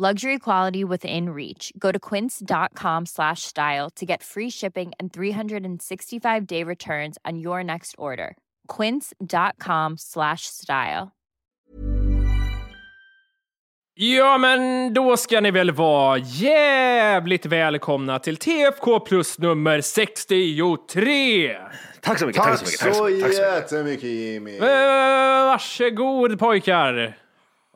Luxury 0.00 0.38
quality 0.38 0.84
within 0.84 1.30
reach. 1.30 1.72
Go 1.76 1.90
to 1.90 1.98
quince.com 1.98 3.06
slash 3.06 3.42
style 3.42 3.90
to 3.96 4.06
get 4.06 4.22
free 4.22 4.48
shipping 4.50 4.92
and 5.00 5.12
365 5.12 6.46
day 6.46 6.62
returns 6.62 7.18
on 7.24 7.38
your 7.38 7.64
next 7.64 7.96
order. 7.98 8.36
Quince.com 8.68 9.96
slash 9.98 10.42
style. 10.46 11.08
Ja, 13.94 14.38
men 14.38 14.94
då 14.94 15.16
ska 15.16 15.40
ni 15.40 15.50
väl 15.50 15.70
vara 15.70 16.18
jävligt 16.18 17.46
välkomna 17.46 18.18
till 18.18 18.36
TFK 18.36 19.00
plus 19.00 19.38
nummer 19.38 19.80
63! 19.80 21.56
Tack 22.00 22.18
så 22.18 22.26
mycket. 22.26 22.42
Tack, 22.42 22.50
Tack, 22.50 22.58
så 22.58 22.64
mycket. 22.64 22.80
Tack 22.80 22.94
så 22.94 22.98
så 22.98 23.04
mycket. 23.04 23.38
jättemycket 23.38 24.10
Jimmy. 24.10 24.56
Eh, 24.58 25.46
varsågod 25.46 26.38
pojkar! 26.38 27.18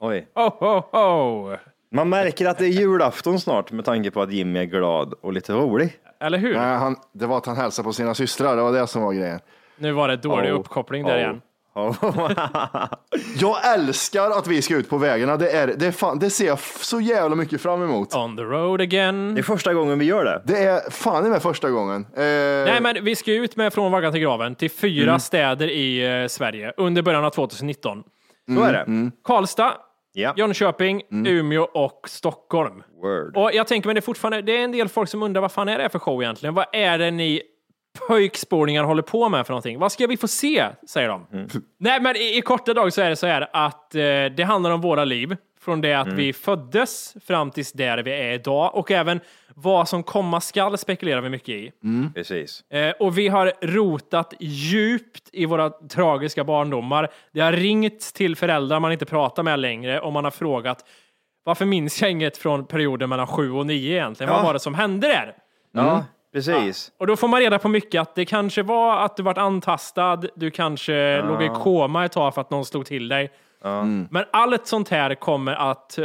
Oj. 0.00 0.26
Ho, 0.34 0.48
ho, 0.60 0.80
ho! 0.92 1.71
Man 1.92 2.08
märker 2.08 2.46
att 2.46 2.58
det 2.58 2.64
är 2.64 2.68
julafton 2.68 3.40
snart 3.40 3.72
med 3.72 3.84
tanke 3.84 4.10
på 4.10 4.22
att 4.22 4.32
Jimmy 4.32 4.58
är 4.60 4.64
glad 4.64 5.14
och 5.22 5.32
lite 5.32 5.52
rolig. 5.52 5.92
Eller 6.20 6.38
hur? 6.38 6.54
Nej, 6.54 6.76
han, 6.76 6.96
det 7.12 7.26
var 7.26 7.38
att 7.38 7.46
han 7.46 7.56
hälsade 7.56 7.86
på 7.86 7.92
sina 7.92 8.14
systrar, 8.14 8.56
det 8.56 8.62
var 8.62 8.72
det 8.72 8.86
som 8.86 9.02
var 9.02 9.12
grejen. 9.12 9.40
Nu 9.78 9.92
var 9.92 10.08
det 10.08 10.16
dålig 10.16 10.52
Oh. 10.52 10.58
uppkoppling 10.60 11.04
där 11.04 11.14
Oh. 11.14 11.20
igen. 11.20 11.40
Jag 13.40 13.74
älskar 13.74 14.30
att 14.30 14.46
vi 14.46 14.62
ska 14.62 14.76
ut 14.76 14.90
på 14.90 14.98
vägarna, 14.98 15.36
det, 15.36 15.50
är, 15.50 15.66
det, 15.66 15.86
är 15.86 15.90
fan, 15.92 16.18
det 16.18 16.30
ser 16.30 16.46
jag 16.46 16.58
så 16.60 17.00
jävla 17.00 17.36
mycket 17.36 17.60
fram 17.60 17.82
emot. 17.82 18.14
On 18.14 18.36
the 18.36 18.42
road 18.42 18.80
again. 18.80 19.34
Det 19.34 19.40
är 19.40 19.42
första 19.42 19.74
gången 19.74 19.98
vi 19.98 20.04
gör 20.04 20.24
det. 20.24 20.42
Det 20.44 20.58
är 20.64 20.90
fan 20.90 21.26
i 21.26 21.28
mig 21.30 21.40
första 21.40 21.70
gången. 21.70 22.06
Eh, 22.16 22.22
Nej, 22.22 22.80
men 22.80 23.04
vi 23.04 23.16
ska 23.16 23.32
ut 23.32 23.56
med 23.56 23.72
Från 23.72 23.92
vaggan 23.92 24.12
till 24.12 24.20
graven 24.20 24.54
till 24.54 24.70
fyra 24.70 25.08
Mm. 25.10 25.20
städer 25.20 25.68
i 25.70 26.22
eh, 26.22 26.28
Sverige 26.28 26.72
under 26.76 27.02
början 27.02 27.24
av 27.24 27.30
2019. 27.30 28.02
Så 28.56 28.62
är 28.62 28.72
det. 28.72 29.10
Karlstad, 29.24 29.72
Ja. 30.12 30.34
Jönköping, 30.36 31.02
Umeå 31.10 31.62
och 31.62 32.08
Stockholm. 32.08 32.82
Word. 33.02 33.36
Och 33.36 33.50
jag 33.54 33.66
tänker, 33.66 33.88
men 33.88 33.94
det 33.94 33.98
är 33.98 34.02
fortfarande, 34.02 34.42
det 34.42 34.56
är 34.56 34.64
en 34.64 34.72
del 34.72 34.88
folk 34.88 35.08
som 35.08 35.22
undrar 35.22 35.40
vad 35.40 35.52
fan 35.52 35.68
är 35.68 35.76
det 35.76 35.82
här 35.82 35.88
för 35.88 35.98
show 35.98 36.22
egentligen? 36.22 36.54
Vad 36.54 36.66
är 36.72 36.98
det 36.98 37.10
ni 37.10 37.42
pojkspårningar 38.08 38.84
håller 38.84 39.02
på 39.02 39.28
med 39.28 39.46
för 39.46 39.52
någonting? 39.52 39.78
Vad 39.78 39.92
ska 39.92 40.06
vi 40.06 40.16
få 40.16 40.28
se? 40.28 40.66
Säger 40.88 41.08
de. 41.08 41.26
Nej, 41.78 42.00
men 42.00 42.16
i, 42.16 42.38
i 42.38 42.42
korta 42.42 42.74
drag 42.74 42.92
så 42.92 43.00
är 43.02 43.08
det 43.10 43.16
så 43.16 43.26
här 43.26 43.48
att 43.52 43.94
eh, 43.94 44.00
det 44.36 44.44
handlar 44.46 44.70
om 44.70 44.80
våra 44.80 45.04
liv. 45.04 45.36
Från 45.60 45.80
det 45.80 45.94
att 45.94 46.12
vi 46.12 46.32
föddes 46.32 47.14
fram 47.26 47.50
tills 47.50 47.72
där 47.72 47.98
vi 48.02 48.10
är 48.12 48.32
idag 48.32 48.74
och 48.74 48.90
även 48.90 49.20
vad 49.54 49.88
som 49.88 50.02
komma 50.02 50.40
skall 50.40 50.78
spekulerar 50.78 51.20
vi 51.20 51.28
mycket 51.28 51.48
i. 51.48 51.72
Precis. 52.14 52.70
Eh, 52.70 52.90
och 53.00 53.18
vi 53.18 53.28
har 53.28 53.52
rotat 53.62 54.34
djupt 54.40 55.28
i 55.32 55.46
våra 55.46 55.70
tragiska 55.70 56.44
barndomar. 56.44 57.08
Det 57.32 57.40
har 57.40 57.52
ringt 57.52 58.00
till 58.14 58.36
föräldrar 58.36 58.80
man 58.80 58.92
inte 58.92 59.06
pratar 59.06 59.42
med 59.42 59.58
längre 59.58 60.00
och 60.00 60.12
man 60.12 60.24
har 60.24 60.30
frågat 60.30 60.84
varför 61.44 61.64
minns 61.64 62.02
jag 62.02 62.10
inget 62.10 62.36
från 62.36 62.66
perioden 62.66 63.08
mellan 63.08 63.26
sju 63.26 63.52
och 63.52 63.66
nio 63.66 63.92
egentligen? 63.92 64.30
Vad 64.32 64.40
Ja. 64.40 64.44
var 64.46 64.52
det 64.52 64.60
som 64.60 64.74
hände 64.74 65.06
där? 65.08 65.34
Ja, 65.72 66.04
precis. 66.32 66.92
Och 66.98 67.06
då 67.06 67.16
får 67.16 67.28
man 67.28 67.40
reda 67.40 67.58
på 67.58 67.68
mycket 67.68 68.00
att 68.00 68.14
det 68.14 68.24
kanske 68.24 68.62
var 68.62 69.04
att 69.04 69.16
du 69.16 69.22
vart 69.22 69.38
antastad, 69.38 70.22
du 70.34 70.50
kanske 70.50 71.22
låg 71.22 71.42
i 71.42 71.48
koma 71.48 72.04
ett 72.04 72.12
tag 72.12 72.34
för 72.34 72.40
att 72.40 72.50
någon 72.50 72.64
slog 72.64 72.86
till 72.86 73.08
dig. 73.08 73.32
Men 74.10 74.24
allt 74.32 74.66
sånt 74.66 74.88
här 74.88 75.14
kommer 75.14 75.52
att 75.52 75.98
eh, 75.98 76.04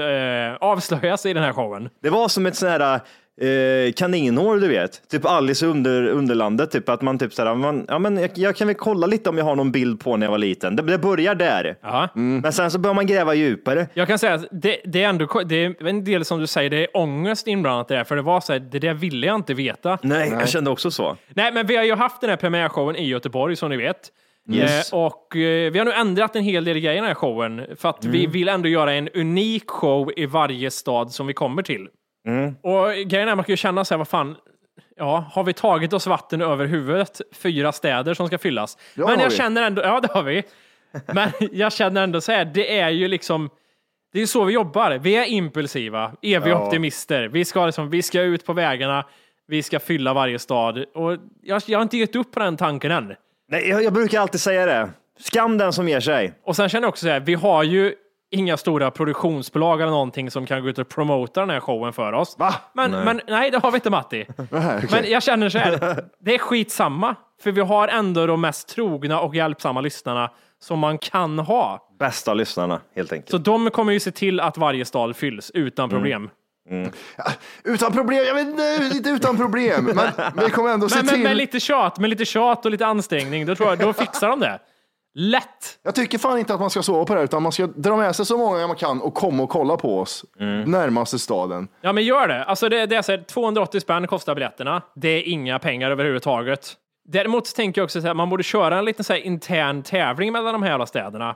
avslöjas 0.60 1.26
i 1.26 1.34
den 1.34 1.44
här 1.44 1.54
showen. 1.54 1.90
Det 2.02 2.10
var 2.10 2.28
som 2.28 2.46
ett 2.46 2.56
sånt 2.56 2.72
här 2.72 3.00
eh, 3.42 3.92
kaninhår, 3.94 4.58
du 4.58 4.68
vet. 4.68 5.10
Typ 5.10 5.26
Alice 5.26 5.66
i 5.66 5.70
under, 5.70 6.08
Underlandet, 6.08 6.72
typ 6.72 6.90
att 6.90 7.02
man 7.02 7.20
typ 7.20 7.34
såhär, 7.34 7.56
man, 7.56 7.86
ja 7.88 8.00
men 8.00 8.18
jag, 8.18 8.32
jag 8.36 8.56
kan 8.56 8.68
väl 8.68 8.76
kolla 8.76 9.08
lite 9.08 9.30
om 9.30 9.38
jag 9.38 9.46
har 9.46 9.56
någon 9.56 9.72
bild 9.72 10.00
på 10.00 10.18
när 10.18 10.26
jag 10.26 10.32
var 10.32 10.38
liten. 10.38 10.76
Det, 10.76 10.84
det 10.84 10.98
börjar 10.98 11.36
där. 11.36 11.78
Ja. 11.82 12.10
Men 12.14 12.54
sen 12.54 12.72
så 12.72 12.80
börjar 12.80 12.94
man 12.94 13.08
gräva 13.08 13.34
djupare. 13.34 13.88
Jag 13.94 14.08
kan 14.08 14.20
säga 14.20 14.34
att 14.34 14.46
det, 14.52 14.78
det 14.86 15.04
är 15.04 15.10
ändå 15.10 15.42
det 15.46 15.66
är 15.66 15.88
en 15.88 16.04
del 16.04 16.26
som 16.26 16.40
du 16.40 16.48
säger, 16.48 16.70
det 16.70 16.84
är 16.84 16.98
ångest 16.98 17.48
inblandat 17.48 17.88
där, 17.88 18.04
för 18.04 18.16
det 18.16 18.22
var 18.22 18.42
så 18.42 18.54
här, 18.54 18.60
det 18.60 18.80
där 18.80 18.94
ville 18.94 19.28
jag 19.28 19.36
inte 19.36 19.54
veta. 19.54 19.98
Nej, 20.02 20.30
jag 20.30 20.50
kände 20.50 20.70
också 20.70 20.92
så. 20.92 21.18
Nej, 21.30 21.52
men 21.54 21.68
vi 21.68 21.76
har 21.76 21.84
ju 21.84 21.96
haft 21.96 22.22
den 22.22 22.30
här 22.30 22.38
premiärshowen 22.38 22.96
i 22.96 23.08
Göteborg 23.08 23.56
som 23.56 23.70
ni 23.70 23.78
vet. 23.78 24.12
Yes. 24.50 24.94
Eh, 24.94 25.00
och 25.00 25.36
eh, 25.36 25.72
vi 25.72 25.80
har 25.80 25.86
nu 25.86 25.92
ändrat 25.92 26.36
en 26.36 26.44
hel 26.44 26.64
del 26.64 26.80
grejer 26.80 26.94
i 26.94 26.96
den 26.96 27.06
här 27.06 27.14
showen 27.14 27.66
för 27.76 27.90
att 27.90 28.06
vi 28.06 28.28
vill 28.28 28.48
ändå 28.48 28.70
göra 28.70 28.94
en 28.94 29.10
unik 29.10 29.68
show 29.68 30.12
i 30.16 30.26
varje 30.26 30.72
stad 30.72 31.12
som 31.12 31.28
vi 31.28 31.34
kommer 31.34 31.62
till. 31.64 31.88
Och 32.62 32.94
grejen 33.10 33.30
är 33.30 33.36
man 33.36 33.46
kan 33.46 33.54
ju 33.54 33.58
känna 33.58 33.86
så 33.86 33.94
här, 33.94 33.98
vad 33.98 34.08
fan, 34.08 34.36
ja, 34.96 35.26
har 35.32 35.44
vi 35.44 35.54
tagit 35.54 35.94
oss 35.94 36.08
vatten 36.08 36.42
över 36.42 36.66
huvudet? 36.66 37.22
Fyra 37.36 37.72
städer 37.72 38.14
som 38.14 38.28
ska 38.28 38.38
fyllas. 38.38 38.78
Ja, 38.96 39.08
men 39.08 39.20
jag 39.20 39.34
känner 39.34 39.62
ändå, 39.62 39.82
ja 39.82 40.00
det 40.00 40.12
har 40.14 40.24
vi. 40.24 40.44
Men 41.14 41.30
jag 41.52 41.74
känner 41.74 42.04
ändå 42.04 42.22
så 42.22 42.32
här, 42.32 42.46
det 42.46 42.80
är 42.80 42.90
ju 42.90 43.08
liksom, 43.08 43.50
det 44.14 44.22
är 44.22 44.26
så 44.26 44.44
vi 44.44 44.54
jobbar. 44.54 44.92
Vi 44.98 45.16
är 45.16 45.26
impulsiva, 45.26 46.12
eviga 46.22 46.54
Ja. 46.54 46.68
optimister. 46.68 47.28
Vi 47.28 47.46
ska, 47.46 47.66
liksom, 47.66 47.90
vi 47.90 48.02
ska 48.02 48.22
ut 48.22 48.46
på 48.46 48.54
vägarna, 48.54 49.06
vi 49.48 49.64
ska 49.64 49.80
fylla 49.80 50.14
varje 50.14 50.40
stad. 50.40 50.86
Och 50.94 51.18
jag, 51.44 51.62
jag 51.68 51.80
har 51.80 51.84
inte 51.84 51.98
gett 51.98 52.16
upp 52.16 52.32
på 52.32 52.40
den 52.40 52.58
tanken 52.58 52.92
än. 52.92 53.14
Nej, 53.52 53.70
jag, 53.70 53.84
jag 53.84 53.94
brukar 53.94 54.22
alltid 54.22 54.42
säga 54.42 54.66
det. 54.66 54.90
Skam 55.20 55.58
den 55.58 55.74
som 55.74 55.90
ger 55.90 56.00
sig. 56.00 56.34
Och 56.44 56.56
sen 56.56 56.70
känner 56.70 56.84
jag 56.86 56.90
också 56.90 57.06
så 57.06 57.10
här, 57.12 57.20
vi 57.20 57.34
har 57.34 57.64
ju 57.64 57.94
inga 58.30 58.58
stora 58.58 58.92
produktionsbolag 58.92 59.82
eller 59.82 59.92
någonting 59.92 60.32
som 60.32 60.46
kan 60.46 60.64
gå 60.64 60.70
ut 60.70 60.80
och 60.80 60.90
promota 60.90 61.40
den 61.40 61.50
här 61.50 61.60
showen 61.60 61.94
för 61.94 62.14
oss. 62.14 62.36
Va? 62.40 62.56
Men 62.74 62.92
nej, 62.92 63.06
men, 63.06 63.22
nej 63.28 63.52
det 63.52 63.58
har 63.58 63.72
vi 63.72 63.76
inte 63.76 63.90
Matti. 63.90 64.26
Okej. 64.38 64.88
Men 64.92 65.12
jag 65.12 65.24
känner 65.24 65.50
så 65.50 65.58
här, 65.58 66.04
det 66.20 66.36
är 66.36 66.40
skitsamma. 66.40 67.16
För 67.42 67.52
vi 67.52 67.62
har 67.62 67.88
ändå 67.88 68.28
de 68.28 68.42
mest 68.42 68.68
trogna 68.68 69.20
och 69.20 69.36
hjälpsamma 69.36 69.82
lyssnarna 69.82 70.32
som 70.60 70.80
man 70.80 70.98
kan 70.98 71.40
ha. 71.40 71.88
Bästa 72.00 72.34
lyssnarna, 72.34 72.82
helt 72.96 73.14
enkelt. 73.14 73.30
Så 73.30 73.38
de 73.38 73.70
kommer 73.72 73.94
ju 73.94 74.00
se 74.00 74.12
till 74.12 74.40
att 74.40 74.58
varje 74.58 74.86
stad 74.86 75.16
fylls 75.16 75.52
utan 75.54 75.90
problem. 75.90 76.30
Utan 77.64 77.94
problem, 77.94 78.26
jag 78.28 78.36
vet 78.36 78.48
inte, 78.48 78.90
inte 78.96 79.10
utan 79.10 79.38
problem. 79.38 79.86
Men 79.86 80.12
vi 80.46 80.50
kommer 80.50 80.70
ändå 80.70 80.90
se 80.90 80.96
Men, 80.96 81.06
men 81.06 81.16
till. 81.16 81.24
med 81.24 81.38
lite 81.38 81.60
tjat, 81.60 82.00
med 82.00 82.10
lite 82.10 82.26
tjat 82.26 82.66
och 82.66 82.72
lite 82.72 82.86
ansträngning, 82.86 83.46
då 83.46 83.56
tror 83.56 83.70
jag, 83.70 83.80
då 83.80 83.94
fixar 83.94 84.30
de 84.30 84.40
det. 84.40 84.60
Lätt! 85.20 85.80
Jag 85.84 85.96
tycker 85.96 86.18
fan 86.18 86.40
inte 86.40 86.54
att 86.54 86.60
man 86.60 86.70
ska 86.70 86.84
sova 86.84 87.06
på 87.06 87.14
det 87.14 87.20
här, 87.20 87.26
utan 87.26 87.44
man 87.44 87.52
ska 87.52 87.68
dra 87.68 87.98
med 87.98 88.16
sig 88.16 88.26
så 88.26 88.38
många 88.38 88.68
man 88.68 88.76
kan 88.76 89.02
och 89.02 89.14
komma 89.14 89.44
och 89.44 89.50
kolla 89.50 89.78
på 89.78 90.00
oss. 90.00 90.26
Närmaste 90.66 91.20
staden. 91.20 91.68
Ja 91.82 91.94
men 91.94 92.04
gör 92.06 92.28
det. 92.28 92.44
Alltså 92.44 92.70
det, 92.70 92.86
det 92.86 92.96
är 92.96 93.02
så 93.02 93.12
här, 93.12 93.24
280 93.24 93.80
spänn 93.80 94.08
kostar 94.08 94.36
biljetterna. 94.36 94.82
Det 94.96 95.10
är 95.10 95.24
inga 95.28 95.60
pengar 95.60 95.92
överhuvudtaget. 95.92 96.74
Däremot 97.06 97.56
tänker 97.56 97.82
jag 97.82 97.86
också 97.86 98.08
att 98.08 98.18
man 98.18 98.30
borde 98.30 98.44
köra 98.44 98.78
en 98.78 98.86
liten 98.86 99.06
så 99.06 99.14
här 99.14 99.20
intern 99.20 99.84
tävling 99.84 100.32
mellan 100.32 100.54
de 100.54 100.64
här 100.64 100.70
jävla 100.70 100.86
städerna. 100.86 101.36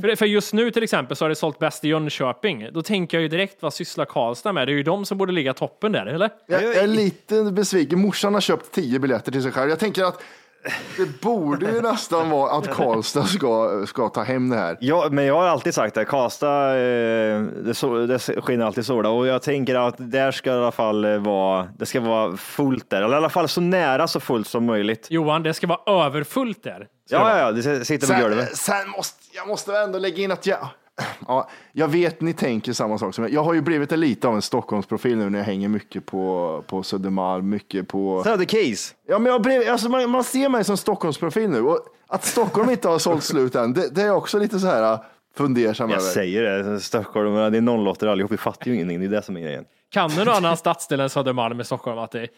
För, 0.00 0.16
för 0.16 0.26
just 0.26 0.52
nu 0.52 0.70
till 0.70 0.82
exempel 0.82 1.16
så 1.16 1.24
har 1.24 1.28
det 1.28 1.34
sålt 1.34 1.58
bäst 1.58 1.84
i 1.84 1.88
Jönköping. 1.88 2.68
Då 2.72 2.82
tänker 2.82 3.16
jag 3.16 3.22
ju 3.22 3.28
direkt, 3.28 3.62
vad 3.62 3.74
sysslar 3.74 4.04
Karlstad 4.04 4.52
med? 4.52 4.68
Det 4.68 4.72
är 4.72 4.74
ju 4.74 4.82
de 4.82 5.04
som 5.04 5.18
borde 5.18 5.32
ligga 5.32 5.54
toppen 5.54 5.92
där, 5.92 6.06
eller? 6.06 6.30
Jag 6.46 6.76
är 6.76 6.86
lite 6.86 7.42
besviken. 7.42 8.00
Morsan 8.00 8.34
har 8.34 8.40
köpt 8.40 8.72
tio 8.72 8.98
biljetter 8.98 9.32
till 9.32 9.42
sig 9.42 9.52
själv. 9.52 9.70
Jag 9.70 9.78
tänker 9.78 10.04
att 10.04 10.22
det 10.96 11.20
borde 11.20 11.66
ju 11.72 11.80
nästan 11.80 12.30
vara 12.30 12.52
att 12.52 12.68
Karlstad 12.70 13.24
ska, 13.24 13.84
ska 13.86 14.08
ta 14.08 14.22
hem 14.22 14.48
det 14.50 14.56
här. 14.56 14.76
Ja, 14.80 15.08
men 15.10 15.24
jag 15.24 15.34
har 15.34 15.46
alltid 15.46 15.74
sagt 15.74 15.94
det. 15.94 16.04
Karlstad, 16.04 16.70
eh, 16.70 17.40
det, 17.42 17.72
so- 17.72 18.06
det 18.06 18.40
skiner 18.42 18.66
alltid 18.66 18.86
sola 18.86 19.08
och 19.08 19.26
jag 19.26 19.42
tänker 19.42 19.74
att 19.74 19.94
där 19.98 20.30
ska 20.32 20.50
i 20.50 20.52
alla 20.52 20.72
fall 20.72 21.04
eh, 21.04 21.18
vara, 21.18 21.68
det 21.78 21.86
ska 21.86 22.00
vara 22.00 22.36
fullt 22.36 22.90
där, 22.90 23.02
eller 23.02 23.14
i 23.14 23.16
alla 23.16 23.28
fall 23.28 23.48
så 23.48 23.60
nära 23.60 24.08
så 24.08 24.20
fullt 24.20 24.46
som 24.48 24.64
möjligt. 24.64 25.06
Johan, 25.10 25.42
det 25.42 25.54
ska 25.54 25.66
vara 25.66 26.04
överfullt 26.06 26.62
där. 26.62 26.86
Ja, 27.10 27.30
ja, 27.30 27.38
ja, 27.38 27.52
det 27.52 27.84
sitter 27.84 28.06
på 28.06 28.12
Sen, 28.12 28.20
golvet. 28.22 28.56
sen 28.56 28.90
måste 28.90 29.16
jag 29.32 29.48
måste 29.48 29.78
ändå 29.78 29.98
lägga 29.98 30.22
in 30.24 30.32
att 30.32 30.46
jag, 30.46 30.58
Ja, 31.28 31.48
jag 31.72 31.88
vet 31.88 32.20
ni 32.20 32.32
tänker 32.32 32.72
samma 32.72 32.98
sak 32.98 33.14
som 33.14 33.24
jag. 33.24 33.32
Jag 33.32 33.42
har 33.44 33.54
ju 33.54 33.60
blivit 33.60 33.90
lite 33.90 34.28
av 34.28 34.34
en 34.34 34.42
Stockholmsprofil 34.42 35.16
nu 35.16 35.30
när 35.30 35.38
jag 35.38 35.46
hänger 35.46 35.68
mycket 35.68 36.06
på, 36.06 36.64
på 36.66 36.82
Södermalm, 36.82 37.48
mycket 37.48 37.88
på... 37.88 38.22
Söderkis. 38.24 38.94
Ja, 39.08 39.18
men 39.18 39.32
jag 39.32 39.42
blev, 39.42 39.70
alltså 39.70 39.88
man, 39.88 40.10
man 40.10 40.24
ser 40.24 40.48
mig 40.48 40.64
som 40.64 40.76
Stockholmsprofil 40.76 41.50
nu 41.50 41.62
och 41.62 41.78
att 42.08 42.24
Stockholm 42.24 42.70
inte 42.70 42.88
har 42.88 42.98
sålt 42.98 43.24
slut 43.24 43.54
än, 43.54 43.72
det, 43.72 43.94
det 43.94 44.02
är 44.02 44.10
också 44.10 44.38
lite 44.38 44.58
så 44.58 44.66
här 44.66 44.92
äh, 44.92 45.00
fundersam 45.36 45.90
Jag 45.90 45.98
över. 46.00 46.10
säger 46.10 46.42
det, 46.42 46.80
Stockholm, 46.80 47.34
det 47.34 47.40
är 47.58 47.60
nollåttor 47.60 48.08
allihop, 48.08 48.32
vi 48.32 48.36
fattar 48.36 48.66
ju 48.66 48.74
ingenting, 48.74 49.00
det 49.00 49.06
är 49.06 49.10
det 49.10 49.22
som 49.22 49.36
är 49.36 49.40
grejen. 49.40 49.64
Kan 49.92 50.10
du 50.10 50.24
någon 50.24 50.34
annan 50.34 50.56
stadsdel 50.56 51.00
än 51.00 51.10
Södermalm 51.10 51.60
i 51.60 51.64
Stockholm? 51.64 51.98
Att 51.98 52.10
det 52.10 52.20
är 52.20 52.28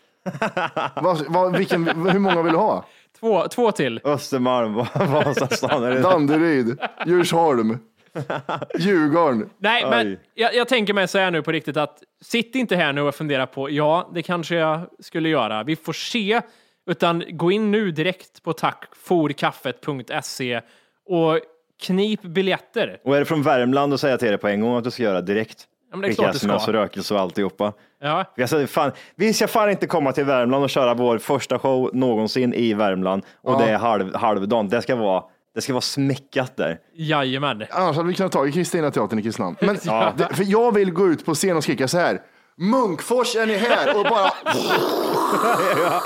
Vad, 1.03 1.25
vad, 1.29 1.56
vilken, 1.56 2.08
hur 2.08 2.19
många 2.19 2.43
vill 2.43 2.53
du 2.53 2.58
ha? 2.58 2.85
två, 3.20 3.49
två 3.49 3.73
till. 3.73 4.00
Östermalm, 4.05 4.75
Vasastan, 4.94 5.85
är 5.85 5.91
det? 5.91 6.00
Danderyd, 6.00 6.79
Djursholm, 7.06 7.79
Djurgården. 8.79 9.50
Nej, 9.59 9.87
men 9.91 10.19
jag, 10.35 10.55
jag 10.55 10.69
tänker 10.69 10.94
mig 10.94 11.09
så 11.09 11.19
här 11.19 11.31
nu 11.31 11.43
på 11.43 11.53
riktigt 11.53 11.76
att 11.76 12.03
sitt 12.20 12.55
inte 12.55 12.76
här 12.76 12.93
nu 12.93 13.00
och 13.00 13.14
fundera 13.14 13.47
på 13.47 13.70
ja, 13.70 14.11
det 14.14 14.23
kanske 14.23 14.55
jag 14.55 14.81
skulle 14.99 15.29
göra. 15.29 15.62
Vi 15.62 15.76
får 15.76 15.93
se, 15.93 16.41
utan 16.87 17.25
gå 17.29 17.53
in 17.53 17.70
nu 17.70 17.91
direkt 17.91 18.43
på 18.43 18.53
tackforkaffet.se 18.53 20.61
och 21.06 21.41
knip 21.82 22.23
biljetter. 22.23 23.00
Och 23.05 23.17
är 23.17 23.20
det 23.20 23.26
från 23.26 23.43
Värmland 23.43 23.93
och 23.93 24.00
säga 24.00 24.19
till 24.19 24.29
dig 24.29 24.38
på 24.38 24.49
en 24.49 24.61
gång 24.61 24.76
att 24.76 24.85
du 24.85 24.91
ska 24.91 25.03
göra 25.03 25.20
direkt? 25.20 25.67
Ja, 25.91 25.97
men 25.97 26.08
det 26.08 26.12
är 26.12 26.15
klart 26.15 26.35
sms 26.35 26.69
och 26.69 26.75
rökelse 26.75 27.15
och 27.15 27.20
alltihopa. 27.20 27.73
Ja, 28.00 28.47
säger, 28.47 28.67
fan, 28.67 28.93
vi 29.15 29.32
ska 29.32 29.49
fan 29.49 29.70
inte 29.70 29.87
komma 29.87 30.12
till 30.12 30.25
Värmland 30.25 30.65
och 30.65 30.70
köra 30.70 30.94
vår 30.94 31.19
första 31.19 31.58
show 31.58 31.91
någonsin 31.93 32.55
i 32.55 32.75
Värmland 32.75 33.23
och 33.41 33.58
det 33.58 33.65
är 33.65 33.79
halv, 33.79 34.15
halvdan. 34.15 34.69
Det 34.69 34.82
ska 34.82 34.97
vara, 34.97 35.25
det 35.54 35.60
ska 35.60 35.72
vara 35.72 35.81
smäckat 35.81 36.56
där. 36.56 36.78
jajamän. 36.94 37.64
Annars 37.70 37.96
hade 37.96 38.08
vi 38.08 38.14
kunnat 38.14 38.32
ta 38.32 38.46
i 38.46 38.52
Kristina 38.52 38.90
teatern 38.90 39.19
i 39.19 39.22
Kristinehamn. 39.22 39.56
Men 39.60 39.75
det, 40.16 40.28
för 40.34 40.44
jag 40.50 40.75
vill 40.75 40.93
gå 40.93 41.08
ut 41.08 41.25
på 41.25 41.34
scen 41.34 41.56
och 41.56 41.62
skrika 41.62 41.88
så 41.88 41.99
här. 41.99 42.20
Munkfors 42.56 43.37
är 43.37 43.46
ni 43.46 43.56
här 43.56 43.99
och 43.99 44.04
bara. 44.04 44.31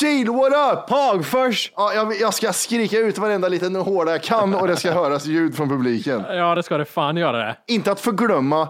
Kil, 0.00 0.30
what 0.30 0.52
up? 0.72 0.90
Hagfors! 0.90 1.72
Ja, 1.76 1.94
jag, 1.94 2.20
jag 2.20 2.34
ska 2.34 2.52
skrika 2.52 2.98
ut 2.98 3.18
varenda 3.18 3.48
liten 3.48 3.76
håla 3.76 4.10
jag 4.10 4.22
kan 4.22 4.54
och 4.54 4.68
det 4.68 4.76
ska 4.76 4.92
höras 4.92 5.26
ljud 5.26 5.56
från 5.56 5.68
publiken. 5.68 6.24
Ja, 6.28 6.54
det 6.54 6.62
ska 6.62 6.78
det 6.78 6.84
fan 6.84 7.16
göra 7.16 7.38
det. 7.38 7.56
Inte 7.66 7.92
att 7.92 8.00
förglömma 8.00 8.68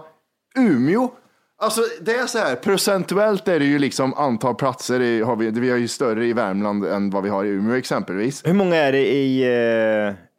Umeå. 0.57 1.11
Alltså 1.63 1.81
det 2.01 2.11
är 2.15 2.25
så 2.25 2.37
här, 2.37 2.55
procentuellt 2.55 3.47
är 3.47 3.59
det 3.59 3.65
ju 3.65 3.79
liksom 3.79 4.13
antal 4.13 4.55
platser, 4.55 4.99
i, 5.01 5.21
har 5.21 5.35
vi, 5.35 5.49
vi 5.51 5.69
har 5.71 5.77
ju 5.77 5.87
större 5.87 6.25
i 6.25 6.33
Värmland 6.33 6.85
än 6.85 7.09
vad 7.09 7.23
vi 7.23 7.29
har 7.29 7.45
i 7.45 7.47
Umeå 7.47 7.75
exempelvis. 7.75 8.41
Hur 8.45 8.53
många 8.53 8.75
är 8.75 8.91
det 8.91 9.07
i 9.07 9.43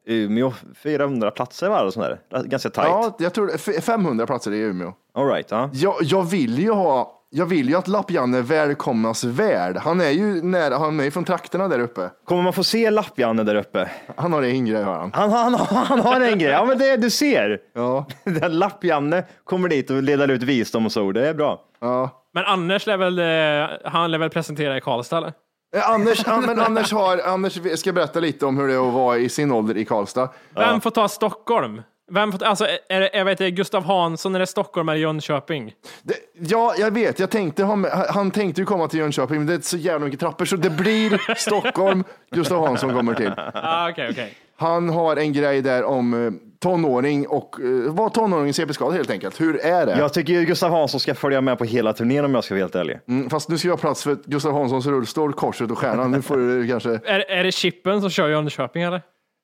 eh, 0.09 0.15
Umeå? 0.15 0.53
400 0.82 1.31
platser 1.31 1.69
va? 1.69 1.81
eller 1.81 1.91
sånt 1.91 2.06
där? 2.31 2.43
Ganska 2.44 2.71
tajt. 2.71 2.88
Ja, 2.88 3.17
jag 3.19 3.35
tror 3.35 3.47
det 3.47 3.53
är 3.53 3.79
f- 3.79 3.85
500 3.85 4.26
platser 4.26 4.53
i 4.53 4.59
Umeå. 4.59 4.93
All 5.15 5.26
right, 5.29 5.47
ja. 5.50 5.71
Jag, 5.73 5.94
jag 6.00 6.23
vill 6.23 6.59
ju 6.59 6.71
ha, 6.71 7.21
jag 7.36 7.46
vill 7.46 7.69
ju 7.69 7.76
att 7.76 7.88
Lapp-Janne 7.88 8.40
välkomnas 8.42 9.25
väl. 9.25 9.76
Han 9.76 10.00
är 10.00 10.10
ju 10.10 10.42
nära, 10.42 10.78
han 10.78 11.00
är 11.00 11.04
ju 11.04 11.10
från 11.10 11.25
trakterna 11.25 11.69
där 11.69 11.78
uppe. 11.78 12.10
Kommer 12.25 12.42
man 12.42 12.52
få 12.52 12.64
se 12.64 12.90
Lapp-Janne 12.90 13.42
där 13.42 13.54
uppe? 13.54 13.90
Han 14.16 14.32
har 14.32 14.42
en 14.42 14.64
grej 14.64 14.82
har 14.82 14.92
han. 14.94 15.10
Han, 15.14 15.31
han, 15.32 15.54
han 15.54 16.00
har 16.00 16.20
en 16.20 16.38
grej. 16.38 16.52
Ja, 16.52 16.64
men 16.64 16.78
det 16.78 16.96
du 16.96 17.10
ser. 17.10 17.58
Ja, 17.75 18.06
Den 18.25 18.58
Lapp-Janne 18.58 19.25
kommer 19.44 19.69
dit 19.69 19.90
och 19.90 20.02
leder 20.02 20.28
ut 20.31 20.42
visdomsord. 20.42 21.14
Det 21.14 21.28
är 21.28 21.34
bra. 21.34 21.60
ja. 21.81 22.20
Men 22.34 22.44
Anders 22.44 22.86
lär 22.86 22.96
väl, 22.96 23.19
eh, 23.19 23.90
han 23.90 24.10
lär 24.10 24.19
väl 24.19 24.31
presentera 24.31 24.76
i 24.76 24.81
Karlstad 24.81 25.19
eller? 25.19 25.32
Eh, 25.76 25.90
Anders, 25.90 26.26
men 26.26 26.60
Anders, 26.60 26.92
har, 26.92 27.19
Anders 27.19 27.78
ska 27.78 27.92
berätta 27.92 28.20
lite 28.20 28.46
om 28.46 28.58
hur 28.58 28.69
det 28.69 28.75
är 28.75 28.88
att 28.88 28.94
vara 28.94 29.16
i 29.16 29.28
sin 29.28 29.52
ålder 29.52 29.76
i 29.76 29.84
Karlstad. 29.84 30.28
Vem 30.54 30.81
får 30.81 30.90
ta 30.90 31.08
Stockholm? 31.08 31.82
Vem 32.12 32.33
alltså, 32.41 32.67
är 32.89 33.01
det, 33.01 33.11
jag 33.15 33.25
vet 33.25 33.41
inte, 33.41 33.51
Gustav 33.51 33.85
Hansson, 33.85 34.35
är 34.35 34.39
det 34.39 34.47
Stockholm 34.47 34.89
eller 34.89 35.01
Jönköping? 35.01 35.73
Det, 36.03 36.15
ja, 36.33 36.75
jag 36.79 36.91
vet. 36.91 37.19
Jag 37.19 37.31
tänkte, 37.31 37.65
ha 37.65 37.77
med- 37.77 37.91
han 37.91 38.31
tänkte 38.31 38.61
ju 38.61 38.65
komma 38.65 38.89
till 38.89 38.99
Jönköping, 38.99 39.37
men 39.39 39.47
det 39.47 39.55
är 39.55 39.61
så 39.61 39.77
jävla 39.77 40.05
mycket 40.05 40.21
trappor 40.21 40.45
så 40.45 40.56
det 40.56 40.71
blir 40.71 41.35
Stockholm. 41.37 42.05
Gustav 42.31 42.67
Hansson 42.67 42.93
kommer 42.95 43.15
till. 43.15 43.33
Ah, 43.55 43.91
Okej, 43.91 44.09
okej. 44.11 44.35
Han 44.56 44.89
har 44.89 45.17
en 45.17 45.33
grej 45.33 45.62
där 45.62 45.85
om 45.85 46.27
eh, 46.27 46.33
tonåring 46.61 47.27
och 47.29 47.61
eh, 47.61 47.93
vad 47.93 48.15
tonåring 48.15 48.55
CP-skadad 48.55 48.95
helt 48.95 49.11
enkelt. 49.11 49.41
Hur 49.41 49.61
är 49.65 49.87
det? 49.87 49.99
Jag 49.99 50.12
tycker 50.12 50.33
ju 50.33 50.45
Gustav 50.45 50.71
Hansson 50.71 51.01
ska 51.01 51.15
följa 51.15 51.41
med 51.41 51.59
på 51.59 51.65
hela 51.65 51.93
turnén 51.93 52.25
om 52.25 52.35
jag 52.35 52.45
ska 52.45 52.55
vara 52.55 52.62
helt 52.62 52.75
ärlig. 52.75 52.99
Mm, 53.09 53.31
fast 53.31 53.49
nu 53.49 53.59
ska 53.59 53.69
jag 53.69 53.73
ha 53.73 53.81
plats 53.81 54.03
för 54.05 54.17
Gustav 54.25 54.53
Hanssons 54.53 54.87
rullstol, 54.87 55.33
korset 55.33 55.71
och 55.71 55.79
stjärnan. 55.79 56.11
Nu 56.11 56.23
får 56.23 56.37
du 56.37 56.69
kanske... 56.69 56.91
Är, 57.05 57.31
är 57.31 57.45
det 57.45 57.53
Chippen 57.53 58.01
som 58.01 58.11
kör 58.11 58.29
Jönköping 58.29 58.83
eller? 58.83 59.03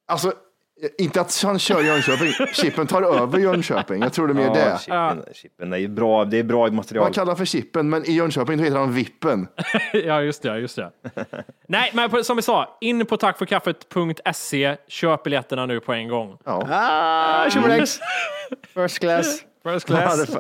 Alltså, 0.09 0.33
inte 0.99 1.21
att 1.21 1.43
han 1.43 1.59
kör 1.59 1.83
Jönköping. 1.83 2.33
Chippen 2.53 2.87
tar 2.87 3.03
över 3.03 3.39
Jönköping. 3.39 4.03
Jag 4.03 4.13
tror 4.13 4.29
det 4.29 4.33
är 4.33 4.35
mer 4.35 4.55
det. 4.55 4.79
Chippen, 4.81 5.35
chippen 5.35 5.73
är 5.73 5.77
ju 5.77 5.89
bra. 5.89 6.25
Det 6.25 6.39
är 6.39 6.43
bra 6.43 6.71
material. 6.71 7.05
Man 7.05 7.13
kallar 7.13 7.35
för 7.35 7.45
Chippen, 7.45 7.89
men 7.89 8.05
i 8.05 8.13
Jönköping 8.13 8.59
då 8.59 8.65
heter 8.65 8.79
han 8.79 8.93
Vippen. 8.93 9.49
ja, 9.93 10.23
just 10.23 10.43
det. 10.43 10.59
Just 10.59 10.77
det. 10.77 10.91
Nej, 11.69 11.91
men 11.95 12.25
som 12.25 12.37
vi 12.37 12.43
sa, 12.43 12.79
in 12.81 13.07
på 13.07 13.17
tackforkaffet.se, 13.17 14.77
köp 14.89 15.23
biljetterna 15.23 15.67
nu 15.67 15.81
på 15.81 15.93
en 15.93 16.09
gång. 16.09 16.39
Ja. 16.45 16.67
Ah, 16.71 17.51
tjomeläx. 17.51 17.99
First 18.75 18.99
class. 18.99 19.43
First 19.65 19.87
class. 19.87 20.37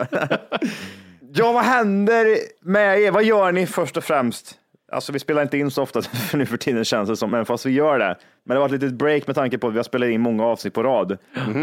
Ja, 1.32 1.52
vad 1.52 1.64
händer 1.64 2.36
med 2.60 3.00
er? 3.00 3.10
Vad 3.10 3.24
gör 3.24 3.52
ni 3.52 3.66
först 3.66 3.96
och 3.96 4.04
främst? 4.04 4.59
Alltså, 4.92 5.12
vi 5.12 5.18
spelar 5.18 5.42
inte 5.42 5.58
in 5.58 5.70
så 5.70 5.82
ofta 5.82 6.02
för 6.30 6.38
nu 6.38 6.46
för 6.46 6.56
tiden 6.56 6.84
känns 6.84 7.08
det 7.08 7.16
som, 7.16 7.30
men 7.30 7.46
fast 7.46 7.66
vi 7.66 7.70
gör 7.70 7.98
det. 7.98 8.16
Men 8.44 8.54
det 8.54 8.58
var 8.58 8.66
ett 8.66 8.72
litet 8.72 8.92
break 8.92 9.26
med 9.26 9.36
tanke 9.36 9.58
på 9.58 9.66
att 9.66 9.72
vi 9.72 9.78
har 9.78 9.84
spelat 9.84 10.08
in 10.08 10.20
många 10.20 10.44
avsnitt 10.44 10.74
på 10.74 10.82
rad. 10.82 11.18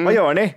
Vad 0.05 0.13
gör 0.13 0.33
ni? 0.33 0.53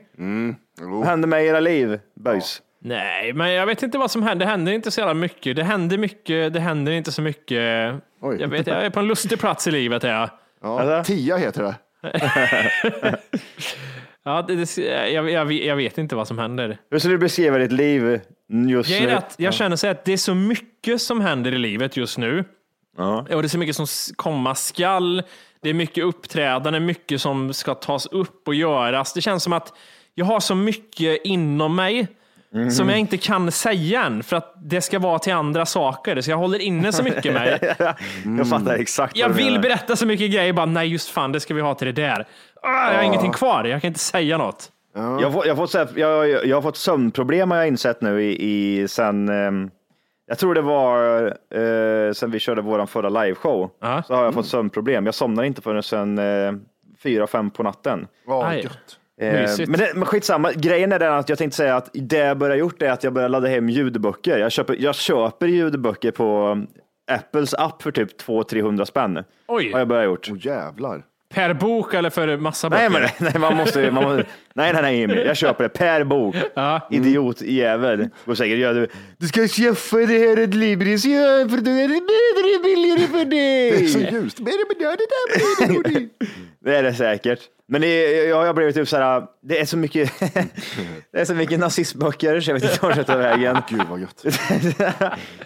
Vad 0.81 1.07
händer 1.07 1.29
med 1.29 1.45
era 1.45 1.61
liv, 1.61 2.01
boys? 2.17 2.63
Nej, 2.83 3.33
men 3.33 3.53
jag 3.53 3.67
vet 3.67 3.83
inte 3.83 3.99
vad 3.99 4.11
som 4.11 4.23
händer. 4.23 4.47
Det 4.47 4.51
händer 4.51 4.73
inte 4.73 4.91
så 4.91 5.01
jävla 5.01 5.15
mycket. 5.15 5.57
Det 5.57 5.63
händer 5.63 5.99
mycket, 5.99 6.53
det 6.53 6.61
händer 6.61 6.93
inte 6.93 7.13
så 7.13 7.23
mycket. 7.23 7.95
Oj. 8.21 8.37
Jag 8.41 8.49
vet, 8.49 8.67
jag 8.67 8.85
är 8.85 8.91
på 8.91 9.01
en 9.01 9.07
lustig 9.07 9.41
plats 9.41 9.67
i 9.67 9.71
livet. 9.71 10.05
Är 10.05 10.13
jag. 10.13 10.31
Ja. 10.63 10.81
Alltså? 10.81 11.13
Tia 11.13 11.37
heter 11.37 11.63
det. 11.63 11.75
Ja, 14.25 14.45
det, 14.49 14.55
det, 14.55 14.77
jag, 15.11 15.31
jag, 15.31 15.53
jag 15.53 15.77
vet 15.77 15.99
inte 15.99 16.17
vad 16.17 16.29
som 16.29 16.39
händer. 16.39 16.79
Hur 16.91 16.99
skulle 16.99 17.15
du 17.15 17.19
beskriva 17.19 17.59
ditt 17.59 17.73
liv 17.73 18.21
just 18.69 18.91
Grejen 18.91 19.09
nu? 19.09 19.13
att 19.15 19.35
jag 19.39 19.55
känner 19.55 19.77
så 19.77 19.87
att 19.87 20.05
det 20.05 20.13
är 20.13 20.17
så 20.17 20.35
mycket 20.35 21.01
som 21.03 21.21
händer 21.21 21.53
i 21.53 21.59
livet 21.59 21.97
just 21.97 22.19
nu. 22.19 22.45
Ja. 23.01 23.19
Och 23.37 23.43
det 23.43 23.47
är 23.47 23.49
så 23.49 23.59
mycket 23.59 23.77
som 23.77 23.87
komma 24.17 24.55
skall. 24.55 25.23
Det 25.63 25.71
är 25.71 25.75
mycket 25.75 26.05
uppträdande, 26.05 26.81
mycket 26.81 27.21
som 27.21 27.53
ska 27.53 27.75
tas 27.75 28.07
upp 28.07 28.49
och 28.49 28.55
göras. 28.55 29.13
Det 29.13 29.21
känns 29.21 29.43
som 29.43 29.53
att 29.53 29.73
jag 30.15 30.25
har 30.25 30.41
så 30.41 30.55
mycket 30.55 31.21
inom 31.25 31.77
mig 31.77 32.09
Mhm. 32.55 32.71
som 32.71 32.89
jag 32.89 32.99
inte 32.99 33.17
kan 33.17 33.53
säga 33.53 34.05
än 34.05 34.23
för 34.23 34.37
att 34.37 34.55
det 34.65 34.81
ska 34.81 34.99
vara 34.99 35.19
till 35.19 35.33
andra 35.33 35.67
saker. 35.67 36.21
Så 36.21 36.31
jag 36.31 36.37
håller 36.37 36.59
inne 36.59 36.93
så 36.93 37.03
mycket 37.03 37.33
med 37.35 37.59
det. 37.79 37.95
Jag 38.39 38.49
fattar 38.49 38.75
exakt 38.75 39.17
Jag 39.17 39.29
vill 39.29 39.45
menar. 39.47 39.59
berätta 39.63 39.97
så 39.97 40.07
mycket 40.07 40.31
grejer, 40.33 40.53
bara 40.53 40.67
nej 40.67 40.89
just 40.89 41.09
fan 41.09 41.33
det 41.33 41.41
ska 41.41 41.55
vi 41.55 41.61
ha 41.61 41.75
till 41.75 41.87
det 41.87 41.93
där. 42.03 42.27
Ah, 42.63 42.91
jag 42.91 42.97
har 42.99 43.03
ingenting 43.03 43.33
kvar, 43.33 43.65
jag 43.65 43.81
kan 43.83 43.89
inte 43.89 44.01
säga 44.01 44.39
något. 44.39 44.69
Fått- 45.57 45.75
jag, 45.75 45.89
jag, 45.97 46.29
jag, 46.29 46.47
jag 46.47 46.57
har 46.57 46.63
fått 46.63 46.77
sömnproblem 46.77 47.51
har 47.51 47.59
jag 47.59 47.69
insett 47.69 48.01
nu 48.01 48.23
i, 48.23 48.43
i 48.81 48.89
sen, 48.89 49.29
ehm, 49.29 49.71
jag 50.31 50.39
tror 50.39 50.55
det 50.55 50.61
var 50.63 51.25
eh, 51.27 52.13
sen 52.13 52.31
vi 52.31 52.39
körde 52.39 52.63
våran 52.63 52.87
förra 52.87 53.09
liveshow, 53.09 53.71
Ja. 53.81 54.03
så 54.07 54.15
har 54.15 54.25
jag 54.25 54.35
fått 54.35 54.47
sömnproblem. 54.47 55.07
Jag 55.07 55.15
somnar 55.15 55.45
inte 55.45 55.63
förrän 55.63 55.83
sen 55.83 56.19
eh, 56.19 56.53
fyra, 57.03 57.27
fem 57.27 57.51
på 57.51 57.63
natten. 57.63 58.07
Eh, 59.21 59.33
Mysigt. 59.33 59.69
men, 59.71 59.81
det, 59.81 59.93
men 59.95 60.05
skitsamma, 60.07 60.53
grejen 60.53 60.93
är 60.93 60.99
den 60.99 61.13
att 61.15 61.29
jag 61.29 61.39
tänkte 61.39 61.57
säga 61.57 61.77
att 61.77 61.91
det 61.93 62.17
jag 62.19 62.39
börjar 62.39 62.57
gjort 62.57 62.83
är 62.83 62.91
att 62.91 63.05
jag 63.05 63.13
börjar 63.13 63.29
ladda 63.29 63.49
hem 63.49 63.69
ljudböcker. 63.69 64.39
Jag 64.39 64.53
köper, 64.53 64.77
jag 64.79 64.95
köper 64.95 65.47
ljudböcker 65.47 66.11
på 66.11 66.59
Apples 67.13 67.55
app 67.55 67.83
för 67.83 67.91
typ 67.91 68.21
200-300 68.23 68.85
spänn. 68.85 69.25
Oj. 69.49 69.73
Har 69.73 69.79
jag 69.79 69.89
börjat 69.89 70.05
gjort. 70.05 70.29
Åh 70.31 70.37
jävlar. 70.47 71.03
Per 71.35 71.55
bok 71.55 71.95
eller 71.95 72.11
för 72.11 72.37
massa 72.37 72.71
böcker? 72.71 72.91
Nej, 72.91 73.01
men, 73.01 73.11
nej, 73.33 73.39
man 73.41 73.57
måste, 73.57 73.91
man 73.91 74.05
måste, 74.05 74.25
nej, 74.55 74.73
nej, 74.73 74.83
nej, 74.83 75.03
Emil. 75.03 75.17
Jag 75.27 75.37
köper 75.37 75.63
det 75.65 75.69
per 75.69 76.05
bok. 76.05 76.37
Ja. 76.55 76.89
Idiotjävel. 76.91 78.09
Och 78.25 78.37
säkert, 78.37 78.59
ja, 78.59 78.73
du, 78.73 78.89
du 79.19 79.29
ska 79.29 79.49
skaffa 79.49 79.97
det 79.97 80.19
här 80.19 80.37
ett 80.37 80.55
Libris, 80.55 81.05
ja, 81.05 81.21
för 81.51 81.57
då 81.61 81.71
är 81.71 81.89
det 81.89 82.01
bättre, 82.01 82.63
billigare 82.65 83.07
för 83.07 83.25
dig. 83.25 83.71
Det 83.79 83.85
är 83.85 83.89
så 83.89 83.99
ljust. 83.99 84.39
Det 86.65 86.77
är 86.77 86.83
det 86.83 86.95
säkert. 86.95 87.41
Men 87.69 87.81
det, 87.81 87.87
är- 87.87 88.29
jag 88.29 88.45
har 88.47 88.55
blivit 88.55 88.75
typ 88.75 88.89
så 88.89 88.97
här, 88.97 89.23
det 89.43 89.61
är 89.61 89.65
så 89.65 89.77
mycket, 89.77 90.13
det 91.13 91.21
är 91.21 91.25
så 91.25 91.35
mycket 91.35 91.59
nazistböcker 91.61 92.41
så 92.41 92.51
jag 92.51 92.55
vet 92.55 92.63
inte 92.65 92.79
vart 92.87 92.97
jag 92.97 93.07
tar 93.07 93.17
vägen. 93.19 93.59
Gud 93.69 93.83
vad 93.91 94.01
gött. 94.01 94.25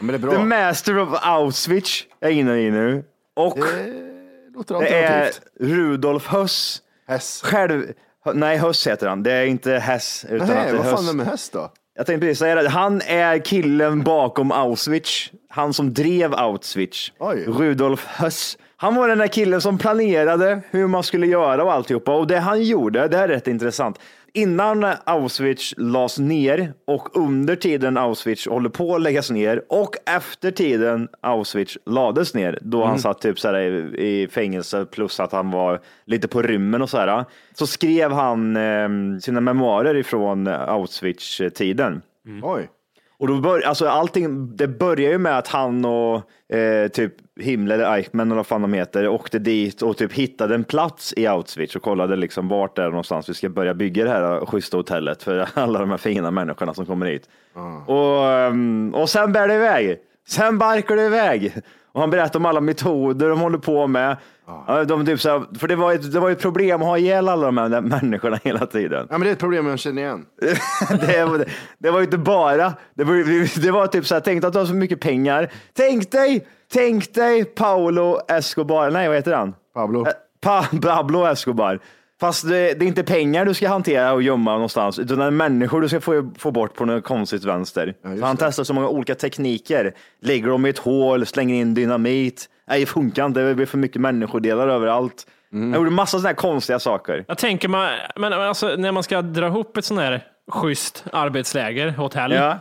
Men 0.00 0.06
det 0.06 0.14
är 0.14 0.18
The 0.18 0.18
bra. 0.18 0.44
Master 0.44 0.98
of 0.98 1.08
Auschwitz 1.22 2.04
är 2.20 2.30
inne 2.30 2.58
i 2.60 2.70
nu. 2.70 3.04
Och 3.36 3.58
Det 3.58 4.13
låter 4.54 4.78
det 4.80 4.88
är 4.88 5.06
alternativt. 5.06 5.40
Rudolf 5.60 6.26
Höss. 6.26 6.82
Häst. 7.08 7.44
Själv, 7.46 7.92
nej 8.34 8.56
Höss 8.58 8.86
heter 8.86 9.06
han. 9.06 9.22
Det 9.22 9.32
är 9.32 9.44
inte 9.46 9.72
Hess. 9.72 10.26
Utan 10.28 10.40
att 10.40 10.48
det 10.48 10.54
Nej, 10.54 10.68
är 10.68 10.74
vad 10.74 10.84
fan 10.84 10.92
Höss. 10.94 11.08
är 11.08 11.12
det 11.12 11.16
med 11.16 11.26
häst 11.26 11.52
då? 11.52 11.70
Jag 11.96 12.06
tänkte 12.06 12.26
precis 12.26 12.38
säga 12.38 12.54
det. 12.54 12.68
Han 12.68 13.00
är 13.00 13.38
killen 13.38 14.02
bakom 14.02 14.52
Auschwitz. 14.52 15.30
Han 15.48 15.72
som 15.74 15.94
drev 15.94 16.34
Auschwitz. 16.34 17.12
Oj. 17.18 17.44
Rudolf 17.48 18.04
Höss. 18.06 18.58
Han 18.76 18.94
var 18.94 19.08
den 19.08 19.18
där 19.18 19.26
killen 19.26 19.60
som 19.60 19.78
planerade 19.78 20.60
hur 20.70 20.86
man 20.86 21.02
skulle 21.02 21.26
göra 21.26 21.64
och 21.64 21.72
alltihopa. 21.72 22.12
Och 22.14 22.26
det 22.26 22.38
han 22.38 22.62
gjorde, 22.62 23.08
det 23.08 23.16
här 23.16 23.24
är 23.24 23.28
rätt 23.28 23.48
intressant. 23.48 23.98
Innan 24.34 24.86
Auschwitz 25.04 25.74
lades 25.76 26.18
ner 26.18 26.72
och 26.86 27.16
under 27.16 27.56
tiden 27.56 27.96
Auschwitz 27.96 28.46
håller 28.46 28.68
på 28.68 28.94
att 28.94 29.02
läggas 29.02 29.30
ner 29.30 29.62
och 29.68 29.96
efter 30.06 30.50
tiden 30.50 31.08
Auschwitz 31.20 31.78
lades 31.86 32.34
ner, 32.34 32.58
då 32.62 32.84
han 32.84 32.98
satt 32.98 33.20
typ 33.20 33.40
så 33.40 33.48
här 33.48 33.60
i, 33.60 34.22
i 34.22 34.28
fängelse 34.28 34.84
plus 34.84 35.20
att 35.20 35.32
han 35.32 35.50
var 35.50 35.80
lite 36.04 36.28
på 36.28 36.42
rymmen 36.42 36.82
och 36.82 36.90
så 36.90 36.98
här, 36.98 37.24
så 37.54 37.66
skrev 37.66 38.12
han 38.12 38.56
eh, 38.56 38.88
sina 39.20 39.40
memoarer 39.40 39.94
ifrån 39.94 40.46
Auschwitz-tiden. 40.46 42.02
Oj. 42.42 42.68
Och 43.18 43.28
då 43.28 43.40
bör, 43.40 43.60
alltså 43.60 43.88
allting, 43.88 44.56
det 44.56 44.68
börjar 44.68 45.10
ju 45.10 45.18
med 45.18 45.38
att 45.38 45.48
han 45.48 45.84
och 45.84 46.30
eh, 46.56 46.88
typ 46.88 47.12
Himmler 47.40 47.74
eller 47.74 47.92
Eichmann 47.96 48.28
eller 48.28 48.36
vad 48.36 48.46
fan 48.46 48.62
de 48.62 48.72
heter 48.72 49.08
åkte 49.08 49.38
dit 49.38 49.82
och 49.82 49.96
typ 49.96 50.12
hittade 50.12 50.54
en 50.54 50.64
plats 50.64 51.14
i 51.16 51.26
Auschwitz 51.26 51.76
och 51.76 51.82
kollade 51.82 52.16
liksom 52.16 52.48
vart 52.48 52.76
det 52.76 52.82
är 52.82 52.88
någonstans 52.88 53.28
vi 53.28 53.34
ska 53.34 53.48
börja 53.48 53.74
bygga 53.74 54.04
det 54.04 54.10
här 54.10 54.46
schyssta 54.46 54.76
hotellet 54.76 55.22
för 55.22 55.48
alla 55.54 55.78
de 55.78 55.90
här 55.90 55.96
fina 55.96 56.30
människorna 56.30 56.74
som 56.74 56.86
kommer 56.86 57.06
hit. 57.06 57.28
Och, 57.86 58.30
ehm, 58.30 58.94
och 58.94 59.10
sen 59.10 59.32
bär 59.32 59.48
det 59.48 59.54
iväg. 59.54 59.98
Sen 60.28 60.58
barkar 60.58 60.96
det 60.96 61.06
iväg. 61.06 61.52
Och 61.94 62.00
han 62.00 62.10
berättar 62.10 62.38
om 62.38 62.46
alla 62.46 62.60
metoder 62.60 63.28
de 63.28 63.40
håller 63.40 63.58
på 63.58 63.86
med. 63.86 64.16
Ja, 64.46 64.84
De 64.84 65.06
typ 65.06 65.20
så 65.20 65.30
här, 65.30 65.58
för 65.58 65.68
det 65.68 65.76
var, 65.76 65.92
ett, 65.92 66.12
det 66.12 66.20
var 66.20 66.30
ett 66.30 66.40
problem 66.40 66.82
att 66.82 66.88
ha 66.88 66.98
ihjäl 66.98 67.28
alla 67.28 67.46
de 67.46 67.58
här 67.58 67.80
människorna 67.80 68.38
hela 68.44 68.66
tiden. 68.66 69.06
Ja, 69.10 69.18
men 69.18 69.20
det 69.20 69.28
är 69.28 69.32
ett 69.32 69.38
problem 69.38 69.66
jag 69.66 69.78
känner 69.78 70.02
igen. 70.02 70.24
det, 71.06 71.24
var, 71.24 71.44
det 71.78 71.90
var 71.90 72.02
inte 72.02 72.18
bara, 72.18 72.72
det 72.94 73.04
var, 73.04 73.60
det 73.60 73.70
var 73.70 73.86
typ 73.86 74.06
så 74.06 74.14
här, 74.14 74.20
tänk 74.20 74.44
att 74.44 74.52
du 74.52 74.58
har 74.58 74.66
så 74.66 74.74
mycket 74.74 75.00
pengar. 75.00 75.52
Tänk 75.72 76.10
dig, 76.10 76.46
tänk 76.72 77.14
dig 77.14 77.44
Paolo 77.44 78.20
Escobar, 78.28 78.90
nej 78.90 79.08
vad 79.08 79.16
heter 79.16 79.32
han? 79.32 79.54
Pablo. 79.74 80.06
Eh, 80.06 80.12
Pa, 80.40 80.66
Pablo 80.82 81.26
Escobar. 81.26 81.80
Fast 82.20 82.48
det, 82.48 82.74
det 82.74 82.84
är 82.84 82.86
inte 82.86 83.04
pengar 83.04 83.44
du 83.44 83.54
ska 83.54 83.68
hantera 83.68 84.12
och 84.12 84.22
gömma 84.22 84.52
någonstans, 84.52 84.98
utan 84.98 85.18
det 85.18 85.24
är 85.24 85.30
människor 85.30 85.80
du 85.80 85.88
ska 85.88 86.00
få, 86.00 86.30
få 86.38 86.50
bort 86.50 86.74
på 86.74 86.84
något 86.84 87.04
konstigt 87.04 87.44
vänster. 87.44 87.94
så 88.02 88.24
han 88.24 88.36
det. 88.36 88.44
testar 88.46 88.64
så 88.64 88.74
många 88.74 88.88
olika 88.88 89.14
tekniker. 89.14 89.94
Lägger 90.22 90.48
dem 90.48 90.66
i 90.66 90.68
ett 90.68 90.78
hål, 90.78 91.26
slänger 91.26 91.54
in 91.54 91.74
dynamit. 91.74 92.48
Nej, 92.68 92.80
det 92.80 92.86
funkar 92.86 93.26
inte. 93.26 93.40
Det 93.40 93.54
blir 93.54 93.66
för 93.66 93.78
mycket 93.78 94.00
människodelar 94.00 94.68
överallt. 94.68 95.26
Mm. 95.52 95.72
Jag 95.72 95.78
gjorde 95.78 95.90
massa 95.90 96.10
sådana 96.10 96.28
här 96.28 96.34
konstiga 96.34 96.78
saker. 96.78 97.24
Jag 97.28 97.38
tänker 97.38 97.68
man, 97.68 97.90
men 98.16 98.32
alltså, 98.32 98.76
när 98.76 98.92
man 98.92 99.02
ska 99.02 99.22
dra 99.22 99.46
ihop 99.46 99.76
ett 99.76 99.84
sånt 99.84 100.00
här 100.00 100.26
schysst 100.50 101.04
arbetsläger, 101.12 101.88
hotell. 101.88 102.32
Ja, 102.32 102.58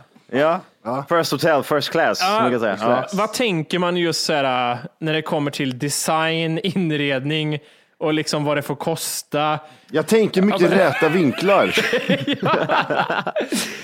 ja. 0.84 1.04
First 1.08 1.32
hotel, 1.32 1.62
first 1.62 1.90
class, 1.90 2.20
man 2.22 2.50
kan 2.50 2.60
säga. 2.60 2.76
Ja. 2.80 3.06
Vad 3.12 3.32
tänker 3.32 3.78
man 3.78 3.96
just 3.96 4.24
så 4.24 4.32
här, 4.32 4.78
när 4.98 5.12
det 5.12 5.22
kommer 5.22 5.50
till 5.50 5.78
design, 5.78 6.58
inredning 6.58 7.58
och 8.04 8.14
liksom 8.14 8.44
vad 8.44 8.56
det 8.56 8.62
får 8.62 8.74
kosta? 8.74 9.58
Jag 9.90 10.06
tänker 10.06 10.42
mycket 10.42 10.62
Alltså- 10.62 10.78
räta 10.78 11.08
vinklar. 11.08 11.74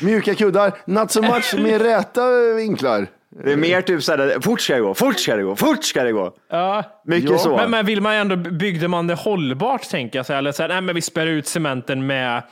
Mjuka 0.05 0.35
kuddar, 0.35 0.73
not 0.85 1.11
so 1.11 1.23
much, 1.23 1.55
mer 1.59 1.79
räta 1.79 2.31
vinklar. 2.57 3.07
Det 3.45 3.53
är 3.53 3.57
mer 3.57 3.83
typ 3.83 4.03
såhär, 4.03 4.41
fort 4.41 4.61
ska 4.61 4.75
det 4.75 4.81
gå, 4.81 4.95
fort 4.95 5.19
ska 5.19 5.37
det 5.37 5.43
gå, 5.43 5.57
fort 5.57 5.85
ska 5.85 6.03
det 6.03 6.13
gå. 6.13 6.33
Ja. 6.51 6.85
Mycket 7.05 7.31
Ja, 7.31 7.39
så. 7.39 7.57
Men, 7.57 7.71
men 7.71 7.87
vill 7.87 8.01
man 8.01 8.15
ändå, 8.15 8.37
byggde 8.37 8.89
man 8.89 9.07
det 9.07 9.15
hållbart 9.15 9.91
tänker 9.91 10.19
jag? 10.19 10.27
Så 10.27 10.33
här, 10.33 10.39
eller 10.39 10.53
så 10.53 10.63
här, 10.63 10.69
nej 10.69 10.81
men 10.81 10.95
vi 10.95 11.01
spär 11.03 11.27
ut 11.27 11.47
cementen 11.47 12.07
med 12.07 12.43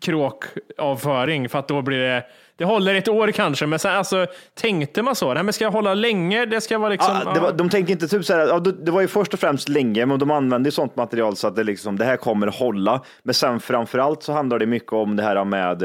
kråkavföring 0.00 1.48
för 1.48 1.58
att 1.58 1.68
då 1.68 1.82
blir 1.82 1.98
det, 1.98 2.22
det 2.56 2.64
håller 2.64 2.94
ett 2.94 3.08
år 3.08 3.30
kanske, 3.30 3.66
men 3.66 3.78
sen, 3.78 3.92
alltså, 3.92 4.26
tänkte 4.54 5.02
man 5.02 5.14
så? 5.14 5.34
Nej 5.34 5.42
men 5.42 5.52
ska 5.52 5.64
jag 5.64 5.70
hålla 5.70 5.94
länge? 5.94 6.46
Det 6.46 6.60
ska 6.60 6.78
vara 6.78 6.90
liksom... 6.90 7.20
Ja, 7.24 7.32
det 7.34 7.40
var, 7.40 7.52
de 7.52 7.70
tänkte 7.70 7.92
inte 7.92 8.08
typ 8.08 8.24
såhär, 8.24 8.46
ja, 8.46 8.58
det 8.58 8.90
var 8.90 9.00
ju 9.00 9.08
först 9.08 9.34
och 9.34 9.40
främst 9.40 9.68
länge, 9.68 10.06
men 10.06 10.18
de 10.18 10.30
använde 10.30 10.66
ju 10.66 10.70
sånt 10.70 10.96
material 10.96 11.36
så 11.36 11.48
att 11.48 11.56
det, 11.56 11.64
liksom, 11.64 11.98
det 11.98 12.04
här 12.04 12.16
kommer 12.16 12.46
hålla. 12.46 13.02
Men 13.22 13.34
sen 13.34 13.60
framförallt 13.60 14.22
så 14.22 14.32
handlar 14.32 14.58
det 14.58 14.66
mycket 14.66 14.92
om 14.92 15.16
det 15.16 15.22
här 15.22 15.44
med 15.44 15.82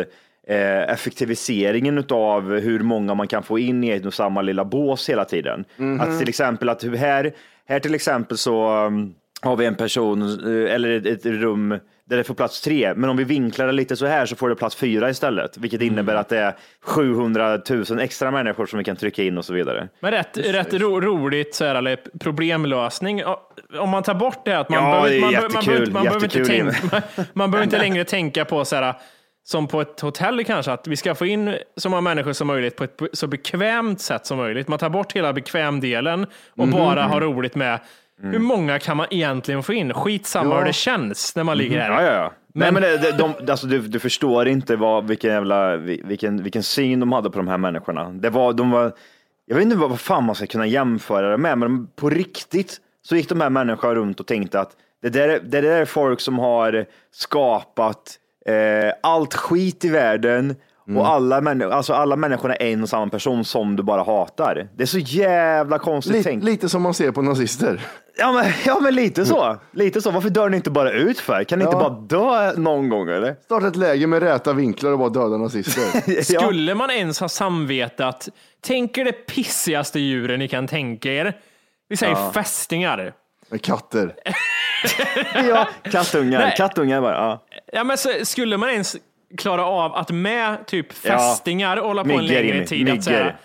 eh, 0.47 0.93
effektiviseringen 0.93 2.03
av 2.09 2.59
hur 2.59 2.79
många 2.79 3.13
man 3.13 3.27
kan 3.27 3.43
få 3.43 3.59
in 3.59 3.83
i 3.83 3.89
ett 3.89 4.05
och 4.05 4.13
samma 4.13 4.41
lilla 4.41 4.65
bås 4.65 5.09
hela 5.09 5.25
tiden. 5.25 5.65
Att 6.00 6.19
till 6.19 6.29
exempel 6.29 6.69
att 6.69 6.83
här, 6.83 7.33
här 7.67 7.79
till 7.79 7.95
exempel 7.95 8.38
så 8.38 8.86
um, 8.86 9.13
har 9.41 9.55
vi 9.55 9.65
en 9.65 9.75
person 9.75 10.21
eh, 10.21 10.74
eller 10.74 10.89
ett, 10.89 11.05
ett 11.05 11.25
rum 11.25 11.79
där 12.09 12.17
det 12.17 12.23
får 12.23 12.33
plats 12.33 12.61
tre, 12.61 12.93
men 12.95 13.09
om 13.09 13.17
vi 13.17 13.23
vinklar 13.23 13.65
det 13.67 13.71
lite 13.71 13.95
så 13.95 14.05
här 14.05 14.25
så 14.25 14.35
får 14.35 14.49
det 14.49 14.55
plats 14.55 14.75
fyra 14.75 15.09
istället, 15.09 15.57
vilket 15.57 15.81
innebär 15.81 16.15
att 16.15 16.29
det 16.29 16.37
är 16.39 16.55
700 16.83 17.59
000 17.69 17.99
extra 17.99 18.31
människor 18.31 18.65
som 18.65 18.77
vi 18.77 18.83
kan 18.83 18.95
trycka 18.95 19.23
in 19.23 19.37
och 19.37 19.45
så 19.45 19.53
vidare. 19.53 19.87
Men 19.99 20.11
rätt, 20.11 20.37
rätt 20.37 20.73
ro, 20.73 21.01
roligt, 21.01 21.55
så 21.55 21.65
här, 21.65 21.97
problemlösning. 22.19 23.23
Om 23.79 23.89
man 23.89 24.03
tar 24.03 24.13
bort 24.15 24.45
det 24.45 24.59
att 24.59 24.69
man 24.69 24.83
Ja, 24.83 25.01
behöver, 25.01 25.21
man, 25.21 25.33
man, 25.33 25.65
behöver, 25.65 25.91
man, 25.91 26.03
behöver 26.03 26.23
inte 26.23 26.37
jättekul. 26.39 26.73
tänka, 26.73 27.01
man, 27.15 27.25
man 27.33 27.51
behöver 27.51 27.63
inte 27.63 27.77
längre 27.87 28.03
tänka 28.03 28.45
på 28.45 28.65
så 28.65 28.75
här, 28.75 28.93
som 29.43 29.67
på 29.67 29.81
ett 29.81 29.99
hotell 30.01 30.43
kanske, 30.43 30.71
att 30.71 30.87
vi 30.87 30.95
ska 30.95 31.15
få 31.15 31.25
in 31.25 31.55
så 31.77 31.89
många 31.89 32.01
människor 32.01 32.33
som 32.33 32.47
möjligt 32.47 32.75
på 32.75 32.83
ett 32.83 32.99
så 33.13 33.27
bekvämt 33.27 34.01
sätt 34.01 34.25
som 34.25 34.37
möjligt. 34.37 34.67
Man 34.67 34.79
tar 34.79 34.89
bort 34.89 35.13
hela 35.13 35.33
bekvämdelen 35.33 36.23
och 36.55 36.67
Mhm. 36.67 36.71
bara 36.71 37.03
har 37.03 37.21
roligt 37.21 37.55
med 37.55 37.79
hur 38.21 38.39
många 38.39 38.79
kan 38.79 38.97
man 38.97 39.07
egentligen 39.09 39.63
få 39.63 39.74
in? 39.74 39.93
Skitsamma 39.93 40.57
hur 40.57 40.65
det 40.65 40.74
känns 40.74 41.36
när 41.36 41.43
man 41.43 41.57
ligger 41.57 41.79
här. 41.79 41.91
Ja, 41.91 42.01
ja, 42.01 42.13
ja. 42.13 42.33
Nej, 42.53 42.71
men 42.71 42.81
det, 42.81 43.17
de, 43.17 43.51
alltså, 43.51 43.67
du, 43.67 43.81
du 43.81 44.00
förstår 44.00 44.47
inte 44.47 44.75
vad, 44.75 45.07
vilken, 45.07 45.31
jävla, 45.31 45.77
vilken, 45.77 46.43
vilken 46.43 46.63
syn 46.63 47.00
de 47.00 47.12
hade 47.12 47.29
på 47.29 47.38
de 47.38 47.47
här 47.47 47.57
människorna. 47.57 48.09
Det 48.09 48.29
var, 48.29 48.53
de 48.53 48.71
var, 48.71 48.93
jag 49.45 49.55
vet 49.55 49.63
inte 49.63 49.77
vad, 49.77 49.89
vad 49.89 50.00
fan 50.00 50.24
man 50.24 50.36
ska 50.36 50.47
kunna 50.47 50.67
jämföra 50.67 51.31
det 51.31 51.38
med, 51.38 51.57
men 51.57 51.88
på 51.88 52.09
riktigt 52.09 52.77
så 53.01 53.15
gick 53.15 53.29
de 53.29 53.41
här 53.41 53.50
människorna 53.50 53.95
runt 53.95 54.19
och 54.19 54.27
tänkte 54.27 54.59
att 54.59 54.71
det 55.01 55.09
där, 55.09 55.27
det 55.27 55.62
där 55.62 55.81
är 55.81 55.86
folk 55.86 56.21
som 56.21 56.39
har 56.39 56.86
skapat 57.12 58.19
eh, 58.45 58.93
allt 59.03 59.33
skit 59.33 59.86
i 59.86 59.89
världen 59.89 60.55
och 60.96 61.08
alla, 61.08 61.41
människor, 61.41 61.72
alltså 61.72 61.94
alla 61.94 62.15
människorna 62.15 62.56
är 62.56 62.65
en 62.74 62.84
och 62.84 62.89
samma 62.89 63.08
person 63.10 63.46
som 63.46 63.75
du 63.75 63.84
bara 63.84 64.03
hatar. 64.03 64.67
Det 64.75 64.84
är 64.84 64.88
så 64.88 64.98
jävla 65.00 65.79
konstigt 65.79 66.13
Lite, 66.13 66.29
tänkt. 66.29 66.44
lite 66.44 66.70
som 66.70 66.82
man 66.82 66.94
ser 66.94 67.12
på 67.12 67.22
nazister. 67.22 67.82
Ja 68.17 68.32
men, 68.32 68.46
ja 68.65 68.79
men 68.79 68.96
lite 68.96 69.25
så. 69.25 69.58
Lite 69.72 70.01
så. 70.01 70.12
Varför 70.12 70.29
dör 70.29 70.50
ni 70.50 70.58
inte 70.58 70.70
bara 70.72 70.91
ut 70.91 71.20
för? 71.20 71.44
Kan 71.44 71.60
ni 71.60 71.65
inte 71.65 71.77
Ja. 71.77 71.89
bara 71.89 72.00
dö 72.50 72.60
någon 72.60 72.89
gång 72.89 73.10
eller? 73.10 73.36
Starta 73.46 73.67
ett 73.67 73.75
läge 73.75 74.08
med 74.08 74.24
räta 74.24 74.53
vinklar 74.53 74.91
och 74.91 75.00
bara 75.00 75.10
döda 75.10 75.38
nazister. 75.38 75.84
Ja. 76.34 76.39
Skulle 76.41 76.75
man 76.75 76.91
ens 76.91 77.20
ha 77.20 77.29
samvete 77.29 78.08
att 78.08 78.29
tänk 78.62 78.98
er 78.98 79.06
det 79.06 79.12
pissigaste 79.12 80.00
djuren 80.00 80.39
ni 80.39 80.48
kan 80.48 80.67
tänka 80.67 81.12
er. 81.13 81.34
Vi 81.89 81.98
säger 81.98 82.32
fästingar. 82.32 83.13
Med 83.50 83.62
katter. 83.62 84.15
ja, 85.50 85.67
kattungar. 85.91 86.39
Nej. 86.39 86.53
Kattungar 86.58 87.01
bara. 87.01 87.13
Ja. 87.15 87.44
Ja, 87.74 87.84
men 87.84 87.98
så, 87.98 88.10
skulle 88.24 88.58
man 88.58 88.70
ens 88.70 88.96
klara 89.38 89.65
av 89.65 89.96
att 89.96 90.12
med 90.12 90.65
typ 90.67 90.88
Ja. 91.03 91.10
fästingar 91.17 91.77
hålla 91.77 92.03
på 92.03 92.10
en 92.10 92.17
Myggor, 92.17 92.34
längre 92.34 92.48
Jimmy. 92.55 92.65
tid? 92.65 92.89
Att 92.89 93.03
säga, 93.03 93.17
Myggor. 93.24 93.36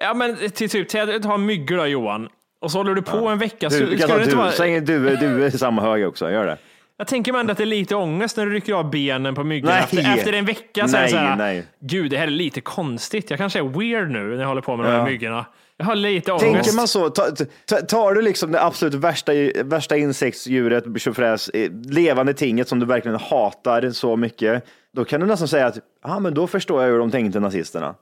ja, 0.00 0.14
men 0.14 0.36
till 0.50 0.70
typ, 0.70 0.88
ta 1.22 1.36
myggor 1.36 1.76
då 1.76 1.86
Johan. 1.86 2.28
Och 2.60 2.70
så 2.70 2.78
håller 2.78 2.94
du 2.94 3.02
på 3.02 3.28
en 3.28 3.38
vecka. 3.38 3.68
Du, 3.68 3.78
så, 3.78 3.84
du 3.84 3.98
kan 3.98 4.08
ta 4.08 4.14
det 4.16 4.20
inte 4.22 4.34
du. 4.34 4.36
vara, 4.38 4.50
Släng 4.50 4.84
du, 4.84 5.16
du 5.16 5.44
är 5.44 5.48
i 5.54 5.58
samma 5.58 5.82
hög 5.82 6.08
också. 6.08 6.30
Gör 6.30 6.46
det. 6.46 6.58
jag 6.98 7.06
tänker 7.06 7.32
mig 7.32 7.40
ändå 7.40 7.52
att 7.52 7.58
det 7.58 7.64
är 7.64 7.66
lite 7.66 7.94
ångest 7.94 8.36
när 8.36 8.46
du 8.46 8.52
rycker 8.52 8.72
av 8.74 8.90
benen 8.90 9.34
på 9.34 9.44
myggorna. 9.44 9.74
Nej. 9.74 9.82
Efter, 9.84 10.14
efter 10.18 10.32
en 10.32 10.44
vecka 10.44 10.88
så 10.88 10.96
Nej, 10.96 11.08
så 11.10 11.16
här, 11.16 11.36
nej. 11.36 11.64
gud 11.80 12.10
det 12.10 12.16
här 12.16 12.26
är 12.26 12.30
lite 12.30 12.60
konstigt. 12.60 13.30
Jag 13.30 13.38
kanske 13.38 13.58
är 13.58 13.62
weird 13.62 14.10
nu 14.10 14.18
när 14.22 14.40
jag 14.40 14.48
håller 14.48 14.62
på 14.62 14.76
med 14.76 14.86
de 14.86 14.90
här 14.90 14.98
Ja. 14.98 15.04
myggorna. 15.04 15.44
Jag 15.76 15.86
har 15.86 15.94
lite 15.94 16.32
ångest. 16.32 16.44
Tänker 16.44 16.76
man 16.76 16.88
så, 16.88 17.10
ta, 17.10 17.30
ta, 17.66 17.76
tar 17.76 18.14
du 18.14 18.22
liksom 18.22 18.52
det 18.52 18.62
absolut 18.62 18.94
värsta, 18.94 19.32
värsta 19.64 19.96
insektsdjuret, 19.96 20.84
tjofräs, 20.96 21.50
levande 21.84 22.34
tinget 22.34 22.68
som 22.68 22.78
du 22.78 22.86
verkligen 22.86 23.18
hatar 23.18 23.90
så 23.90 24.16
mycket, 24.16 24.64
då 24.92 25.04
kan 25.04 25.20
du 25.20 25.26
nästan 25.26 25.48
säga 25.48 25.66
att, 25.66 25.78
ja 26.04 26.18
men 26.18 26.34
då 26.34 26.46
förstår 26.46 26.82
jag 26.82 26.90
hur 26.90 26.98
de 26.98 27.10
tänkte 27.10 27.40
nazisterna. 27.40 27.94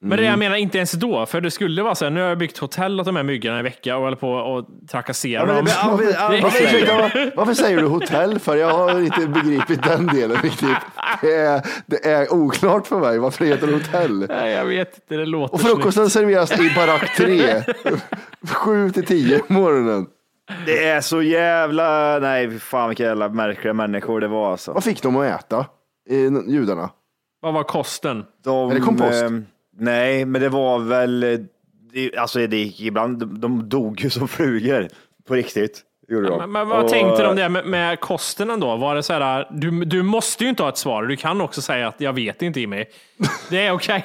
Men 0.00 0.18
det 0.18 0.24
jag 0.24 0.38
menar 0.38 0.56
inte 0.56 0.78
ens 0.78 0.92
då, 0.92 1.26
för 1.26 1.40
det 1.40 1.50
skulle 1.50 1.82
vara 1.82 1.94
så 1.94 2.04
här, 2.04 2.10
nu 2.10 2.20
har 2.20 2.28
jag 2.28 2.38
byggt 2.38 2.58
hotell 2.58 3.00
åt 3.00 3.06
de 3.06 3.16
här 3.16 3.22
myggorna 3.22 3.60
i 3.60 3.62
vecka 3.62 3.96
och 3.96 4.02
håller 4.02 4.16
på 4.16 4.30
och 4.30 4.66
trakassera 4.90 5.40
Ja, 5.40 5.46
dem. 5.46 5.64
Varför, 5.86 7.36
varför 7.36 7.54
säger 7.54 7.76
du 7.80 7.86
hotell 7.86 8.38
för? 8.38 8.56
Jag 8.56 8.70
har 8.70 9.00
inte 9.00 9.26
begripit 9.26 9.82
den 9.82 10.06
delen 10.06 10.36
riktigt. 10.42 10.76
Det 11.22 11.34
är, 11.34 11.62
det 11.86 12.04
är 12.06 12.32
oklart 12.32 12.86
för 12.86 12.98
mig 13.00 13.18
varför 13.18 13.44
det 13.44 13.50
heter 13.50 13.72
hotell. 13.72 14.26
Nej, 14.28 14.52
jag 14.52 14.64
vet 14.64 14.94
inte, 14.94 15.16
det 15.16 15.26
låter 15.26 15.54
Och 15.54 15.60
frukosten 15.60 16.10
serveras 16.10 16.60
i 16.60 16.74
barack 16.76 17.16
3. 17.16 17.62
7 18.52 18.90
till 18.94 19.06
10 19.06 19.38
på 19.38 19.52
morgonen. 19.52 20.06
Det 20.66 20.84
är 20.88 21.00
så 21.00 21.22
jävla, 21.22 22.18
nej 22.18 22.58
fan 22.58 22.88
vilka 22.88 23.02
jävla 23.02 23.28
märkliga 23.28 23.74
människor 23.74 24.20
det 24.20 24.28
var 24.28 24.50
alltså. 24.50 24.72
Vad 24.72 24.84
fick 24.84 25.02
de 25.02 25.16
att 25.16 25.40
äta? 25.40 25.66
Judarna? 26.46 26.90
Vad 27.40 27.54
var 27.54 27.62
kosten? 27.62 28.24
De, 28.44 28.70
Är 28.70 28.74
det 28.74 28.80
kompost? 28.80 29.24
Nej, 29.78 30.24
men 30.24 30.40
det 30.40 30.48
var 30.48 30.78
väl, 30.78 31.22
eh, 31.22 31.38
det, 31.92 32.16
alltså 32.16 32.46
det 32.46 32.56
gick 32.56 32.80
ibland, 32.80 33.18
de, 33.18 33.40
de 33.40 33.68
dog 33.68 34.00
ju 34.00 34.10
som 34.10 34.28
flugor. 34.28 34.88
På 35.26 35.34
riktigt. 35.34 35.82
Gjorde 36.08 36.28
de. 36.28 36.38
Men, 36.38 36.52
men 36.52 36.68
vad 36.68 36.84
Och- 36.84 36.90
tänkte 36.90 37.22
de 37.22 37.36
där 37.36 37.48
med, 37.48 37.66
med 37.66 38.00
kosten 38.00 38.50
ändå? 38.50 38.76
Var 38.76 38.94
det 38.94 39.02
så 39.02 39.12
här, 39.12 39.48
du, 39.50 39.84
du 39.84 40.02
måste 40.02 40.44
ju 40.44 40.50
inte 40.50 40.62
ha 40.62 40.70
ett 40.70 40.78
svar. 40.78 41.02
Du 41.02 41.16
kan 41.16 41.40
också 41.40 41.62
säga 41.62 41.88
att 41.88 42.00
jag 42.00 42.12
vet 42.12 42.42
inte 42.42 42.60
Jimmy. 42.60 42.84
Det 43.50 43.66
är 43.66 43.72
okej. 43.72 44.04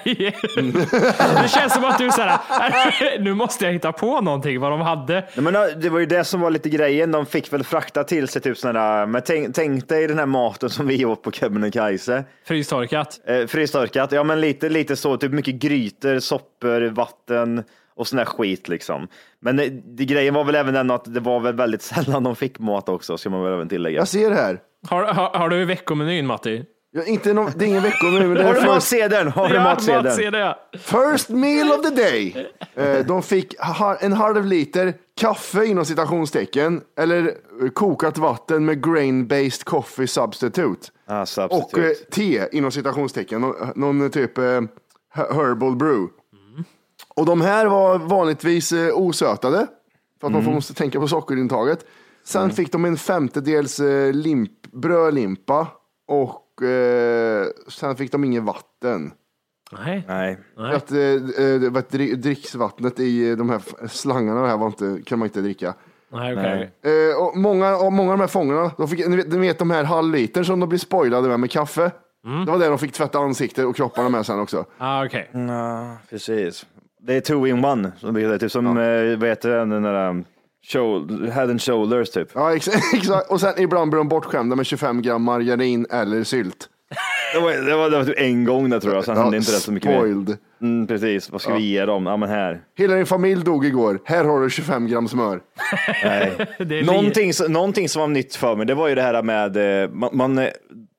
det 1.41 1.50
känns 1.50 1.74
som 1.74 1.86
att 1.86 1.98
du 1.98 2.12
så 2.12 2.22
här, 2.22 3.20
nu 3.20 3.34
måste 3.34 3.65
jag 3.65 3.74
hitta 3.74 3.91
på 3.91 4.22
någonting 4.22 4.60
vad 4.60 4.72
de 4.72 4.81
hade. 4.81 5.24
Men 5.36 5.53
det 5.53 5.89
var 5.89 6.00
ju 6.00 6.05
det 6.05 6.24
som 6.24 6.41
var 6.41 6.50
lite 6.50 6.70
grejen. 6.70 7.12
De 7.12 7.25
fick 7.25 7.53
väl 7.53 7.63
frakta 7.63 8.03
till 8.03 8.27
sig 8.27 8.41
typ 8.41 8.58
sådana 8.58 9.05
men 9.05 9.22
tänk, 9.25 9.55
tänk 9.55 9.89
dig 9.89 10.08
den 10.08 10.20
här 10.20 10.25
maten 10.25 10.70
som 10.70 10.88
vi 10.88 11.05
åt 11.05 11.22
på 11.24 11.31
Kebnekaise. 11.31 12.24
Frystorkat. 12.48 13.20
Eh, 13.27 13.48
frystorkat, 13.48 14.12
ja 14.12 14.24
men 14.24 14.41
lite, 14.41 14.70
lite 14.70 14.96
så, 14.96 15.17
typ 15.17 15.31
mycket 15.31 15.55
grytor, 15.55 16.20
soppor, 16.20 16.81
vatten 16.89 17.63
och 18.01 18.08
sån 18.08 18.20
här 18.20 18.25
skit 18.25 18.67
liksom. 18.70 19.08
Men 19.39 19.55
det, 19.55 19.70
det, 19.70 20.05
grejen 20.05 20.34
var 20.34 20.43
väl 20.43 20.55
även 20.55 20.74
den 20.74 20.91
att 20.91 21.13
det 21.13 21.20
var 21.20 21.39
väl 21.39 21.55
väldigt 21.55 21.81
sällan 21.91 22.24
de 22.24 22.36
fick 22.36 22.60
mat 22.60 22.89
också, 22.89 23.17
ska 23.17 23.29
man 23.29 23.43
väl 23.43 23.53
även 23.53 23.70
tillägga. 23.70 23.98
Jag 23.98 24.08
ser 24.08 24.29
det 24.29 24.36
här. 24.36 24.60
Har, 24.88 25.03
har, 25.03 25.29
har 25.29 25.50
du 25.50 25.65
veckomenyn 25.65 26.27
Matti? 26.27 26.65
Ja, 26.93 27.03
inte 27.03 27.34
någon, 27.34 27.51
det 27.55 27.65
är 27.65 27.67
ingen 27.67 27.84
veckomeny, 27.84 28.43
Har 28.43 28.53
du 28.53 28.62
matsedeln? 28.62 29.31
Har 29.31 29.50
du 29.50 29.60
matsedeln? 29.60 30.03
matsedeln, 30.03 30.39
ja. 30.46 30.58
first 30.79 31.29
meal 31.29 31.72
of 31.72 31.81
the 31.81 31.96
day. 31.96 32.48
Eh, 32.75 33.05
De 33.05 33.24
fick 33.24 33.55
en 34.00 34.13
halv 34.13 34.46
liter 34.46 34.93
kaffe 35.22 35.65
inom 35.65 35.86
citationstecken 35.86 36.81
eller 37.00 37.20
eh, 37.63 37.70
kokat 37.74 38.17
vatten 38.17 38.65
med 38.65 38.86
grain-based 38.86 39.63
coffee 39.63 40.08
substitute. 40.08 40.88
Ah, 41.08 41.22
Och 41.22 41.27
substitute. 41.27 41.81
eh, 41.81 41.93
te 42.12 42.58
inom 42.58 42.72
citationstecken, 42.72 43.41
någon, 43.41 43.55
någon 43.75 44.10
typ 44.12 44.38
eh, 44.38 44.62
herbal 45.13 45.75
brew. 45.75 46.08
Och 47.15 47.25
de 47.25 47.41
här 47.41 47.65
var 47.65 47.98
vanligtvis 48.00 48.72
eh, 48.72 48.94
osötade, 48.98 49.68
för 50.20 50.27
att 50.27 50.34
man 50.34 50.44
får, 50.44 50.51
måste 50.51 50.74
tänka 50.74 51.00
på 51.00 51.08
sockerintaget. 51.08 51.86
Sen 52.24 52.50
fick 52.50 52.72
de 52.72 52.86
en 52.86 52.98
femtedels 52.98 53.80
eh, 53.80 54.13
limp, 54.13 54.51
brödlimpa 54.72 55.68
och 56.08 56.63
eh, 56.63 57.46
sen 57.68 57.96
fick 57.96 58.12
de 58.12 58.24
inget 58.24 58.44
vatten. 58.44 59.12
Nej. 59.86 60.06
Nej. 60.08 60.38
Att, 60.75 60.91
eh, 60.91 61.00
eh, 61.00 61.60
det 61.62 61.70
var 61.70 61.80
ett 61.80 61.91
dri- 61.91 62.15
dricksvattnet 62.15 63.00
i 63.00 63.30
eh, 63.32 63.38
de 63.38 63.50
här 63.50 63.62
slangarna 63.88 64.48
här 64.48 64.58
var 64.58 64.68
inte, 64.68 65.00
kan 65.06 65.20
man 65.20 65.25
inte 65.25 65.41
dricka. 65.41 65.74
Nej, 66.13 66.34
okej. 66.38 66.72
Nej. 66.84 67.10
Eh, 67.10 67.18
och 67.24 67.38
många, 67.38 67.75
och 67.77 67.94
många 67.94 68.12
av 68.12 68.18
de 68.18 68.22
här 68.22 68.27
fångarna, 68.27 68.72
de 68.77 68.88
fick, 68.88 69.08
ni, 69.08 69.15
vet, 69.15 69.27
ni 69.32 69.38
vet 69.38 69.60
de 69.60 69.72
här 69.72 69.84
halvliter 69.84 70.44
som 70.44 70.60
de 70.60 70.70
blir 70.70 70.80
spoilade 70.80 71.27
med 71.27 71.39
med 71.39 71.51
kaffe. 71.51 71.91
Det 72.46 72.51
var 72.51 72.60
det 72.60 72.68
de 72.68 72.77
fick 72.77 72.91
tvätta 72.94 73.20
ansiktet 73.20 73.65
och 73.65 73.75
kropparna 73.75 74.10
med 74.10 74.25
sen 74.25 74.39
också. 74.39 74.65
Ah, 74.77 75.06
okej. 75.06 75.30
Ja, 75.34 75.98
precis. 76.10 76.65
Det 77.03 77.13
är 77.15 77.22
two 77.22 77.48
in 77.48 77.65
one, 77.65 77.91
som 77.98 78.13
det 78.13 78.22
heter. 78.22 78.38
Typ 78.38 78.51
som, 78.51 78.65
eh, 78.67 79.17
vad 79.20 79.29
heter 79.29 79.50
den, 79.50 79.70
den 79.70 79.84
där 79.84 80.10
um, 80.10 80.25
head 81.31 81.43
and 81.43 81.62
shoulders 81.62 82.10
typ. 82.10 82.27
Ja, 82.34 82.55
ex 82.55 82.67
exakt. 82.93 83.31
Och 83.31 83.41
sen 83.41 83.53
ibland 83.58 83.91
blir 83.91 83.98
de 83.98 84.08
bortskämda 84.10 84.55
med 84.55 84.65
25 84.65 85.01
gram 85.01 85.24
margarin 85.24 85.86
eller 85.91 86.24
sylt. 86.24 86.67
Det 87.34 87.39
var, 87.39 87.51
det 87.70 87.75
var, 87.75 87.89
det 87.89 87.98
var 87.98 88.03
typ 88.05 88.20
en 88.20 88.46
gång 88.46 88.70
där 88.70 88.79
tror 88.79 88.93
jag, 88.96 89.05
sen 89.05 89.17
hände 89.17 89.38
inte 89.38 89.51
det 89.51 89.58
så 89.58 89.72
mycket 89.72 89.89
mer. 89.89 89.98
spoiled. 89.98 90.38
Mm, 90.62 90.88
precis, 90.88 91.29
vad 91.29 91.41
ska 91.41 91.53
vi 91.53 91.62
ge 91.63 91.86
dem? 91.86 92.05
Ja 92.05 92.17
men 92.17 92.29
här. 92.29 92.62
Hela 92.77 92.96
din 92.96 93.05
familj 93.05 93.43
dog 93.43 93.65
igår. 93.65 94.00
Här 94.05 94.24
har 94.25 94.41
du 94.41 94.50
25 94.50 94.88
gram 94.88 95.08
smör. 95.08 95.39
Nej. 96.03 96.31
Någonting, 96.86 97.34
som- 97.34 97.51
någonting 97.53 97.89
som 97.89 98.00
var 98.00 98.08
nytt 98.08 98.36
för 98.36 98.55
mig, 98.55 98.65
det 98.65 98.74
var 98.74 98.88
ju 98.88 98.96
det 98.96 99.01
här 99.01 99.24
med, 99.24 99.84
eh, 99.84 99.89
man, 99.89 100.10
man, 100.13 100.38
eh, 100.38 100.48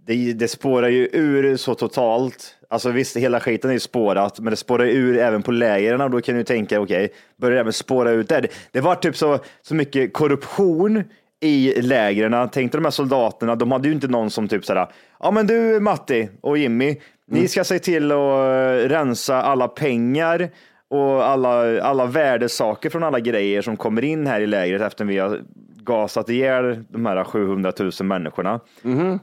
det, 0.06 0.32
det 0.32 0.48
spårar 0.48 0.88
ju 0.88 1.08
ur 1.12 1.56
så 1.56 1.74
totalt. 1.74 2.56
Alltså 2.68 2.90
visst, 2.90 3.16
hela 3.16 3.40
skiten 3.40 3.70
är 3.70 3.74
ju 3.74 3.80
spårat, 3.80 4.38
men 4.38 4.50
det 4.50 4.56
spårar 4.56 4.84
ur 4.84 5.18
även 5.18 5.42
på 5.42 5.52
lägren 5.52 6.00
och 6.00 6.10
då 6.10 6.20
kan 6.20 6.36
du 6.36 6.44
tänka, 6.44 6.80
okej, 6.80 7.12
börjar 7.36 7.54
det 7.54 7.60
även 7.60 7.72
spåra 7.72 8.10
ut 8.10 8.28
där. 8.28 8.48
Det, 8.70 8.80
var 8.80 8.94
typ 8.94 9.16
så, 9.16 9.38
så 9.62 9.74
mycket 9.74 10.12
korruption 10.12 11.04
i 11.40 11.82
lägren. 11.82 12.48
Tänk 12.52 12.72
dig 12.72 12.78
de 12.78 12.84
här 12.84 12.90
soldaterna, 12.90 13.56
de 13.56 13.72
hade 13.72 13.88
ju 13.88 13.94
inte 13.94 14.08
någon 14.08 14.30
som 14.30 14.48
typ 14.48 14.64
sådär, 14.64 14.86
ja 15.20 15.30
men 15.30 15.46
du 15.46 15.80
Matti 15.80 16.28
och 16.40 16.58
Jimmy, 16.58 16.96
ni 17.26 17.48
ska 17.48 17.64
se 17.64 17.78
till 17.78 18.12
att 18.12 18.18
eh, 18.18 18.88
rensa 18.88 19.42
alla 19.42 19.68
pengar 19.68 20.50
och 20.88 21.24
alla, 21.24 21.82
alla 21.82 22.06
värdesaker 22.06 22.90
från 22.90 23.02
alla 23.02 23.20
grejer 23.20 23.62
som 23.62 23.76
kommer 23.76 24.04
in 24.04 24.26
här 24.26 24.40
i 24.40 24.46
lägret 24.46 24.82
efter 24.82 25.04
vi 25.04 25.18
har 25.18 25.40
gasat 25.84 26.28
ihjäl 26.28 26.84
de 26.88 27.06
här 27.06 27.24
700 27.24 27.72
000 27.80 27.90
människorna. 28.02 28.60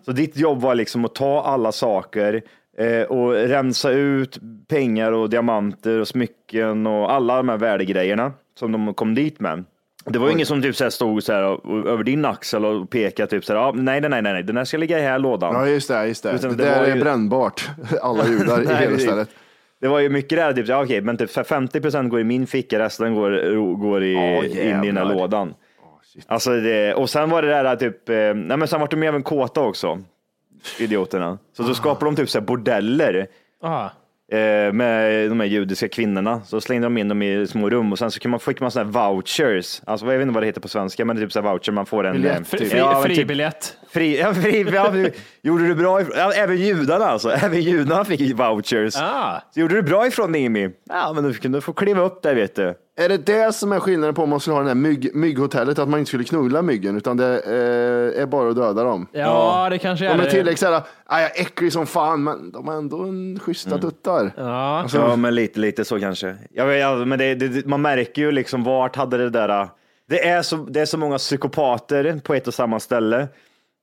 Så 0.05 0.11
ditt 0.11 0.37
jobb 0.37 0.61
var 0.61 0.75
liksom 0.75 1.05
att 1.05 1.15
ta 1.15 1.41
alla 1.43 1.71
saker 1.71 2.41
eh, 2.77 3.01
och 3.03 3.33
rensa 3.33 3.91
ut 3.91 4.39
pengar 4.67 5.11
och 5.11 5.29
diamanter 5.29 5.99
och 5.99 6.07
smycken 6.07 6.87
och 6.87 7.11
alla 7.11 7.37
de 7.37 7.49
här 7.49 7.57
värdegrejerna 7.57 8.31
som 8.59 8.71
de 8.71 8.93
kom 8.93 9.15
dit 9.15 9.39
med. 9.39 9.63
Det 10.05 10.19
var 10.19 10.27
ju 10.27 10.33
ingen 10.33 10.45
som 10.45 10.61
typ 10.61 10.75
så 10.75 10.83
här 10.83 10.89
stod 10.91 11.23
så 11.23 11.33
här 11.33 11.43
över 11.89 12.03
din 12.03 12.25
axel 12.25 12.65
och 12.65 12.89
pekade 12.89 13.29
typ 13.29 13.45
så 13.45 13.53
här, 13.53 13.59
ah, 13.59 13.71
nej, 13.71 14.01
nej, 14.01 14.09
nej, 14.09 14.21
nej, 14.21 14.43
den 14.43 14.57
här 14.57 14.65
ska 14.65 14.77
ligga 14.77 14.99
i 14.99 15.01
här 15.01 15.19
lådan. 15.19 15.53
Ja, 15.53 15.67
just 15.67 15.87
det. 15.87 16.07
Just 16.07 16.23
det. 16.23 16.31
Utan 16.31 16.49
det, 16.49 16.55
det 16.57 16.63
där 16.69 16.79
var 16.79 16.85
är 16.87 16.95
ju- 16.95 17.01
brännbart. 17.01 17.69
Alla 18.01 18.27
judar 18.27 18.61
i 18.71 18.75
hela 18.75 18.97
stället. 18.97 19.29
Det 19.81 19.87
var 19.87 19.99
ju 19.99 20.09
mycket 20.09 20.37
där, 20.37 20.53
typ, 20.53 20.67
ja, 20.67 20.83
okej, 20.83 21.01
men 21.01 21.17
typ 21.17 21.47
50 21.47 21.81
procent 21.81 22.09
går 22.11 22.19
i 22.19 22.23
min 22.23 22.47
ficka, 22.47 22.79
resten 22.79 23.15
går, 23.15 23.75
går 23.75 24.03
i, 24.03 24.13
Ja, 24.13 24.43
in 24.43 24.83
i 24.83 24.87
den 24.87 24.97
här 24.97 25.05
jävlar. 25.05 25.53
Alltså 26.27 26.49
det, 26.59 26.93
och 26.93 27.09
sen 27.09 27.29
var 27.29 27.41
det 27.41 27.47
där 27.47 27.75
typ, 27.75 28.09
eh, 28.09 28.15
nej 28.15 28.57
men 28.57 28.67
sen 28.67 28.79
var 28.79 28.87
de 28.87 29.03
även 29.03 29.23
kåta 29.23 29.61
också, 29.61 29.99
idioterna. 30.79 31.37
Så 31.57 31.63
då 31.63 31.73
skapade 31.73 32.05
de 32.11 32.15
typ 32.15 32.29
så 32.29 32.41
bordeller 32.41 33.27
Ah. 33.63 33.85
eh, 34.31 34.73
med 34.73 35.29
de 35.29 35.39
här 35.39 35.47
judiska 35.47 35.87
kvinnorna. 35.87 36.41
Så 36.45 36.61
slängde 36.61 36.85
de 36.85 36.97
in 36.97 37.07
dem 37.07 37.21
i 37.21 37.47
små 37.47 37.69
rum 37.69 37.91
och 37.91 37.99
sen 37.99 38.11
så 38.11 38.19
kan 38.19 38.31
man, 38.31 38.39
fick 38.39 38.59
man 38.59 38.71
sådana 38.71 38.99
här 38.99 39.09
vouchers. 39.09 39.81
Alltså 39.85 40.05
jag 40.05 40.13
vet 40.13 40.21
inte 40.21 40.33
vad 40.33 40.43
det 40.43 40.47
heter 40.47 40.61
på 40.61 40.67
svenska, 40.67 41.05
men 41.05 41.15
det 41.15 41.21
är 41.21 41.25
typ 41.25 41.31
så 41.33 41.41
här 41.41 41.49
voucher 41.51 41.71
man 41.71 41.85
får 41.85 42.03
en. 42.07 42.13
Biljett, 42.13 42.37
eh, 42.37 42.43
Fri, 42.43 42.65
fri, 42.69 42.77
ja, 42.77 42.93
men 42.93 43.03
typ- 43.03 43.15
fribiljett. 43.15 43.77
Fri, 43.89 44.19
ja, 44.21 44.33
fri, 44.33 44.65
ja, 44.73 44.93
gjorde 45.41 45.67
du 45.67 45.75
bra 45.75 46.01
ifrån, 46.01 46.15
även 46.35 46.57
judarna 46.57 47.05
alltså, 47.05 47.29
även 47.43 47.61
judarna 47.61 48.05
fick 48.05 48.39
vouchers. 48.39 48.95
Ah. 48.97 49.41
Så 49.53 49.59
gjorde 49.59 49.75
du 49.75 49.81
bra 49.81 50.07
ifrån 50.07 50.33
Jimmy? 50.35 50.69
Ja, 50.89 51.13
men 51.13 51.23
du 51.23 51.33
kunde 51.33 51.61
få 51.61 51.73
kliva 51.73 52.01
upp 52.01 52.21
där 52.23 52.35
vet 52.35 52.55
du. 52.55 52.73
Är 52.99 53.09
det 53.09 53.17
det 53.17 53.53
som 53.55 53.71
är 53.71 53.79
skillnaden 53.79 54.15
på 54.15 54.23
om 54.23 54.29
man 54.29 54.39
skulle 54.39 54.55
ha 54.55 54.61
det 54.61 54.67
här 54.67 54.75
mygg, 54.75 55.15
mygghotellet, 55.15 55.79
att 55.79 55.89
man 55.89 55.99
inte 55.99 56.09
skulle 56.09 56.23
knulla 56.23 56.61
myggen, 56.61 56.97
utan 56.97 57.17
det 57.17 57.39
eh, 57.39 58.21
är 58.21 58.25
bara 58.25 58.49
att 58.49 58.55
döda 58.55 58.83
dem? 58.83 59.07
Ja, 59.11 59.67
det 59.69 59.77
kanske 59.77 60.05
är 60.05 60.09
De 60.09 60.19
är 60.19 60.23
det. 60.23 60.29
tillräckligt 60.31 60.59
såhär, 60.59 60.81
"Aj, 61.05 61.21
jag 61.23 61.37
är 61.37 61.41
äcklig 61.41 61.73
som 61.73 61.85
fan, 61.87 62.23
men 62.23 62.51
de 62.51 62.67
har 62.67 62.75
ändå 62.75 63.03
en 63.03 63.39
schyssta 63.39 63.69
Mm. 63.69 63.81
tuttar. 63.81 64.31
Ja. 64.37 64.85
Ja, 64.93 65.15
men 65.15 65.35
lite, 65.35 65.59
lite 65.59 65.85
så 65.85 65.99
kanske. 65.99 66.35
Ja, 66.51 66.65
men, 66.65 66.77
ja, 66.77 66.95
men 67.05 67.19
det, 67.19 67.35
det, 67.35 67.65
man 67.65 67.81
märker 67.81 68.21
ju 68.21 68.31
liksom 68.31 68.63
vart 68.63 68.95
hade 68.95 69.17
det 69.17 69.29
där. 69.29 69.67
Det 70.09 70.27
är, 70.27 70.41
så, 70.41 70.55
det 70.55 70.79
är 70.81 70.85
så 70.85 70.97
många 70.97 71.17
psykopater 71.17 72.19
på 72.23 72.33
ett 72.33 72.47
och 72.47 72.53
samma 72.53 72.79
ställe 72.79 73.27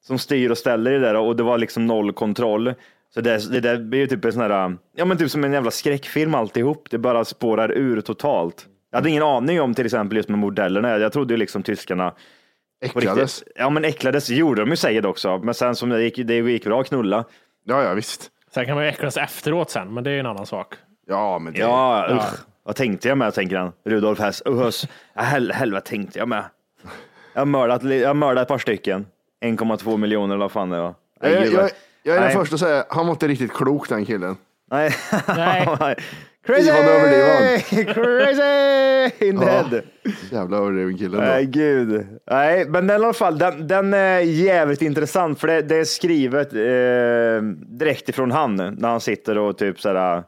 som 0.07 0.19
styr 0.19 0.51
och 0.51 0.59
ställer 0.59 0.91
i 0.93 0.95
det 0.95 1.01
där 1.01 1.15
och 1.17 1.37
det 1.37 1.43
var 1.43 1.59
liksom 1.59 1.87
noll 1.87 2.13
kontroll. 2.13 2.75
Så 3.15 3.21
det, 3.21 3.53
det 3.53 3.61
där 3.61 3.77
blir 3.79 4.01
ju 4.01 4.07
typ 4.07 4.25
en 4.25 4.33
sån 4.33 4.43
här, 4.43 4.77
ja 4.97 5.05
men 5.05 5.17
typ 5.19 5.31
som 5.31 5.45
en 5.45 5.53
jävla 5.53 5.71
skräckfilm 5.71 6.35
alltihop. 6.35 6.87
Det 6.91 6.99
bara 6.99 7.25
spårar 7.25 7.73
ur 7.73 8.01
totalt. 8.01 8.67
Jag 8.97 9.01
hade 9.01 9.11
ingen 9.11 9.23
aning 9.23 9.61
om 9.61 9.75
till 9.75 9.85
exempel 9.87 10.17
just 10.17 10.29
med 10.29 10.39
modellerna. 10.39 10.99
Jag 10.99 11.13
trodde 11.13 11.35
ju 11.35 11.39
liksom 11.39 11.63
tyskarna 11.63 12.13
Äcklades. 12.85 13.39
riktigt- 13.39 13.53
Ja 13.57 13.71
men 13.71 13.85
äcklades 13.85 14.29
gjorde 14.31 14.63
de 14.63 14.71
ju 14.71 14.77
säkert 14.77 15.05
också. 15.05 15.39
Men 15.39 15.55
sen 15.55 15.77
som 15.77 15.89
det 15.89 16.03
gick, 16.03 16.17
det 16.27 16.35
gick 16.35 16.65
bra 16.65 16.81
att 16.81 16.89
knulla. 16.89 17.25
Ja, 17.65 17.83
ja, 17.83 17.95
visst. 17.95 18.31
Sen 18.55 18.67
kan 18.67 18.75
man 18.75 18.85
ju 18.85 18.91
äcklas 18.91 19.17
efteråt 19.17 19.71
sen, 19.71 19.95
men 19.95 20.05
det 20.05 20.11
är 20.11 20.15
ju 20.15 20.21
en 20.21 20.27
annan 20.27 20.47
sak. 20.47 20.75
Ja, 21.07 21.39
men 21.39 21.53
det... 21.53 21.59
Ja, 21.59 22.09
usch. 22.13 22.39
Vad 22.63 22.77
tänkte 22.77 23.09
jag 23.09 23.19
med, 23.19 23.35
tänker 23.35 23.57
han. 23.57 23.73
Rudolf 23.85 24.19
Hess. 24.19 24.43
Usch. 24.49 24.85
Ja, 25.15 25.23
hel, 25.23 25.53
helvete 25.53 25.89
tänkte 25.91 26.19
jag 26.19 26.29
med. 26.29 26.45
Jag 27.33 27.41
har 27.41 27.47
mördat, 27.47 27.83
jag 27.85 28.09
har 28.09 28.15
mördat 28.15 28.43
ett 28.43 28.49
par 28.49 28.59
stycken. 28.59 29.07
1,2 29.45 29.97
miljoner 29.97 30.35
eller 30.35 30.45
vad 30.45 30.53
fan 30.53 30.71
det 30.71 30.81
var. 30.81 30.95
Jag, 31.21 31.33
jag, 31.47 31.51
vad- 31.53 31.71
jag 32.03 32.17
är 32.17 32.21
den 32.21 32.31
första 32.33 32.55
att 32.55 32.61
säga, 32.61 32.85
han 32.91 33.07
var 33.07 33.13
inte 33.13 33.29
riktigt 33.29 33.53
klok 33.53 33.89
den 33.89 34.05
killen. 34.05 34.37
Nej. 34.71 34.91
Nej. 35.37 35.97
Crazy! 36.47 36.69
Ivan 36.69 36.89
överdriven. 36.89 37.95
Crazy 37.95 39.27
in 39.29 39.39
the 39.39 39.45
head. 39.47 39.83
Jävla 40.31 40.57
överdriven 40.57 40.99
killen. 40.99 41.21
Nej, 41.21 41.47
gud. 41.47 42.07
Nej, 42.31 42.65
men 42.69 42.87
den 42.87 43.01
i 43.01 43.05
alla 43.05 43.13
fall, 43.13 43.39
den, 43.39 43.69
den 43.69 43.95
är 43.95 44.21
jävligt 44.21 44.83
intressant 44.83 45.41
för 45.41 45.49
det, 45.49 45.63
det 45.63 45.77
är 45.77 45.85
skrivet 45.85 46.53
eh, 46.53 47.43
direkt 47.79 48.09
ifrån 48.09 48.31
han 48.31 48.57
när 48.57 48.89
han 48.89 49.01
sitter 49.01 49.39
och 49.39 49.59
typ 49.59 49.81
såhär, 49.81 50.23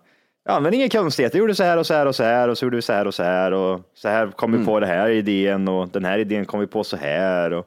ja 0.48 0.60
men 0.60 0.74
inga 0.74 0.88
konstigheter, 0.88 1.36
jag 1.36 1.40
gjorde 1.42 1.54
så 1.54 1.64
här 1.64 1.76
och 1.76 1.86
så 1.86 1.94
här 1.94 2.06
och 2.06 2.14
så 2.14 2.24
här 2.24 2.48
och 2.48 2.58
så 2.58 2.66
gjorde 2.66 2.76
vi 2.76 2.82
så 2.82 2.92
här 2.92 3.06
och 3.06 3.14
så 3.14 3.22
här 3.22 3.52
och 3.52 3.80
så 3.94 4.08
här 4.08 4.26
kom 4.26 4.52
vi 4.52 4.64
på 4.64 4.80
det 4.80 4.86
här 4.86 5.08
idén 5.08 5.68
och 5.68 5.88
den 5.88 6.04
här 6.04 6.18
idén 6.18 6.44
kom 6.44 6.60
vi 6.60 6.66
på 6.66 6.84
så 6.84 6.96
här. 6.96 7.52
Och, 7.52 7.66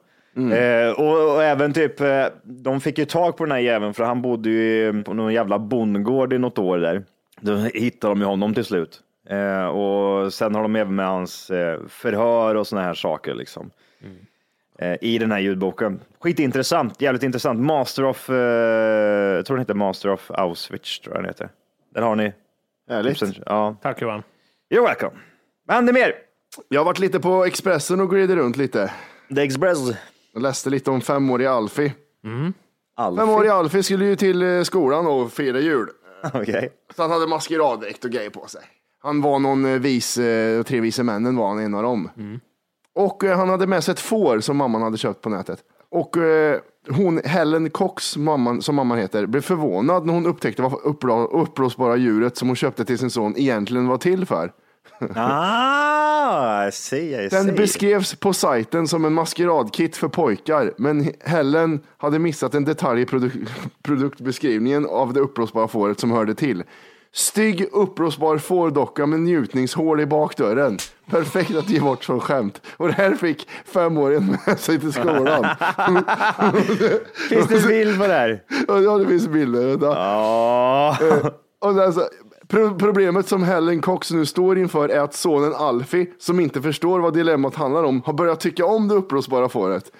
eh, 0.52 0.92
och, 0.92 1.34
och 1.34 1.42
även 1.42 1.72
typ, 1.72 2.00
eh, 2.00 2.24
de 2.44 2.80
fick 2.80 2.98
ju 2.98 3.04
tag 3.04 3.36
på 3.36 3.44
den 3.44 3.52
här 3.52 3.58
jäveln 3.58 3.94
för 3.94 4.04
han 4.04 4.22
bodde 4.22 4.50
ju 4.50 5.02
på 5.02 5.14
någon 5.14 5.32
jävla 5.32 5.58
bondgård 5.58 6.32
i 6.32 6.38
något 6.38 6.58
år 6.58 6.78
där. 6.78 7.02
Då 7.42 7.54
hittade 7.56 8.10
de 8.14 8.20
ju 8.20 8.26
honom 8.26 8.54
till 8.54 8.64
slut. 8.64 9.00
Eh, 9.28 9.64
och 9.66 10.32
sen 10.32 10.54
har 10.54 10.62
de 10.62 10.76
även 10.76 10.94
med 10.94 11.06
hans 11.06 11.50
eh, 11.50 11.80
förhör 11.88 12.54
och 12.54 12.66
såna 12.66 12.82
här 12.82 12.94
saker 12.94 13.34
liksom. 13.34 13.70
Eh, 14.78 14.96
I 15.00 15.18
den 15.18 15.32
här 15.32 15.38
ljudboken. 15.38 16.00
Skitintressant, 16.20 17.00
jävligt 17.02 17.22
intressant. 17.22 17.60
Master 17.60 18.04
of, 18.04 18.30
eh, 18.30 18.36
jag 18.36 19.46
tror 19.46 19.56
den 19.56 19.62
heter 19.62 19.74
Master 19.74 20.08
of 20.10 20.30
Auschwitz, 20.30 21.00
tror 21.00 21.14
jag 21.16 21.22
den 21.24 21.28
heter. 21.30 21.48
Den 21.94 22.02
har 22.04 22.16
ni. 22.16 22.32
Härligt. 22.88 23.22
Ja, 23.46 23.76
Tack 23.82 24.02
Johan. 24.02 24.22
you're 24.70 24.86
welcome. 24.86 25.10
Vad 25.66 25.74
händer 25.76 25.92
mer? 25.92 26.12
Jag 26.68 26.80
har 26.80 26.84
varit 26.84 26.98
lite 26.98 27.20
på 27.20 27.44
Expressen 27.44 28.00
och 28.00 28.10
glidit 28.10 28.36
runt 28.36 28.56
lite. 28.56 28.92
The 29.34 29.42
Express. 29.42 29.78
Jag 30.32 30.42
läste 30.42 30.70
lite 30.70 30.90
om 30.90 31.00
femåriga 31.00 31.50
Alfie. 31.52 31.92
Alfie. 32.96 33.24
Femåriga 33.26 33.54
Alfie 33.54 33.82
skulle 33.82 34.04
ju 34.04 34.16
till 34.16 34.42
eh, 34.42 34.62
skolan 34.62 35.06
och 35.06 35.32
fira 35.32 35.58
jul. 35.60 35.88
Okej. 36.34 36.72
Så 36.96 37.02
han 37.02 37.10
hade 37.10 37.26
maskeraddräkt 37.26 38.04
och 38.04 38.10
grejer 38.10 38.30
på 38.30 38.46
sig. 38.46 38.62
Han 39.02 39.20
var 39.20 39.38
någon 39.38 39.64
eh, 39.64 39.80
vis, 39.80 40.18
eh, 40.18 40.62
tre 40.62 40.80
vise 40.80 41.02
männen 41.02 41.36
var 41.36 41.48
han 41.48 41.58
en 41.58 41.74
av 41.74 41.82
dem. 41.82 42.10
Och 42.94 43.24
eh, 43.24 43.36
han 43.38 43.48
hade 43.48 43.66
med 43.66 43.84
sig 43.84 43.92
ett 43.92 44.00
får 44.00 44.40
som 44.40 44.56
mamman 44.56 44.82
hade 44.82 44.96
köpt 44.98 45.20
på 45.20 45.30
nätet. 45.30 45.58
Och 45.90 46.16
hon, 46.88 47.20
Helen 47.24 47.70
Cox, 47.70 48.16
mamman, 48.16 48.62
som 48.62 48.74
mamman 48.74 48.98
heter, 48.98 49.26
blev 49.26 49.40
förvånad 49.40 50.06
när 50.06 50.14
hon 50.14 50.26
upptäckte 50.26 50.62
vad 50.62 50.72
uppblå- 50.72 51.28
uppblåsbara 51.42 51.96
djuret 51.96 52.36
som 52.36 52.48
hon 52.48 52.56
köpte 52.56 52.84
till 52.84 52.98
sin 52.98 53.10
son 53.10 53.34
egentligen 53.36 53.88
var 53.88 53.96
till 53.98 54.26
för. 54.26 54.52
Ah, 55.16 56.66
I 56.68 56.72
see, 56.72 57.24
I 57.24 57.28
Den 57.28 57.44
see. 57.44 57.52
beskrevs 57.52 58.14
på 58.14 58.32
sajten 58.32 58.88
som 58.88 59.04
en 59.04 59.12
maskeradkit 59.12 59.96
för 59.96 60.08
pojkar, 60.08 60.72
men 60.76 61.12
Helen 61.24 61.80
hade 61.98 62.18
missat 62.18 62.54
en 62.54 62.64
detalj 62.64 63.02
i 63.02 63.04
produ- 63.04 63.46
produktbeskrivningen 63.82 64.86
av 64.86 65.12
det 65.12 65.20
uppblåsbara 65.20 65.68
fåret 65.68 66.00
som 66.00 66.10
hörde 66.10 66.34
till. 66.34 66.62
Stygg 67.14 67.66
uppblåsbar 67.72 68.38
fårdocka 68.38 69.06
med 69.06 69.20
njutningshål 69.20 70.00
i 70.00 70.06
bakdörren. 70.06 70.78
Perfekt 71.10 71.54
att 71.56 71.68
ge 71.70 71.80
bort 71.80 72.04
som 72.04 72.20
skämt. 72.20 72.60
Och 72.76 72.88
det 72.88 72.94
här 72.94 73.14
fick 73.14 73.48
femåringen 73.66 74.36
med 74.46 74.58
sig 74.60 74.80
till 74.80 74.92
skolan. 74.92 75.46
Finns 77.28 77.48
det 77.48 77.56
en 77.62 77.68
bild 77.68 78.00
på 78.00 78.06
det 78.06 78.12
här? 78.12 78.42
ja, 78.68 78.98
det 78.98 79.06
finns 79.06 79.28
bilder. 79.28 79.66
Vänta. 79.68 79.86
Ja. 79.86 80.96
Och 81.58 81.74
sen 81.74 81.92
så, 81.92 82.00
pro- 82.52 82.74
problemet 82.78 83.26
som 83.28 83.42
Helen 83.42 83.80
Cox 83.80 84.10
nu 84.10 84.26
står 84.26 84.58
inför 84.58 84.88
är 84.88 85.00
att 85.00 85.14
sonen 85.14 85.54
Alfie, 85.54 86.06
som 86.18 86.40
inte 86.40 86.62
förstår 86.62 87.00
vad 87.00 87.14
dilemmat 87.14 87.54
handlar 87.54 87.84
om, 87.84 88.02
har 88.06 88.12
börjat 88.12 88.40
tycka 88.40 88.64
om 88.66 88.88
det 88.88 88.94
uppblåsbara 88.94 89.48
fåret. 89.48 89.92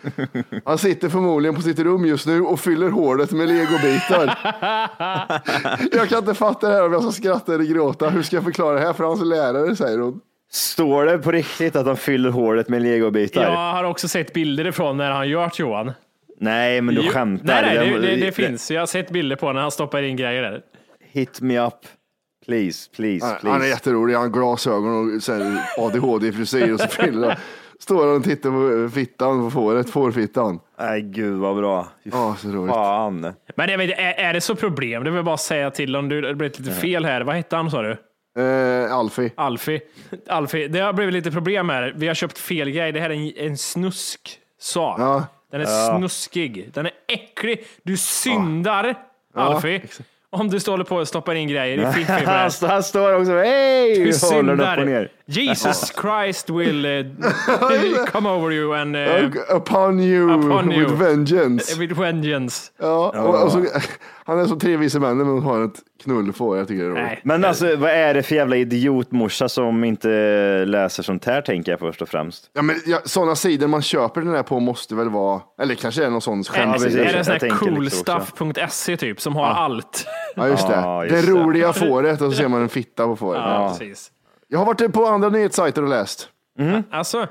Han 0.64 0.78
sitter 0.78 1.08
förmodligen 1.08 1.54
på 1.54 1.62
sitt 1.62 1.78
rum 1.78 2.04
just 2.06 2.26
nu 2.26 2.42
och 2.42 2.60
fyller 2.60 2.88
hålet 2.90 3.30
med 3.32 3.48
legobitar. 3.48 4.38
Jag 5.92 6.08
kan 6.08 6.18
inte 6.18 6.34
fatta 6.34 6.68
det 6.68 6.74
här 6.74 6.86
om 6.86 6.92
jag 6.92 7.02
ska 7.02 7.12
skratta 7.12 7.54
eller 7.54 7.64
gråta. 7.64 8.08
Hur 8.10 8.22
ska 8.22 8.36
jag 8.36 8.44
förklara 8.44 8.74
det 8.74 8.86
här 8.86 8.92
för 8.92 9.04
hans 9.04 9.22
lärare, 9.24 9.76
säger 9.76 9.98
hon. 9.98 10.20
Står 10.52 11.04
det 11.04 11.18
på 11.18 11.32
riktigt 11.32 11.76
att 11.76 11.84
de 11.86 11.96
fyller 11.96 12.30
hålet 12.30 12.68
med 12.68 12.82
legobitar? 12.82 13.42
Jag 13.42 13.50
har 13.72 13.84
också 13.84 14.08
sett 14.08 14.32
bilder 14.32 14.66
ifrån 14.66 14.96
när 14.96 15.10
han 15.10 15.28
gör 15.28 15.44
det, 15.46 15.58
Johan. 15.58 15.92
Nej, 16.40 16.80
men 16.80 16.94
du 16.94 17.00
Jo- 17.04 17.10
skämtar. 17.12 17.62
Nej, 17.62 17.76
nej, 17.78 17.86
det, 17.90 17.92
Den- 18.08 18.20
det, 18.20 18.26
det 18.26 18.32
finns. 18.32 18.70
Jag 18.70 18.80
har 18.80 18.86
sett 18.86 19.10
bilder 19.10 19.36
på 19.36 19.52
när 19.52 19.60
han 19.60 19.70
stoppar 19.70 20.02
in 20.02 20.16
grejer 20.16 20.42
där. 20.42 20.60
Hit 21.12 21.40
me 21.40 21.58
up. 21.66 21.74
Please, 22.46 22.90
please, 22.96 23.26
Han- 23.26 23.36
please. 23.36 23.52
Han 23.52 23.62
är 23.62 23.66
jätterolig, 23.66 24.14
han 24.14 24.22
har 24.22 24.30
glasögon 24.30 25.20
och 25.78 25.84
ADHD-frisyr 25.86 26.72
och 26.72 26.80
så 26.80 27.32
Står 27.80 28.06
han 28.06 28.16
och 28.16 28.24
tittar 28.24 28.50
på 28.86 28.90
fittan 28.94 29.44
på 29.44 29.50
fåret, 29.50 29.90
fårfittan. 29.90 30.60
Nej, 30.78 31.02
gud 31.02 31.38
vad 31.38 31.56
bra. 31.56 31.88
Ja, 32.02 32.36
så 32.38 32.48
roligt. 32.48 32.74
Fan. 32.74 33.32
Men 33.56 33.68
jag 33.68 33.78
vet, 33.78 33.98
är, 33.98 34.12
är 34.12 34.32
det 34.32 34.40
så 34.40 34.54
problem? 34.54 35.04
Det 35.04 35.10
vill 35.10 35.16
jag 35.16 35.24
bara 35.24 35.36
säga 35.36 35.70
till 35.70 35.96
om 35.96 36.08
du, 36.08 36.20
det 36.20 36.34
blev 36.34 36.52
lite 36.58 36.72
fel 36.72 37.04
här. 37.04 37.20
Vad 37.20 37.36
hette 37.36 37.56
han 37.56 37.70
sa 37.70 37.82
du? 37.82 37.96
Eh, 38.42 38.94
Alfie. 38.94 39.30
Alfie. 39.34 39.80
Alfie, 40.28 40.68
det 40.68 40.80
har 40.80 40.92
blivit 40.92 41.14
lite 41.14 41.30
problem 41.30 41.68
här. 41.68 41.92
Vi 41.96 42.08
har 42.08 42.14
köpt 42.14 42.38
fel 42.38 42.70
grej. 42.70 42.92
Det 42.92 43.00
här 43.00 43.10
är 43.10 43.14
en, 43.14 43.50
en 43.50 43.58
snusk-sak. 43.58 45.00
Ja. 45.00 45.26
Den 45.50 45.60
är 45.60 45.96
snuskig. 45.98 46.70
Den 46.74 46.86
är 46.86 46.92
äcklig. 47.08 47.64
Du 47.82 47.96
syndar, 47.96 48.94
Alfie. 49.34 49.82
Om 50.34 50.48
du 50.50 50.60
står 50.60 50.84
på 50.84 50.96
och 50.96 51.08
stoppar 51.08 51.34
in 51.34 51.48
grejer 51.48 51.78
i 51.78 51.92
fiffi 51.92 52.06
på 52.06 52.12
det 52.12 52.26
här. 52.26 52.50
Han, 52.60 52.70
han 52.70 52.82
står 52.82 53.14
också, 53.20 53.32
hej! 53.32 53.94
Du 53.94 54.34
Håller 54.36 54.52
upp 54.52 54.78
och 54.78 54.86
ner. 54.86 55.10
Jesus 55.26 55.92
Christ 56.00 56.50
will 56.50 56.86
uh, 56.86 58.04
come 58.06 58.28
over 58.28 58.52
you 58.52 58.76
and 58.76 58.96
uh, 58.96 59.56
Upon 59.56 60.00
you 60.00 60.30
Upon 60.30 60.72
you. 60.72 60.80
with 60.84 60.94
vengeance. 61.02 61.80
with 61.80 62.00
vengeance. 62.00 62.70
Ja, 62.80 63.08
och, 63.16 63.44
och 63.44 63.52
så, 63.52 63.64
han 64.24 64.38
är 64.38 64.46
som 64.46 64.58
tre 64.58 64.76
vise 64.76 65.00
männen 65.00 65.26
men 65.34 65.42
har 65.42 65.64
ett 65.64 65.80
knullfår. 66.02 66.58
Jag 66.58 66.68
tycker 66.68 66.82
det 66.82 66.88
är 66.88 66.90
roligt. 66.90 67.04
Nej. 67.04 67.20
Men 67.24 67.44
alltså, 67.44 67.76
vad 67.76 67.90
är 67.90 68.14
det 68.14 68.22
för 68.22 68.34
jävla 68.34 68.56
idiotmorsa 68.56 69.48
som 69.48 69.84
inte 69.84 70.08
läser 70.64 71.02
sånt 71.02 71.24
här, 71.24 71.42
tänker 71.42 71.72
jag 71.72 71.78
först 71.80 72.02
och 72.02 72.08
främst. 72.08 72.50
Ja, 72.52 72.62
men 72.62 72.76
ja, 72.86 73.00
sådana 73.04 73.36
sidor 73.36 73.66
man 73.66 73.82
köper 73.82 74.20
den 74.20 74.34
här 74.34 74.42
på 74.42 74.60
måste 74.60 74.94
väl 74.94 75.08
vara, 75.08 75.40
eller 75.60 75.74
kanske 75.74 76.04
är 76.04 76.10
någon 76.10 76.20
sån 76.20 76.44
skämtsida. 76.44 77.02
är 77.02 77.12
det 77.12 77.18
en 77.18 77.24
sån 77.24 77.34
här 77.40 77.48
coolstuff.se 77.48 78.96
typ 78.96 79.20
som 79.20 79.36
har 79.36 79.46
allt? 79.46 80.06
Ja, 80.36 80.48
just 80.48 80.68
det. 80.68 80.74
Ja, 80.74 81.04
just 81.04 81.26
det 81.26 81.32
det. 81.32 81.38
roliga 81.38 81.72
fåret 81.72 82.20
och 82.20 82.32
så 82.32 82.36
ser 82.36 82.48
man 82.48 82.62
en 82.62 82.68
fitta 82.68 83.06
på 83.06 83.16
fåret. 83.16 83.40
Ja, 83.44 83.76
precis. 83.78 84.10
Jag 84.48 84.58
har 84.58 84.66
varit 84.66 84.92
på 84.92 85.06
andra 85.06 85.28
nyhetssajter 85.28 85.82
och 85.82 85.88
läst. 85.88 86.28
Alltså, 86.90 87.26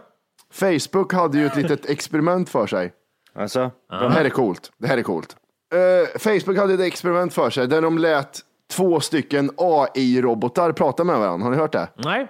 Facebook 0.54 1.14
hade 1.14 1.38
ju 1.38 1.46
ett 1.46 1.56
litet 1.56 1.90
experiment 1.90 2.50
för 2.50 2.68
sig. 2.68 2.94
Alltså, 3.36 3.72
Det 3.90 4.10
här 4.10 4.26
är 4.26 4.30
coolt. 4.30 4.72
Det 4.78 4.88
här 4.88 4.98
är 4.98 5.04
coolt. 5.04 5.36
Eh, 5.72 6.20
Facebook 6.20 6.58
hade 6.58 6.74
ett 6.74 6.80
experiment 6.80 7.34
för 7.34 7.50
sig 7.50 7.68
där 7.68 7.82
de 7.82 7.98
lät 7.98 8.40
två 8.72 9.00
stycken 9.00 9.52
AI-robotar 9.58 10.72
prata 10.72 11.04
med 11.04 11.20
varandra. 11.20 11.46
Har 11.46 11.52
ni 11.52 11.58
hört 11.58 11.72
det? 11.72 11.88
nej. 11.96 12.28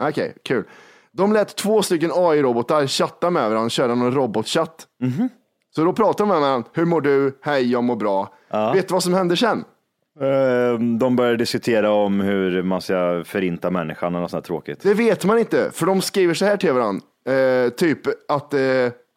Okej, 0.00 0.34
kul. 0.44 0.64
De 1.12 1.32
lät 1.32 1.56
två 1.56 1.82
stycken 1.82 2.10
AI-robotar 2.14 2.86
chatta 2.86 3.30
med 3.30 3.50
varandra, 3.50 3.68
köra 3.70 3.94
någon 3.94 4.14
robotchatt. 4.14 4.86
Så 5.74 5.84
då 5.84 5.92
pratar 5.92 6.24
de 6.24 6.28
med 6.28 6.40
varandra. 6.40 6.68
Hur 6.74 6.84
mår 6.84 7.00
du? 7.00 7.38
Hej, 7.42 7.72
jag 7.72 7.84
mår 7.84 7.96
bra. 7.96 8.34
Vet 8.74 8.88
du 8.88 8.92
vad 8.92 9.02
som 9.02 9.14
hände 9.14 9.36
sen? 9.36 9.64
Ehm, 10.20 10.98
de 10.98 11.16
börjar 11.16 11.36
diskutera 11.36 11.90
om 11.90 12.20
hur 12.20 12.62
man 12.62 12.80
ska 12.80 13.22
förinta 13.26 13.70
människan 13.70 14.14
och 14.14 14.20
något 14.20 14.30
sånt 14.30 14.44
här 14.44 14.46
tråkigt. 14.46 14.82
Det 14.82 14.94
vet 14.94 15.24
man 15.24 15.38
inte, 15.38 15.70
för 15.72 15.86
de 15.86 16.00
skriver 16.00 16.34
så 16.34 16.44
här 16.44 16.56
till 16.56 16.72
varandra. 16.72 17.06
Eh, 17.28 17.68
typ 17.68 17.98
att 18.28 18.54
eh, 18.54 18.60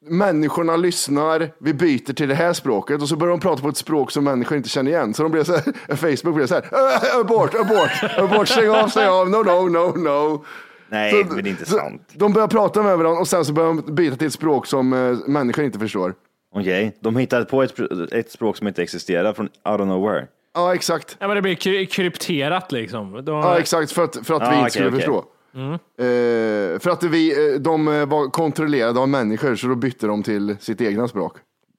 människorna 0.08 0.76
lyssnar, 0.76 1.52
vi 1.60 1.74
byter 1.74 2.14
till 2.14 2.30
det 2.30 2.36
här 2.36 2.54
språket 2.54 3.02
och 3.02 3.10
så 3.10 3.16
börjar 3.16 3.32
de 3.32 3.40
prata 3.40 3.62
på 3.62 3.70
ett 3.70 3.78
språk 3.78 4.12
som 4.12 4.24
människor 4.24 4.58
inte 4.58 4.70
känner 4.70 4.92
igen. 4.92 5.14
Så 5.14 5.24
de 5.24 5.32
blir 5.32 5.44
så 5.44 5.54
här, 5.54 5.96
Facebook 5.96 6.36
blir 6.36 6.46
så 6.48 6.54
här, 6.56 6.64
"Äh, 6.64 7.20
abort, 7.20 7.56
abort, 7.56 8.18
abort, 8.18 8.48
stäng 8.48 8.70
av, 8.70 8.88
stäng 8.88 9.08
av, 9.10 9.30
no, 9.30 9.38
no, 9.44 9.70
no, 9.70 9.98
no. 9.98 10.46
Nej, 10.90 11.12
Så- 11.12 11.34
men 11.36 11.44
det 11.44 11.50
är 11.50 11.52
inte 11.52 11.66
sant. 11.66 12.02
De 12.14 12.34
börjar 12.34 12.48
prata 12.48 12.84
med 12.84 12.98
varandra 12.98 13.20
och 13.22 13.28
sen 13.28 13.46
så 13.46 13.54
börjar 13.54 13.74
de 13.74 13.96
byta 13.96 14.16
till 14.16 14.28
ett 14.28 14.34
språk 14.34 14.66
som 14.68 14.94
eh, 14.94 15.18
människor 15.28 15.66
inte 15.66 15.80
förstår. 15.80 16.14
Okej, 16.56 16.98
de 17.02 17.16
hittade 17.16 17.46
på 17.46 17.64
ett, 17.64 17.74
ett 18.12 18.32
språk 18.32 18.58
som 18.58 18.68
inte 18.68 18.84
existerar 18.84 19.34
från 19.34 19.46
out 19.46 19.82
of 19.82 19.88
nowhere. 19.88 20.28
Ja, 20.54 20.74
exakt. 20.76 21.18
Ja, 21.20 21.28
men 21.28 21.36
det 21.36 21.42
blir 21.42 21.56
kry- 21.56 21.86
krypterat 21.86 22.72
liksom. 22.72 23.26
De, 23.26 23.36
Ja, 23.36 23.60
exakt, 23.60 23.92
för 23.92 24.04
att, 24.04 24.18
för 24.24 24.34
att 24.34 24.42
vi 24.42 24.46
Ja, 24.46 24.52
inte 24.52 24.60
okej, 24.62 24.72
skulle 24.72 24.88
okej. 24.88 25.00
förstå. 25.00 25.26
Eh, 25.56 26.80
för 26.80 26.90
att 26.90 27.04
vi, 27.04 27.54
eh, 27.54 27.60
de 27.60 27.88
eh, 27.88 28.06
var 28.06 28.30
kontrollerade 28.30 29.00
av 29.00 29.10
människor, 29.10 29.56
så 29.56 29.68
då 29.68 29.76
bytte 29.76 30.08
de 30.08 30.24
till 30.24 30.58
sitt 30.60 30.82
egna 30.82 31.08
språk. 31.08 31.38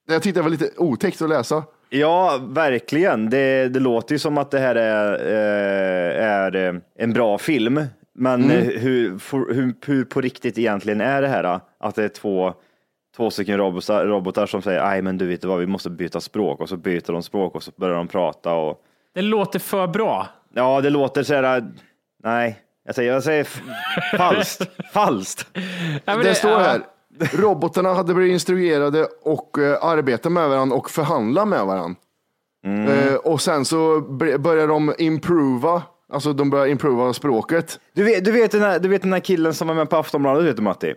Jag 0.09 0.23
tyckte 0.23 0.41
det 0.41 0.45
var 0.45 0.51
lite 0.51 0.71
otäckt 0.77 1.23
att 1.23 1.29
läsa. 1.29 1.65
Ja, 1.89 2.41
verkligen. 2.49 3.31
Det, 3.31 3.69
det 3.69 3.81
låter 3.81 4.15
ju 4.15 4.19
som 4.19 4.39
att 4.39 4.51
det 4.51 4.59
här 4.59 4.75
är, 4.75 5.13
är 6.55 6.81
en 6.99 7.13
bra 7.13 7.39
film. 7.39 7.81
Men 8.19 8.51
eh, 8.51 8.59
hur, 8.59 9.21
hur, 9.55 9.75
hur 9.87 10.05
på 10.05 10.21
riktigt 10.21 10.59
egentligen 10.59 11.01
är 11.01 11.23
det 11.23 11.29
här? 11.29 11.43
då? 11.43 11.61
Att 11.79 11.95
det 11.95 12.05
är 12.05 12.09
två, 12.09 12.55
två 13.17 13.31
stycken 13.31 13.59
robotar, 13.59 14.07
robotar 14.07 14.47
som 14.47 14.63
säger, 14.63 14.85
nej 14.85 15.03
men 15.03 15.19
du 15.19 15.27
vet 15.27 15.45
vad, 15.45 15.59
vi 15.59 15.67
måste 15.67 15.91
byta 15.91 16.21
språk. 16.21 16.61
Och 16.61 16.69
så 16.69 16.77
byter 16.77 17.13
de 17.13 17.23
språk 17.23 17.55
och 17.55 17.63
så 17.63 17.71
börjar 17.77 17.97
de 17.97 18.09
prata. 18.09 18.55
Och... 18.55 18.83
Det 19.15 19.23
låter 19.23 19.59
för 19.59 19.87
bra. 19.87 20.27
Ja, 20.55 20.81
det 20.81 20.91
låter 20.91 21.23
så 21.23 21.35
här, 21.35 21.73
nej. 22.23 22.59
Jag 22.87 22.95
säger, 22.95 23.13
jag 23.13 23.23
säger 23.23 23.47
falskt. 24.17 24.71
falskt. 24.93 25.47
Ja, 26.05 26.17
men 26.17 26.25
det, 26.25 26.35
står 26.35 26.51
ja. 26.51 26.59
här, 26.59 26.83
robotarna 27.33 27.95
hade 27.95 28.15
blivit 28.15 28.33
instruerade 28.33 29.07
och 29.23 29.59
uh, 29.59 29.85
arbeta 29.85 30.31
med 30.31 30.49
varandra 30.49 30.77
och 30.77 30.91
förhandla 30.91 31.45
med 31.45 31.67
varandra. 31.67 31.97
Eh, 32.67 33.15
och 33.15 33.41
sen 33.41 33.65
så 33.65 34.01
börjar 34.39 34.69
de 34.69 34.95
improva, 34.99 35.83
alltså 36.13 36.33
de 36.33 36.51
börjar 36.51 36.67
improva 36.67 37.13
språket. 37.13 37.81
Du 37.93 38.05
vet, 38.05 38.25
du, 38.25 38.33
vet 38.33 38.51
den 38.51 38.63
här, 38.63 38.79
du 38.79 38.89
vet 38.89 39.03
den 39.03 39.13
här 39.13 39.21
killen 39.21 39.55
som 39.55 39.69
var 39.69 39.75
med 39.75 39.91
på 39.91 39.97
Aftonbladet, 39.97 40.45
vet 40.45 40.57
du 40.57 40.63
Matti? 40.63 40.95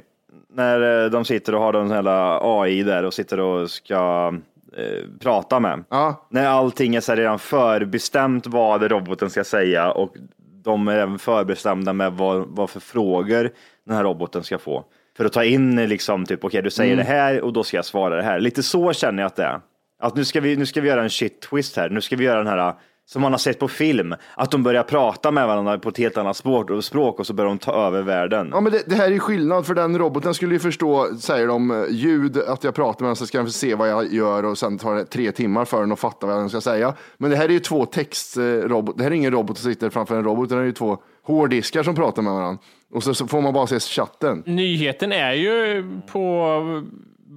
När 0.54 1.04
eh, 1.04 1.10
de 1.10 1.26
sitter 1.26 1.56
och 1.56 1.62
har 1.62 1.74
den 1.74 1.92
här 1.92 2.40
AI 2.62 2.84
där 2.84 3.04
och 3.04 3.14
sitter 3.14 3.40
och 3.40 3.70
ska 3.70 4.34
eh, 4.78 5.20
prata 5.20 5.60
med. 5.60 5.84
Ja. 5.90 6.28
När 6.30 6.48
allting 6.48 6.96
är 6.96 7.02
så 7.02 7.16
redan 7.16 7.40
förbestämt 7.40 8.48
vad 8.48 8.92
roboten 8.92 9.30
ska 9.30 9.44
säga 9.44 9.92
och 9.92 10.16
de 10.64 10.88
är 10.88 10.98
även 10.98 11.20
förbestämda 11.20 11.94
med 11.94 12.14
vad, 12.14 12.48
vad 12.48 12.70
för 12.70 12.80
frågor 12.80 13.52
den 13.86 13.96
här 13.96 14.04
roboten 14.04 14.44
ska 14.44 14.58
få. 14.58 14.86
För 15.18 15.26
att 15.26 15.34
ta 15.34 15.44
in 15.44 15.76
liksom, 15.76 16.26
typ, 16.26 16.44
okej 16.44 16.62
du 16.62 16.70
säger 16.70 16.96
det 16.96 17.04
här 17.04 17.42
och 17.42 17.54
då 17.54 17.64
ska 17.64 17.78
jag 17.78 17.86
svara 17.86 18.16
det 18.16 18.24
här. 18.24 18.40
Lite 18.40 18.64
så 18.64 18.94
känner 18.94 19.24
jag 19.24 19.28
att 19.28 19.36
det 19.36 19.44
är. 19.44 19.62
Att 20.00 20.16
nu 20.16 20.26
ska 20.26 20.42
vi, 20.42 20.56
nu 20.56 20.66
ska 20.66 20.82
vi 20.82 20.88
göra 20.88 21.04
en 21.04 21.10
shit 21.10 21.42
twist 21.42 21.78
här. 21.78 21.90
Nu 21.90 22.02
ska 22.02 22.16
vi 22.16 22.24
göra 22.24 22.38
den 22.38 22.48
här 22.48 22.74
som 23.12 23.22
man 23.22 23.32
har 23.34 23.40
sett 23.40 23.60
på 23.60 23.68
film. 23.68 24.16
Att 24.36 24.52
de 24.52 24.64
börjar 24.64 24.84
prata 24.84 25.32
med 25.32 25.48
varandra 25.48 25.80
på 25.80 25.90
ett 25.90 25.98
helt 25.98 26.18
annat 26.18 26.38
språk 26.38 26.70
och, 26.70 26.84
språk 26.84 27.20
och 27.20 27.28
så 27.28 27.34
börjar 27.34 27.50
de 27.50 27.58
ta 27.58 27.88
över 27.88 28.02
världen. 28.02 28.50
Ja, 28.52 28.62
men 28.62 28.72
det, 28.72 28.84
det 28.86 28.96
här 28.96 29.06
är 29.06 29.12
ju 29.12 29.20
skillnad, 29.20 29.66
för 29.66 29.74
den 29.74 29.98
roboten 29.98 30.34
skulle 30.34 30.54
ju 30.54 30.60
förstå, 30.60 31.08
säger 31.20 31.48
de, 31.48 31.72
eh, 31.72 31.86
ljud, 31.90 32.38
att 32.38 32.64
jag 32.64 32.76
pratar 32.76 33.02
med 33.02 33.10
den 33.10 33.16
så 33.16 33.26
ska 33.26 33.38
den 33.38 33.52
se 33.52 33.76
vad 33.76 33.90
jag 33.90 34.14
gör 34.14 34.46
och 34.46 34.58
sen 34.58 34.78
tar 34.78 34.96
det 34.96 35.06
tre 35.06 35.32
timmar 35.32 35.66
för 35.66 35.82
den 35.82 35.92
att 35.92 36.00
fatta 36.00 36.28
vad 36.28 36.36
den 36.36 36.50
ska 36.50 36.62
säga. 36.62 36.94
Men 37.18 37.32
det 37.32 37.38
här 37.38 37.46
är 37.46 37.50
ju 37.50 37.60
två 37.60 37.86
textrobot, 37.86 38.98
det 38.98 39.04
här 39.04 39.12
är 39.12 39.16
ingen 39.16 39.32
robot 39.32 39.58
som 39.58 39.72
sitter 39.72 39.90
framför 39.90 40.16
en 40.16 40.24
robot, 40.24 40.48
utan 40.48 40.58
det 40.58 40.64
är 40.64 40.68
ju 40.68 40.72
två 40.72 40.98
hårddiskar 41.24 41.84
som 41.84 41.96
pratar 41.96 42.22
med 42.22 42.34
varandra. 42.34 42.64
Och 42.94 43.04
så, 43.04 43.14
så 43.14 43.28
får 43.28 43.42
man 43.42 43.54
bara 43.54 43.68
se 43.68 43.80
chatten. 43.80 44.44
Nyheten 44.46 45.12
är 45.12 45.34
ju 45.34 45.86
på 46.12 46.60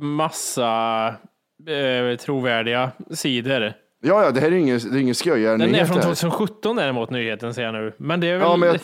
massa 0.01 1.07
eh, 1.69 2.17
trovärdiga 2.19 2.91
sidor. 3.11 3.82
Ja, 4.05 4.25
ja, 4.25 4.31
det 4.31 4.41
här 4.41 4.49
är 4.49 4.53
ingen, 4.57 4.79
det 4.79 4.99
är 4.99 5.01
ingen 5.01 5.15
Den 5.59 5.75
är 5.75 5.85
från 5.85 5.97
här. 5.97 6.03
2017 6.03 6.77
däremot, 6.77 7.11
nyheten 7.11 7.55
ser 7.55 7.63
jag 7.63 7.75
nu. 7.75 7.93
Men 7.97 8.21
det 8.21 8.27
är 8.27 8.33
väl... 8.33 8.43
Ja, 8.43 8.57
men 8.57 8.69
jag, 8.69 8.79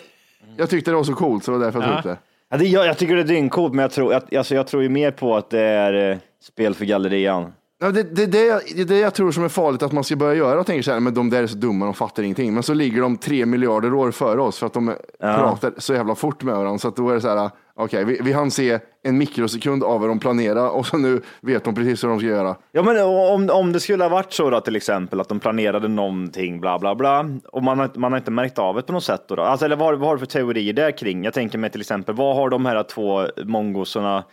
jag 0.57 0.71
tyckte 0.71 0.91
det 0.91 0.97
var 0.97 1.05
så 1.05 1.15
coolt 1.15 1.45
så 1.45 1.51
det 1.51 1.59
var 1.59 1.65
därför 1.65 1.81
jag 1.81 1.89
tog 1.89 1.95
Ja. 1.95 1.99
upp 1.99 2.05
det. 2.05 2.17
Ja, 2.51 2.57
det, 2.57 2.65
jag, 2.65 2.87
jag 2.87 2.99
tycker 2.99 3.15
det 3.15 3.21
är 3.23 3.25
dyngcoolt, 3.25 3.75
men 3.75 3.83
jag 3.83 3.91
tror, 3.91 4.15
att, 4.15 4.35
alltså, 4.37 4.55
jag 4.55 4.67
tror 4.67 4.83
ju 4.83 4.89
mer 4.89 5.11
på 5.11 5.37
att 5.37 5.51
det 5.51 5.61
är 5.61 6.11
eh, 6.11 6.17
spel 6.43 6.75
för 6.75 6.85
gallerian. 6.85 7.53
Ja, 7.81 7.91
det, 7.91 8.03
det, 8.03 8.27
det, 8.27 8.45
jag- 8.47 8.79
är 8.79 8.85
det 8.85 8.99
jag 8.99 9.14
tror 9.14 9.33
som 9.33 9.45
är 9.45 9.49
farligt 9.49 9.83
att 9.83 9.93
man 9.93 10.05
ska 10.05 10.17
börja 10.17 10.35
göra 10.35 10.61
och 10.61 10.67
tänker 10.67 10.83
så 10.83 10.93
här, 10.93 11.01
men 11.01 11.14
de 11.14 11.31
där 11.31 11.43
är 11.43 11.47
så 11.47 11.57
dumma, 11.57 11.85
de 11.85 11.95
fattar 11.95 12.23
ingenting. 12.23 12.55
Men 12.55 12.62
så 12.62 12.75
ligger 12.75 13.01
de 13.03 13.17
tre 13.17 13.47
miljarder 13.47 13.95
år 13.95 14.11
före 14.11 14.41
oss 14.41 14.59
för 14.59 14.67
att 14.67 14.73
de 14.73 14.95
pratar 15.21 15.73
så 15.79 15.95
jävla 15.95 16.14
fort 16.14 16.43
med 16.43 16.55
varandra. 16.55 16.79
Så 16.79 16.88
att 16.88 16.97
då 16.97 17.11
är 17.11 17.14
det 17.14 17.21
så 17.21 17.37
här, 17.37 17.51
okej, 17.75 18.05
vi, 18.05 18.21
vi 18.23 18.33
hann 18.33 18.51
se 18.51 18.79
en 19.03 19.19
mikrosekund 19.19 19.85
av 19.85 20.01
vad 20.01 20.11
de 20.11 20.19
planerar 20.19 20.69
och 20.69 20.87
så 20.87 20.97
nu 20.97 21.23
vet 21.41 21.64
de 21.64 21.75
precis 21.75 22.03
vad 22.05 22.12
de 22.12 22.19
ska 22.19 22.29
göra. 22.29 22.57
Ja, 22.73 22.83
men 22.83 23.03
om, 23.05 23.51
om 23.53 23.73
det 23.73 23.81
skulle 23.81 24.05
ha 24.05 24.09
varit 24.09 24.33
så 24.33 24.51
då 24.51 24.61
till 24.61 24.77
exempel 24.77 25.21
att 25.21 25.29
de 25.29 25.41
planerade 25.41 25.88
någonting, 25.88 26.61
bla 26.61 26.79
bla 26.79 26.95
bla, 26.95 27.25
och 27.53 27.62
man 27.62 27.79
har, 27.79 27.91
man 27.95 28.12
har 28.12 28.19
inte 28.19 28.31
märkt 28.31 28.59
av 28.59 28.75
det 28.77 28.83
på 28.83 28.93
något 28.93 29.05
sätt 29.05 29.25
då? 29.29 29.35
då? 29.35 29.43
Alltså, 29.43 29.67
eller 29.67 29.77
vad, 29.77 29.99
vad 29.99 30.09
har 30.09 30.14
du 30.14 30.19
för 30.19 30.27
teorier 30.27 30.73
där 30.73 30.99
kring? 30.99 31.25
Jag 31.25 31.35
tänker 31.35 31.59
mig 31.59 31.71
till 31.71 31.81
exempel, 31.81 32.14
vad 32.14 32.37
har 32.37 32.49
de 32.51 32.67
här 32.67 32.83
två 32.83 33.27
mongosarna 33.45 34.25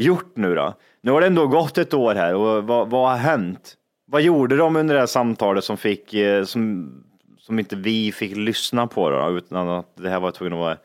gjort 0.00 0.36
nu 0.36 0.54
då? 0.54 0.74
Nu 1.02 1.10
har 1.10 1.20
det 1.20 1.26
ändå 1.26 1.46
gått 1.46 1.78
ett 1.78 1.94
år 1.94 2.14
här 2.14 2.34
och 2.34 2.64
vad, 2.64 2.90
vad 2.90 3.10
har 3.10 3.16
hänt? 3.16 3.74
Vad 4.06 4.22
gjorde 4.22 4.56
de 4.56 4.76
under 4.76 4.94
det 4.94 5.00
här 5.00 5.06
samtalet 5.06 5.64
som 5.64 5.76
fick, 5.76 6.14
eh, 6.14 6.44
som, 6.44 6.92
som 7.38 7.58
inte 7.58 7.76
vi 7.76 8.12
fick 8.12 8.36
lyssna 8.36 8.86
på 8.86 9.10
då, 9.10 9.36
utan 9.36 9.68
att 9.68 9.96
det 9.96 10.08
här 10.08 10.20
var 10.20 10.30
tvungen 10.30 10.52
att 10.52 10.58
vara 10.58 10.76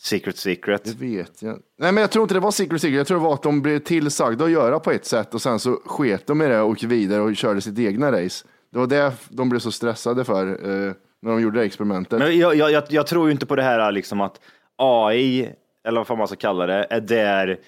secret 0.00 0.36
secret? 0.36 0.84
Det 0.84 1.06
vet 1.06 1.42
jag. 1.42 1.58
Nej, 1.78 1.92
men 1.92 2.00
jag 2.00 2.10
tror 2.10 2.22
inte 2.22 2.34
det 2.34 2.40
var 2.40 2.50
secret 2.50 2.80
secret. 2.80 2.96
Jag 2.96 3.06
tror 3.06 3.18
det 3.18 3.24
var 3.24 3.34
att 3.34 3.42
de 3.42 3.62
blev 3.62 3.78
tillsagda 3.78 4.44
att 4.44 4.50
göra 4.50 4.80
på 4.80 4.90
ett 4.90 5.04
sätt 5.04 5.34
och 5.34 5.42
sen 5.42 5.58
så 5.58 5.80
sket 5.86 6.26
de 6.26 6.42
i 6.42 6.48
det 6.48 6.60
och 6.60 6.82
gick 6.82 6.92
vidare 6.92 7.20
och 7.20 7.36
körde 7.36 7.60
sitt 7.60 7.78
egna 7.78 8.12
race. 8.12 8.46
Det 8.72 8.78
var 8.78 8.86
det 8.86 9.12
de 9.28 9.48
blev 9.48 9.60
så 9.60 9.72
stressade 9.72 10.24
för 10.24 10.46
eh, 10.46 10.92
när 11.22 11.30
de 11.30 11.40
gjorde 11.40 11.58
det 11.58 11.64
experimentet. 11.64 12.18
Men 12.18 12.38
jag, 12.38 12.54
jag, 12.54 12.70
jag, 12.70 12.84
jag 12.88 13.06
tror 13.06 13.26
ju 13.26 13.32
inte 13.32 13.46
på 13.46 13.56
det 13.56 13.62
här 13.62 13.92
liksom 13.92 14.20
att 14.20 14.40
AI, 14.76 15.50
eller 15.86 16.00
vad 16.00 16.06
fan 16.06 16.18
man 16.18 16.26
ska 16.26 16.36
kalla 16.36 16.66
det, 16.66 16.86
är 16.90 17.00
där 17.00 17.58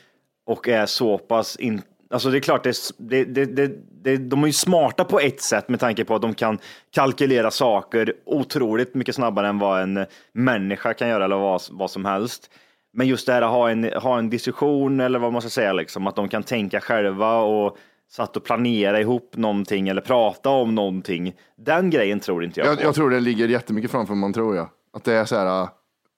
och 0.46 0.68
är 0.68 0.87
så 0.87 1.18
pass 1.18 1.56
in, 1.56 1.82
Alltså 2.11 2.30
det 2.30 2.38
är 2.38 2.40
klart, 2.40 2.62
det, 2.98 3.24
det, 3.24 3.44
det, 3.44 3.70
det, 4.02 4.16
de 4.16 4.42
är 4.42 4.46
ju 4.46 4.52
smarta 4.52 5.04
på 5.04 5.20
ett 5.20 5.40
sätt 5.40 5.68
med 5.68 5.80
tanke 5.80 6.04
på 6.04 6.14
att 6.14 6.22
de 6.22 6.35
kan 6.35 6.59
kalkylera 6.94 7.50
saker 7.50 8.12
otroligt 8.26 8.94
mycket 8.94 9.14
snabbare 9.14 9.48
än 9.48 9.59
vad 9.59 9.82
en 9.82 10.06
människa 10.32 10.94
kan 10.94 11.09
göra 11.09 11.24
eller 11.24 11.37
vad, 11.37 11.62
vad 11.70 11.90
som 11.90 12.04
helst. 12.04 12.50
Men 12.92 13.06
just 13.06 13.26
det 13.26 13.32
här 13.32 13.42
att 13.42 13.50
ha 13.50 13.70
en, 13.70 13.85
ha 13.85 14.18
en 14.18 14.30
diskussion 14.30 15.00
eller 15.00 15.18
vad 15.18 15.32
man 15.32 15.42
ska 15.42 15.48
säga, 15.50 15.72
liksom, 15.72 16.06
att 16.06 16.16
de 16.16 16.28
kan 16.28 16.42
tänka 16.42 16.80
själva 16.80 17.38
och 17.38 17.76
satt 18.11 18.37
och 18.37 18.44
planera 18.44 19.00
ihop 19.00 19.37
någonting 19.37 19.88
eller 19.88 20.02
prata 20.02 20.50
om 20.50 20.74
någonting. 20.74 21.35
Den 21.56 21.90
grejen 21.90 22.20
tror 22.20 22.44
inte 22.44 22.61
jag, 22.61 22.68
Jag, 22.68 22.78
på. 22.78 22.85
jag 22.85 22.94
tror 22.94 23.11
det 23.11 23.20
ligger 23.20 23.48
jättemycket 23.48 23.90
framför 23.90 24.14
man 24.14 24.32
tror 24.32 24.56
jag. 24.56 24.68
Att 24.92 25.04
det 25.04 25.12
är 25.12 25.24
så 25.24 25.37
här, 25.37 25.68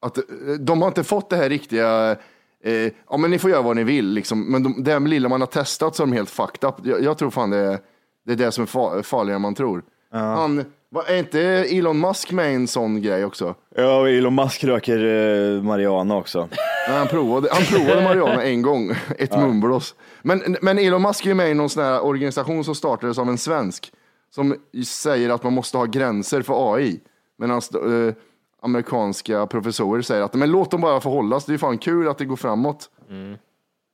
att 0.03 0.19
de 0.61 0.83
har 0.83 0.89
inte 0.89 1.05
fått 1.05 1.31
det 1.31 1.37
här 1.37 1.49
riktiga, 1.49 2.17
eh, 2.65 2.93
ja 3.11 3.17
men 3.17 3.31
ni 3.31 3.39
får 3.39 3.51
göra 3.51 3.63
vad 3.63 3.77
ni 3.77 3.85
vill 3.85 4.09
liksom. 4.13 4.45
Men 4.53 4.63
de, 4.63 4.83
det 4.85 4.99
lilla 4.99 5.29
man 5.29 5.41
har 5.41 5.47
testat 5.47 5.97
så 5.97 6.03
är 6.03 6.07
de 6.07 6.13
helt 6.13 6.31
fucked 6.31 6.69
up. 6.69 6.75
Jag, 6.83 7.03
jag 7.03 7.19
tror 7.19 7.31
fan 7.31 7.51
det 7.51 7.57
är, 7.57 7.79
det 8.27 8.33
är 8.33 8.37
det 8.37 8.53
som 8.53 8.63
är 8.63 8.67
fa- 8.67 9.03
farligare 9.03 9.37
än 9.37 9.43
man 9.43 9.55
tror. 9.55 9.83
Han, 10.13 10.65
vad, 10.91 11.09
är 11.11 11.17
inte 11.17 11.41
Elon 11.41 12.01
Musk 12.01 12.33
med 12.33 12.53
i 12.53 12.55
en 12.55 12.69
sån 12.69 13.03
grej 13.03 13.25
också? 13.25 13.55
Ja, 13.77 14.09
Elon 14.09 14.35
Musk 14.35 14.65
röker 14.65 14.99
eh, 15.57 15.63
marijuana 15.63 16.17
också. 16.17 16.49
Nej, 16.89 16.99
han 16.99 17.07
provade, 17.09 17.49
han 17.53 17.63
provade 17.63 18.03
marijuana 18.03 18.43
en 18.45 18.63
gång, 18.63 18.91
ett 19.19 19.37
mumblås. 19.37 19.95
Men, 20.23 20.57
men 20.63 20.79
Elon 20.79 21.03
Musk 21.03 21.27
är 21.27 21.35
med 21.35 21.51
i 21.51 21.55
någon 21.55 21.69
sån 21.71 21.83
här 21.85 22.05
organisation 22.05 22.65
som 22.65 22.75
startades 22.75 23.19
av 23.19 23.29
en 23.29 23.39
svensk 23.39 23.93
som 24.35 24.57
säger 24.87 25.31
att 25.31 25.43
man 25.43 25.53
måste 25.53 25.79
ha 25.79 25.85
gränser 25.85 26.43
för 26.43 26.75
AI. 26.75 27.01
Medan 27.39 27.57
eh, 27.59 28.15
amerikanska 28.63 29.47
professorer 29.47 30.03
säger 30.03 30.23
att 30.23 30.35
men 30.35 30.51
låt 30.51 30.71
dem 30.71 30.81
bara 30.81 31.01
få 31.01 31.11
hållas, 31.11 31.45
det 31.45 31.55
är 31.55 31.59
fan 31.59 31.79
kul 31.79 32.09
att 32.09 32.19
det 32.19 32.25
går 32.25 32.37
framåt. 32.37 32.91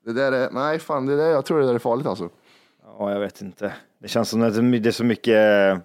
Det 0.04 0.12
där 0.12 0.32
är, 0.32 0.50
nej 0.50 0.78
fan, 0.78 1.06
det 1.06 1.16
där, 1.16 1.30
jag 1.30 1.44
tror 1.44 1.60
det 1.60 1.66
där 1.66 1.74
är 1.74 1.78
farligt 1.78 2.06
alltså. 2.06 2.28
Ja, 2.98 3.12
jag 3.12 3.20
vet 3.20 3.42
inte. 3.42 3.72
Det 3.98 4.08
känns 4.08 4.28
som 4.28 4.42
att 4.42 4.54
det 4.54 4.88
är 4.88 4.90
så 4.90 5.04
mycket 5.04 5.80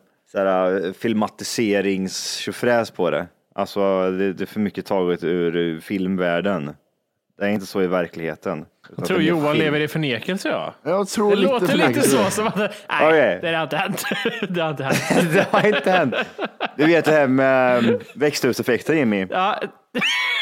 filmatiserings 0.98 2.50
på 2.96 3.10
det. 3.10 3.28
Alltså, 3.56 4.12
det, 4.12 4.34
det 4.34 4.44
är 4.44 4.46
för 4.46 4.60
mycket 4.60 4.86
taget 4.86 5.24
ur 5.24 5.80
filmvärlden. 5.80 6.76
Det 7.40 7.46
är 7.46 7.50
inte 7.50 7.66
så 7.66 7.82
i 7.82 7.88
verkligheten. 7.88 8.66
Jag 8.98 9.08
tror 9.08 9.22
Johan 9.22 9.58
lever 9.58 9.80
i 9.80 9.88
förnekelse. 9.88 10.50
Ja. 10.50 10.74
Jag 10.84 11.08
tror 11.08 11.30
Det 11.30 11.36
lite 11.36 11.54
låter 11.54 11.76
lite 11.76 12.02
så. 12.02 12.24
Som 12.32 12.48
att, 12.48 12.56
nej, 12.58 12.70
Okej. 13.02 13.40
det 13.42 13.56
har 13.56 13.64
inte 13.64 13.78
hänt. 13.78 14.04
det 14.50 14.62
har 14.62 14.70
inte 14.70 14.84
hänt. 14.84 14.98
det 15.34 15.48
har 15.52 15.76
inte 15.78 15.92
hänt. 15.92 16.16
Du 16.78 16.86
vet 16.86 17.06
det 17.06 17.12
här 17.12 17.28
med 17.28 17.90
eh, 17.90 18.00
växthuseffekten 18.16 18.98
Jimmy. 18.98 19.28
Ja. 19.30 19.60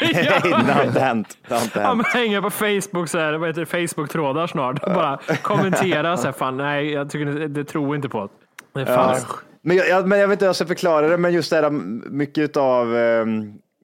det 0.00 0.72
har 0.72 0.84
inte 0.84 1.00
hänt. 1.00 1.38
Det 1.48 1.54
har 1.54 1.62
inte 1.62 1.80
Han 1.80 1.96
hänt. 1.96 2.08
hänger 2.08 2.40
på 2.40 2.50
Facebook, 2.50 3.08
så 3.08 3.18
här, 3.18 3.32
vad 3.32 3.48
heter 3.48 3.60
det, 3.60 3.66
Facebook-trådar 3.66 4.46
snart. 4.46 4.80
Bara 4.80 5.18
kommentera 5.42 6.16
så 6.16 6.24
här, 6.24 6.32
fan 6.32 6.56
nej, 6.56 6.92
jag 6.92 7.10
tycker 7.10 7.26
det, 7.26 7.48
det 7.48 7.64
tror 7.64 7.96
inte 7.96 8.08
på. 8.08 8.28
Det 8.74 8.80
är 8.80 8.84
fan. 8.86 9.16
Men 9.62 9.76
jag, 9.76 10.08
men 10.08 10.18
jag 10.18 10.28
vet 10.28 10.34
inte 10.34 10.44
hur 10.44 10.48
jag 10.48 10.56
ska 10.56 10.66
förklara 10.66 11.08
det, 11.08 11.16
men 11.16 11.32
just 11.32 11.50
det 11.50 11.56
här 11.56 11.70
mycket 12.10 12.56
av 12.56 12.94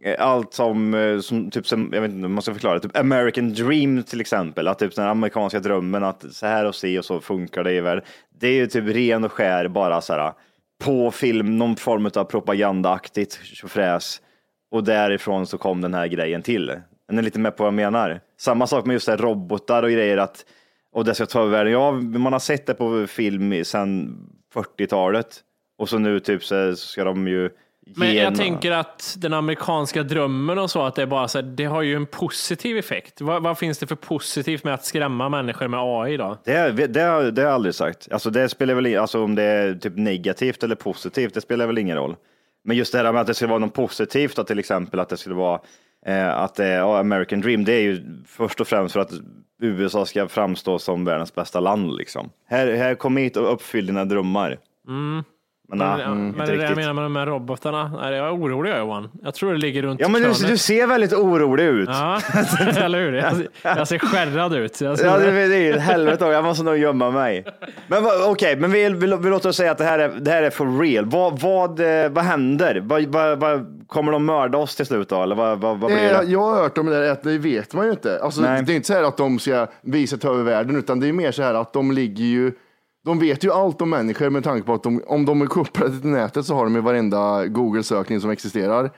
Eh, 0.04 0.26
allt 0.26 0.54
som, 0.54 0.94
eh, 0.94 1.20
som, 1.20 1.50
typ 1.50 1.66
som, 1.66 1.90
jag 1.92 2.00
vet 2.00 2.10
inte 2.10 2.20
hur 2.20 2.28
man 2.28 2.42
ska 2.42 2.52
förklara 2.52 2.74
det, 2.74 2.80
typ 2.80 2.96
American 2.96 3.52
Dream 3.52 4.02
till 4.02 4.20
exempel, 4.20 4.68
att 4.68 4.78
typ 4.78 4.96
den 4.96 5.08
amerikanska 5.08 5.60
drömmen 5.60 6.04
att 6.04 6.34
så 6.34 6.46
här 6.46 6.64
och 6.64 6.74
se 6.74 6.98
och 6.98 7.04
så 7.04 7.20
funkar 7.20 7.64
det 7.64 7.72
i 7.72 7.80
världen. 7.80 8.04
Det 8.40 8.48
är 8.48 8.52
ju 8.52 8.66
typ 8.66 8.84
ren 8.88 9.24
och 9.24 9.32
skär 9.32 9.68
bara 9.68 10.00
så 10.00 10.12
här 10.12 10.32
på 10.84 11.10
film, 11.10 11.58
någon 11.58 11.76
form 11.76 12.10
av 12.14 12.24
propagandaaktigt 12.24 13.40
tjofräs 13.44 14.20
och 14.70 14.84
därifrån 14.84 15.46
så 15.46 15.58
kom 15.58 15.80
den 15.80 15.94
här 15.94 16.06
grejen 16.06 16.42
till. 16.42 16.66
Den 17.08 17.18
Är 17.18 17.22
lite 17.22 17.38
med 17.38 17.56
på 17.56 17.62
vad 17.62 17.68
jag 17.68 17.74
menar? 17.74 18.20
Samma 18.38 18.66
sak 18.66 18.86
med 18.86 18.94
just 18.94 19.06
det 19.06 19.12
här 19.12 19.18
robotar 19.18 19.82
och 19.82 19.90
grejer 19.90 20.16
att 20.16 20.44
och 20.92 21.04
det 21.04 21.14
ska 21.14 21.26
ta 21.26 21.40
över 21.40 21.50
världen. 21.50 21.72
Ja, 21.72 21.92
man 21.92 22.32
har 22.32 22.40
sett 22.40 22.66
det 22.66 22.74
på 22.74 23.06
film 23.06 23.64
sedan 23.64 24.18
40-talet 24.54 25.40
och 25.78 25.88
så 25.88 25.98
nu 25.98 26.20
typ 26.20 26.44
så 26.44 26.76
ska 26.76 27.04
de 27.04 27.28
ju 27.28 27.50
men 27.86 28.14
jag 28.14 28.34
tänker 28.34 28.70
att 28.70 29.16
den 29.18 29.32
amerikanska 29.32 30.02
drömmen 30.02 30.58
och 30.58 30.70
så, 30.70 30.82
att 30.82 30.94
det 30.94 31.02
är 31.02 31.06
bara 31.06 31.28
så 31.28 31.38
här, 31.38 31.42
det 31.42 31.64
har 31.64 31.82
ju 31.82 31.96
en 31.96 32.06
positiv 32.06 32.76
effekt. 32.76 33.20
Vad, 33.20 33.42
vad 33.42 33.58
finns 33.58 33.78
det 33.78 33.86
för 33.86 33.96
positivt 33.96 34.64
med 34.64 34.74
att 34.74 34.84
skrämma 34.84 35.28
människor 35.28 35.68
med 35.68 35.80
AI 35.80 36.16
då? 36.16 36.38
Det, 36.44 36.70
det, 36.70 36.86
det 36.86 37.00
har 37.00 37.22
jag 37.22 37.38
aldrig 37.46 37.74
sagt. 37.74 38.08
Alltså 38.12 38.30
det 38.30 38.48
spelar 38.48 38.74
väl, 38.74 38.98
alltså 38.98 39.24
om 39.24 39.34
det 39.34 39.42
är 39.42 39.74
typ 39.74 39.96
negativt 39.96 40.62
eller 40.62 40.74
positivt, 40.74 41.34
det 41.34 41.40
spelar 41.40 41.66
väl 41.66 41.78
ingen 41.78 41.96
roll. 41.96 42.16
Men 42.64 42.76
just 42.76 42.92
det 42.92 42.98
här 42.98 43.12
med 43.12 43.20
att 43.20 43.26
det 43.26 43.34
skulle 43.34 43.50
vara 43.50 43.58
något 43.58 43.74
positivt, 43.74 44.36
då, 44.36 44.44
till 44.44 44.58
exempel 44.58 45.00
att 45.00 45.08
det 45.08 45.16
skulle 45.16 45.34
vara 45.34 45.60
eh, 46.06 46.38
att 46.38 46.54
det 46.54 46.64
är 46.64 46.78
ja, 46.78 46.98
American 46.98 47.40
Dream, 47.40 47.64
det 47.64 47.72
är 47.72 47.82
ju 47.82 48.02
först 48.26 48.60
och 48.60 48.68
främst 48.68 48.92
för 48.92 49.00
att 49.00 49.12
USA 49.62 50.06
ska 50.06 50.28
framstå 50.28 50.78
som 50.78 51.04
världens 51.04 51.34
bästa 51.34 51.60
land. 51.60 51.96
Liksom. 51.96 52.30
Här, 52.48 52.74
här 52.74 52.94
kom 52.94 53.16
hit 53.16 53.36
och 53.36 53.52
uppfyll 53.52 53.86
dina 53.86 54.04
drömmar. 54.04 54.58
Men, 55.68 55.78
Men, 55.78 55.88
nej, 55.88 56.00
ja, 56.00 56.12
mm, 56.12 56.30
men 56.30 56.46
det 56.46 56.52
är 56.52 56.56
det 56.56 56.64
jag 56.64 56.76
menar 56.76 56.92
med 56.94 57.04
de 57.04 57.16
här 57.16 57.26
robotarna. 57.26 57.88
Nej, 58.02 58.14
jag 58.14 58.26
är 58.26 58.34
orolig 58.34 58.70
jag, 58.70 58.78
Johan. 58.78 59.08
Jag 59.22 59.34
tror 59.34 59.52
det 59.52 59.58
ligger 59.58 59.82
runt 59.82 60.00
Ja, 60.00 60.08
men 60.08 60.22
du, 60.22 60.28
du 60.28 60.56
ser 60.58 60.86
väldigt 60.86 61.12
orolig 61.12 61.64
ut. 61.64 61.88
Ja, 61.92 62.20
eller 62.76 62.98
hur? 63.00 63.12
Jag, 63.12 63.36
ser- 63.36 63.48
jag 63.62 63.88
ser 63.88 63.98
skärrad 63.98 64.54
ut. 64.54 64.80
Jag 64.80 64.98
ser, 64.98 65.06
Ja, 65.06 65.18
det, 65.18 65.30
det 65.48 65.56
är 65.56 65.60
ju 65.60 65.78
helvete, 65.78 66.24
jag 66.24 66.44
måste 66.44 66.64
nog 66.64 66.76
gömma 66.78 67.10
mig. 67.10 67.44
Men 67.88 68.04
okej, 68.26 68.56
men 68.56 68.70
vi, 68.72 68.88
vi, 68.88 69.16
vi 69.16 69.30
låter 69.30 69.48
oss 69.48 69.56
säga 69.56 69.70
att 69.72 69.78
det 69.78 69.84
här 69.84 69.98
är, 69.98 70.08
det 70.08 70.30
här 70.30 70.42
är 70.42 70.50
for 70.50 70.78
real. 70.80 71.04
Vad, 71.04 71.40
vad, 71.40 71.80
eh, 72.04 72.08
vad 72.10 72.24
händer? 72.24 72.80
Vad, 72.84 73.02
vad, 73.04 73.38
vad, 73.38 73.84
kommer 73.86 74.12
de 74.12 74.24
mörda 74.24 74.58
oss 74.58 74.76
till 74.76 74.86
slut 74.86 75.08
då? 75.08 75.22
Eller 75.22 75.34
vad, 75.36 75.58
vad, 75.60 75.78
vad 75.78 75.90
blir 75.90 76.12
Eh, 76.12 76.18
det? 76.20 76.24
Jag 76.26 76.40
har 76.40 76.62
hört 76.62 76.78
om 76.78 76.86
det 76.86 77.00
där, 77.00 77.10
att 77.12 77.22
det 77.22 77.38
vet 77.38 77.74
man 77.74 77.84
ju 77.86 77.90
inte. 77.90 78.20
Alltså, 78.22 78.40
Nej. 78.40 78.62
det 78.62 78.72
är 78.72 78.76
inte 78.76 78.86
så 78.86 78.94
här 78.94 79.02
att 79.02 79.16
de 79.16 79.38
ska 79.38 79.66
visa 79.82 80.16
ta 80.16 80.28
över 80.32 80.42
världen, 80.42 80.76
utan 80.76 81.00
det 81.00 81.08
är 81.08 81.12
mer 81.12 81.32
så 81.32 81.42
här 81.42 81.54
att 81.54 81.72
de 81.72 81.92
ligger 81.92 82.24
ju 82.24 82.52
de 83.04 83.18
vet 83.18 83.44
ju 83.44 83.52
allt 83.52 83.82
om 83.82 83.90
människor 83.90 84.30
med 84.30 84.44
tanke 84.44 84.66
på 84.66 84.74
att 84.74 84.82
de, 84.82 85.02
om 85.06 85.24
de 85.24 85.42
är 85.42 85.46
kopplade 85.46 86.00
till 86.00 86.10
nätet 86.10 86.46
så 86.46 86.54
har 86.54 86.64
de 86.64 86.74
ju 86.74 86.80
varenda 86.80 87.46
Google-sökning 87.46 88.20
som 88.20 88.30
existerar. 88.30 88.90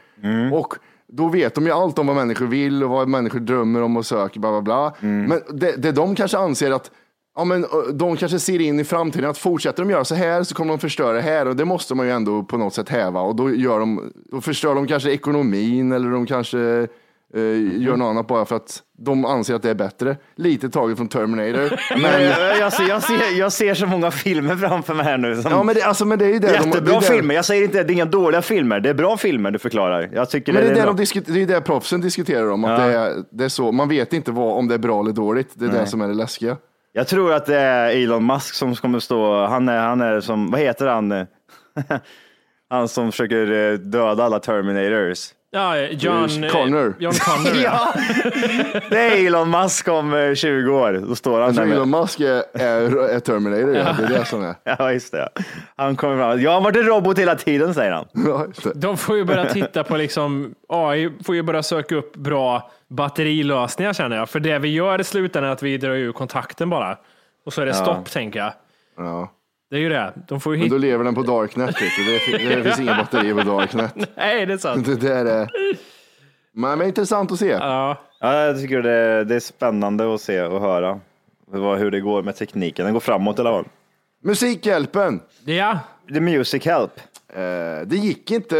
Och 0.52 0.74
då 1.08 1.28
vet 1.28 1.54
de 1.54 1.66
ju 1.66 1.72
allt 1.72 1.98
om 1.98 2.06
vad 2.06 2.16
människor 2.16 2.46
vill 2.46 2.84
och 2.84 2.90
vad 2.90 3.08
människor 3.08 3.40
drömmer 3.40 3.82
om 3.82 3.96
och 3.96 4.06
söker, 4.06 4.40
bla 4.40 4.50
bla 4.50 4.62
bla. 4.62 4.94
Men 5.28 5.40
det, 5.58 5.76
det 5.76 5.92
de 5.92 6.14
kanske 6.14 6.38
anser 6.38 6.70
att 6.70 6.90
Ja, 7.38 7.44
men 7.44 7.66
de 7.92 8.16
kanske 8.16 8.38
ser 8.38 8.60
in 8.60 8.80
i 8.80 8.84
framtiden 8.84 9.30
att 9.30 9.38
fortsätter 9.38 9.82
de 9.82 9.90
göra 9.90 10.04
så 10.04 10.14
här 10.14 10.42
så 10.42 10.54
kommer 10.54 10.70
de 10.70 10.78
förstöra 10.78 11.12
det 11.12 11.20
här 11.20 11.48
och 11.48 11.56
det 11.56 11.64
måste 11.64 11.94
man 11.94 12.06
ju 12.06 12.12
ändå 12.12 12.42
på 12.42 12.58
något 12.58 12.74
sätt 12.74 12.88
häva 12.88 13.20
och 13.20 13.36
då, 13.36 13.54
gör 13.54 13.80
de, 13.80 14.12
då 14.30 14.40
förstör 14.40 14.74
de 14.74 14.86
kanske 14.86 15.10
ekonomin 15.10 15.92
eller 15.92 16.10
de 16.10 16.26
kanske 16.26 16.88
eh, 17.34 17.82
gör 17.82 17.96
något 17.96 18.06
annat 18.10 18.26
bara 18.26 18.44
för 18.44 18.56
att 18.56 18.82
de 18.98 19.24
anser 19.24 19.54
att 19.54 19.62
det 19.62 19.70
är 19.70 19.74
bättre. 19.74 20.16
Lite 20.36 20.68
taget 20.68 20.96
från 20.96 21.08
Terminator. 21.08 21.80
Men 22.02 22.22
jag, 22.24 22.58
jag, 22.58 22.72
ser, 22.72 22.88
jag, 22.88 23.02
ser, 23.02 23.38
jag 23.38 23.52
ser 23.52 23.74
så 23.74 23.86
många 23.86 24.10
filmer 24.10 24.56
framför 24.56 24.94
mig 24.94 25.04
här 25.04 25.18
nu. 25.18 25.42
Som 25.42 25.52
ja, 25.52 25.62
men, 25.62 25.74
det, 25.74 25.82
alltså, 25.82 26.04
men 26.04 26.18
det 26.18 26.24
är 26.24 26.28
ju 26.32 26.38
det. 26.38 26.46
de- 26.46 26.52
jättebra 26.52 26.94
är 26.96 27.00
det- 27.00 27.06
filmer. 27.06 27.34
Jag 27.34 27.44
säger 27.44 27.64
inte 27.64 27.80
att 27.80 27.86
det 27.86 27.92
är 27.92 27.94
inga 27.94 28.04
dåliga 28.04 28.42
filmer. 28.42 28.80
Det 28.80 28.88
är 28.90 28.94
bra 28.94 29.16
filmer 29.16 29.50
du 29.50 29.58
förklarar. 29.58 30.10
Jag 30.12 30.30
tycker 30.30 30.52
Men 30.52 30.62
det 30.62 30.68
är 30.68 30.74
det, 30.74 30.82
de 31.04 31.32
det 31.32 31.42
är 31.42 31.46
det 31.46 31.60
proffsen 31.60 32.00
diskuterar 32.00 32.50
om. 32.50 32.64
Att 32.64 32.80
Ja. 32.80 32.86
det, 32.86 32.92
är, 32.98 33.14
det 33.30 33.44
är 33.44 33.48
så. 33.48 33.72
Man 33.72 33.88
vet 33.88 34.12
inte 34.12 34.30
vad, 34.32 34.58
om 34.58 34.68
det 34.68 34.74
är 34.74 34.78
bra 34.78 35.00
eller 35.00 35.12
dåligt. 35.12 35.50
Det 35.54 35.64
är 35.66 35.70
det 35.70 35.86
som 35.86 36.00
är 36.00 36.08
det 36.08 36.14
läskiga. 36.14 36.56
Jag 36.92 37.06
tror 37.08 37.32
att 37.32 37.46
det 37.46 37.58
är 37.58 37.90
Elon 38.02 38.26
Musk 38.26 38.54
som 38.54 38.74
kommer 38.74 38.98
stå. 39.00 39.46
Han 39.46 39.68
är, 39.68 39.78
han 39.78 40.00
är 40.00 40.20
som, 40.20 40.50
vad 40.50 40.60
heter 40.60 40.86
han? 40.86 41.26
han 42.70 42.88
som 42.88 43.12
försöker 43.12 43.72
eh, 43.72 43.78
döda 43.78 44.24
alla 44.24 44.38
Terminators. 44.38 45.28
Ja, 45.56 45.76
John 45.78 46.44
Eh, 46.44 46.50
Connor. 46.50 46.94
John 46.98 47.12
Connor. 47.12 47.56
ja. 47.64 47.94
Det 48.90 48.98
är 48.98 49.26
Elon 49.26 49.50
Musk 49.50 49.88
om 49.88 50.14
eh, 50.14 50.34
20 50.34 50.70
år. 50.70 50.92
Då 51.08 51.14
står 51.16 51.40
han 51.40 51.54
där 51.54 51.64
med, 51.64 51.76
Elon 51.76 51.90
Musk 51.90 52.20
är, 52.20 52.42
är, 52.54 53.08
är 53.08 53.20
Terminator. 53.20 53.76
Ja. 53.76 53.96
Det 53.98 54.14
är 54.14 54.18
det 54.18 54.24
som 54.24 54.42
är. 54.44 54.54
Ja, 54.78 54.92
just 54.92 55.12
det. 55.12 55.28
Han 55.76 55.96
kommer 55.96 56.16
fram. 56.16 56.40
Jag 56.40 56.50
har 56.50 56.60
varit 56.60 56.76
en 56.76 56.82
robot 56.82 57.18
hela 57.18 57.34
tiden, 57.34 57.74
säger 57.74 57.92
han. 57.92 58.06
Ja. 58.12 58.46
De 58.74 58.96
får 58.96 59.16
ju 59.16 59.24
börja 59.24 59.44
titta 59.52 59.84
på 59.84 59.96
liksom, 59.96 60.54
AI 60.68 61.10
får 61.24 61.34
ju 61.34 61.42
börja 61.42 61.62
söka 61.62 61.94
upp 61.96 62.16
bra 62.16 62.70
batterilösningar 62.88 63.92
känner 63.92 64.16
jag. 64.16 64.28
För 64.28 64.40
det 64.40 64.58
vi 64.58 64.68
gör 64.68 65.00
i 65.00 65.04
slutändan 65.04 65.48
är 65.50 65.52
att 65.54 65.62
vi 65.62 65.78
drar 65.78 65.90
ur 65.90 66.12
kontakten 66.12 66.70
bara. 66.70 66.98
Och 67.46 67.52
så 67.52 67.62
är 67.62 67.66
det 67.66 67.74
stopp 67.74 68.10
tänker 68.10 68.38
jag. 68.38 68.52
Ja. 68.96 69.32
Det 69.70 69.76
är 69.76 69.80
ju 69.80 69.88
det. 69.88 70.12
De 70.28 70.40
får 70.40 70.54
ju 70.54 70.60
Men 70.60 70.68
då 70.68 70.78
lever 70.78 71.04
den 71.04 71.14
på 71.14 71.22
Darknet. 71.22 71.76
Du. 71.78 72.38
Det, 72.38 72.54
det 72.54 72.62
finns 72.62 72.80
inga 72.80 72.94
batterier 72.96 73.34
på 73.34 73.40
Darknet. 73.40 73.94
Nej, 74.16 74.46
det 74.46 74.52
är 74.52 74.58
sant. 74.58 74.86
Det 74.86 74.96
där 74.96 75.24
är... 75.26 75.48
Men, 76.52 76.78
men 76.78 76.86
intressant 76.86 77.32
att 77.32 77.38
se. 77.38 77.48
Ja. 77.48 77.96
Ja, 78.20 78.44
jag 78.44 78.60
tycker 78.60 78.82
det, 78.82 79.24
det 79.24 79.34
är 79.34 79.40
spännande 79.40 80.14
att 80.14 80.20
se 80.20 80.42
och 80.42 80.60
höra 80.60 81.00
hur 81.52 81.90
det 81.90 82.00
går 82.00 82.22
med 82.22 82.36
tekniken. 82.36 82.84
Den 82.84 82.92
går 82.92 83.00
framåt 83.00 83.38
i 83.38 83.40
alla 83.40 83.50
fall. 83.50 83.64
Musikhjälpen. 84.24 85.20
ja. 85.44 85.78
The 86.14 86.20
Music 86.20 86.64
Help. 86.66 87.00
Eh, 87.34 87.86
det 87.86 87.96
gick 87.96 88.30
inte 88.30 88.56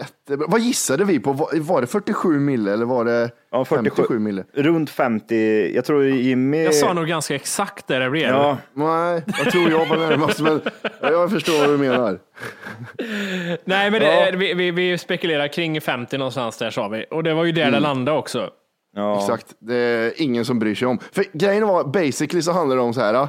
jättebra. 0.00 0.46
Vad 0.50 0.60
gissade 0.60 1.04
vi 1.04 1.20
på? 1.20 1.32
Var, 1.32 1.60
var 1.60 1.80
det 1.80 1.86
47 1.86 2.40
mille 2.40 2.72
eller 2.72 2.84
var 2.84 3.04
det 3.04 3.30
Ja, 3.50 3.64
47. 3.64 3.90
57 3.96 4.18
mille? 4.18 4.44
Runt 4.52 4.90
50. 4.90 5.72
Jag 5.74 5.84
tror 5.84 6.04
Jimmy... 6.04 6.64
Jag 6.64 6.74
sa 6.74 6.92
nog 6.92 7.06
ganska 7.06 7.34
exakt 7.34 7.86
där 7.86 8.00
det 8.00 8.10
blev. 8.10 8.28
Ja, 8.28 8.56
Nej, 8.74 9.22
jag 9.44 9.52
tror 9.52 9.70
jag 9.70 9.86
var 9.86 9.96
närmast, 9.96 10.40
men 10.40 10.60
jag 11.00 11.30
förstår 11.30 11.58
vad 11.60 11.68
du 11.68 11.76
menar. 11.78 12.18
Nej, 13.64 13.90
men 13.90 14.00
det, 14.00 14.34
vi, 14.36 14.54
vi, 14.54 14.70
vi 14.70 14.98
spekulerar 14.98 15.48
kring 15.48 15.80
50 15.80 16.18
någonstans 16.18 16.56
där 16.58 16.70
sa 16.70 16.88
vi. 16.88 17.04
Och 17.10 17.22
det 17.22 17.34
var 17.34 17.44
ju 17.44 17.52
där 17.52 17.62
Mm. 17.62 17.72
det 17.72 17.80
landade 17.80 18.18
också. 18.18 18.50
ja. 18.96 19.20
Exakt, 19.20 19.46
det 19.58 19.74
är 19.76 20.12
ingen 20.22 20.44
som 20.44 20.58
bryr 20.58 20.74
sig 20.74 20.88
om. 20.88 20.98
För 21.12 21.24
grejen 21.32 21.66
var, 21.68 21.84
basically 21.84 22.42
så 22.42 22.52
handlar 22.52 22.76
det 22.76 22.82
om 22.82 22.94
så 22.94 23.00
här. 23.00 23.28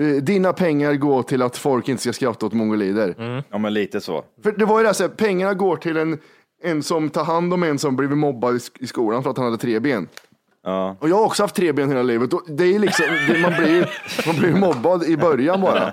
Eh, 0.00 0.06
Dina 0.22 0.52
pengar 0.52 0.94
går 0.94 1.22
till 1.22 1.42
att 1.42 1.56
folk 1.56 1.88
inte 1.88 2.02
ska 2.02 2.12
skratta 2.12 2.46
åt 2.46 2.52
mongolider. 2.52 3.42
ja, 3.50 3.58
men 3.58 3.74
lite 3.74 4.00
så. 4.00 4.24
För 4.42 4.52
det 4.52 4.64
var 4.64 4.78
ju 4.78 4.82
det, 4.82 4.88
här, 4.88 4.94
så 4.94 5.02
här, 5.02 5.10
pengarna 5.10 5.54
går 5.54 5.76
till 5.76 5.96
en, 5.96 6.18
en 6.62 6.82
som 6.82 7.10
tar 7.10 7.24
hand 7.24 7.54
om 7.54 7.62
en 7.62 7.78
som 7.78 7.96
blivit 7.96 8.18
mobbad 8.18 8.54
i, 8.54 8.58
sk- 8.58 8.76
i 8.80 8.86
skolan 8.86 9.22
för 9.22 9.30
att 9.30 9.36
han 9.36 9.44
hade 9.46 9.58
tre 9.58 9.80
ben. 9.80 10.08
Ja. 10.64 10.96
Och 11.00 11.08
jag 11.08 11.16
har 11.16 11.24
också 11.24 11.42
haft 11.42 11.54
tre 11.54 11.72
ben 11.72 11.88
hela 11.88 12.02
livet. 12.02 12.32
Och 12.32 12.42
det 12.48 12.64
är 12.74 12.78
liksom, 12.78 13.04
det, 13.28 13.38
man, 13.40 13.52
blir, 13.62 13.90
man 14.26 14.36
blir 14.36 14.54
mobbad 14.54 15.04
i 15.04 15.16
början 15.16 15.60
bara. 15.60 15.92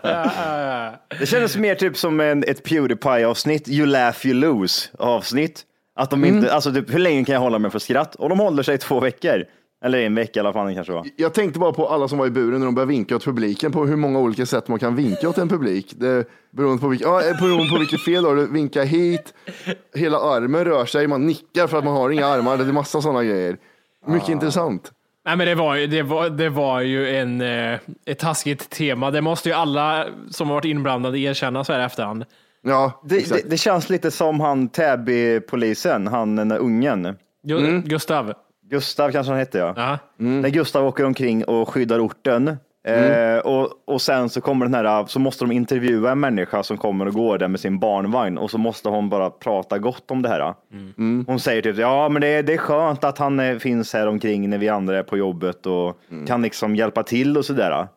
Det 1.20 1.26
kändes 1.26 1.58
mer 1.58 1.76
typ 1.76 1.98
som 1.98 2.20
en, 2.20 2.44
ett 2.44 2.64
Pewdiepie-avsnitt, 2.64 3.68
You 3.70 3.86
laugh 3.86 4.28
you 4.28 4.34
lose 4.36 4.90
avsnitt. 5.00 5.66
Att 5.96 6.10
de 6.10 6.26
inte, 6.26 6.54
alltså 6.54 6.74
typ, 6.74 6.94
hur 6.94 7.00
länge 7.00 7.26
kan 7.26 7.34
jag 7.34 7.42
hålla 7.42 7.60
mig 7.60 7.72
för 7.72 7.80
skratt? 7.80 8.16
Och 8.16 8.30
de 8.30 8.40
håller 8.40 8.64
sig 8.64 8.76
i 8.76 8.78
två 8.78 9.00
veckor. 9.00 9.46
Eller 9.86 10.00
en 10.00 10.16
vecka 10.16 10.40
i 10.40 10.42
alla 10.42 10.54
fall 10.54 10.68
det 10.68 10.74
kanske 10.74 10.94
var. 10.94 11.06
Jag 11.16 11.34
tänkte 11.34 11.60
bara 11.60 11.74
på 11.74 11.88
alla 11.88 12.08
som 12.08 12.18
var 12.18 12.28
i 12.28 12.30
buren 12.30 12.60
när 12.60 12.66
de 12.66 12.76
började 12.76 12.90
vinka 12.90 13.16
åt 13.16 13.26
publiken, 13.26 13.72
på 13.72 13.86
hur 13.86 13.96
många 13.96 14.20
olika 14.20 14.46
sätt 14.46 14.68
man 14.68 14.80
kan 14.80 14.96
vinka 14.96 15.30
åt 15.30 15.38
en 15.38 15.50
publik. 15.50 15.94
Det, 15.98 16.26
beroende, 16.52 16.82
på 16.82 16.88
vilk, 16.88 17.02
ja, 17.02 17.22
beroende 17.42 17.70
på 17.74 17.80
vilket 17.80 18.06
fel 18.06 18.24
du 18.24 18.30
har. 18.30 18.36
Du 18.36 18.48
vinkar 18.48 18.84
hit, 18.86 19.34
hela 19.96 20.20
armen 20.20 20.66
rör 20.66 20.86
sig, 20.86 21.08
man 21.08 21.26
nickar 21.26 21.68
för 21.68 21.78
att 21.78 21.84
man 21.84 21.94
har 21.94 22.10
inga 22.10 22.26
armar. 22.26 22.58
Det 22.58 22.64
är 22.64 22.72
massa 22.72 23.02
sådana 23.02 23.24
grejer. 23.24 23.58
Mycket 24.08 24.30
intressant. 24.30 24.92
Nej, 25.26 25.36
men 25.38 25.48
det 25.48 25.56
var, 25.56 25.76
ju- 25.76 25.88
det 25.88 26.02
var, 26.04 26.30
det 26.30 26.50
var 26.50 26.82
ju 26.82 27.16
en, 27.18 27.42
eh, 27.42 27.80
ett 28.06 28.20
taskigt 28.20 28.70
tema. 28.70 29.12
Det 29.12 29.22
måste 29.22 29.50
ju 29.50 29.56
alla 29.56 30.06
som 30.30 30.48
har 30.48 30.56
varit 30.56 30.66
inblandade 30.66 31.20
erkänna 31.20 31.64
så 31.64 31.74
här 31.74 31.80
i 31.82 31.84
efterhand. 31.84 32.26
Ja, 32.62 33.02
Det, 33.06 33.30
det, 33.30 33.50
det 33.50 33.58
känns 33.58 33.90
lite 33.90 34.12
som 34.12 34.40
han 34.40 34.70
Täby-polisen, 34.70 36.08
han 36.08 36.36
den 36.36 36.50
där 36.50 36.58
ungen. 36.58 37.06
Mm. 37.50 37.82
Gustav. 37.82 38.34
Gustav 38.70 39.12
kanske 39.12 39.32
han 39.32 39.40
hette 39.40 39.58
ja. 39.58 39.74
Ja. 39.78 39.98
När 40.18 40.50
Gustav 40.50 40.86
åker 40.88 41.06
omkring 41.06 41.44
och 41.44 41.70
skyddar 41.70 42.06
orten. 42.06 42.58
Eh, 42.88 43.38
och, 43.38 43.70
och 43.86 44.02
sen 44.02 44.30
så 44.30 44.42
kommer 44.42 44.66
den 44.66 44.74
här, 44.74 45.06
så 45.06 45.20
måste 45.20 45.46
de 45.46 45.52
intervjua 45.52 46.12
en 46.12 46.20
människa 46.20 46.64
som 46.64 46.78
kommer 46.78 47.08
och 47.08 47.14
går 47.14 47.38
där 47.38 47.48
med 47.48 47.60
sin 47.60 47.80
barnvagn 47.80 48.38
och 48.38 48.52
så 48.52 48.58
måste 48.58 48.90
hon 48.90 49.10
bara 49.10 49.30
prata 49.30 49.78
gott 49.78 50.12
om 50.12 50.22
det 50.22 50.30
här. 50.30 50.54
Hon 51.28 51.40
säger 51.40 51.62
typ, 51.62 51.78
ja 51.78 52.10
men 52.10 52.22
det, 52.22 52.28
är- 52.28 52.44
det 52.44 52.54
är 52.54 52.58
skönt 52.58 53.04
att 53.04 53.18
han 53.18 53.40
eh, 53.40 53.58
finns 53.58 53.94
här 53.94 54.08
omkring 54.08 54.50
när 54.50 54.58
vi 54.58 54.70
andra 54.70 54.98
är 54.98 55.04
på 55.04 55.18
jobbet 55.18 55.66
och 55.66 56.00
kan 56.28 56.42
liksom 56.42 56.76
hjälpa 56.76 57.04
till 57.04 57.38
och 57.38 57.46
sådär. 57.46 57.88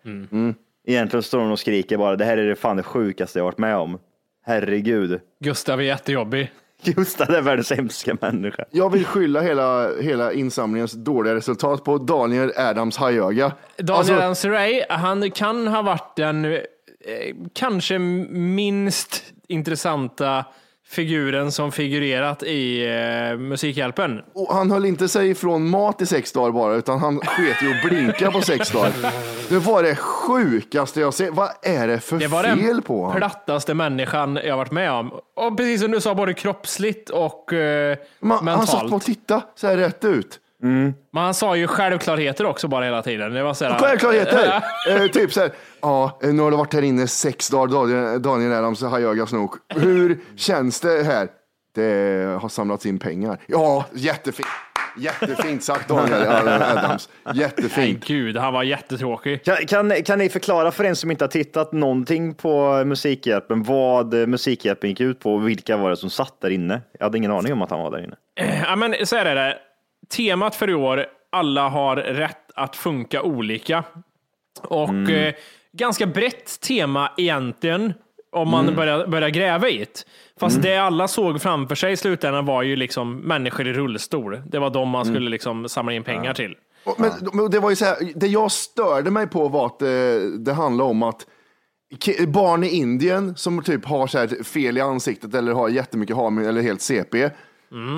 Egentligen 0.86 1.22
står 1.22 1.38
hon 1.40 1.52
och 1.52 1.58
skriker 1.58 1.96
bara, 1.98 2.16
det 2.16 2.24
här 2.24 2.36
är 2.36 2.46
det 2.48 2.56
fan 2.56 2.76
det 2.76 2.82
sjukaste 2.82 3.38
jag 3.38 3.44
varit 3.44 3.58
med 3.58 3.76
om. 3.76 3.98
Herregud. 4.46 5.20
Gustav 5.44 5.80
är 5.80 5.84
jättejobbig. 5.84 6.50
Gustav 6.84 7.30
är 7.30 7.42
världens 7.42 7.72
hemska 7.72 8.16
människa. 8.20 8.64
Jag 8.70 8.90
vill 8.92 9.04
skylla 9.04 9.40
hela, 9.40 9.96
hela 10.00 10.32
insamlingens 10.32 10.92
dåliga 10.92 11.34
resultat 11.34 11.84
på 11.84 11.98
Daniel 11.98 12.52
Adams 12.56 12.96
hajöga. 12.96 13.52
Daniel 13.76 13.98
Alltså- 13.98 14.14
Anseray, 14.14 14.82
han 14.88 15.30
kan 15.30 15.66
ha 15.66 15.82
varit 15.82 16.16
den 16.16 16.44
eh, 16.44 16.58
kanske 17.52 17.98
minst 17.98 19.22
intressanta 19.48 20.44
figuren 20.92 21.52
som 21.52 21.72
figurerat 21.72 22.42
i 22.42 22.86
eh, 23.32 23.38
Musikhjälpen. 23.38 24.20
Och 24.34 24.54
han 24.54 24.70
höll 24.70 24.84
inte 24.84 25.08
sig 25.08 25.30
ifrån 25.30 25.68
mat 25.70 26.02
i 26.02 26.06
sex 26.06 26.32
dagar 26.32 26.50
bara, 26.52 26.74
utan 26.74 26.98
han 26.98 27.18
sket 27.20 27.62
i 27.62 27.66
att 27.72 27.88
blinka 27.90 28.30
på 28.30 28.40
sex 28.40 28.70
dagar. 28.70 28.92
Det 29.48 29.58
var 29.58 29.82
det 29.82 29.96
sjukaste 29.96 31.00
jag 31.00 31.14
sett. 31.14 31.30
Vad 31.34 31.48
är 31.62 31.88
det 31.88 32.00
för 32.00 32.18
Det 32.18 32.26
var 32.26 32.42
fel 32.42 32.58
den 32.58 32.82
på 32.82 33.00
honom? 33.00 33.16
plattaste 33.16 33.74
människan 33.74 34.38
jag 34.44 34.56
varit 34.56 34.72
med 34.72 34.92
om. 34.92 35.10
Och 35.36 35.56
precis 35.56 35.80
som 35.82 35.90
du 35.90 36.00
sa, 36.00 36.14
både 36.14 36.34
kroppsligt 36.34 37.10
och 37.10 37.52
eh, 37.52 37.96
Man, 38.20 38.48
han 38.48 38.66
satt 38.66 38.72
mentalt. 38.72 38.90
på 38.90 38.96
och 38.96 39.02
tittade 39.02 39.42
så 39.54 39.66
här 39.66 39.76
rätt 39.76 40.04
ut. 40.04 40.38
Men 40.62 41.22
han 41.22 41.34
sa 41.34 41.56
ju 41.56 41.66
självklarheter 41.66 42.46
också 42.46 42.68
bara 42.68 42.84
hela 42.84 43.02
tiden. 43.02 43.32
Det 43.32 43.42
var 43.42 43.54
så 43.54 43.64
här, 43.64 43.78
Självklarheter! 43.78 44.62
eh, 44.90 45.06
typ 45.06 45.32
så 45.32 45.40
här, 45.40 45.50
ja, 45.80 46.18
eh, 46.22 46.32
nu 46.32 46.42
har 46.42 46.50
du 46.50 46.56
varit 46.56 46.74
här 46.74 46.82
inne 46.82 47.06
sex 47.06 47.48
dagar, 47.48 47.72
Daniel, 47.72 48.22
Daniel 48.22 48.52
Adams 48.52 48.82
hajöga 48.82 49.26
snok. 49.26 49.54
Hur 49.74 50.18
känns 50.36 50.80
det 50.80 51.02
här? 51.04 51.28
Det 51.74 52.38
har 52.40 52.48
samlats 52.48 52.86
in 52.86 52.98
pengar. 52.98 53.38
Ja, 53.46 53.84
jättefint. 53.92 54.48
Jättefint 54.96 55.62
sagt 55.62 55.88
Daniel 55.88 56.28
Adams. 56.62 57.08
Nej, 57.24 57.38
Jättefint. 57.38 58.04
gud, 58.04 58.36
han 58.36 58.52
var 58.52 58.62
jättetråkig. 58.62 59.44
Kan, 59.44 59.56
kan, 59.56 60.02
kan 60.02 60.18
ni 60.18 60.28
förklara 60.28 60.70
för 60.70 60.84
en 60.84 60.96
som 60.96 61.10
inte 61.10 61.24
har 61.24 61.28
tittat 61.28 61.72
någonting 61.72 62.34
på 62.34 62.84
Musikhjälpen 62.84 63.62
vad 63.62 64.14
eh, 64.14 64.26
Musikhjälpen 64.26 64.90
gick 64.90 65.00
ut 65.00 65.20
på 65.20 65.34
och 65.34 65.48
vilka 65.48 65.76
var 65.76 65.90
det 65.90 65.96
som 65.96 66.10
satt 66.10 66.40
där 66.40 66.50
inne? 66.50 66.80
Jag 66.98 67.06
hade 67.06 67.18
ingen 67.18 67.30
aning 67.32 67.52
om 67.52 67.62
att 67.62 67.70
han 67.70 67.80
var 67.80 67.90
där 67.90 68.04
inne. 68.04 68.16
Ja, 68.66 68.76
men 68.76 68.94
så 69.06 69.16
är 69.16 69.34
det. 69.34 69.58
Temat 70.16 70.54
för 70.54 70.70
i 70.70 70.74
år, 70.74 71.06
alla 71.32 71.68
har 71.68 71.96
rätt 71.96 72.50
att 72.54 72.76
funka 72.76 73.22
olika. 73.22 73.84
Och 74.62 75.10
eh, 75.10 75.34
ganska 75.72 76.06
brett 76.06 76.60
tema 76.60 77.10
egentligen, 77.16 77.92
om 78.32 78.48
man 78.50 78.74
börjar, 78.76 79.06
börjar 79.06 79.28
gräva 79.28 79.68
i 79.68 79.78
det. 79.78 80.04
Fast 80.40 80.62
det 80.62 80.76
alla 80.76 81.08
såg 81.08 81.42
framför 81.42 81.74
sig 81.74 81.92
i 81.92 81.96
slutändan 81.96 82.46
var 82.46 82.62
ju 82.62 82.76
liksom 82.76 83.16
människor 83.18 83.68
i 83.68 83.72
rullstol. 83.72 84.42
Det 84.46 84.58
var 84.58 84.70
de 84.70 84.88
man 84.88 85.04
skulle 85.04 85.30
liksom 85.30 85.68
samla 85.68 85.92
in 85.92 86.02
pengar 86.04 86.34
till. 86.34 86.54
Och- 86.84 87.00
Men, 87.00 87.10
men 87.32 87.50
det 87.50 87.58
var 87.60 87.70
ju 87.70 87.76
så 87.76 87.84
här, 87.84 87.96
det 88.14 88.26
jag 88.26 88.52
störde 88.52 89.10
mig 89.10 89.26
på 89.26 89.48
var 89.48 89.66
att 89.66 89.78
det, 89.78 90.38
det 90.38 90.52
handlade 90.52 90.90
om 90.90 91.02
att 91.02 91.26
barn 92.26 92.64
i 92.64 92.68
Indien 92.68 93.36
som 93.36 93.62
typ 93.62 93.84
har 93.84 94.06
så 94.06 94.28
fel 94.44 94.78
i 94.78 94.80
ansiktet 94.80 95.34
eller 95.34 95.52
har 95.52 95.68
jättemycket 95.68 96.16
harmony 96.16 96.46
eller 96.46 96.62
helt 96.62 96.80
CP. 96.82 97.30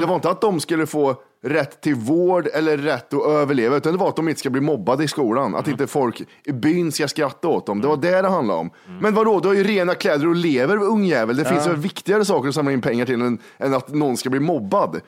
Det 0.01 0.07
var 0.07 0.15
inte 0.15 0.31
att 0.31 0.41
de 0.41 0.61
skulle 0.61 0.87
få 0.87 1.17
rätt 1.43 1.81
till 1.81 1.95
vård 1.95 2.49
eller 2.55 2.77
rätt 2.77 3.15
att 3.15 3.27
överleva, 3.27 3.77
utan 3.77 3.93
det 3.93 3.99
var 3.99 4.09
att 4.09 4.17
de 4.17 4.29
inte 4.29 4.41
ska 4.41 4.51
bli 4.51 4.61
mobbade 4.61 5.05
i 5.05 5.09
skolan. 5.09 5.55
Att 5.55 5.69
inte 5.69 5.87
folk 5.87 6.23
i 6.45 6.53
byn 6.53 6.93
ska 6.93 7.09
skratta 7.09 7.49
åt 7.49 7.67
dem. 7.67 7.81
Det 7.81 7.89
var 7.89 7.97
det 7.97 8.23
det 8.23 8.29
handlade 8.29 8.61
om. 8.61 8.71
Men 9.01 9.15
vadå, 9.15 9.41
du 9.41 9.49
har 9.49 9.55
ju 9.55 9.65
rena 9.65 9.95
kläder 9.95 10.29
och 10.29 10.37
lever 10.37 10.83
ungjävel. 10.83 11.37
Det 11.37 11.45
finns 11.45 11.67
ju 11.69 11.73
viktigare 11.75 12.25
saker 12.25 12.49
att 12.49 12.55
samla 12.55 12.73
in 12.73 12.81
pengar 12.81 13.07
till 13.07 13.21
än, 13.23 13.39
än 13.59 13.75
att 13.75 13.89
någon 13.95 14.17
ska 14.17 14.31
bli 14.31 14.41
mobbad. 14.41 15.01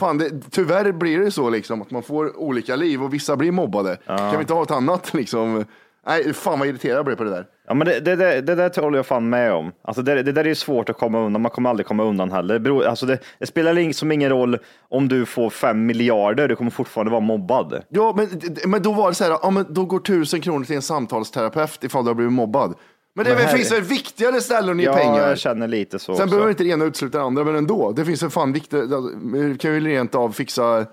Fan, 0.00 0.18
det, 0.18 0.30
tyvärr 0.50 0.92
blir 0.92 1.18
det 1.18 1.30
så 1.30 1.50
liksom 1.50 1.82
att 1.82 1.90
man 1.90 2.02
får 2.02 2.40
olika 2.40 2.76
liv 2.76 3.02
och 3.02 3.14
vissa 3.14 3.36
blir 3.36 3.52
mobbade. 3.52 3.96
Kan 4.06 4.30
vi 4.30 4.40
inte 4.40 4.54
ha 4.54 4.62
ett 4.62 4.70
annat 4.70 5.14
liksom? 5.14 5.64
Nej, 6.06 6.32
fan 6.32 6.58
vad 6.58 6.68
irriterad 6.68 6.98
jag 6.98 7.04
blev 7.04 7.16
på 7.16 7.24
det 7.24 7.30
där. 7.30 7.46
Ja, 7.70 7.74
men 7.74 7.86
det, 7.86 8.00
det, 8.00 8.16
det, 8.16 8.40
det 8.40 8.54
där 8.54 8.80
håller 8.82 8.98
jag 8.98 9.06
fan 9.06 9.28
med 9.28 9.52
om. 9.52 9.72
Alltså 9.82 10.02
det, 10.02 10.22
det 10.22 10.32
där 10.32 10.44
är 10.44 10.48
ju 10.48 10.54
svårt 10.54 10.88
att 10.88 10.98
komma 10.98 11.18
undan. 11.20 11.42
Man 11.42 11.50
kommer 11.50 11.70
aldrig 11.70 11.86
komma 11.86 12.04
undan 12.04 12.30
heller. 12.32 12.54
Det, 12.54 12.60
beror, 12.60 12.84
alltså 12.84 13.06
det, 13.06 13.18
det 13.38 13.46
spelar 13.46 13.72
liksom 13.74 14.12
ingen 14.12 14.30
roll 14.30 14.58
om 14.88 15.08
du 15.08 15.26
får 15.26 15.50
fem 15.50 15.86
miljarder. 15.86 16.48
Du 16.48 16.56
kommer 16.56 16.70
fortfarande 16.70 17.10
vara 17.10 17.20
mobbad. 17.20 17.82
Ja, 17.88 18.14
men, 18.16 18.28
men 18.70 18.82
då 18.82 18.92
var 18.92 19.08
det 19.08 19.14
så 19.14 19.24
här, 19.24 19.38
ja, 19.42 19.50
men 19.50 19.66
då 19.68 19.84
går 19.84 19.98
tusen 19.98 20.40
kronor 20.40 20.64
till 20.64 20.76
en 20.76 20.82
samtalsterapeut 20.82 21.84
ifall 21.84 22.04
du 22.04 22.08
har 22.10 22.14
blivit 22.14 22.32
mobbad. 22.32 22.74
Men 23.14 23.24
det 23.24 23.34
Men 23.34 23.40
här- 23.46 23.56
finns 23.56 23.72
väl 23.72 23.82
viktigare 23.82 24.40
ställen 24.40 24.70
att 24.76 24.82
ge 24.82 24.84
Ja, 24.86 24.92
pengar? 24.94 25.28
jag 25.28 25.38
känner 25.38 25.68
lite 25.68 25.98
så. 25.98 26.04
Sen 26.04 26.24
också. 26.24 26.26
behöver 26.26 26.50
inte 26.50 26.64
det 26.64 26.70
ena 26.70 26.84
utesluta 26.84 27.18
det 27.18 27.24
andra, 27.24 27.44
men 27.44 27.56
ändå. 27.56 27.92
Det 27.92 28.04
finns 28.04 28.22
väl 28.22 28.30
fan 28.30 28.52
viktigt. 28.52 28.84
Vi 29.32 29.56
kan 29.60 29.74
ju 29.74 29.80
rent 29.80 30.14
av 30.14 30.30
fixa 30.32 30.86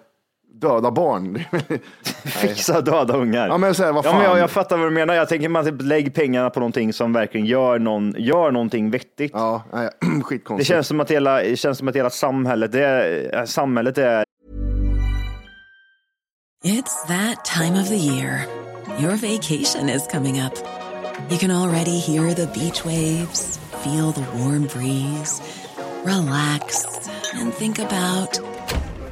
döda 0.60 0.92
barn. 0.92 1.44
Fixa 2.26 2.82
döda 2.82 3.18
ungar. 3.18 3.48
Ja, 3.48 3.58
men 3.58 3.76
så 3.76 3.84
här, 3.84 3.92
vad 3.92 4.06
Ja, 4.06 4.12
men 4.12 4.22
fan. 4.22 4.30
jag, 4.32 4.40
jag 4.40 4.52
fattar 4.52 4.78
vad 4.78 4.88
du 4.88 4.92
menar. 4.92 5.14
Jag 5.14 5.30
tänker 5.30 5.50
man 5.50 5.66
typ 5.66 5.82
lägg 5.82 6.14
pengarna 6.14 6.50
på 6.50 6.60
någonting 6.60 6.94
som 6.94 7.14
verkligen 7.14 7.46
gör, 7.48 7.80
någon, 7.80 8.16
gör 8.18 8.52
någonting 8.52 8.92
vettigt. 8.92 9.32
Ja, 9.36 9.64
nej, 9.74 9.90
Det 10.18 10.24
skitkonstigt. 10.24 10.68
känns 10.68 10.88
som 10.88 11.00
att 11.00 11.12
hela, 11.12 11.40
det 11.44 11.60
känns 11.60 11.78
som 11.78 11.88
att 11.88 11.96
hela 11.96 12.10
samhället, 12.10 12.72
det 12.72 12.86
är, 12.86 13.46
samhället 13.46 13.98
är 13.98 14.24
It's 16.66 17.08
that 17.08 17.46
time 17.46 17.82
of 17.82 17.88
the 17.90 17.96
year. 17.96 18.46
Your 19.00 19.12
vacation 19.16 19.90
is 19.90 20.08
coming 20.12 20.42
up. 20.42 20.54
You 21.30 21.38
can 21.40 21.52
already 21.52 22.00
hear 22.00 22.34
the 22.34 22.48
beach 22.60 22.86
waves, 22.86 23.60
feel 23.84 24.12
the 24.14 24.22
warm 24.34 24.64
breeze, 24.74 25.42
relax, 26.04 26.86
and 27.42 27.54
think 27.54 27.80
about 27.80 28.40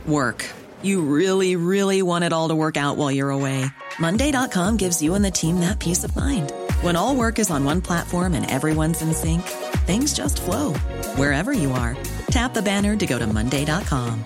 work. 0.06 0.46
You 0.86 1.02
really, 1.02 1.56
really 1.56 2.04
want 2.04 2.26
it 2.26 2.32
all 2.32 2.50
to 2.50 2.56
work 2.56 2.78
out 2.78 2.96
while 2.96 3.12
you're 3.12 3.32
away. 3.32 3.66
Monday.com 3.98 4.78
gives 4.78 5.02
you 5.02 5.16
and 5.16 5.26
the 5.26 5.32
team 5.32 5.62
that 5.62 5.80
peace 5.80 6.04
of 6.04 6.16
mind. 6.16 6.54
When 6.82 6.96
all 6.96 7.16
work 7.16 7.40
is 7.40 7.50
on 7.50 7.66
one 7.66 7.82
platform 7.82 8.36
and 8.36 8.46
everyone's 8.52 9.02
in 9.02 9.12
sync, 9.12 9.42
things 9.88 10.14
just 10.14 10.40
flow 10.40 10.74
wherever 11.18 11.52
you 11.54 11.72
are. 11.72 11.98
Tap 12.28 12.54
the 12.54 12.62
banner 12.62 12.96
to 12.98 13.06
go 13.08 13.18
to 13.18 13.26
Monday.com. 13.26 14.24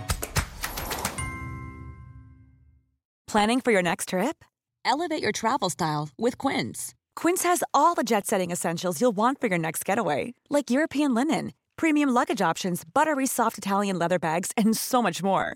Planning 3.26 3.62
for 3.62 3.72
your 3.72 3.84
next 3.84 4.10
trip? 4.10 4.44
Elevate 4.84 5.22
your 5.24 5.32
travel 5.32 5.70
style 5.70 6.10
with 6.18 6.38
Quince. 6.38 6.94
Quince 7.16 7.44
has 7.44 7.64
all 7.74 7.96
the 7.96 8.04
jet 8.04 8.28
setting 8.28 8.52
essentials 8.52 9.00
you'll 9.00 9.16
want 9.16 9.40
for 9.40 9.48
your 9.48 9.60
next 9.60 9.86
getaway, 9.86 10.34
like 10.50 10.70
European 10.70 11.14
linen, 11.14 11.54
premium 11.78 12.10
luggage 12.10 12.42
options, 12.42 12.84
buttery 12.84 13.28
soft 13.28 13.58
Italian 13.58 13.98
leather 13.98 14.20
bags, 14.20 14.52
and 14.58 14.76
so 14.76 15.02
much 15.02 15.24
more. 15.24 15.56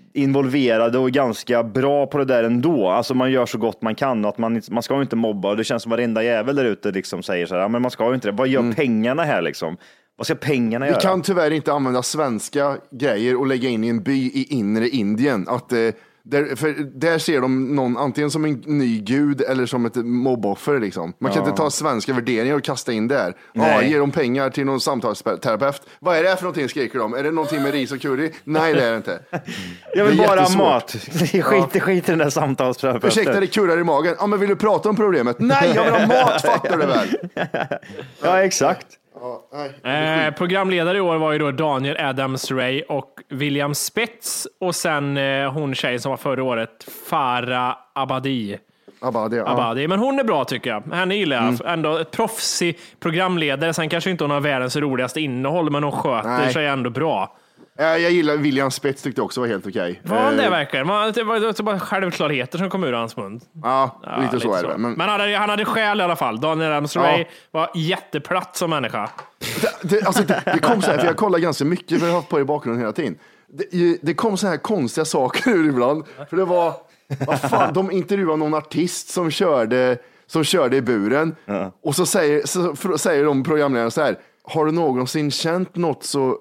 involverade 0.13 0.97
och 0.97 1.11
ganska 1.11 1.63
bra 1.63 2.05
på 2.05 2.17
det 2.17 2.25
där 2.25 2.43
ändå. 2.43 2.89
Alltså 2.89 3.13
man 3.13 3.31
gör 3.31 3.45
så 3.45 3.57
gott 3.57 3.81
man 3.81 3.95
kan. 3.95 4.25
Att 4.25 4.37
man, 4.37 4.61
man 4.71 4.83
ska 4.83 4.95
ju 4.95 5.01
inte 5.01 5.15
mobba. 5.15 5.49
Och 5.49 5.57
Det 5.57 5.63
känns 5.63 5.83
som 5.83 5.89
varenda 5.89 6.23
jävel 6.23 6.55
där 6.55 6.65
ute 6.65 6.91
liksom 6.91 7.23
säger 7.23 7.45
så 7.45 7.53
här, 7.55 7.61
"Ja, 7.61 7.67
men 7.67 7.81
man 7.81 7.91
ska 7.91 8.07
ju 8.07 8.13
inte 8.15 8.27
det. 8.27 8.31
Vad 8.31 8.47
gör 8.47 8.73
pengarna 8.73 9.23
här 9.23 9.41
liksom? 9.41 9.77
Vad 10.17 10.25
ska 10.25 10.35
pengarna 10.35 10.85
Vi 10.85 10.91
göra? 10.91 11.01
kan 11.01 11.21
tyvärr 11.21 11.51
inte 11.51 11.73
använda 11.73 12.03
svenska 12.03 12.77
grejer 12.91 13.39
och 13.39 13.47
lägga 13.47 13.69
in 13.69 13.83
i 13.83 13.87
en 13.87 14.03
by 14.03 14.25
i 14.27 14.47
inre 14.49 14.87
Indien. 14.89 15.47
Att, 15.49 15.71
eh, 15.71 15.79
där, 16.23 16.55
för 16.55 16.75
där 16.93 17.17
ser 17.17 17.41
de 17.41 17.75
någon 17.75 17.97
antingen 17.97 18.31
som 18.31 18.45
en 18.45 18.63
ny 18.65 18.99
gud 18.99 19.41
eller 19.41 19.65
som 19.65 19.85
ett 19.85 19.95
mobboffer. 19.95 20.79
Liksom. 20.79 21.13
Man 21.19 21.31
kan 21.31 21.43
inte 21.45 21.57
ta 21.57 21.69
svenska 21.69 22.13
värderingar 22.13 22.55
och 22.55 22.63
kasta 22.63 22.91
in 22.91 23.07
där. 23.07 23.35
Ja, 23.53 23.61
Nej. 23.61 23.91
ger 23.91 23.99
de 23.99 24.11
pengar 24.11 24.49
till 24.49 24.65
någon 24.65 24.81
samtalsterapeut? 24.81 25.81
Vad 25.99 26.17
är 26.17 26.23
det 26.23 26.29
här 26.29 26.35
för 26.35 26.43
någonting 26.43 26.69
skriker 26.69 26.99
de? 26.99 27.13
Är 27.13 27.23
det 27.23 27.31
någonting 27.31 27.63
med 27.63 27.71
ris 27.71 27.91
och 27.91 28.01
curry? 28.01 28.31
Nej, 28.43 28.73
det 28.73 28.85
är 28.85 28.91
det 28.91 28.97
inte. 28.97 29.19
Jag 29.95 30.05
vill 30.05 30.17
bara 30.17 30.41
ha 30.41 30.57
mat. 30.57 30.91
Skit, 31.43 31.83
skit 31.83 32.09
i 32.09 32.11
den 32.11 32.19
där 32.19 32.29
samtalsterapeuten. 32.29 33.07
Ursäkta, 33.09 33.39
det 33.39 33.47
kurrar 33.47 33.79
i 33.79 33.83
magen. 33.83 34.15
Ja, 34.19 34.27
men 34.27 34.39
vill 34.39 34.49
du 34.49 34.55
prata 34.55 34.89
om 34.89 34.95
problemet? 34.95 35.35
Nej, 35.39 35.71
jag 35.75 35.83
vill 35.83 35.93
ha 35.93 36.07
mat, 36.07 36.41
fattar 36.41 36.77
du 36.77 36.85
väl? 36.85 37.07
Ja, 38.21 38.43
exakt. 38.43 38.87
Eh, 39.83 40.33
programledare 40.33 40.97
i 40.97 41.01
år 41.01 41.17
var 41.17 41.31
ju 41.31 41.37
då 41.37 41.51
Daniel 41.51 41.97
Adams-Ray 41.97 42.81
och 42.81 43.19
William 43.29 43.75
Spets 43.75 44.47
och 44.59 44.75
sen 44.75 45.17
eh, 45.17 45.51
hon 45.51 45.75
tjejen 45.75 45.99
som 45.99 46.09
var 46.09 46.17
förra 46.17 46.43
året, 46.43 46.87
Farah 47.09 47.77
Abadi. 47.93 48.57
Abadi, 49.01 49.37
ja. 49.37 49.47
Abadi. 49.47 49.87
Men 49.87 49.99
hon 49.99 50.19
är 50.19 50.23
bra 50.23 50.45
tycker 50.45 50.69
jag. 50.69 50.95
Henne 50.95 51.15
gillar 51.15 51.37
jag. 51.37 51.45
Mm. 51.45 51.61
Ändå 51.65 51.97
ett 51.97 52.11
proffsig 52.11 52.79
programledare. 52.99 53.73
Sen 53.73 53.89
kanske 53.89 54.09
inte 54.11 54.23
hon 54.23 54.31
har 54.31 54.39
världens 54.39 54.75
roligaste 54.75 55.21
innehåll, 55.21 55.69
men 55.69 55.83
hon 55.83 55.91
sköter 55.91 56.29
Nej. 56.29 56.53
sig 56.53 56.67
ändå 56.67 56.89
bra. 56.89 57.37
Eh, 57.79 57.85
Jag 57.85 58.11
gillar 58.11 58.37
William 58.37 58.71
Spets 58.71 59.01
tyckte 59.03 59.21
också 59.21 59.41
var 59.41 59.47
helt 59.47 59.67
okej. 59.67 60.01
Var 60.03 60.17
han 60.17 60.37
det 60.37 60.43
Eh, 60.43 60.49
verkligen? 60.51 60.87
Var, 60.87 61.11
det 61.11 61.23
var 61.23 61.39
det 61.39 61.45
var 61.45 61.63
bara 61.63 61.79
självklarheter 61.79 62.57
som 62.57 62.69
kom 62.69 62.83
ur 62.83 62.93
hans 62.93 63.17
mun. 63.17 63.41
Ja, 63.63 63.99
Ja, 64.03 64.21
lite 64.21 64.39
så 64.39 64.53
är 64.53 64.63
det. 64.63 64.77
Men, 64.77 64.91
Men, 64.93 65.09
han, 65.09 65.19
hade, 65.19 65.37
han 65.37 65.49
hade 65.49 65.65
skäl 65.65 65.99
i 65.99 66.03
alla 66.03 66.15
fall. 66.15 66.39
Daniel 66.41 66.71
Adams-Ray 66.71 67.17
Ja. 67.19 67.25
var 67.51 67.71
jätteplatt 67.75 68.55
som 68.57 68.69
människa. 68.69 69.09
det, 69.81 70.03
alltså, 70.03 70.23
det, 70.23 70.41
det 70.45 70.59
kom 70.59 70.81
så 70.81 70.91
här, 70.91 70.97
för 70.97 71.05
jag 71.07 71.17
kollar 71.17 71.39
ganska 71.39 71.65
mycket, 71.65 71.99
för 71.99 72.07
jag 72.07 72.13
har 72.13 72.19
haft 72.19 72.29
på 72.29 72.37
det 72.37 72.41
i 72.41 72.45
bakgrunden 72.45 72.81
hela 72.81 72.93
tiden. 72.93 73.17
Det, 73.71 73.97
det 74.01 74.13
kom 74.13 74.37
så 74.37 74.47
här 74.47 74.57
konstiga 74.57 75.05
saker 75.05 75.51
ur 75.51 75.69
ibland. 75.69 76.03
För 76.29 76.37
det 76.37 76.45
var, 76.45 76.73
vad 77.27 77.41
fan, 77.41 77.73
de 77.73 77.91
intervjuade 77.91 78.37
någon 78.37 78.53
artist 78.53 79.09
som 79.09 79.31
körde, 79.31 79.97
som 80.27 80.43
körde 80.43 80.77
i 80.77 80.81
buren. 80.81 81.35
Och 81.83 81.95
så 81.95 82.05
säger, 82.05 82.45
så 82.45 82.59
fr- 82.73 82.97
säger 82.97 83.25
de 83.25 83.43
programledarna 83.43 83.91
så 83.91 84.01
här, 84.01 84.15
har 84.43 84.65
du 84.65 84.71
någonsin 84.71 85.31
känt 85.31 85.75
något 85.75 86.03
så 86.03 86.37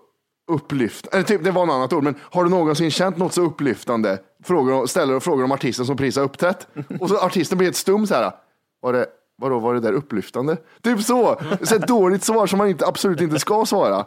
upplyftande, 0.51 1.17
eller 1.17 1.27
typ, 1.27 1.45
det 1.45 1.51
var 1.51 1.67
något 1.67 1.75
annat 1.75 1.93
ord, 1.93 2.05
men 2.05 2.15
har 2.21 2.45
du 2.45 2.51
någonsin 2.51 2.91
känt 2.91 3.17
något 3.17 3.33
så 3.33 3.43
upplyftande? 3.43 4.19
Frågor, 4.45 4.87
ställer 4.87 5.15
och 5.15 5.23
frågar 5.23 5.45
om 5.45 5.53
artisten 5.53 5.87
som 5.87 5.97
precis 5.97 6.17
har 6.17 6.25
uppträtt. 6.25 6.67
Och 7.01 7.09
så 7.09 7.19
artisten 7.19 7.59
blir 7.59 7.67
helt 7.67 7.77
stum 7.77 8.07
så 8.07 8.15
här, 8.15 8.33
var 8.81 8.93
det, 8.93 9.07
vadå, 9.39 9.59
var 9.59 9.75
det 9.75 9.81
där 9.81 9.93
upplyftande? 9.93 10.57
Typ 10.83 11.03
så, 11.03 11.41
så 11.63 11.75
ett 11.75 11.87
dåligt 11.87 12.25
svar 12.25 12.47
som 12.47 12.59
man 12.59 12.69
inte, 12.69 12.87
absolut 12.87 13.21
inte 13.21 13.39
ska 13.39 13.67
svara. 13.67 14.07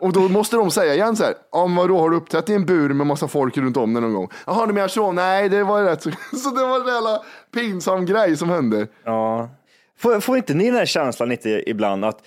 Och 0.00 0.12
då 0.12 0.20
måste 0.20 0.56
de 0.56 0.70
säga 0.70 0.94
igen 0.94 1.16
så 1.16 1.24
här, 1.24 1.34
ja 1.52 1.66
men 1.66 1.76
vadå, 1.76 1.98
har 1.98 2.10
du 2.10 2.16
uppträtt 2.16 2.48
i 2.50 2.54
en 2.54 2.66
bur 2.66 2.88
med 2.88 3.06
massa 3.06 3.28
folk 3.28 3.56
runt 3.56 3.76
om 3.76 3.94
dig 3.94 4.02
någon 4.02 4.14
gång? 4.14 4.28
Jaha, 4.46 4.66
du 4.66 4.72
menar 4.72 4.88
så? 4.88 5.12
Nej, 5.12 5.48
det 5.48 5.64
var 5.64 5.82
rätt 5.82 6.02
så, 6.02 6.10
det 6.50 6.62
var 6.62 6.80
en 6.80 6.86
jävla 6.86 7.22
pinsam 7.54 8.06
grej 8.06 8.36
som 8.36 8.48
hände. 8.50 8.86
Ja. 9.04 9.50
Får, 9.98 10.20
får 10.20 10.36
inte 10.36 10.54
ni 10.54 10.64
den 10.64 10.74
här 10.74 10.86
känslan 10.86 11.28
lite 11.28 11.70
ibland 11.70 12.04
att 12.04 12.18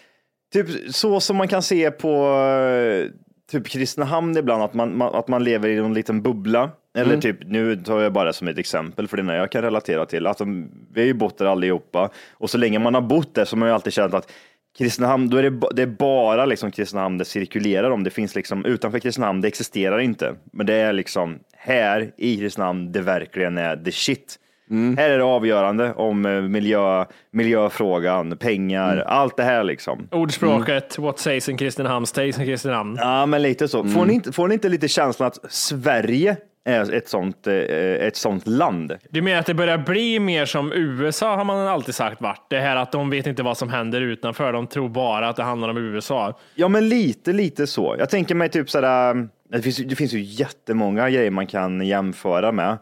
typ 0.53 0.95
så 0.95 1.19
som 1.19 1.37
man 1.37 1.47
kan 1.47 1.63
se 1.63 1.91
på 1.91 2.29
eh, 2.29 3.11
typ 3.51 3.67
Kristinehamn 3.67 4.37
ibland, 4.37 4.63
att 4.63 4.73
man, 4.73 4.97
man, 4.97 5.15
att 5.15 5.27
man 5.27 5.43
lever 5.43 5.69
i 5.69 5.75
någon 5.75 5.93
liten 5.93 6.21
bubbla. 6.21 6.71
Eller 6.97 7.17
typ, 7.17 7.37
nu 7.45 7.75
tar 7.75 8.01
jag 8.01 8.13
bara 8.13 8.33
som 8.33 8.47
ett 8.47 8.57
exempel 8.57 9.07
för 9.07 9.17
det 9.17 9.33
är 9.33 9.37
jag 9.37 9.51
kan 9.51 9.61
relatera 9.61 10.05
till. 10.05 10.27
Att 10.27 10.37
de, 10.37 10.71
vi 10.93 11.01
har 11.01 11.05
ju 11.05 11.13
bott 11.13 11.37
där 11.37 11.45
allihopa 11.45 12.09
och 12.31 12.49
så 12.49 12.57
länge 12.57 12.79
man 12.79 12.93
har 12.93 13.01
bott 13.01 13.35
där 13.35 13.45
så 13.45 13.55
har 13.55 13.59
man 13.59 13.69
ju 13.69 13.75
alltid 13.75 13.93
känt 13.93 14.13
att 14.13 14.31
Kristinehamn, 14.77 15.29
då 15.29 15.37
är 15.37 15.43
det, 15.43 15.69
det 15.75 15.81
är 15.81 15.87
bara 15.87 16.45
liksom 16.45 16.71
Kristinehamn 16.71 17.17
det 17.17 17.25
cirkulerar 17.25 17.91
om. 17.91 18.03
Det 18.03 18.09
finns 18.09 18.35
liksom 18.35 18.65
utanför 18.65 18.99
Kristinehamn, 18.99 19.41
det 19.41 19.47
existerar 19.47 19.99
inte. 19.99 20.35
Men 20.51 20.65
det 20.65 20.73
är 20.73 20.93
liksom 20.93 21.39
här 21.55 22.11
i 22.17 22.37
Kristinehamn 22.37 22.91
det 22.91 23.01
verkligen 23.01 23.57
är 23.57 23.77
the 23.77 23.91
shit. 23.91 24.39
Här 24.69 25.09
är 25.09 25.17
det 25.17 25.23
avgörande 25.23 25.93
om 25.93 26.25
eh, 26.25 26.41
miljö, 26.41 27.05
miljöfrågan, 27.31 28.37
pengar, 28.37 28.97
allt 28.97 29.37
det 29.37 29.43
här 29.43 29.63
liksom. 29.63 30.07
Ordspråket 30.11 30.97
What 30.97 31.19
says 31.19 31.49
in 31.49 31.57
Kristinehamn 31.57 32.05
stays 32.05 32.39
in 32.39 32.45
Kristinehamn. 32.45 32.97
Ja, 33.01 33.25
men 33.25 33.41
lite 33.41 33.67
så. 33.67 33.83
Får, 33.83 34.05
ni 34.05 34.13
inte, 34.13 34.31
får 34.31 34.47
ni 34.47 34.53
inte 34.53 34.69
lite 34.69 34.87
känslan 34.87 35.27
att 35.27 35.51
Sverige 35.51 36.37
är 36.65 36.93
ett 36.93 37.09
sånt, 37.09 37.47
eh, 37.47 37.53
ett 37.53 38.15
sånt 38.15 38.47
land? 38.47 38.97
Du 39.09 39.21
menar 39.21 39.39
att 39.39 39.45
det 39.45 39.53
börjar 39.53 39.77
bli 39.77 40.19
mer 40.19 40.45
som 40.45 40.73
USA 40.73 41.35
har 41.35 41.43
man 41.43 41.67
alltid 41.67 41.95
sagt 41.95 42.21
varit. 42.21 42.45
Det 42.49 42.59
här 42.59 42.75
att 42.75 42.91
de 42.91 43.09
vet 43.09 43.27
inte 43.27 43.43
vad 43.43 43.57
som 43.57 43.69
händer 43.69 44.01
utanför. 44.01 44.53
De 44.53 44.67
tror 44.67 44.89
bara 44.89 45.29
att 45.29 45.35
det 45.35 45.43
handlar 45.43 45.69
om 45.69 45.77
USA. 45.77 46.39
Ja, 46.55 46.67
men 46.67 46.89
lite, 46.89 47.33
lite 47.33 47.67
så. 47.67 47.95
Jag 47.99 48.09
tänker 48.09 48.35
mig 48.35 48.49
typ 48.49 48.69
sådär, 48.69 49.15
äh, 49.15 49.23
det 49.49 49.61
finns, 49.61 49.77
det 49.77 49.95
finns 49.95 50.13
ju 50.13 50.21
jättemånga 50.21 51.09
grejer 51.09 51.31
man 51.31 51.47
kan 51.47 51.81
jämföra 51.81 52.51
med. 52.51 52.77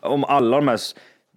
Om 0.00 0.24
alla 0.24 0.56
de 0.56 0.68
här 0.68 0.78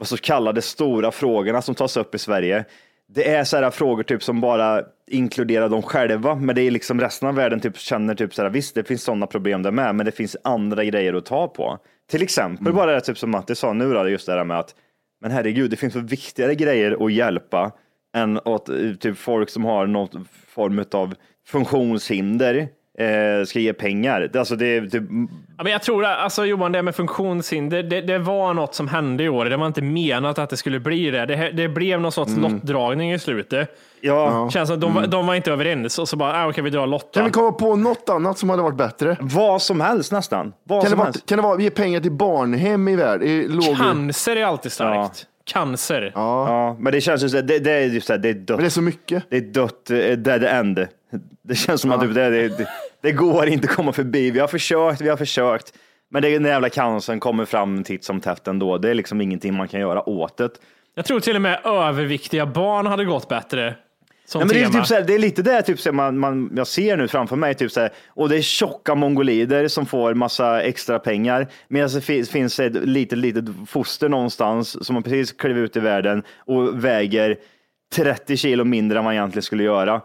så 0.01 0.17
kallade 0.17 0.61
stora 0.61 1.11
frågorna 1.11 1.61
som 1.61 1.75
tas 1.75 1.97
upp 1.97 2.15
i 2.15 2.17
Sverige. 2.17 2.65
Det 3.07 3.29
är 3.29 3.43
sådana 3.43 3.71
frågor 3.71 4.03
typ 4.03 4.23
som 4.23 4.41
bara 4.41 4.83
inkluderar 5.07 5.69
dem 5.69 5.81
själva, 5.81 6.35
men 6.35 6.55
det 6.55 6.61
är 6.61 6.71
liksom 6.71 7.01
resten 7.01 7.27
av 7.27 7.35
världen 7.35 7.59
typ 7.59 7.77
känner 7.77 8.15
typ 8.15 8.33
sådär, 8.33 8.49
visst 8.49 8.75
det 8.75 8.83
finns 8.83 9.03
sådana 9.03 9.27
problem 9.27 9.63
där 9.63 9.71
med, 9.71 9.95
men 9.95 10.05
det 10.05 10.11
finns 10.11 10.37
andra 10.43 10.83
grejer 10.83 11.13
att 11.13 11.25
ta 11.25 11.47
på. 11.47 11.79
Till 12.09 12.23
exempel 12.23 12.73
bara 12.73 12.93
det 12.93 13.01
typ 13.01 13.17
som 13.17 13.31
Matti 13.31 13.55
sa 13.55 13.73
nu 13.73 13.93
då, 13.93 14.09
just 14.09 14.25
det 14.25 14.35
där 14.35 14.43
med 14.43 14.59
att, 14.59 14.75
men 15.21 15.31
herregud, 15.31 15.71
det 15.71 15.77
finns 15.77 15.95
väl 15.95 16.03
viktigare 16.03 16.55
grejer 16.55 17.05
att 17.05 17.13
hjälpa 17.13 17.71
än 18.15 18.37
att 18.37 18.69
eh, 18.69 18.93
typ 18.99 19.17
folk 19.17 19.49
som 19.49 19.65
har 19.65 19.87
någon 19.87 20.27
form 20.47 20.85
av 20.91 21.15
funktionshinder 21.47 22.67
eh, 22.97 23.45
ska 23.45 23.59
ge 23.59 23.73
pengar. 23.73 24.29
Det- 24.33 24.39
Alltså 24.39 24.55
det 24.55 24.65
är 24.77 24.81
typ 24.87 25.03
Ja, 25.57 25.63
men 25.63 25.71
jag 25.71 25.81
tror 25.83 26.05
att, 26.05 26.17
alltså 26.19 26.45
Johan, 26.45 26.71
det 26.71 26.81
med 26.81 26.95
funktionshinder, 26.95 27.83
det, 27.83 28.01
det 28.01 28.17
var 28.17 28.53
något 28.53 28.75
som 28.75 28.87
hände 28.87 29.23
i 29.23 29.29
år. 29.29 29.45
Det 29.45 29.57
var 29.57 29.67
inte 29.67 29.81
menat 29.81 30.39
att 30.39 30.49
det 30.49 30.57
skulle 30.57 30.79
bli 30.79 31.11
det. 31.11 31.25
Det, 31.25 31.51
det 31.51 31.67
blev 31.69 32.01
någon 32.01 32.11
sorts 32.11 32.31
lottdragning 32.37 33.13
i 33.13 33.19
slutet. 33.19 33.77
Ja, 34.01 34.49
Känns 34.49 34.67
som 34.69 34.75
att 34.75 34.81
de, 34.81 34.93
var- 34.93 35.07
de 35.07 35.27
var 35.27 35.35
inte 35.35 35.51
överens 35.51 35.99
och 35.99 36.09
så 36.09 36.17
bara, 36.17 36.33
ah, 36.43 36.49
okej 36.49 36.63
vi 36.63 36.69
drar 36.69 36.87
lott 36.87 37.13
då. 37.13 37.17
Kan 37.17 37.25
vi 37.25 37.31
komma 37.31 37.51
på 37.51 37.75
något 37.75 38.09
annat 38.09 38.37
som 38.37 38.49
hade 38.49 38.61
varit 38.63 38.77
bättre? 38.77 39.17
vad 39.21 39.61
som 39.61 39.81
helst 39.81 40.11
nästan. 40.11 40.53
Vad 40.63 40.79
Kan 40.81 40.83
det, 40.85 40.89
som 40.89 40.97
vara, 40.97 41.05
helst. 41.05 41.25
kan 41.25 41.37
det 41.37 41.41
vara 41.43 41.61
ge 41.61 41.69
pengar 41.69 41.99
till 41.99 42.11
barnhem 42.11 42.87
i 42.87 42.95
värld? 42.95 43.23
I 43.23 43.47
låg... 43.47 43.77
Cancer 43.77 44.35
är 44.35 44.45
alltid 44.45 44.71
starkt. 44.71 45.25
Cancer. 45.45 46.11
Ja, 46.15 46.75
men 46.79 46.93
det 46.93 47.01
känns 47.01 47.23
ju 47.23 47.29
så, 47.29 47.41
det, 47.41 47.59
det 47.59 47.71
är 47.71 47.81
just 47.85 48.07
det, 48.07 48.17
det 48.17 48.29
är 48.29 48.33
dött. 48.33 48.49
Men 48.49 48.57
det 48.57 48.65
är 48.65 48.69
så 48.69 48.81
mycket. 48.81 49.23
Det 49.29 49.37
är 49.37 49.41
dött, 49.41 49.89
eh, 49.91 49.97
dead 50.17 50.43
end. 50.43 50.87
Det 51.47 51.55
känns 51.55 51.81
som 51.81 51.91
att 51.91 52.01
typ 52.01 52.13
det, 52.13 52.29
det, 52.29 52.67
det, 53.01 53.11
går 53.11 53.47
inte 53.47 53.67
att 53.67 53.75
komma 53.75 53.93
förbi. 53.93 54.31
Vi 54.31 54.39
har 54.39 54.47
försökt, 54.47 55.01
vi 55.01 55.09
har 55.09 55.17
försökt. 55.17 55.73
Men 56.09 56.21
det, 56.21 56.29
den 56.29 56.45
jävla 56.45 56.69
cancern 56.69 57.19
kommer 57.19 57.45
fram 57.45 57.83
titt 57.83 58.03
som 58.03 58.21
tätt 58.21 58.47
ändå. 58.47 58.77
Det 58.77 58.89
är 58.89 58.93
liksom 58.93 59.21
ingenting 59.21 59.53
man 59.53 59.67
kan 59.67 59.79
göra 59.79 60.09
åt 60.09 60.37
det. 60.37 60.49
Jag 60.95 61.05
tror 61.05 61.19
till 61.19 61.35
och 61.35 61.41
med 61.41 61.59
överviktiga 61.65 62.45
barn 62.45 62.85
hade 62.85 63.05
gått 63.05 63.27
bättre. 63.27 63.75
Som 64.25 64.39
Nej, 64.39 64.47
men 64.47 64.55
det, 64.55 64.61
är 64.61 64.65
tema. 64.65 64.79
typ 64.79 64.87
så 64.87 64.93
här, 64.93 65.01
det 65.01 65.15
är 65.15 65.19
lite 65.19 65.41
det 65.41 65.61
typ, 65.61 65.79
så 65.79 65.89
här, 65.89 65.93
man, 65.93 66.17
man, 66.17 66.51
jag 66.55 66.67
ser 66.67 66.97
nu 66.97 67.07
framför 67.07 67.35
mig. 67.35 67.53
Typ 67.55 67.71
så 67.71 67.79
här, 67.79 67.89
och 68.07 68.29
det 68.29 68.37
är 68.37 68.41
tjocka 68.41 68.95
mongolider 68.95 69.67
som 69.67 69.85
får 69.85 70.13
massa 70.13 70.61
extra 70.61 70.99
pengar. 70.99 71.47
Medan 71.67 71.89
det 71.89 72.01
finns, 72.01 72.29
finns 72.29 72.59
ett 72.59 72.73
litet, 72.73 73.17
litet 73.17 73.45
foster 73.67 74.09
någonstans 74.09 74.85
som 74.85 74.95
har 74.95 75.03
precis 75.03 75.31
klivit 75.31 75.63
ut 75.63 75.77
i 75.77 75.79
världen 75.79 76.23
och 76.37 76.85
väger 76.85 77.37
30 77.95 78.37
kilo 78.37 78.63
mindre 78.63 78.97
än 78.97 79.03
man 79.03 79.13
egentligen 79.13 79.43
skulle 79.43 79.63
göra. 79.63 80.01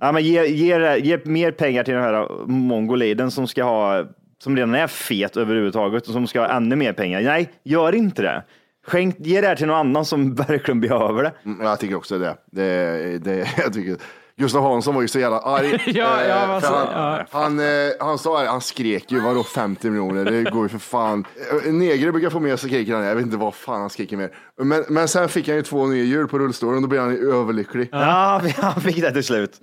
Ja, 0.00 0.12
men 0.12 0.22
ge, 0.22 0.46
ge, 0.46 0.98
ge 0.98 1.18
mer 1.24 1.50
pengar 1.50 1.84
till 1.84 1.94
den 1.94 2.02
här 2.02 2.28
mongoliden 2.46 3.30
som 3.30 3.46
ska 3.46 3.64
ha 3.64 4.04
som 4.38 4.56
redan 4.56 4.74
är 4.74 4.86
fet 4.86 5.36
överhuvudtaget 5.36 6.06
och 6.06 6.12
som 6.12 6.26
ska 6.26 6.40
ha 6.40 6.48
ännu 6.48 6.76
mer 6.76 6.92
pengar. 6.92 7.20
Nej, 7.22 7.50
gör 7.64 7.94
inte 7.94 8.22
det. 8.22 8.44
Skänk, 8.86 9.16
ge 9.18 9.40
det 9.40 9.46
här 9.46 9.56
till 9.56 9.66
någon 9.66 9.76
annan 9.76 10.04
som 10.04 10.34
verkligen 10.48 10.80
behöver 10.80 11.22
det. 11.22 11.32
Mm, 11.44 11.66
Jag 11.66 11.80
tycker 11.80 11.96
också 11.96 12.18
det. 12.18 12.36
det, 12.52 13.18
det 13.24 13.48
jag 13.58 13.72
tycker, 13.72 13.96
Gustav 14.38 14.62
Hansson 14.62 14.94
var 14.94 15.02
ju 15.02 15.08
så 15.08 15.18
jävla 15.18 15.38
arg. 15.38 15.82
Ja, 15.86 16.24
ja, 16.28 16.34
Eh, 16.34 16.50
alltså, 16.50 16.70
för 16.70 16.76
han, 16.76 17.18
ja. 17.18 17.24
han, 17.30 17.58
eh, 17.60 17.92
han 18.00 18.18
sa 18.18 18.44
han 18.46 18.60
skrek 18.60 19.12
ju, 19.12 19.20
vadå 19.20 19.42
50 19.44 19.90
miljoner? 19.90 20.24
Det 20.24 20.50
går 20.50 20.62
ju 20.62 20.68
för 20.68 20.78
fan. 20.78 21.24
Eh, 21.66 21.72
Negre 21.72 22.12
brukar 22.12 22.30
få 22.30 22.40
mer 22.40 22.56
så 22.56 22.66
skriker 22.66 22.94
han, 22.94 23.04
jag 23.04 23.14
vet 23.14 23.24
inte 23.24 23.36
vad 23.36 23.54
fan 23.54 23.80
han 23.80 23.90
skriker 23.90 24.16
mer. 24.16 24.30
Men, 24.62 24.84
men 24.88 25.08
sen 25.08 25.28
fick 25.28 25.48
han 25.48 25.56
ju 25.56 25.62
två 25.62 25.86
nya 25.86 26.04
hjul 26.04 26.28
på 26.28 26.38
rullstolen, 26.38 26.82
då 26.82 26.88
blev 26.88 27.02
han 27.02 27.10
ju 27.10 27.32
överlycklig. 27.34 27.88
Ja, 27.92 28.40
han 28.56 28.80
fick 28.80 29.00
det 29.00 29.12
till 29.12 29.24
slut. 29.24 29.60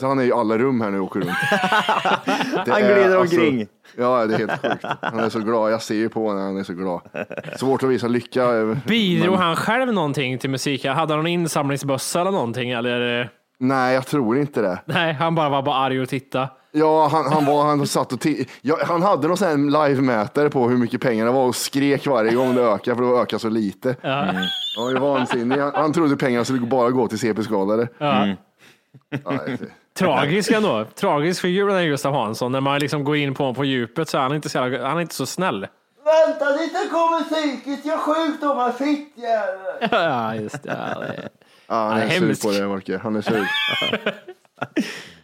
Så 0.00 0.06
han 0.06 0.18
är 0.18 0.24
i 0.24 0.32
alla 0.32 0.58
rum 0.58 0.80
här 0.80 0.90
nu 0.90 0.98
och 0.98 1.04
åker 1.04 1.20
runt. 1.20 1.30
Det 2.66 2.72
Han 2.72 2.80
glider 2.82 3.16
alltså- 3.16 3.36
omkring. 3.36 3.66
Ja, 3.96 4.26
det 4.26 4.34
är 4.34 4.38
helt 4.38 4.62
sjukt. 4.62 4.84
Han 5.02 5.20
är 5.20 5.28
så 5.28 5.38
glad. 5.38 5.72
Jag 5.72 5.82
ser 5.82 5.94
ju 5.94 6.08
på 6.08 6.32
när 6.32 6.42
han 6.42 6.56
är 6.56 6.64
så 6.64 6.72
glad. 6.72 7.00
Svårt 7.58 7.82
att 7.82 7.88
visa 7.88 8.08
lycka. 8.08 8.42
eh, 8.56 8.76
Bidrog 8.86 9.30
men- 9.32 9.42
han 9.42 9.56
själv 9.56 9.92
någonting 9.92 10.38
till 10.38 10.50
musiken? 10.50 10.94
Hade 10.96 11.12
han 11.12 11.18
någon 11.18 11.26
insamlingsbössa 11.26 12.20
eller 12.20 12.30
någonting? 12.30 12.70
Eller? 12.70 13.30
Nej, 13.58 13.94
jag 13.94 14.06
tror 14.06 14.38
inte 14.38 14.60
det. 14.62 14.78
Nej, 14.84 15.12
han 15.12 15.34
bara 15.34 15.48
var 15.48 15.62
bara 15.62 15.76
arg 15.76 16.00
och 16.00 16.08
titta. 16.08 16.48
Ja, 16.72 17.08
han, 17.12 17.32
han, 17.32 17.44
var, 17.46 17.64
han 17.64 17.86
satt 17.86 18.12
och 18.12 18.26
ja, 18.62 18.78
Han 18.86 19.02
hade 19.02 19.28
någon 19.28 19.36
sån 19.36 19.48
här 19.48 19.56
live-mätare 19.88 20.50
på 20.50 20.68
hur 20.68 20.76
mycket 20.76 21.00
pengar 21.00 21.24
det 21.26 21.32
var 21.32 21.44
och 21.44 21.56
skrek 21.56 22.06
varje 22.06 22.34
gång 22.34 22.54
det 22.54 22.62
ökade 22.62 22.96
för 22.96 23.02
det 23.02 23.20
ökade 23.20 23.40
så 23.40 23.48
lite. 23.48 23.96
Ja. 24.00 24.10
Han 24.10 24.84
var 24.84 24.90
ju 24.90 24.98
vansinnig. 24.98 25.58
Han, 25.58 25.72
han 25.74 25.92
trodde 25.92 26.16
pengarna 26.16 26.44
skulle 26.44 26.60
bara 26.66 26.90
gå 26.90 27.08
till 27.08 27.18
CP-skadade. 27.18 27.88
Ja. 27.98 28.26
Ja, 29.24 29.30
det- 29.46 29.58
Tragisk 29.98 30.50
ändå. 30.52 30.84
Tragisk 30.94 31.40
figur 31.42 31.66
den 31.68 31.76
här 31.76 31.84
Gustav 31.84 32.12
Hansson. 32.14 32.52
När 32.52 32.60
man 32.60 32.80
liksom 32.80 33.04
går 33.04 33.16
in 33.16 33.34
på 33.34 33.42
honom 33.42 33.54
på 33.54 33.64
djupet 33.64 34.08
så 34.08 34.18
är 34.18 34.22
han 34.22 34.34
inte 34.34 34.48
så, 34.48 34.58
jävla- 34.58 34.88
han 34.88 34.96
är 34.96 35.00
inte 35.00 35.14
så 35.14 35.26
snäll. 35.26 35.66
Vänta 36.04 36.50
lite 36.50 36.88
kommer 36.90 37.22
psykiskt, 37.24 37.86
jag 37.86 37.98
sjukdomar, 38.00 38.70
fittjävel. 38.72 39.58
Ja, 39.90 40.34
just 40.34 40.62
det. 40.62 40.92
Ja, 40.94 41.00
det. 41.00 41.28
Ja, 41.66 41.74
han 41.88 41.98
är 41.98 42.04
Ja, 42.04 42.34
sur 42.34 42.46
på 42.48 42.50
det, 42.58 42.68
Marke. 42.68 42.98
Han 43.02 43.16
är 43.16 43.20
sur. 43.20 43.46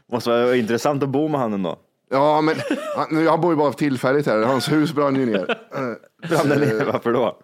Måste 0.13 0.31
vara 0.31 0.57
intressant 0.57 1.03
att 1.03 1.09
bo 1.09 1.29
med 1.29 1.41
han 1.41 1.53
ändå. 1.53 1.79
Ja, 2.11 2.41
men 2.41 2.57
han, 2.97 3.27
han 3.27 3.41
bor 3.41 3.53
ju 3.53 3.57
bara 3.57 3.73
tillfälligt 3.73 4.27
här. 4.27 4.43
Hans 4.43 4.73
hus 4.73 4.93
brann 4.93 5.17
ju 5.17 5.27
ner. 5.27 5.47
Brann 6.29 6.49
den 6.49 6.61
ner? 6.61 6.85
Varför 6.93 7.13
då? 7.13 7.39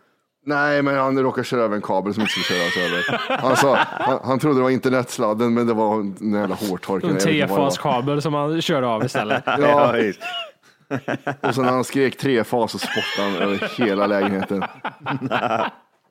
Nej, 0.47 0.83
men 0.83 0.97
han 0.97 1.19
råkade 1.23 1.45
köra 1.45 1.63
över 1.63 1.77
en 1.77 1.83
kabel 1.83 2.15
som 2.15 2.21
inte 2.21 2.33
skulle 2.33 2.45
köras 2.45 2.77
över. 2.77 3.21
Han, 3.43 3.57
sa, 3.57 3.77
han, 3.77 4.19
han 4.25 4.39
trodde 4.39 4.59
det 4.59 4.63
var 4.63 4.71
internetsladden, 4.71 5.55
men 5.55 5.67
det 5.67 5.75
var 5.75 5.95
en 5.95 6.33
jävla 6.33 6.55
hårtorken. 6.55 7.09
En 7.11 7.15
det 7.15 7.21
trefaskabel 7.21 8.23
som 8.23 8.35
han 8.35 8.63
körde 8.63 8.87
av 8.87 9.05
istället. 9.05 9.45
Ja, 9.59 9.95
och 11.41 11.55
sen 11.55 11.65
när 11.65 11.71
han 11.73 11.85
skrek 11.85 12.17
trefas 12.17 12.73
så 12.73 12.79
spottade 12.79 13.31
han 13.31 13.35
över 13.37 13.71
hela 13.77 14.07
lägenheten. 14.07 14.65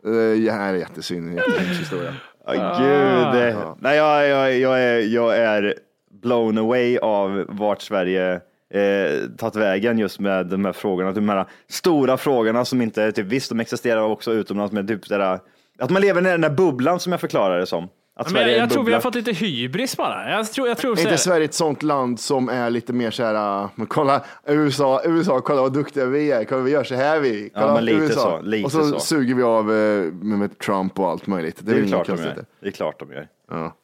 Det 0.04 0.52
här 0.52 0.74
är 0.74 0.78
jättesynd, 0.78 1.36
jättehemsk 1.36 1.82
historia. 1.82 2.14
Ja, 2.48 2.78
gud. 2.80 3.42
det- 3.42 3.56
Nej, 3.80 3.98
jag, 3.98 4.28
jag, 4.30 4.58
jag, 4.60 4.82
är, 4.82 5.00
jag 5.00 5.38
är 5.38 5.76
blown 6.22 6.58
away 6.58 6.98
av 6.98 7.46
vart 7.50 7.82
Sverige 7.82 8.34
eh, 8.74 9.30
tagit 9.38 9.56
vägen 9.56 9.98
just 10.00 10.20
med 10.20 10.46
de 10.46 10.66
här 10.66 10.74
frågorna. 10.74 11.12
De 11.12 11.30
här 11.30 11.46
stora 11.70 12.18
frågorna 12.18 12.66
som 12.66 12.82
inte, 12.82 13.12
typ, 13.12 13.26
visst 13.26 13.50
de 13.50 13.60
existerar 13.60 14.02
också 14.02 14.32
utomlands, 14.34 14.74
men 14.74 14.88
typ 14.88 15.10
där, 15.10 15.40
att 15.80 15.90
man 15.90 16.02
lever 16.02 16.22
i 16.22 16.32
den 16.32 16.42
där 16.42 16.50
bubblan 16.50 17.00
som 17.00 17.12
jag 17.12 17.22
förklarar 17.22 17.60
det 17.60 17.66
som. 17.66 17.88
Att 18.20 18.32
Men 18.32 18.42
jag, 18.42 18.52
är 18.52 18.58
jag 18.58 18.70
tror 18.70 18.84
vi 18.84 18.94
har 18.94 19.00
fått 19.00 19.16
lite 19.16 19.32
hybris 19.32 19.98
bara. 19.98 20.30
Jag 20.32 20.52
tror, 20.52 20.68
jag 20.68 20.78
tror 20.78 20.92
Är 20.92 20.96
så 20.96 21.02
inte 21.02 21.10
här, 21.10 21.18
Sverige 21.18 21.46
ett 21.46 21.54
sånt 21.54 21.84
land 21.84 22.20
som 22.20 22.50
är 22.50 22.70
lite 22.70 22.94
mer 22.94 23.12
så 23.12 23.24
här, 23.24 23.64
uh, 23.64 23.70
men 23.76 23.88
kolla 23.88 24.24
USA, 24.46 25.02
USA, 25.06 25.42
kolla 25.42 25.62
vad 25.62 25.74
duktiga 25.74 26.06
vi 26.06 26.32
är, 26.32 26.46
kolla 26.46 26.62
vi 26.62 26.72
gör 26.72 26.84
så 26.84 26.96
här 26.96 27.20
vi. 27.20 27.50
Kolla, 27.54 27.74
men 27.74 27.86
lite 27.86 27.98
USA. 27.98 28.22
så, 28.22 28.42
lite 28.42 28.66
och 28.66 28.72
så, 28.72 28.84
så. 28.84 29.00
suger 29.00 29.36
vi 29.36 29.44
av 29.44 29.72
eh, 29.72 30.04
med, 30.14 30.40
med 30.40 30.60
Trump 30.60 31.00
och 31.00 31.10
allt 31.10 31.28
möjligt. 31.28 31.58
Det, 31.58 31.64
Det 31.66 31.72
är 31.72 31.76
är 31.76 31.80
väl 31.80 31.88
inget 31.90 32.06
klart 32.06 32.18
de 32.18 32.24
gör. 32.24 32.46
Det 32.60 32.68
är 32.68 32.72
klart 32.72 33.00
de 33.00 33.12
gör. 33.12 33.28
Ja. 33.50 33.76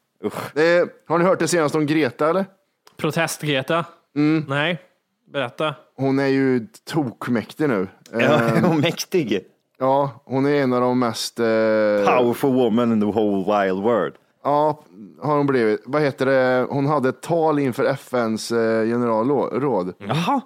Det, 0.54 0.88
har 1.06 1.18
ni 1.18 1.24
hört 1.24 1.38
det 1.38 1.48
senaste 1.48 1.78
om 1.78 1.86
Greta 1.86 2.30
eller? 2.30 2.44
Protest-Greta? 2.96 3.84
Mm. 4.16 4.44
Nej, 4.48 4.78
berätta. 5.32 5.74
Hon 5.96 6.18
är 6.18 6.26
ju 6.26 6.66
tokmäktig 6.84 7.68
nu. 7.68 7.88
Ja, 8.12 8.20
Eh, 8.20 8.70
och 8.70 8.76
mäktig. 8.76 9.40
ja, 9.78 10.22
hon 10.24 10.46
är 10.46 10.62
en 10.62 10.72
av 10.72 10.80
de 10.80 10.98
mest... 10.98 11.40
Eh, 11.40 11.44
Powerful 12.04 12.52
woman 12.52 12.92
in 12.92 13.00
the 13.00 13.06
whole 13.06 13.36
wild 13.64 13.82
world. 13.82 14.14
Ja, 14.44 14.80
har 15.22 15.36
hon 15.36 15.46
blivit. 15.46 15.82
Vad 15.86 16.02
heter 16.02 16.26
det? 16.26 16.66
Hon 16.70 16.86
hade 16.86 17.08
ett 17.08 17.20
tal 17.22 17.58
inför 17.58 17.84
FNs 17.84 18.52
eh, 18.52 18.84
generalråd. 18.86 19.92
Jaha, 19.98 20.40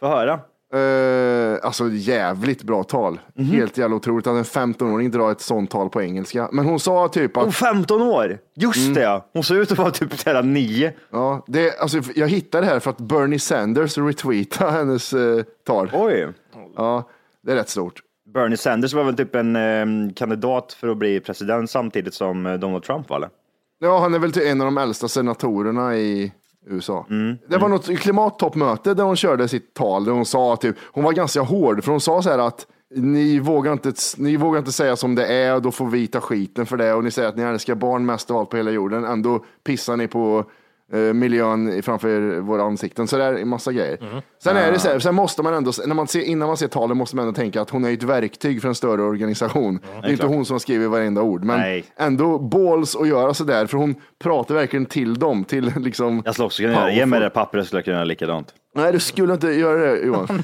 få 0.00 0.06
höra. 0.06 0.40
Eh, 0.74 1.58
alltså 1.62 1.88
jävligt 1.90 2.62
bra 2.62 2.84
tal. 2.84 3.20
Mhm. 3.34 3.46
Helt 3.46 3.78
jävla 3.78 3.96
otroligt 3.96 4.26
att 4.26 4.36
en 4.36 4.44
15-åring 4.44 5.10
drar 5.10 5.32
ett 5.32 5.40
sånt 5.40 5.70
tal 5.70 5.88
på 5.90 6.02
engelska. 6.02 6.48
Men 6.52 6.64
hon 6.64 6.80
sa 6.80 7.08
typ 7.08 7.36
att 7.36 7.44
Om 7.44 7.52
15 7.52 8.02
år. 8.02 8.38
Just 8.56 8.78
Mm. 8.78 8.94
det 8.94 9.00
ja. 9.02 9.24
Hon 9.32 9.42
ser 9.44 9.54
ut 9.54 9.72
att 9.72 9.78
vara 9.78 9.90
typ 9.90 10.26
här 10.26 10.42
nio. 10.42 10.92
Ja, 11.10 11.44
det, 11.46 11.78
alltså, 11.78 12.00
jag 12.14 12.28
hittade 12.28 12.66
det 12.66 12.72
här 12.72 12.80
för 12.80 12.90
att 12.90 12.98
Bernie 12.98 13.38
Sanders 13.38 13.98
retweetade 13.98 14.70
hennes 14.70 15.12
eh, 15.12 15.42
tal. 15.66 15.90
Oj. 15.92 16.28
Ja, 16.76 17.08
det 17.42 17.52
är 17.52 17.56
rätt 17.56 17.68
stort. 17.68 18.02
Bernie 18.34 18.56
Sanders 18.56 18.94
var 18.94 19.04
väl 19.04 19.16
typ 19.16 19.34
en 19.34 19.56
eh, 19.56 20.12
kandidat 20.14 20.72
för 20.72 20.88
att 20.88 20.96
bli 20.96 21.20
president 21.20 21.70
samtidigt 21.70 22.14
som 22.14 22.46
eh, 22.46 22.54
Donald 22.54 22.82
Trump 22.82 23.08
var 23.08 23.16
eller? 23.16 23.30
Ja, 23.78 23.98
han 23.98 24.14
är 24.14 24.18
väl 24.18 24.38
en 24.38 24.60
av 24.60 24.64
de 24.64 24.78
äldsta 24.78 25.08
senatorerna 25.08 25.96
i 25.96 26.32
USA. 26.66 27.06
Mm. 27.10 27.38
Det 27.48 27.58
var 27.58 27.68
något 27.68 27.98
klimattoppmöte 27.98 28.94
där 28.94 29.04
hon 29.04 29.16
körde 29.16 29.48
sitt 29.48 29.74
tal 29.74 30.04
där 30.04 30.12
hon 30.12 30.26
sa 30.26 30.56
typ, 30.56 30.76
hon 30.92 31.04
var 31.04 31.12
ganska 31.12 31.40
hård 31.40 31.84
för 31.84 31.90
hon 31.90 32.00
sa 32.00 32.22
så 32.22 32.30
här 32.30 32.38
att 32.38 32.66
ni 32.94 33.38
vågar, 33.38 33.72
inte, 33.72 33.92
ni 34.16 34.36
vågar 34.36 34.58
inte 34.58 34.72
säga 34.72 34.96
som 34.96 35.14
det 35.14 35.26
är 35.26 35.54
och 35.54 35.62
då 35.62 35.70
får 35.70 35.86
vi 35.86 36.06
ta 36.06 36.20
skiten 36.20 36.66
för 36.66 36.76
det 36.76 36.94
och 36.94 37.04
ni 37.04 37.10
säger 37.10 37.28
att 37.28 37.36
ni 37.36 37.42
älskar 37.42 37.74
barn 37.74 38.06
mest 38.06 38.30
av 38.30 38.36
allt 38.36 38.50
på 38.50 38.56
hela 38.56 38.70
jorden. 38.70 39.04
Ändå 39.04 39.44
pissar 39.64 39.96
ni 39.96 40.08
på 40.08 40.44
eh, 40.92 40.98
miljön 40.98 41.82
framför 41.82 42.40
våra 42.40 42.62
ansikten. 42.62 43.08
Så 43.08 43.16
det 43.16 43.24
är 43.24 43.34
en 43.34 43.48
massa 43.48 43.72
grejer. 43.72 43.98
Mm. 44.00 44.22
Sen 44.42 44.56
är 44.56 44.72
det 44.72 44.78
så 44.78 44.88
här, 44.88 44.98
sen 44.98 45.14
måste 45.14 45.42
man 45.42 45.54
ändå, 45.54 45.72
när 45.86 45.94
man 45.94 46.08
ser, 46.08 46.20
innan 46.20 46.48
man 46.48 46.56
ser 46.56 46.68
talet 46.68 46.96
måste 46.96 47.16
man 47.16 47.26
ändå 47.26 47.36
tänka 47.36 47.60
att 47.60 47.70
hon 47.70 47.84
är 47.84 47.92
ett 47.92 48.02
verktyg 48.02 48.62
för 48.62 48.68
en 48.68 48.74
större 48.74 49.02
organisation. 49.02 49.80
det 50.02 50.08
är 50.08 50.12
inte 50.12 50.26
hon 50.26 50.44
som 50.44 50.60
skriver 50.60 50.88
varenda 50.88 51.22
ord, 51.22 51.44
men 51.44 51.60
Nej. 51.60 51.84
ändå 51.96 52.38
balls 52.38 52.96
att 52.96 53.08
göra 53.08 53.34
så 53.34 53.44
där, 53.44 53.66
för 53.66 53.78
hon 53.78 53.94
pratar 54.18 54.54
verkligen 54.54 54.86
till 54.86 55.18
dem, 55.18 55.44
till 55.44 55.64
liksom... 55.76 56.22
Jag 56.24 56.34
skulle 56.34 56.46
också 56.46 56.62
kunna 56.62 56.74
göra, 56.74 56.92
ge 56.92 57.06
mig 57.06 57.20
det 57.20 57.30
pappret 57.30 57.66
skulle 57.66 57.78
jag 57.78 57.84
kunna 57.84 57.96
göra 57.96 58.04
likadant. 58.04 58.54
Nej, 58.74 58.92
du 58.92 59.00
skulle 59.00 59.32
inte 59.32 59.48
göra 59.48 59.78
det 59.78 59.98
Johan. 59.98 60.26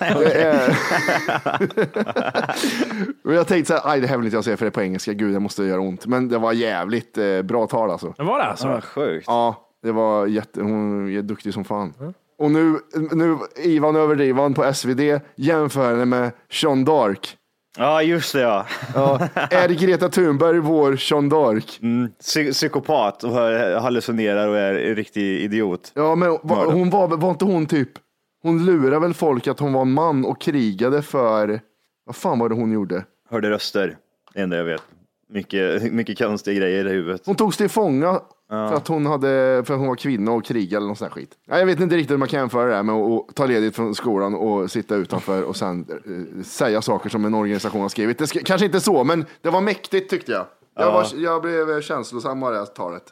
Men 3.23 3.35
jag 3.35 3.47
tänkte 3.47 3.73
så 3.73 3.75
här, 3.75 3.93
aj 3.93 4.01
det 4.01 4.07
här 4.07 4.17
vill 4.17 4.27
inte 4.27 4.37
jag 4.37 4.45
säga 4.45 4.57
för 4.57 4.65
det 4.65 4.69
är 4.69 4.71
på 4.71 4.83
engelska, 4.83 5.13
gud 5.13 5.35
det 5.35 5.41
måste 5.41 5.65
göra 5.65 5.81
ont. 5.81 6.07
Men 6.07 6.29
det 6.29 6.39
var 6.39 6.53
jävligt 6.53 7.19
eh, 7.19 7.43
bra 7.43 7.67
tal 7.67 7.91
alltså. 7.91 8.15
Det 8.17 8.23
var 8.23 8.39
det 8.39 8.45
alltså? 8.45 8.69
Ah, 8.69 8.81
sjukt. 8.81 9.25
Ja, 9.27 9.64
det 9.85 9.93
var 9.93 10.27
jätte, 10.27 10.61
hon 10.63 11.09
är 11.17 11.23
duktig 11.23 11.55
som 11.55 11.65
fan. 11.65 11.95
Och 12.39 12.51
nu, 12.51 12.79
nu 13.13 13.39
Ivan 13.57 13.97
överdrivan 13.97 14.55
på 14.55 14.73
SvD 14.75 15.21
jämför 15.37 15.91
henne 15.91 16.05
med 16.05 16.31
Sean 16.51 16.85
Dark. 16.85 17.37
Ja, 17.79 18.03
just 18.03 18.33
det 18.33 18.41
ja. 18.41 18.67
Ja, 18.95 19.29
är 19.35 19.69
Greta 19.69 20.09
Thunberg 20.09 20.59
vår 20.59 20.97
Sean 20.97 21.29
Dark? 21.29 21.79
Mm, 21.83 22.09
psy- 22.21 22.53
psykopat 22.53 23.25
och 23.25 23.31
hallucinerar 23.83 24.49
och 24.49 24.57
är 24.57 24.75
en 24.75 24.95
riktig 24.95 25.41
idiot. 25.41 25.93
Ja, 25.95 26.15
men 26.15 26.31
va, 26.43 26.65
hon 26.67 26.91
var, 26.91 27.09
var 27.09 27.31
inte 27.31 27.45
hon 27.45 27.67
typ, 27.67 27.91
hon 28.43 28.67
lurar 28.67 29.01
väl 29.01 29.15
folk 29.15 29.47
att 29.47 29.61
hon 29.61 29.73
var 29.73 29.83
en 29.83 29.93
man 29.93 30.25
och 30.25 30.41
krigade 30.41 31.03
för, 31.03 31.61
vad 32.07 32.17
fan 32.17 32.39
var 32.39 32.49
det 32.49 32.55
hon 32.55 32.73
gjorde? 32.73 33.05
Hörde 33.31 33.51
röster, 33.51 33.97
det 34.35 34.41
enda 34.41 34.57
jag 34.57 34.65
vet. 34.65 34.83
Mycket, 35.29 35.93
mycket 35.93 36.19
konstiga 36.19 36.59
grejer 36.59 36.87
i 36.87 36.91
huvudet. 36.91 37.23
Hon 37.27 37.35
togs 37.35 37.57
till 37.57 37.69
fånga 37.69 38.21
för, 38.69 38.75
att 38.75 38.89
hon 38.89 39.07
hade, 39.07 39.63
för 39.67 39.75
att 39.75 39.81
hon 39.81 39.89
var 39.89 39.97
kvinna 39.97 40.33
och 40.33 40.45
krigade 40.45 40.77
eller 40.77 40.87
någon 40.87 40.97
sån 40.97 41.09
här 41.09 41.13
skit. 41.13 41.31
Jag 41.47 41.67
vet 41.67 41.81
inte 41.81 41.97
riktigt 41.97 42.11
hur 42.11 42.19
man 42.19 42.29
kan 42.29 42.41
jämföra 42.41 42.69
det 42.69 42.75
här 42.75 42.83
med 42.83 42.95
att 42.95 43.35
ta 43.35 43.47
ledigt 43.47 43.77
från 43.77 43.95
skolan 43.95 44.35
och 44.35 44.71
sitta 44.71 44.95
utanför 44.95 45.43
och 45.43 45.57
sen 45.57 45.87
eh, 45.91 46.43
säga 46.45 46.83
saker 46.83 47.11
som 47.11 47.25
en 47.25 47.35
organisation 47.35 47.81
har 47.81 47.89
skrivit. 47.89 48.19
Det 48.19 48.27
ska, 48.27 48.41
kanske 48.45 48.67
inte 48.67 48.81
så, 48.81 49.05
men 49.05 49.25
det 49.43 49.51
var 49.51 49.61
mäktigt 49.61 50.11
tyckte 50.11 50.33
jag. 50.33 50.47
Jag, 50.77 50.93
var, 50.93 51.07
jag 51.17 51.43
blev 51.43 51.81
känslosam 51.81 52.43
av 52.43 52.53
det 52.53 52.59
här 52.59 52.67
talet. 52.67 53.03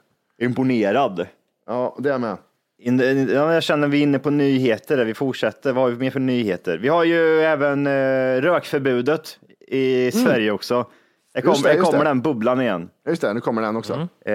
Imponerad. 0.40 1.26
Ja, 1.66 1.97
det 1.99 2.09
är 2.09 2.12
jag 2.12 2.20
med. 2.20 2.36
In, 2.78 3.28
ja, 3.28 3.55
jag 3.55 3.62
känner 3.62 3.88
vi 3.88 3.99
är 3.99 4.03
inne 4.03 4.18
på 4.18 4.30
nyheter. 4.30 4.97
där. 4.97 5.05
Vi 5.05 5.14
fortsätter. 5.14 5.72
Vad 5.72 5.84
har 5.84 5.90
vi 5.90 5.97
mer 5.97 6.11
för 6.11 6.20
nyheter? 6.20 6.78
Vi 6.78 6.88
har 6.88 7.05
ju 7.05 7.40
även 7.40 7.86
eh, 7.86 8.40
rökförbudet 8.40 9.38
i 9.68 10.11
Sverige 10.12 10.51
också. 10.51 10.86
Det, 11.35 11.43
kom, 11.43 11.51
Just 11.51 11.64
det, 11.64 11.74
just 11.74 11.85
kommer 11.91 12.05
det. 12.05 12.11
den 12.11 12.20
bubblan 12.20 12.61
igen. 12.61 12.91
Just 13.09 13.22
det, 13.22 13.33
nu 13.33 13.41
kommer 13.41 13.62
den 13.62 13.76
också. 13.76 14.09
Eh, 14.26 14.35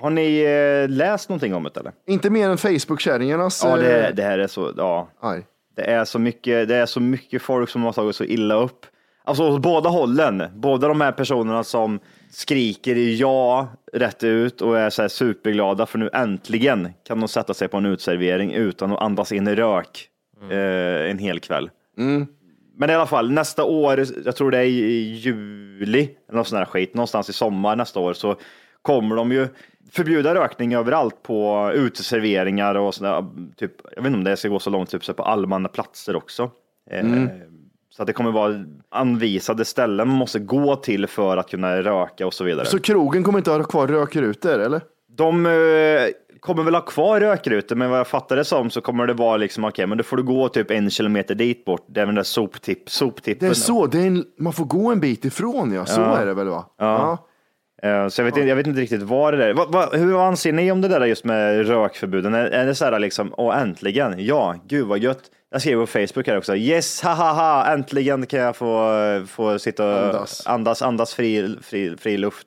har 0.00 0.10
ni 0.10 0.40
eh, 0.42 0.88
läst 0.96 1.28
någonting 1.28 1.54
om 1.54 1.62
det 1.62 1.80
eller? 1.80 1.92
Inte 2.06 2.30
mer 2.30 2.48
än 2.48 2.58
Facebook-kärringarnas 2.58 3.64
Ja, 3.64 3.76
det, 3.76 4.06
eh, 4.06 4.14
det 4.14 4.22
här 4.22 4.38
är 4.38 4.46
så, 4.46 4.72
ja. 4.76 5.08
arg. 5.20 5.42
Det 5.76 5.82
är 5.82 6.04
så 6.04 6.18
mycket, 6.18 6.68
det 6.68 6.76
är 6.76 6.86
så 6.86 7.00
mycket 7.00 7.42
folk 7.42 7.68
som 7.70 7.82
har 7.82 7.92
tagit 7.92 8.16
så 8.16 8.24
illa 8.24 8.54
upp. 8.54 8.86
Alltså 9.24 9.42
åt 9.42 9.62
båda 9.62 9.88
hållen. 9.88 10.42
Båda 10.54 10.88
de 10.88 11.00
här 11.00 11.12
personerna 11.12 11.64
som 11.64 12.00
skriker 12.30 12.96
ja 12.96 13.68
rätt 13.92 14.24
ut 14.24 14.60
och 14.60 14.78
är 14.78 14.90
så 14.90 15.02
här 15.02 15.08
superglada 15.08 15.86
för 15.86 15.98
nu 15.98 16.10
äntligen 16.12 16.88
kan 17.06 17.20
de 17.20 17.28
sätta 17.28 17.54
sig 17.54 17.68
på 17.68 17.76
en 17.76 17.86
utservering 17.86 18.52
utan 18.52 18.92
att 18.92 19.02
andas 19.02 19.32
in 19.32 19.48
rök 19.56 20.08
eh, 20.50 21.10
en 21.10 21.18
hel 21.18 21.40
kväll. 21.40 21.70
Men 22.76 22.90
i 22.90 22.94
alla 22.94 23.06
fall 23.06 23.30
nästa 23.32 23.64
år, 23.64 24.04
jag 24.24 24.36
tror 24.36 24.50
det 24.50 24.58
är 24.58 24.64
i 24.64 25.12
juli, 25.12 26.10
eller 26.28 26.36
någon 26.36 26.44
sån 26.44 26.58
här 26.58 26.64
skit, 26.64 26.94
någonstans 26.94 27.30
i 27.30 27.32
sommar 27.32 27.76
nästa 27.76 28.00
år 28.00 28.12
så 28.12 28.36
kommer 28.82 29.16
de 29.16 29.32
ju 29.32 29.48
förbjuda 29.90 30.34
rökning 30.34 30.74
överallt 30.74 31.22
på 31.22 31.70
uteserveringar 31.74 32.74
och 32.74 32.94
sådär, 32.94 33.24
typ, 33.56 33.72
jag 33.96 34.02
vet 34.02 34.06
inte 34.06 34.16
om 34.18 34.24
det 34.24 34.36
ska 34.36 34.48
gå 34.48 34.58
så 34.58 34.70
långt, 34.70 34.90
typ 34.90 35.04
så 35.04 35.14
på 35.14 35.22
allmänna 35.22 35.68
platser 35.68 36.16
också. 36.16 36.50
Eh, 36.90 37.04
Så 37.90 38.02
att 38.02 38.06
det 38.06 38.12
kommer 38.12 38.30
vara 38.32 38.64
anvisade 38.88 39.64
ställen 39.64 40.08
man 40.08 40.16
måste 40.16 40.38
gå 40.38 40.76
till 40.76 41.06
för 41.06 41.36
att 41.36 41.50
kunna 41.50 41.82
röka 41.82 42.26
och 42.26 42.34
så 42.34 42.44
vidare. 42.44 42.66
Så 42.66 42.78
krogen 42.78 43.22
kommer 43.22 43.38
inte 43.38 43.50
ha 43.50 43.64
kvar 43.64 43.88
rökrutor, 43.88 44.58
eller? 44.58 44.80
De 45.08 45.46
eh, 45.46 45.52
kommer 46.42 46.62
väl 46.62 46.74
ha 46.74 46.80
kvar 46.82 47.20
rökrutor, 47.20 47.76
men 47.76 47.90
vad 47.90 47.98
jag 47.98 48.06
fattar 48.06 48.36
det 48.36 48.44
som 48.44 48.70
så 48.70 48.80
kommer 48.80 49.06
det 49.06 49.14
vara 49.14 49.36
liksom, 49.36 49.64
okej, 49.64 49.86
men 49.86 49.98
då 49.98 50.04
får 50.04 50.16
du 50.16 50.22
gå 50.22 50.48
typ 50.48 50.70
en 50.70 50.90
kilometer 50.90 51.34
dit 51.34 51.64
bort, 51.64 51.84
det 51.88 52.00
är 52.00 52.06
den 52.06 52.14
där 52.14 52.22
soptipp, 52.22 52.90
soptippen. 52.90 53.48
Det 53.48 53.52
är 53.52 53.54
så, 53.54 53.86
det 53.86 53.98
är 53.98 54.06
en, 54.06 54.24
man 54.38 54.52
får 54.52 54.64
gå 54.64 54.92
en 54.92 55.00
bit 55.00 55.24
ifrån 55.24 55.72
ja, 55.72 55.86
så 55.86 56.00
Ja. 56.00 56.18
är 56.18 56.26
det 56.26 56.34
väl 56.34 56.48
va? 56.48 56.64
Ja. 56.78 57.18
Eh, 57.82 58.08
Så 58.08 58.20
jag 58.20 58.24
vet, 58.24 58.36
inte, 58.36 58.48
jag 58.48 58.56
vet 58.56 58.66
inte 58.66 58.80
riktigt 58.80 59.02
vad 59.02 59.34
det 59.38 59.44
är. 59.46 59.54
Vad, 59.54 59.72
vad, 59.72 59.94
hur 59.94 60.26
anser 60.28 60.52
ni 60.52 60.72
om 60.72 60.80
det 60.80 60.88
där 60.88 61.04
just 61.06 61.24
med 61.24 61.66
rökförbuden? 61.66 62.34
Är, 62.34 62.44
är 62.44 62.66
det 62.66 62.74
så 62.74 62.84
här 62.84 62.98
liksom, 62.98 63.34
åh 63.36 63.60
äntligen, 63.60 64.14
ja, 64.26 64.54
gud 64.68 64.86
vad 64.86 64.98
gött. 64.98 65.22
Jag 65.50 65.60
skrev 65.60 65.80
på 65.80 65.86
Facebook 65.86 66.26
här 66.26 66.38
också, 66.38 66.56
yes, 66.56 67.02
ha 67.02 67.14
ha 67.14 67.32
ha, 67.32 67.66
äntligen 67.72 68.26
kan 68.26 68.40
jag 68.40 68.56
få, 68.56 68.90
få 69.28 69.58
sitta 69.58 69.84
och 69.86 70.04
Andas. 70.06 70.46
andas, 70.46 70.82
andas 70.82 71.14
fri, 71.14 71.56
fri, 71.62 71.96
fri 71.96 72.16
luft. 72.16 72.46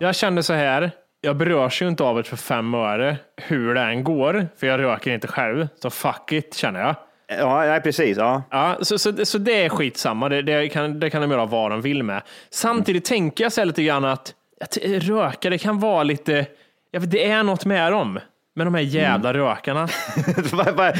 Jag 0.00 0.14
kände 0.14 0.42
så 0.42 0.52
här, 0.52 0.90
jag 1.20 1.36
berörs 1.36 1.82
ju 1.82 1.88
inte 1.88 2.02
av 2.04 2.16
det 2.16 2.24
för 2.24 2.36
fem 2.36 2.74
öre 2.74 3.16
hur 3.36 3.74
det 3.74 3.80
än 3.80 4.04
går, 4.04 4.48
för 4.56 4.66
jag 4.66 4.80
röker 4.80 5.10
inte 5.10 5.28
själv. 5.28 5.68
Så 5.82 5.90
fuck 5.90 6.32
it, 6.32 6.54
känner 6.54 6.80
jag. 6.80 6.94
Ja, 7.38 7.64
nej, 7.64 7.80
precis. 7.80 8.16
Ja. 8.16 8.42
Ja, 8.50 8.76
så, 8.80 8.98
så, 8.98 9.26
så 9.26 9.38
det 9.38 9.64
är 9.64 9.68
skitsamma, 9.68 10.28
det, 10.28 10.42
det, 10.42 10.68
kan, 10.68 11.00
det 11.00 11.10
kan 11.10 11.22
de 11.22 11.30
göra 11.30 11.46
vad 11.46 11.70
de 11.70 11.80
vill 11.80 12.02
med. 12.02 12.22
Samtidigt 12.50 13.04
tänker 13.04 13.44
jag 13.44 13.52
så 13.52 13.60
här 13.60 13.66
lite 13.66 13.82
grann 13.82 14.04
att, 14.04 14.34
att 14.60 14.76
röka, 14.86 15.50
det 15.50 15.58
kan 15.58 15.78
vara 15.78 16.02
lite, 16.02 16.46
jag 16.90 17.00
vet, 17.00 17.10
det 17.10 17.30
är 17.30 17.42
något 17.42 17.64
med 17.64 17.92
dem. 17.92 18.20
Med 18.58 18.66
de 18.66 18.74
här 18.74 18.82
jävla 18.82 19.34
rökarna. 19.34 19.80
vad, 20.52 20.66
vad, 20.66 20.98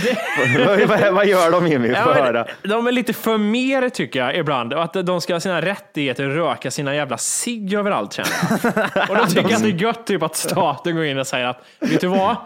vad, 0.89 1.15
vad, 1.15 1.27
gör 1.27 1.51
de 1.51 1.67
Jimmy? 1.67 1.89
Ja, 1.89 2.45
men 2.63 2.71
de 2.71 2.87
är 2.87 2.93
lite 2.93 3.13
för 3.13 3.39
mer 3.39 3.89
tycker 3.89 4.21
jag 4.21 4.37
ibland. 4.37 4.75
Att 4.75 4.93
de 4.93 5.21
ska 5.21 5.35
ha 5.35 5.41
sina 5.41 5.63
rättigheter 5.63 6.29
att 6.29 6.37
röka 6.37 6.71
sina 6.71 6.95
jävla 6.95 7.19
cigg 7.19 7.75
överallt 7.75 8.13
känner 8.13 8.31
jag. 8.95 9.11
Och 9.11 9.17
då 9.17 9.27
tycker 9.27 9.43
jag 9.43 9.53
att 9.53 9.63
det 9.63 9.69
är 9.69 9.83
gött 9.83 10.07
typ 10.07 10.23
att 10.23 10.37
staten 10.37 10.97
går 10.97 11.05
in 11.05 11.19
och 11.19 11.27
säger 11.27 11.47
att, 11.47 11.65
vet 11.81 12.01
du 12.01 12.07
vad? 12.07 12.37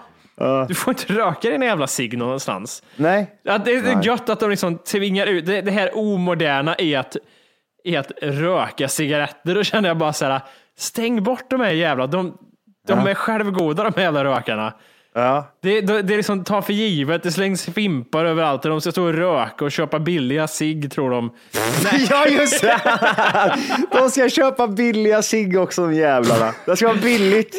Du 0.68 0.74
får 0.74 0.90
inte 0.90 1.12
röka 1.12 1.50
dina 1.50 1.64
jävla 1.64 1.86
cigg 1.86 2.18
någonstans. 2.18 2.82
Nej, 2.96 3.30
Att 3.48 3.64
det 3.64 3.72
är 3.72 4.04
gött 4.04 4.28
att 4.28 4.40
de 4.40 4.50
liksom 4.50 4.78
tvingar 4.78 5.26
ut 5.26 5.46
det, 5.46 5.60
det 5.60 5.70
här 5.70 5.90
omoderna 5.94 6.78
i 6.78 6.96
att, 6.96 7.16
i 7.84 7.96
att 7.96 8.12
röka 8.22 8.88
cigaretter. 8.88 9.54
Då 9.54 9.64
känner 9.64 9.88
jag 9.88 9.98
bara 9.98 10.12
så 10.12 10.24
här, 10.24 10.40
stäng 10.78 11.22
bort 11.22 11.50
de 11.50 11.60
här 11.60 11.70
jävla, 11.70 12.06
de, 12.06 12.38
de 12.86 13.06
är 13.06 13.14
självgoda 13.14 13.82
de 13.82 13.92
här 13.96 14.02
jävla 14.02 14.24
rökarna. 14.24 14.72
Ja. 15.14 15.46
Det, 15.62 15.80
det, 15.80 16.02
det 16.02 16.14
är 16.14 16.16
liksom 16.16 16.44
ta 16.44 16.62
för 16.62 16.72
givet, 16.72 17.22
det 17.22 17.32
slängs 17.32 17.64
fimpar 17.66 18.24
överallt 18.24 18.64
och 18.64 18.70
de 18.70 18.80
ska 18.80 18.92
stå 18.92 19.04
och 19.04 19.14
röka 19.14 19.64
och 19.64 19.72
köpa 19.72 19.98
billiga 19.98 20.48
cigg 20.48 20.92
tror 20.92 21.10
de. 21.10 21.32
Ja, 22.10 22.26
just 22.26 22.60
det! 22.60 22.80
De 23.92 24.10
ska 24.10 24.28
köpa 24.28 24.68
billiga 24.68 25.22
cigg 25.22 25.58
också, 25.58 25.82
de 25.82 25.94
jävlarna. 25.94 26.54
Det 26.66 26.76
ska 26.76 26.86
vara 26.88 26.98
billigt. 26.98 27.56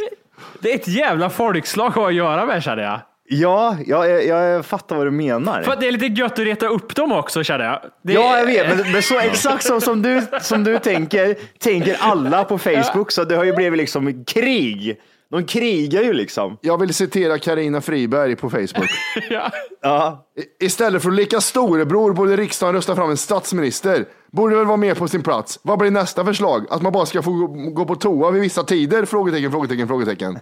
Det 0.59 0.71
är 0.71 0.75
ett 0.75 0.87
jävla 0.87 1.29
folkslag 1.29 1.87
att 1.87 1.95
ha 1.95 2.07
att 2.07 2.13
göra 2.13 2.45
med 2.45 2.63
känner 2.63 2.83
jag. 2.83 2.99
Ja, 3.25 3.77
jag, 3.85 4.25
jag 4.25 4.65
fattar 4.65 4.95
vad 4.95 5.07
du 5.07 5.11
menar. 5.11 5.63
För 5.63 5.71
att 5.71 5.79
det 5.79 5.87
är 5.87 5.91
lite 5.91 6.05
gött 6.05 6.31
att 6.31 6.39
reta 6.39 6.67
upp 6.67 6.95
dem 6.95 7.11
också 7.11 7.43
känner 7.43 7.65
jag. 7.65 7.79
Det, 8.03 8.13
Ja, 8.13 8.37
jag 8.37 8.45
vet, 8.45 8.77
men, 8.77 8.91
men 8.91 9.01
så 9.01 9.19
exakt 9.19 9.63
så 9.63 9.81
som 9.81 10.01
du, 10.01 10.21
som 10.41 10.63
du 10.63 10.79
tänker, 10.79 11.35
tänker 11.59 11.97
alla 11.99 12.43
på 12.43 12.57
Facebook, 12.57 13.11
så 13.11 13.23
det 13.23 13.35
har 13.35 13.43
ju 13.43 13.53
blivit 13.55 13.77
liksom 13.77 14.23
krig. 14.25 14.97
De 15.33 15.45
krigar 15.45 16.01
ju 16.03 16.13
liksom. 16.13 16.57
Jag 16.61 16.77
vill 16.79 16.93
citera 16.93 17.39
Karina 17.39 17.81
Friberg 17.81 18.35
på 18.35 18.49
Facebook. 18.49 18.89
Ja. 19.29 19.51
Ja, 19.81 20.25
I- 20.59 20.65
Istället 20.65 21.01
för 21.03 21.09
att 21.09 21.15
leka 21.15 21.41
storebror 21.41 22.13
borde 22.13 22.35
riksdagen 22.37 22.75
rösta 22.75 22.95
fram 22.95 23.09
en 23.09 23.17
statsminister. 23.17 24.05
Borde 24.31 24.55
väl 24.55 24.65
vara 24.65 24.77
med 24.77 24.97
på 24.97 25.07
sin 25.07 25.23
plats. 25.23 25.59
Vad 25.63 25.79
blir 25.79 25.91
nästa 25.91 26.25
förslag? 26.25 26.65
Att 26.69 26.81
man 26.81 26.91
bara 26.93 27.05
ska 27.05 27.21
få 27.21 27.31
gå- 27.75 27.85
på 27.85 27.95
toa 27.95 28.31
vid 28.31 28.41
vissa 28.41 28.63
tider? 28.63 29.05
Frågetecken, 29.05 29.51
frågetecken, 29.51 29.87
frågetecken. 29.87 30.39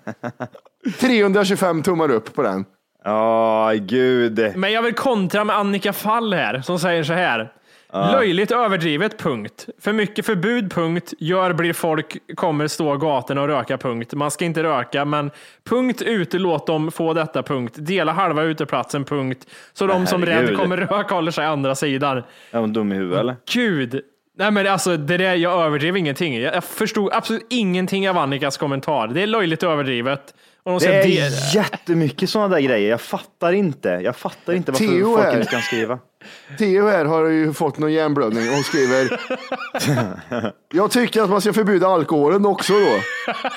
325 0.99 1.83
tummar 1.83 2.11
upp 2.11 2.33
på 2.33 2.41
den. 2.43 2.65
ja 3.03 3.71
gud. 3.75 4.51
Men 4.55 4.71
jag 4.71 4.81
vill 4.81 4.93
kontra 4.93 5.43
med 5.43 5.55
Annika 5.57 5.93
Fall 5.93 6.33
här 6.33 6.61
som 6.61 6.79
säger 6.79 7.03
så 7.03 7.13
här. 7.13 7.51
Löjligt 7.93 8.51
överdrivet, 8.51 9.17
punkt. 9.19 9.67
För 9.81 9.93
mycket 9.93 10.25
förbud, 10.25 10.71
punkt. 10.73 11.13
Gör 11.19 11.53
blir 11.53 11.73
folk 11.73 12.17
kommer 12.35 12.67
stå 12.67 12.95
i 12.95 12.97
gatorna 12.97 13.41
och 13.41 13.47
röka, 13.47 13.77
punkt. 13.77 14.13
Man 14.13 14.31
ska 14.31 14.45
inte 14.45 14.63
röka, 14.63 15.05
men 15.05 15.31
punkt 15.69 16.01
ute, 16.01 16.37
låt 16.39 16.67
dem 16.67 16.91
få 16.91 17.13
detta, 17.13 17.43
punkt. 17.43 17.73
Dela 17.77 18.11
halva 18.11 18.43
uteplatsen, 18.43 19.05
punkt. 19.05 19.45
Så 19.73 19.87
de 19.87 20.07
som 20.07 20.25
rädd 20.25 20.57
kommer 20.57 20.77
röka 20.77 21.15
håller 21.15 21.31
sig 21.31 21.45
andra 21.45 21.75
sidan. 21.75 22.23
Är 22.51 22.59
hon 22.59 22.73
dum 22.73 22.91
i 22.91 22.95
huvudet 22.95 23.19
eller? 23.19 23.35
Gud! 23.53 24.01
Nej 24.37 24.51
men 24.51 24.67
alltså, 24.67 24.97
det 24.97 25.17
där, 25.17 25.35
jag 25.35 25.65
överdrev 25.65 25.97
ingenting. 25.97 26.41
Jag 26.41 26.63
förstod 26.63 27.13
absolut 27.13 27.47
ingenting 27.49 28.09
av 28.09 28.17
Annikas 28.17 28.57
kommentar. 28.57 29.07
Det 29.07 29.21
är 29.23 29.27
löjligt 29.27 29.63
överdrivet. 29.63 30.33
Och 30.63 30.71
de 30.79 30.85
Det 30.85 30.93
är 30.95 31.03
dela- 31.07 31.35
jättemycket 31.53 32.29
sådana 32.29 32.55
där 32.55 32.61
grejer. 32.61 32.89
Jag 32.89 33.01
fattar 33.01 33.53
inte. 33.53 33.89
Jag 33.89 34.15
fattar 34.15 34.53
inte 34.53 34.71
varför 34.71 34.85
Theo 34.85 35.15
folk 35.17 35.35
inte 35.35 35.51
kan 35.51 35.61
skriva. 35.61 35.99
Theo 36.57 36.88
här 36.88 37.05
har 37.05 37.25
ju 37.25 37.53
fått 37.53 37.77
någon 37.77 37.93
hjärnblödning 37.93 38.49
och 38.49 38.65
skriver 38.65 39.19
Jag 40.73 40.91
tycker 40.91 41.21
att 41.21 41.29
man 41.29 41.41
ska 41.41 41.53
förbjuda 41.53 41.88
alkoholen 41.88 42.45
också 42.45 42.73
då. 42.73 42.99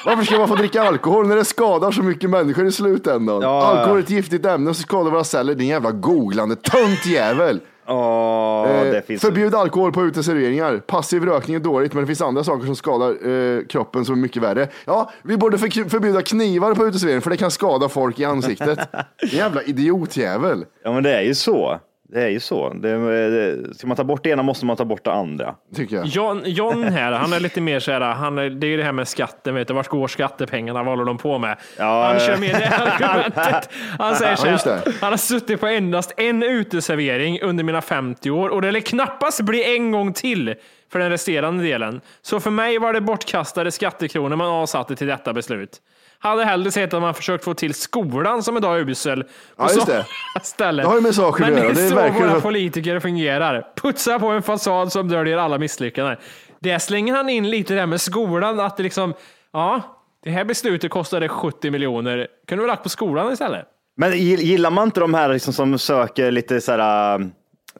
Varför 0.04 0.24
ska 0.24 0.38
man 0.38 0.48
få 0.48 0.54
dricka 0.54 0.82
alkohol 0.82 1.28
när 1.28 1.36
det 1.36 1.44
skadar 1.44 1.90
så 1.90 2.02
mycket 2.02 2.30
människor 2.30 2.66
i 2.66 2.72
slutändan? 2.72 3.42
Ja. 3.42 3.66
Alkohol 3.66 3.98
är 3.98 4.02
ett 4.02 4.10
giftigt 4.10 4.46
ämne 4.46 4.74
som 4.74 4.82
skadar 4.82 5.10
våra 5.10 5.24
celler. 5.24 5.54
Din 5.54 5.68
jävla 5.68 5.90
googlande 5.90 6.56
tönt 6.56 7.06
jävel. 7.06 7.60
Åh, 7.86 8.70
Eh, 8.70 8.92
det 8.92 9.06
finns... 9.06 9.22
Förbjud 9.22 9.54
alkohol 9.54 9.92
på 9.92 10.02
uteserveringar. 10.02 10.78
Passiv 10.86 11.24
rökning 11.24 11.56
är 11.56 11.60
dåligt, 11.60 11.92
men 11.92 12.02
det 12.02 12.06
finns 12.06 12.22
andra 12.22 12.44
saker 12.44 12.66
som 12.66 12.76
skadar 12.76 13.28
eh, 13.28 13.64
kroppen 13.66 14.04
som 14.04 14.14
är 14.14 14.18
mycket 14.18 14.42
värre. 14.42 14.68
Ja, 14.84 15.10
vi 15.22 15.36
borde 15.36 15.58
för, 15.58 15.88
förbjuda 15.88 16.22
knivar 16.22 16.74
på 16.74 16.86
uteserveringar, 16.86 17.20
för 17.20 17.30
det 17.30 17.36
kan 17.36 17.50
skada 17.50 17.88
folk 17.88 18.20
i 18.20 18.24
ansiktet. 18.24 18.78
Jävla 19.22 19.62
idiotjävel. 19.62 20.64
Ja, 20.84 20.92
men 20.92 21.02
det 21.02 21.16
är 21.16 21.22
ju 21.22 21.34
så. 21.34 21.80
Det 22.14 22.22
är 22.22 22.28
ju 22.28 22.40
så. 22.40 22.68
Det, 22.68 22.98
det, 23.30 23.74
ska 23.74 23.86
man 23.86 23.96
ta 23.96 24.04
bort 24.04 24.22
det 24.22 24.30
ena 24.30 24.42
måste 24.42 24.66
man 24.66 24.76
ta 24.76 24.84
bort 24.84 25.04
det 25.04 25.12
andra. 25.12 25.54
Tycker 25.74 25.96
jag. 25.96 26.06
John, 26.06 26.42
John 26.44 26.82
här, 26.92 27.12
han 27.12 27.32
är 27.32 27.40
lite 27.40 27.60
mer 27.60 27.80
så 27.80 27.92
här, 27.92 28.00
han 28.00 28.38
är, 28.38 28.50
det 28.50 28.66
är 28.66 28.68
ju 28.68 28.76
det 28.76 28.82
här 28.82 28.92
med 28.92 29.08
skatten, 29.08 29.54
vet 29.54 29.68
du, 29.68 29.74
vart 29.74 29.88
går 29.88 30.08
skattepengarna, 30.08 30.82
vad 30.82 30.92
håller 30.92 31.04
de 31.04 31.18
på 31.18 31.38
med? 31.38 31.56
Ja, 31.78 32.06
han 32.06 32.20
kör 32.20 32.36
med 32.36 32.54
det 32.54 32.68
argumentet. 32.68 33.70
Han 33.98 34.16
säger 34.16 34.36
så 34.36 34.70
här, 34.70 35.00
han 35.00 35.12
har 35.12 35.16
suttit 35.16 35.60
på 35.60 35.66
endast 35.66 36.12
en 36.16 36.42
uteservering 36.42 37.40
under 37.40 37.64
mina 37.64 37.80
50 37.80 38.30
år 38.30 38.48
och 38.48 38.62
det 38.62 38.70
lär 38.70 38.80
knappast 38.80 39.40
bli 39.40 39.76
en 39.76 39.92
gång 39.92 40.12
till 40.12 40.54
för 40.92 40.98
den 40.98 41.10
resterande 41.10 41.64
delen. 41.64 42.00
Så 42.22 42.40
för 42.40 42.50
mig 42.50 42.78
var 42.78 42.92
det 42.92 43.00
bortkastade 43.00 43.70
skattekronor 43.70 44.36
man 44.36 44.48
avsatte 44.48 44.96
till 44.96 45.06
detta 45.06 45.32
beslut. 45.32 45.80
Hade 46.24 46.44
hellre 46.44 46.70
sett 46.70 46.94
att 46.94 47.02
man 47.02 47.14
försökt 47.14 47.44
få 47.44 47.54
till 47.54 47.74
skolan 47.74 48.42
som 48.42 48.56
idag 48.56 48.76
är 48.80 48.90
usel. 48.90 49.22
på 49.24 49.28
Ja, 49.56 49.70
just 49.74 49.86
det. 49.86 50.06
Stället. 50.42 50.84
Det 50.84 50.88
har 50.88 50.96
ju 50.96 51.00
med 51.02 51.14
saker 51.14 51.44
att 51.44 51.50
Men 51.50 51.58
göra. 51.58 51.68
det 51.68 51.74
Det 51.80 51.86
är 51.86 51.88
så 51.90 51.94
verkligen 51.94 52.28
våra 52.30 52.40
politiker 52.40 53.00
fungerar. 53.00 53.66
Putsa 53.76 54.18
på 54.18 54.26
en 54.28 54.42
fasad 54.42 54.92
som 54.92 55.08
döljer 55.08 55.38
alla 55.38 55.58
misslyckanden. 55.58 56.16
Det 56.60 56.80
slänger 56.80 57.14
han 57.14 57.28
in 57.28 57.50
lite 57.50 57.74
där 57.74 57.86
med 57.86 58.00
skolan, 58.00 58.60
att 58.60 58.76
det 58.76 58.82
liksom, 58.82 59.14
ja, 59.52 59.80
det 60.24 60.30
här 60.30 60.44
beslutet 60.44 60.90
kostade 60.90 61.28
70 61.28 61.70
miljoner. 61.70 62.26
Kunde 62.48 62.64
vi 62.64 62.68
lagt 62.68 62.82
på 62.82 62.88
skolan 62.88 63.32
istället? 63.32 63.64
Men 63.96 64.12
gill- 64.12 64.40
gillar 64.40 64.70
man 64.70 64.84
inte 64.84 65.00
de 65.00 65.14
här 65.14 65.32
liksom 65.32 65.52
som 65.52 65.78
söker 65.78 66.30
lite 66.30 66.60
så 66.60 66.72
här, 66.72 67.14
äh, 67.20 67.26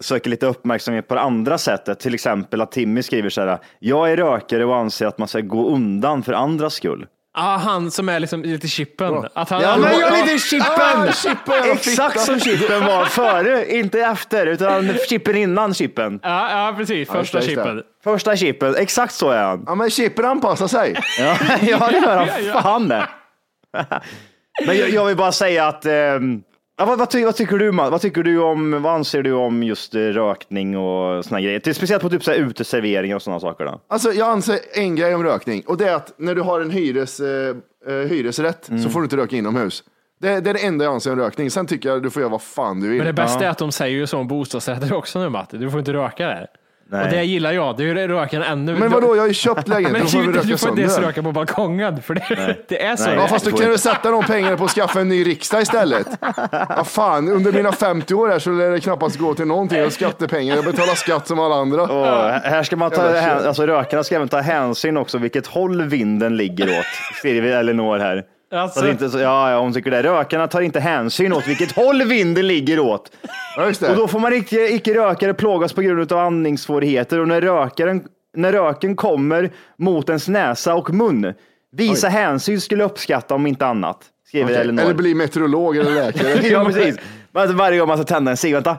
söker 0.00 0.30
lite 0.30 0.46
uppmärksamhet 0.46 1.08
på 1.08 1.14
det 1.14 1.20
andra 1.20 1.58
sättet? 1.58 2.00
Till 2.00 2.14
exempel 2.14 2.60
att 2.60 2.72
Timmy 2.72 3.02
skriver 3.02 3.30
så 3.30 3.40
här, 3.40 3.58
jag 3.78 4.12
är 4.12 4.16
rökare 4.16 4.64
och 4.64 4.76
anser 4.76 5.06
att 5.06 5.18
man 5.18 5.28
ska 5.28 5.40
gå 5.40 5.68
undan 5.68 6.22
för 6.22 6.32
andras 6.32 6.74
skull. 6.74 7.06
Ja, 7.36 7.40
han 7.64 7.90
som 7.90 8.08
är 8.08 8.20
liksom 8.20 8.42
lite 8.42 8.68
chippen. 8.68 9.14
Att 9.34 9.50
han, 9.50 9.62
Ja, 9.62 9.76
men 9.76 9.92
jag 10.00 10.18
är 10.18 10.22
lite 10.22 10.34
Ah, 10.34 11.12
chippen! 11.12 11.54
jävla 11.54 11.72
Exakt 11.74 12.20
som 12.20 12.40
chippen 12.40 12.84
var 12.84 13.04
före, 13.04 13.72
inte 13.76 14.00
efter, 14.00 14.46
utan 14.46 14.94
chippen 15.08 15.36
innan 15.36 15.74
chippen. 15.74 16.20
ja, 16.22 16.50
ja, 16.66 16.74
precis. 16.76 17.08
Första 17.08 17.38
just 17.38 17.48
det, 17.48 17.52
just 17.52 17.64
det. 17.64 17.70
chippen. 17.70 17.82
Första 18.04 18.36
chippen, 18.36 18.74
exakt 18.76 19.14
så 19.14 19.30
är 19.30 19.42
han. 19.42 19.64
Ja, 19.66 19.74
men 19.74 19.90
Chippen 19.90 20.24
anpassar 20.24 20.66
sig. 20.68 20.94
Ja, 21.18 21.36
ja 21.62 21.88
det 21.90 21.96
gör 21.98 22.52
han 22.52 22.62
fan 22.62 22.88
det. 22.88 23.08
Men 24.66 24.76
jag, 24.78 24.90
jag 24.90 25.04
vill 25.06 25.16
bara 25.16 25.32
säga 25.32 25.66
att, 25.66 25.86
ehm, 25.86 26.42
ja, 26.78 26.84
vad, 26.84 26.98
vad, 26.98 27.10
ty, 27.10 27.24
vad 27.24 27.36
tycker 27.36 27.58
du 27.58 27.72
man? 27.72 27.90
Vad 27.90 28.00
tycker 28.00 28.22
du 28.22 28.38
om, 28.42 28.82
vad 28.82 28.94
anser 28.94 29.22
du 29.22 29.32
om 29.32 29.62
just 29.62 29.94
eh, 29.94 29.98
rökning 30.00 30.76
och 30.78 31.24
såna 31.24 31.40
grejer? 31.40 31.58
Till- 31.60 31.74
Speciellt 31.74 32.02
på 32.02 32.10
typ 32.10 32.24
så 32.24 32.30
här 32.30 32.38
uteserveringar 32.38 33.16
och 33.16 33.22
sådana 33.22 33.40
saker. 33.40 33.64
Då. 33.64 33.80
Alltså, 33.88 34.12
jag 34.12 34.28
anser 34.28 34.58
en 34.74 34.96
grej 34.96 35.14
om 35.14 35.22
rökning 35.24 35.62
och 35.66 35.76
det 35.76 35.88
är 35.88 35.94
att 35.94 36.12
när 36.16 36.34
du 36.34 36.40
har 36.40 36.60
en 36.60 36.70
hyres, 36.70 37.20
eh, 37.20 37.56
eh, 37.88 37.94
hyresrätt 37.94 38.68
Mm. 38.68 38.82
så 38.82 38.90
får 38.90 39.00
du 39.00 39.04
inte 39.04 39.16
röka 39.16 39.36
inomhus. 39.36 39.82
Det, 40.20 40.40
det 40.40 40.50
är 40.50 40.54
det 40.54 40.60
enda 40.66 40.84
jag 40.84 40.94
anser 40.94 41.12
om 41.12 41.18
rökning. 41.18 41.50
Sen 41.50 41.66
tycker 41.66 41.88
jag 41.88 42.02
du 42.02 42.10
får 42.10 42.22
göra 42.22 42.30
vad 42.30 42.42
fan 42.42 42.80
du 42.80 42.88
vill. 42.88 42.96
Men 42.98 43.06
det 43.06 43.12
bästa 43.12 43.44
är 43.44 43.48
att 43.48 43.58
de 43.58 43.72
säger 43.72 43.96
ju 43.96 44.06
så 44.06 44.18
om 44.18 44.28
bostadsrätter 44.28 44.92
också 44.92 45.18
nu 45.18 45.28
Matte. 45.28 45.56
Du 45.56 45.70
får 45.70 45.78
inte 45.78 45.92
röka 45.92 46.26
där. 46.26 46.46
Nej. 46.90 47.04
Och 47.04 47.10
det 47.10 47.24
gillar 47.24 47.52
jag. 47.52 47.76
Det 47.76 47.84
är 47.84 48.08
röken 48.08 48.42
ännu. 48.42 48.74
Men 48.76 48.90
vadå, 48.90 49.16
jag 49.16 49.22
har 49.22 49.28
ju 49.28 49.34
köpt 49.34 49.68
lägenhet. 49.68 49.92
Men 49.92 50.02
Då 50.02 50.08
får 50.08 50.18
vi 50.18 50.26
du, 50.26 50.32
röka 50.32 50.48
du 50.48 50.56
får 50.56 50.68
inte 50.68 50.80
ens 50.80 50.98
röka 50.98 51.22
på 51.22 51.32
balkongen. 51.32 52.02
För 52.02 52.14
det, 52.14 52.56
det 52.68 52.82
är 52.82 52.96
så. 52.96 53.06
Nej. 53.06 53.16
Ja, 53.16 53.26
fast 53.26 53.44
då 53.44 53.56
kan 53.56 53.70
du 53.70 53.78
sätta 53.78 54.10
de 54.10 54.24
pengarna 54.24 54.56
på 54.56 54.64
att 54.64 54.70
skaffa 54.70 55.00
en 55.00 55.08
ny 55.08 55.24
riksdag 55.26 55.62
istället. 55.62 56.06
Ja, 56.68 56.84
fan, 56.84 57.28
under 57.28 57.52
mina 57.52 57.72
50 57.72 58.14
år 58.14 58.28
här 58.28 58.38
så 58.38 58.50
lär 58.50 58.70
det 58.70 58.80
knappast 58.80 59.16
gå 59.18 59.34
till 59.34 59.46
någonting. 59.46 59.78
Jag 59.78 59.84
har 59.84 59.90
skattepengar, 59.90 60.56
jag 60.56 60.64
betalar 60.64 60.94
skatt 60.94 61.26
som 61.26 61.40
alla 61.40 61.54
andra. 61.54 61.82
Och 61.82 62.30
här 62.30 62.62
ska 62.62 62.76
man 62.76 62.90
ta, 62.90 63.18
alltså 63.20 63.66
rökarna 63.66 64.04
ska 64.04 64.14
även 64.14 64.28
ta 64.28 64.40
hänsyn 64.40 64.96
också 64.96 65.18
vilket 65.18 65.46
håll 65.46 65.82
vinden 65.82 66.36
ligger 66.36 66.68
åt. 66.78 66.86
Skriver 67.18 67.48
Elinor 67.48 67.98
här. 67.98 68.22
Alltså. 68.54 68.80
Så 68.80 68.86
att 68.86 68.90
inte, 68.92 69.10
så, 69.10 69.18
ja, 69.18 69.50
ja, 69.50 69.60
hon 69.60 69.72
tycker 69.72 69.90
det. 69.90 70.02
Rökarna 70.02 70.46
tar 70.48 70.60
inte 70.60 70.80
hänsyn 70.80 71.32
åt 71.32 71.48
vilket 71.48 71.72
håll 71.76 72.02
vinden 72.02 72.46
ligger 72.46 72.78
åt. 72.78 73.12
Ja, 73.56 73.66
just 73.66 73.80
det. 73.80 73.90
Och 73.90 73.96
då 73.96 74.08
får 74.08 74.18
man 74.18 74.32
icke, 74.32 74.68
icke 74.68 74.94
rökare 74.94 75.34
plågas 75.34 75.72
på 75.72 75.82
grund 75.82 76.12
av 76.12 76.18
andningssvårigheter 76.18 77.20
och 77.20 77.28
när, 77.28 77.40
rökaren, 77.40 78.04
när 78.36 78.52
röken 78.52 78.96
kommer 78.96 79.50
mot 79.78 80.08
ens 80.08 80.28
näsa 80.28 80.74
och 80.74 80.94
mun, 80.94 81.34
visa 81.72 82.08
hänsyn 82.08 82.60
skulle 82.60 82.84
uppskatta 82.84 83.34
om 83.34 83.46
inte 83.46 83.66
annat. 83.66 83.98
Skriver 84.26 84.60
Elinor. 84.60 84.84
Eller 84.84 84.94
bli 84.94 85.14
meteorolog 85.14 85.76
eller 85.76 85.94
läkare. 85.94 86.28
ja, 86.48 86.64
precis. 86.64 86.96
Alltså, 87.32 87.56
varje 87.56 87.78
gång 87.78 87.88
man 87.88 87.96
ska 87.96 88.04
tända 88.04 88.30
en 88.30 88.36
cigg, 88.36 88.54
vänta. 88.54 88.76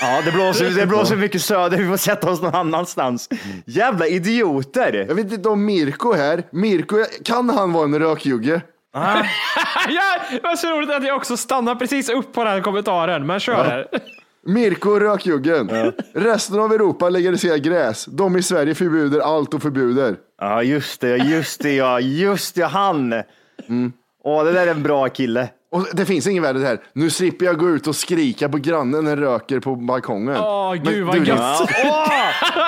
Ja, 0.00 0.22
det 0.24 0.32
blåser, 0.32 0.70
det 0.70 0.86
blåser 0.86 1.16
mycket 1.16 1.42
söder, 1.42 1.76
vi 1.76 1.88
får 1.88 1.96
sätta 1.96 2.30
oss 2.30 2.42
någon 2.42 2.54
annanstans. 2.54 3.28
Jävla 3.66 4.06
idioter! 4.06 5.04
Jag 5.08 5.14
vet 5.14 5.32
inte 5.32 5.48
om 5.48 5.64
Mirko 5.64 6.12
här. 6.12 6.42
Mirko, 6.50 6.96
kan 7.24 7.50
han 7.50 7.72
vara 7.72 7.84
en 7.84 7.98
rökjugge? 7.98 8.60
ja, 8.92 9.22
det 10.30 10.42
var 10.42 10.56
så 10.56 10.70
roligt 10.70 10.90
att 10.90 11.04
jag 11.06 11.16
också 11.16 11.36
stannar 11.36 11.74
precis 11.74 12.08
upp 12.08 12.32
på 12.32 12.44
den 12.44 12.52
här 12.52 12.60
kommentaren. 12.60 13.26
Men 13.26 13.40
kör 13.40 13.64
här. 13.64 13.86
Mirko 14.46 14.98
rökjuggen. 14.98 15.92
Resten 16.14 16.60
av 16.60 16.72
Europa 16.72 17.08
legaliserar 17.08 17.56
gräs. 17.56 18.04
De 18.04 18.36
i 18.36 18.42
Sverige 18.42 18.74
förbjuder 18.74 19.20
allt 19.20 19.54
och 19.54 19.62
förbjuder. 19.62 20.16
Ja, 20.40 20.62
just 20.62 21.00
det, 21.00 21.16
just 21.16 21.62
det, 21.62 21.74
ja, 21.74 22.00
just 22.00 22.54
det, 22.54 22.62
han. 22.64 23.14
Åh, 24.24 24.44
det 24.44 24.52
där 24.52 24.66
är 24.66 24.70
en 24.70 24.82
bra 24.82 25.08
kille. 25.08 25.48
Och 25.72 25.86
det 25.92 26.06
finns 26.06 26.26
ingen 26.26 26.42
värre 26.42 26.58
här. 26.58 26.80
Nu 26.92 27.10
slipper 27.10 27.46
jag 27.46 27.58
gå 27.58 27.68
ut 27.68 27.86
och 27.86 27.96
skrika 27.96 28.48
på 28.48 28.58
grannen 28.58 29.04
när 29.04 29.16
röker 29.16 29.60
på 29.60 29.76
balkongen. 29.76 30.36
Åh, 30.36 30.74
gud 30.74 30.84
Men 30.86 31.06
vad 31.06 31.16
du, 31.16 31.24
gött. 31.24 31.38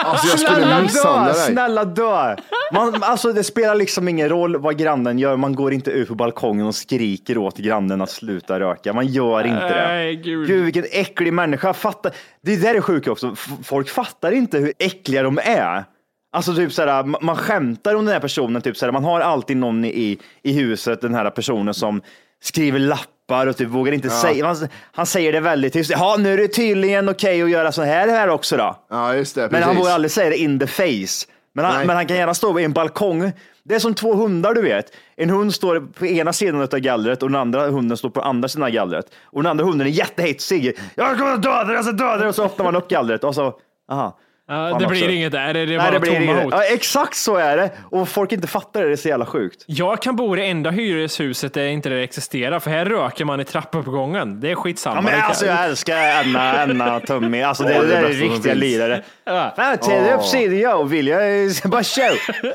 Alltså 0.04 0.26
jag 0.28 0.38
skulle 0.40 0.56
Snälla 0.56 0.82
misshandla 0.82 1.24
dö, 1.32 1.32
dig. 1.32 1.52
snälla 1.52 1.84
dö. 1.84 2.36
Man, 2.72 3.02
alltså, 3.02 3.32
det 3.32 3.44
spelar 3.44 3.74
liksom 3.74 4.08
ingen 4.08 4.28
roll 4.28 4.56
vad 4.56 4.78
grannen 4.78 5.18
gör. 5.18 5.36
Man 5.36 5.54
går 5.54 5.72
inte 5.72 5.90
ut 5.90 6.08
på 6.08 6.14
balkongen 6.14 6.66
och 6.66 6.74
skriker 6.74 7.38
åt 7.38 7.56
grannen 7.58 8.00
att 8.02 8.10
sluta 8.10 8.60
röka. 8.60 8.92
Man 8.92 9.06
gör 9.06 9.46
inte 9.46 9.68
det. 9.68 9.86
Nej, 9.88 10.16
gud. 10.16 10.46
Gud, 10.46 10.64
vilken 10.64 10.84
äcklig 10.92 11.32
människa. 11.32 11.72
Fattar. 11.72 12.12
Det 12.42 12.56
där 12.56 12.74
är 12.74 12.80
sjukt 12.80 13.08
också. 13.08 13.30
F- 13.32 13.48
Folk 13.64 13.88
fattar 13.88 14.32
inte 14.32 14.58
hur 14.58 14.72
äckliga 14.78 15.22
de 15.22 15.38
är. 15.44 15.84
Alltså 16.32 16.54
typ 16.54 16.72
såhär, 16.72 17.02
ma- 17.02 17.18
man 17.22 17.36
skämtar 17.36 17.94
om 17.94 18.04
den 18.04 18.12
här 18.14 18.20
personen. 18.20 18.62
Typ 18.62 18.76
såhär, 18.76 18.92
man 18.92 19.04
har 19.04 19.20
alltid 19.20 19.56
någon 19.56 19.84
i, 19.84 20.18
i 20.42 20.52
huset, 20.52 21.00
den 21.00 21.14
här 21.14 21.30
personen 21.30 21.74
som 21.74 22.00
skriver 22.42 22.78
lappar 22.78 23.46
och 23.46 23.56
typ 23.56 23.68
vågar 23.68 23.92
inte 23.92 24.10
säga. 24.10 24.46
Han, 24.46 24.68
han 24.92 25.06
säger 25.06 25.32
det 25.32 25.40
väldigt 25.40 25.72
tyst. 25.72 25.90
Ja, 25.90 26.16
nu 26.18 26.32
är 26.32 26.36
det 26.36 26.48
tydligen 26.48 27.08
okej 27.08 27.42
att 27.42 27.50
göra 27.50 27.72
så 27.72 27.82
här, 27.82 28.08
här 28.08 28.28
också 28.28 28.56
då. 28.56 28.76
Ja, 28.90 29.14
just 29.14 29.34
det. 29.34 29.40
Men 29.40 29.50
Precis. 29.50 29.66
han 29.66 29.76
vågar 29.76 29.92
aldrig 29.92 30.10
säga 30.10 30.30
det 30.30 30.36
in 30.36 30.58
the 30.58 30.66
face. 30.66 31.26
Men 31.54 31.64
han, 31.64 31.86
men 31.86 31.96
han 31.96 32.06
kan 32.06 32.16
gärna 32.16 32.34
stå 32.34 32.52
vid 32.52 32.64
en 32.64 32.72
balkong. 32.72 33.32
Det 33.64 33.74
är 33.74 33.78
som 33.78 33.94
två 33.94 34.14
hundar 34.14 34.54
du 34.54 34.62
vet. 34.62 34.86
En 35.16 35.30
hund 35.30 35.54
står 35.54 35.80
på 35.80 36.06
ena 36.06 36.32
sidan 36.32 36.62
av 36.62 36.78
gallret 36.78 37.22
och 37.22 37.30
den 37.30 37.40
andra 37.40 37.66
hunden 37.66 37.96
står 37.96 38.10
på 38.10 38.20
andra 38.20 38.48
sidan 38.48 38.62
av 38.62 38.70
gallret. 38.70 39.06
Och 39.22 39.42
den 39.42 39.50
andra 39.50 39.64
hunden 39.64 39.86
är 39.86 39.90
jättehetsig. 39.90 40.78
Jag 40.94 41.18
kommer 41.18 41.32
att 41.32 41.42
döda 41.42 41.64
dig, 41.64 41.74
jag 41.74 41.84
ska 41.84 41.92
döda 41.92 42.16
dig. 42.16 42.28
Och 42.28 42.34
så 42.34 42.44
öppnar 42.44 42.64
man 42.64 42.76
upp 42.76 42.88
gallret 42.88 43.24
och 43.24 43.34
så, 43.34 43.54
aha. 43.90 44.18
Ja, 44.48 44.76
det 44.80 44.86
blir 44.86 45.08
inget 45.08 45.32
där. 45.32 45.54
Det 45.54 45.60
är 45.60 45.66
Nej, 45.66 45.78
bara 45.78 45.90
det 45.90 46.00
blir 46.00 46.12
tomma 46.12 46.24
inget. 46.32 46.44
hot. 46.44 46.52
Ja, 46.56 46.62
exakt 46.64 47.16
så 47.16 47.36
är 47.36 47.56
det. 47.56 47.70
Och 47.90 48.08
folk 48.08 48.32
inte 48.32 48.46
fattar 48.46 48.80
det, 48.80 48.86
det 48.86 48.92
är 48.92 48.96
så 48.96 49.08
jävla 49.08 49.26
sjukt. 49.26 49.64
Jag 49.66 50.02
kan 50.02 50.16
bo 50.16 50.36
i 50.36 50.40
det 50.40 50.46
enda 50.46 50.70
hyreshuset 50.70 51.54
där 51.54 51.66
inte 51.66 51.88
det 51.88 52.02
existerar, 52.02 52.60
för 52.60 52.70
här 52.70 52.84
röker 52.84 53.24
man 53.24 53.40
i 53.40 53.44
trappuppgången. 53.44 54.40
Det 54.40 54.50
är 54.50 54.54
skitsamma. 54.54 54.96
Ja, 54.96 55.00
men 55.02 55.12
Det 55.12 55.18
kan- 55.20 55.28
alltså, 55.28 55.46
jag 55.46 55.64
älskar 55.64 55.96
Anna, 56.24 56.62
Anna 56.62 57.00
Tummy. 57.00 57.42
Alltså, 57.42 57.64
det, 57.64 57.72
Ja, 57.74 57.80
det, 57.82 57.86
det 57.88 57.94
är 57.94 57.98
är 57.98 58.02
bästa 58.02 58.18
som 58.24 58.30
riktiga 58.32 58.52
finns. 58.52 58.64
lirare. 58.64 59.02
Ja. 59.24 59.52
Fan, 59.56 59.78
tänd 59.78 60.06
upp 60.14 60.24
sidan 60.24 60.58
jag 60.58 60.88
vill. 60.88 61.06
Jag 61.06 61.22
är 61.28 61.68
bara 61.68 61.82
show. 61.84 62.16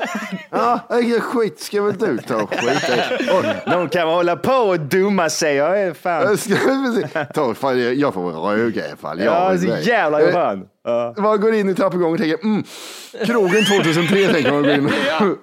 Ja, 0.50 0.80
jag 0.90 1.22
skit 1.22 1.60
ska 1.60 1.82
väl 1.82 1.98
du 1.98 2.18
ta 2.18 2.34
och 2.42 2.54
skita 2.54 2.96
i. 2.96 3.30
Och, 3.30 3.70
De 3.70 3.88
kan 3.88 4.08
hålla 4.08 4.36
på 4.36 4.52
och 4.52 4.80
dumma 4.80 5.28
sig. 5.30 5.54
Jag 5.54 5.80
är 5.82 5.94
fan. 5.94 6.22
jag 6.22 6.38
ska 6.38 6.54
väl 6.54 7.08
se- 7.12 7.24
Ta, 7.34 7.54
fan, 7.54 7.98
jag 8.00 8.14
får 8.14 8.50
väl 8.50 8.64
röka 8.64 8.80
i 8.80 8.88
alla 8.88 8.96
fall. 8.96 9.18
Jag 9.20 9.34
Ja, 9.34 9.48
vill 9.48 9.60
så 9.60 9.66
det. 9.66 9.80
jävla 9.80 10.20
Eh, 10.20 10.32
skön. 10.32 10.64
Ja. 10.84 11.14
Man 11.16 11.40
går 11.40 11.54
in 11.54 11.68
i 11.68 11.74
trappuppgången 11.74 12.12
och 12.14 12.18
tänker, 12.18 12.44
mm, 12.44 12.64
krogen 13.26 13.64
2003 13.64 14.32
tänker 14.32 14.52
man 14.52 14.62
gå 14.62 14.70
in. 14.70 14.84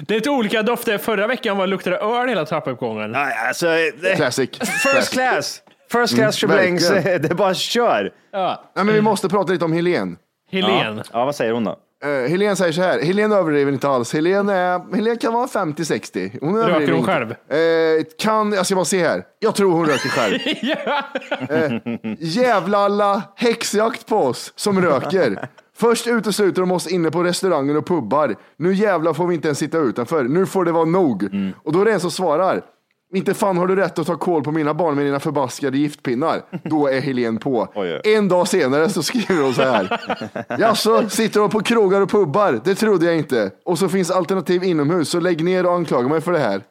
Det 0.00 0.14
är 0.14 0.18
lite 0.18 0.30
olika 0.30 0.62
dofter. 0.62 0.98
Förra 0.98 1.26
veckan 1.26 1.56
var 1.56 1.66
luktade 1.66 1.96
det 1.96 2.02
öl 2.02 2.28
hela 2.28 2.46
trappuppgången. 2.46 3.10
Nej, 3.12 3.34
alltså, 3.48 3.66
det, 3.66 4.16
Classic. 4.16 4.50
first 4.58 5.12
class. 5.12 5.62
First 5.92 6.14
class 6.14 6.42
verkligen. 6.44 6.76
det 7.22 7.30
är 7.30 7.34
bara 7.34 7.54
kör. 7.54 8.12
Ja. 8.32 8.64
Nej, 8.76 8.84
men 8.84 8.94
vi 8.94 9.00
måste 9.00 9.28
prata 9.28 9.52
lite 9.52 9.64
om 9.64 9.72
Helen. 9.72 10.16
Helen. 10.50 11.02
Ja, 11.12 11.24
vad 11.24 11.34
säger 11.36 11.52
hon 11.52 11.64
då? 11.64 11.76
Uh, 12.04 12.28
Helen 12.28 12.56
säger 12.56 12.72
så 12.72 12.82
här, 12.82 12.98
Helen 13.02 13.32
överdriver 13.32 13.72
inte 13.72 13.88
alls. 13.88 14.12
Helen, 14.12 14.48
är, 14.48 14.94
Helen 14.94 15.18
kan 15.18 15.32
vara 15.32 15.46
50-60. 15.46 16.38
Hon 16.40 16.56
Röker 16.56 16.92
hon 16.92 16.98
inte. 16.98 17.12
själv? 17.12 17.30
Eh, 17.30 18.04
kan, 18.18 18.52
jag 18.52 18.66
ska 18.66 18.74
bara 18.74 18.84
se 18.84 19.08
här. 19.08 19.22
Jag 19.38 19.54
tror 19.54 19.72
hon 19.72 19.86
röker 19.86 20.08
själv. 20.08 20.38
ja. 20.62 21.02
Jävla 22.18 22.78
alla 22.78 23.22
häxjakt 23.36 24.06
på 24.06 24.16
oss 24.16 24.52
som 24.56 24.82
röker. 24.82 25.48
Först 25.76 26.06
utesluter 26.06 26.60
de 26.60 26.72
oss 26.72 26.86
inne 26.86 27.10
på 27.10 27.24
restauranger 27.24 27.76
och 27.76 27.86
pubbar. 27.86 28.34
Nu 28.56 28.74
jävlar 28.74 29.12
får 29.12 29.26
vi 29.26 29.34
inte 29.34 29.48
ens 29.48 29.58
sitta 29.58 29.78
utanför. 29.78 30.24
Nu 30.24 30.46
får 30.46 30.64
det 30.64 30.72
vara 30.72 30.84
nog. 30.84 31.28
Och 31.64 31.72
då 31.72 31.80
är 31.80 31.84
det 31.84 31.92
en 31.92 32.00
som 32.00 32.10
svarar. 32.10 32.60
Inte 33.14 33.34
fan 33.34 33.56
har 33.56 33.66
du 33.66 33.76
rätt 33.76 33.98
att 33.98 34.06
ta 34.06 34.16
koll 34.16 34.42
på 34.42 34.52
mina 34.52 34.74
barn 34.74 34.94
med 34.94 35.04
dina 35.04 35.20
förbaskade 35.20 35.78
giftpinnar. 35.78 36.42
Då 36.64 36.86
är 36.88 37.00
Helen 37.00 37.38
på. 37.38 37.68
Oj. 37.74 38.00
En 38.04 38.28
dag 38.28 38.48
senare 38.48 38.88
så 38.88 39.02
skriver 39.02 39.42
hon 39.42 39.54
så 39.54 39.62
här. 39.62 40.00
Jaså, 40.58 41.08
sitter 41.08 41.40
de 41.40 41.50
på 41.50 41.60
krogar 41.60 42.00
och 42.00 42.10
pubbar? 42.10 42.60
Det 42.64 42.74
trodde 42.74 43.06
jag 43.06 43.16
inte. 43.16 43.50
Och 43.64 43.78
så 43.78 43.88
finns 43.88 44.10
alternativ 44.10 44.64
inomhus, 44.64 45.08
så 45.08 45.20
lägg 45.20 45.44
ner 45.44 45.66
och 45.66 45.72
anklaga 45.72 46.08
mig 46.08 46.20
för 46.20 46.32
det 46.32 46.38
här. 46.38 46.62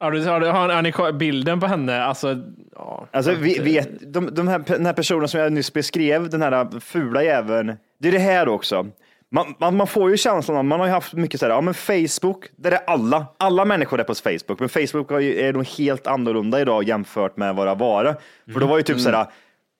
Ja, 0.00 0.10
du 0.10 0.24
har, 0.24 0.40
har 0.40 0.68
Annika 0.68 1.12
bilden 1.12 1.60
på 1.60 1.66
henne. 1.66 2.04
Alltså, 2.04 2.36
ja. 2.74 3.06
Alltså, 3.10 3.32
vi, 3.32 3.58
vet, 3.58 4.12
de, 4.12 4.34
de 4.34 4.48
här, 4.48 4.64
den 4.66 4.86
här 4.86 4.92
personen 4.92 5.28
som 5.28 5.40
jag 5.40 5.52
nyss 5.52 5.72
beskrev, 5.72 6.30
den 6.30 6.42
här 6.42 6.80
fula 6.80 7.22
jäveln. 7.22 7.76
Det 8.00 8.08
är 8.08 8.12
det 8.12 8.18
här 8.18 8.48
också. 8.48 8.86
Man, 9.30 9.54
man, 9.60 9.76
man 9.76 9.86
får 9.86 10.10
ju 10.10 10.16
känslan 10.16 10.56
av, 10.56 10.64
man 10.64 10.80
har 10.80 10.86
ju 10.86 10.92
haft 10.92 11.12
mycket 11.12 11.40
så 11.40 11.46
här, 11.46 11.52
ja 11.52 11.60
men 11.60 11.74
Facebook, 11.74 12.44
där 12.56 12.72
är 12.72 12.80
alla, 12.86 13.26
alla 13.38 13.64
människor 13.64 14.00
är 14.00 14.04
på 14.04 14.14
Facebook, 14.14 14.60
men 14.60 14.68
Facebook 14.68 15.10
är 15.10 15.52
nog 15.52 15.66
helt 15.66 16.06
annorlunda 16.06 16.60
idag 16.60 16.84
jämfört 16.84 17.36
med 17.36 17.54
vad 17.54 17.66
det 17.66 17.74
var. 17.74 18.16
För 18.52 18.60
då 18.60 18.66
var 18.66 18.76
ju 18.76 18.82
typ 18.82 19.00
så 19.00 19.10
här, 19.10 19.26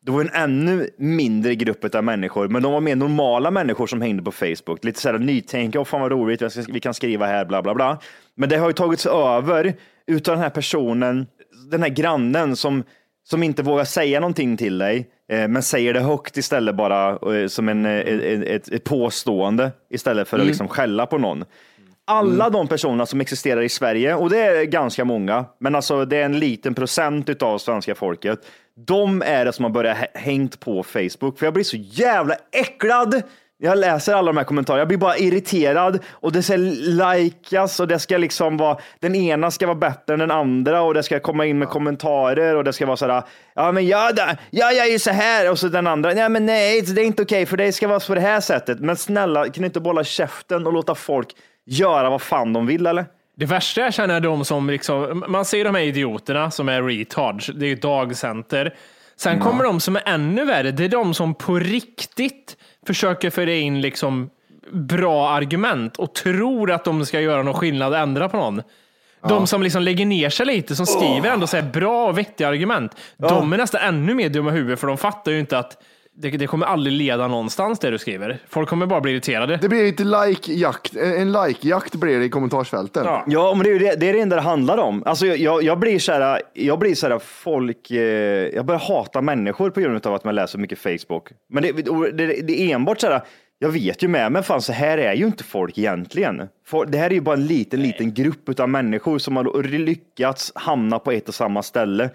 det 0.07 0.13
var 0.13 0.21
en 0.21 0.31
ännu 0.35 0.91
mindre 0.99 1.55
grupp 1.55 1.95
av 1.95 2.05
människor, 2.05 2.49
men 2.49 2.63
de 2.63 2.73
var 2.73 2.81
mer 2.81 2.97
normala 2.97 3.51
människor 3.51 3.87
som 3.87 4.03
hängde 4.03 4.23
på 4.23 4.33
Facebook. 4.33 4.85
Lite 4.85 5.01
så 5.01 5.11
här 5.11 5.19
nytänka, 5.19 5.81
och 5.81 5.89
fan 5.89 6.01
vad 6.01 6.13
roligt, 6.13 6.69
vi 6.69 6.81
kan 6.81 6.95
skriva 6.95 7.27
här, 7.27 7.45
bla 7.45 7.63
bla 7.63 7.75
bla. 7.75 7.99
Men 8.35 8.49
det 8.49 8.57
har 8.57 8.69
ju 8.69 8.73
tagits 8.73 9.07
över 9.07 9.75
utav 10.07 10.35
den 10.35 10.43
här 10.43 10.51
personen, 10.51 11.27
den 11.71 11.83
här 11.83 11.89
grannen 11.89 12.57
som, 12.57 12.85
som 13.25 13.43
inte 13.43 13.63
vågar 13.63 13.85
säga 13.85 14.21
någonting 14.21 14.57
till 14.57 14.79
dig, 14.79 15.07
men 15.29 15.63
säger 15.63 15.95
det 15.95 16.01
högt 16.01 16.37
istället 16.37 16.75
bara 16.75 17.35
eh, 17.37 17.47
som 17.49 17.69
en, 17.69 17.87
eh, 17.87 17.99
ett, 17.99 18.43
ett, 18.47 18.69
ett 18.69 18.85
påstående 18.85 19.71
istället 19.91 20.29
för 20.29 20.39
att 20.39 20.47
liksom 20.47 20.69
skälla 20.69 21.07
på 21.07 21.19
någon. 21.19 21.45
Alla 22.09 22.51
de 22.51 22.69
personerna 22.69 23.07
som 23.07 23.21
existerar 23.21 23.63
i 23.63 23.69
Sverige, 23.69 24.15
och 24.15 24.31
det 24.31 24.39
är 24.39 24.65
ganska 24.65 25.05
många, 25.05 25.45
men 25.59 25.75
alltså 25.75 26.05
det 26.05 26.17
är 26.17 26.25
en 26.25 26.39
liten 26.39 26.75
procent 26.75 27.43
av 27.43 27.59
svenska 27.59 27.95
folket. 27.95 28.41
De 28.87 29.23
är 29.23 29.45
det 29.45 29.53
som 29.53 29.65
har 29.65 29.71
börjat 29.71 29.97
hä- 29.97 30.19
hängt 30.19 30.61
på 30.61 30.83
Facebook, 30.83 31.39
för 31.39 31.47
jag 31.47 31.55
blir 31.55 31.65
så 31.65 31.77
jävla 31.77 32.35
äcklad. 32.53 33.23
Jag 33.59 33.79
läser 33.79 34.15
alla 34.15 34.27
de 34.27 34.37
här 34.37 34.45
kommentarerna, 34.45 34.81
jag 34.81 34.89
blir 34.89 34.99
bara 34.99 35.17
irriterad 35.17 35.99
och 36.11 36.33
det 36.33 36.43
ska 36.43 36.57
likas 36.57 37.81
och 37.81 37.89
det 37.89 37.99
ska 37.99 38.19
liksom 38.19 38.57
vara, 38.57 38.79
den 39.01 39.15
ena 39.15 39.51
ska 39.51 39.67
vara 39.67 39.77
bättre 39.77 40.13
än 40.13 40.19
den 40.19 40.31
andra 40.31 40.83
och 40.83 40.95
det 40.95 41.03
ska 41.03 41.21
komma 41.21 41.47
in 41.47 41.59
med 41.59 41.69
kommentarer 41.69 42.57
och 42.57 42.65
det 42.65 42.73
ska 42.73 42.87
vara 42.87 42.97
sådär, 42.97 43.23
ja 43.55 43.73
men 43.73 43.87
ja, 43.87 44.11
ja 44.51 44.73
jag 44.73 44.87
är 44.87 44.93
ju 44.93 44.99
så 44.99 45.11
här. 45.11 45.51
Och 45.51 45.59
så 45.59 45.69
den 45.69 45.87
andra, 45.87 46.13
nej 46.13 46.29
men 46.29 46.47
nej 46.47 46.83
det 46.83 47.01
är 47.01 47.05
inte 47.05 47.23
okej 47.23 47.47
för 47.47 47.57
det 47.57 47.73
ska 47.73 47.89
vara 47.89 48.01
på 48.01 48.15
det 48.15 48.21
här 48.21 48.41
sättet. 48.41 48.81
Men 48.81 48.97
snälla, 48.97 49.45
kan 49.45 49.53
du 49.53 49.65
inte 49.65 49.81
bolla 49.81 50.05
käften 50.05 50.67
och 50.67 50.73
låta 50.73 50.95
folk 50.95 51.29
göra 51.67 52.11
vad 52.11 52.23
fan 52.23 52.53
de 52.53 52.67
vill 52.67 52.87
eller? 52.87 53.05
Det 53.37 53.47
värsta 53.47 53.81
jag 53.81 53.95
känner 53.95 54.15
är 54.15 54.21
de 54.21 54.45
som 54.45 54.71
liksom, 54.71 55.25
man 55.29 55.45
ser 55.45 55.65
de 55.65 55.75
här 55.75 55.83
idioterna 55.83 56.51
som 56.51 56.69
är 56.69 56.83
retards, 56.83 57.51
det 57.55 57.67
är 57.67 57.69
ju 57.69 57.75
dagcenter. 57.77 58.75
Sen 59.17 59.41
kommer 59.41 59.65
de 59.65 59.81
som 59.81 59.97
är 59.97 60.03
ännu 60.07 60.45
värre, 60.45 60.71
det 60.71 60.85
är 60.85 60.89
de 60.89 61.15
som 61.15 61.35
på 61.35 61.59
riktigt 61.59 62.57
försöker 62.87 63.31
föra 63.31 63.53
in 63.53 63.81
liksom 63.81 64.31
bra 64.73 65.31
argument 65.31 65.97
och 65.97 66.15
tror 66.15 66.71
att 66.71 66.85
de 66.85 67.07
ska 67.07 67.21
göra 67.21 67.43
någon 67.43 67.55
skillnad 67.55 67.93
och 67.93 67.99
ändra 67.99 68.29
på 68.29 68.37
någon. 68.37 68.63
De 69.29 69.47
som 69.47 69.63
liksom 69.63 69.83
lägger 69.83 70.07
ner 70.07 70.31
sig 70.31 70.47
lite, 70.47 70.77
som 70.77 70.87
skriver 70.87 71.31
ändå 71.31 71.47
så 71.47 71.63
bra 71.63 72.09
och 72.09 72.19
vettiga 72.19 72.49
argument, 72.49 72.93
de 73.17 73.53
är 73.53 73.57
nästan 73.57 73.81
ännu 73.81 74.15
mer 74.15 74.29
dumma 74.29 74.51
i 74.51 74.55
huvudet 74.55 74.81
för 74.81 74.87
de 74.87 74.99
fattar 74.99 75.33
ju 75.33 75.41
inte 75.41 75.59
att 75.59 75.83
det, 76.19 76.31
det 76.31 76.47
kommer 76.47 76.67
aldrig 76.67 76.93
leda 76.97 77.29
någonstans 77.29 77.79
det 77.79 77.91
du 77.91 77.99
skriver. 77.99 78.39
Folk 78.49 78.69
kommer 78.69 78.87
bara 78.87 79.01
bli 79.01 79.13
irriterade. 79.13 79.59
Det 79.63 79.69
blir 79.69 79.85
lite 79.85 80.05
like-jakt, 80.05 80.97
en 80.97 81.33
like-jakt 81.33 81.95
blir 81.95 82.19
det 82.19 82.25
i 82.25 82.29
kommentarsfälten. 82.31 83.05
Ja. 83.05 83.25
Ja, 83.27 83.55
men 83.55 83.65
det 83.65 83.71
är 83.71 83.73
ju 83.73 83.79
det, 83.79 84.01
det, 84.01 84.09
är 84.09 84.13
det 84.13 84.21
enda 84.21 84.37
det 84.37 84.43
handlar 84.43 84.79
om. 84.79 85.03
Alltså, 85.07 85.27
jag, 85.27 85.63
jag 85.63 85.79
blir 85.79 85.99
så 85.99 86.13
här, 86.13 86.43
jag 86.55 86.79
blir 86.79 86.95
så 86.95 87.09
här 87.09 87.19
folk, 87.19 87.91
eh, 87.91 87.99
jag 88.55 88.67
börjar 88.67 88.81
hata 88.81 89.23
människor 89.23 89.71
på 89.71 89.81
grund 89.81 90.07
av 90.07 90.15
att 90.15 90.25
man 90.25 90.35
läser 90.35 90.59
mycket 90.59 90.79
Facebook. 90.79 91.29
Men 91.53 91.63
det, 91.63 91.73
det, 92.13 92.41
det 92.43 92.61
är 92.61 92.75
enbart 92.75 93.01
så 93.01 93.07
här, 93.07 93.21
jag 93.59 93.69
vet 93.69 94.03
ju 94.03 94.09
med 94.09 94.33
men 94.33 94.43
fan 94.43 94.63
så 94.63 94.73
här 94.73 94.99
är 94.99 95.15
ju 95.15 95.27
inte 95.27 95.45
folk 95.45 95.79
egentligen. 95.79 96.43
Folk- 96.67 96.93
Det 96.93 96.99
här 96.99 97.11
är 97.11 97.15
ju 97.15 97.21
bara 97.21 97.35
en 97.37 97.47
liten, 97.47 97.83
liten 97.83 98.15
grupp 98.15 98.61
av 98.61 98.69
människor 98.69 99.19
som 99.19 99.37
har 99.37 99.63
lyckats 99.63 100.53
hamna 100.55 100.99
på 100.99 101.11
ett 101.13 101.29
och 101.29 101.35
samma 101.35 101.63
ställe. 101.63 102.11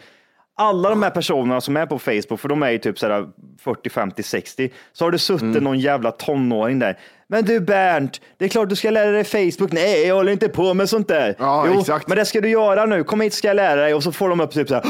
Alla 0.58 0.90
de 0.90 1.04
här 1.04 1.10
personerna 1.10 1.62
som 1.62 1.78
är 1.78 1.86
på 1.86 2.00
Facebook, 2.00 2.40
för 2.40 2.50
de 2.50 2.64
är 2.64 2.70
ju 2.72 2.78
typ 2.78 3.00
så 3.00 3.08
här 3.08 3.28
40, 3.64 3.90
50, 3.90 4.24
60, 4.24 4.70
så 4.94 5.06
har 5.06 5.12
det 5.12 5.20
suttit 5.20 5.42
Mm. 5.42 5.64
någon 5.64 5.80
jävla 5.80 6.12
tonåring 6.12 6.80
där. 6.80 7.00
Men 7.28 7.46
du 7.46 7.60
Bernt, 7.60 8.22
det 8.38 8.46
är 8.46 8.50
klart 8.50 8.70
du 8.70 8.76
ska 8.76 8.90
lära 8.90 9.12
dig 9.12 9.24
Facebook. 9.24 9.72
Nej, 9.72 10.08
jag 10.08 10.16
håller 10.16 10.32
inte 10.32 10.50
på 10.50 10.74
med 10.74 10.90
sånt 10.90 11.08
där. 11.08 11.36
Ja, 11.40 11.66
jo, 11.74 11.80
exakt. 11.80 12.08
men 12.08 12.18
det 12.18 12.26
ska 12.26 12.42
du 12.42 12.50
göra 12.50 12.86
nu. 12.86 13.04
Kom 13.04 13.22
hit 13.22 13.34
ska 13.34 13.48
jag 13.48 13.56
lära 13.56 13.82
dig. 13.82 13.94
Och 13.94 14.04
så 14.04 14.12
får 14.12 14.30
de 14.30 14.40
upp 14.42 14.52
typ 14.52 14.68
så 14.68 14.74
här. 14.76 14.84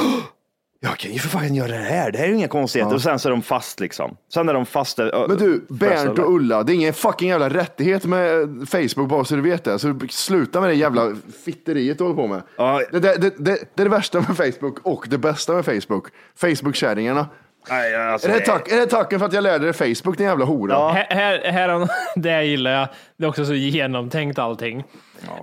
"Åh, 0.83 0.89
Jag 0.89 0.97
kan 0.97 1.11
ju 1.11 1.19
för 1.19 1.29
fan 1.29 1.55
göra 1.55 1.67
det 1.67 1.77
här. 1.77 2.11
Det 2.11 2.17
här 2.17 2.25
är 2.25 2.29
ju 2.29 2.35
inga 2.35 2.47
konstigheter. 2.47 2.95
Och 2.95 3.01
sen 3.01 3.19
så 3.19 3.29
är 3.29 3.31
de 3.31 3.41
fast 3.41 3.79
liksom. 3.79 4.15
Sen 4.33 4.49
är 4.49 4.53
de 4.53 4.65
fast. 4.65 4.99
ö, 4.99 5.25
Men 5.27 5.37
du, 5.37 5.65
Bernt 5.69 6.19
och 6.19 6.33
Ulla, 6.35 6.63
det 6.63 6.73
är 6.73 6.75
ingen 6.75 6.93
fucking 6.93 7.29
jävla 7.29 7.49
rättighet 7.49 8.05
med 8.05 8.47
Facebook 8.69 9.09
bara 9.09 9.25
så 9.25 9.35
du 9.35 9.41
vet 9.41 9.63
det. 9.63 9.79
Så 9.79 9.99
sluta 10.09 10.61
med 10.61 10.69
det 10.69 10.73
jävla 10.73 11.15
fitteriet 11.45 11.97
du 11.97 12.03
håller 12.03 12.15
på 12.15 12.27
med. 12.27 12.41
Ja. 12.57 12.81
Det, 12.91 12.99
det, 12.99 13.15
det, 13.15 13.33
det, 13.37 13.57
det 13.75 13.81
är 13.81 13.83
det 13.85 13.89
värsta 13.89 14.17
med 14.19 14.37
Facebook 14.37 14.79
och 14.83 15.05
det 15.09 15.17
bästa 15.17 15.53
med 15.53 15.65
Facebook. 15.65 16.07
Facebook-kärringarna. 16.41 17.25
Nej, 17.69 17.95
alltså, 17.95 18.27
Är 18.27 18.33
det, 18.33 18.39
tack, 18.39 18.71
är 18.71 18.75
det 18.77 18.85
tacken 18.85 19.19
för 19.19 19.25
att 19.25 19.33
jag 19.33 19.43
lärde 19.43 19.65
dig 19.65 19.73
Facebook, 19.73 20.17
din 20.17 20.27
jävla 20.27 20.45
hora? 20.45 20.91
Här, 20.91 21.07
här, 21.09 21.51
här, 21.51 21.87
det 22.15 22.43
gillar 22.43 22.71
jag. 22.71 22.87
Det 23.17 23.25
är 23.25 23.29
också 23.29 23.45
så 23.45 23.53
genomtänkt 23.53 24.39
allting. 24.39 24.83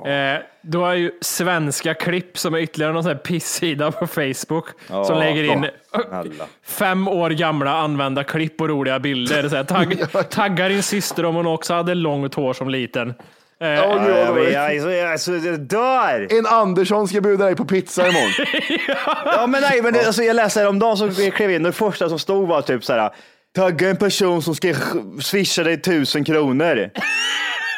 Eh, 0.06 0.40
du 0.62 0.78
har 0.78 0.94
ju 0.94 1.10
svenska 1.20 1.94
klipp 1.94 2.38
som 2.38 2.54
är 2.54 2.58
ytterligare 2.58 2.92
någon 2.92 3.02
sån 3.02 3.12
här 3.12 3.18
pissida 3.18 3.92
på 3.92 4.06
Facebook 4.06 4.66
som 4.86 5.18
lägger 5.18 5.44
in 5.44 5.66
Alla. 6.12 6.44
fem 6.64 7.08
år 7.08 7.30
gamla 7.30 7.70
använda 7.72 8.24
klipp 8.24 8.60
och 8.60 8.68
roliga 8.68 8.98
bilder. 8.98 9.48
Så 9.48 9.56
här, 9.56 9.64
tagg, 9.64 10.12
taggar 10.30 10.68
din 10.68 10.82
syster 10.82 11.24
om 11.24 11.34
hon 11.34 11.46
också 11.46 11.74
hade 11.74 11.94
långt 11.94 12.34
hår 12.34 12.52
som 12.52 12.68
liten. 12.68 13.14
Eh, 13.60 13.68
gud, 13.70 13.78
vad 13.78 14.10
Jag, 14.10 14.26
dåligt. 14.28 14.52
jag, 14.52 14.74
jag, 14.76 14.92
jag, 14.92 15.12
alltså, 15.12 15.36
jag 15.36 15.60
dör! 15.60 16.26
En 16.30 16.46
Andersson 16.46 17.08
ska 17.08 17.20
bjuda 17.20 17.44
dig 17.44 17.56
på 17.56 17.64
pizza 17.64 18.08
imorgon. 18.08 18.46
Ja, 19.24 19.46
men 19.46 19.60
nej, 19.60 19.82
men 19.82 19.92
det, 19.92 20.06
alltså, 20.06 20.22
jag 20.22 20.36
läste 20.36 20.60
häromdagen 20.60 21.14
så 21.14 21.30
klev 21.30 21.50
in 21.50 21.62
det 21.62 21.72
första 21.72 22.08
som 22.08 22.18
stod 22.18 22.48
var 22.48 22.62
typ 22.62 22.84
så 22.84 22.92
här. 22.92 23.10
Tagga 23.56 23.90
en 23.90 23.96
person 23.96 24.42
som 24.42 24.54
ska 24.54 24.74
swisha 25.20 25.62
dig 25.62 25.82
tusen 25.82 26.24
kronor. 26.24 26.90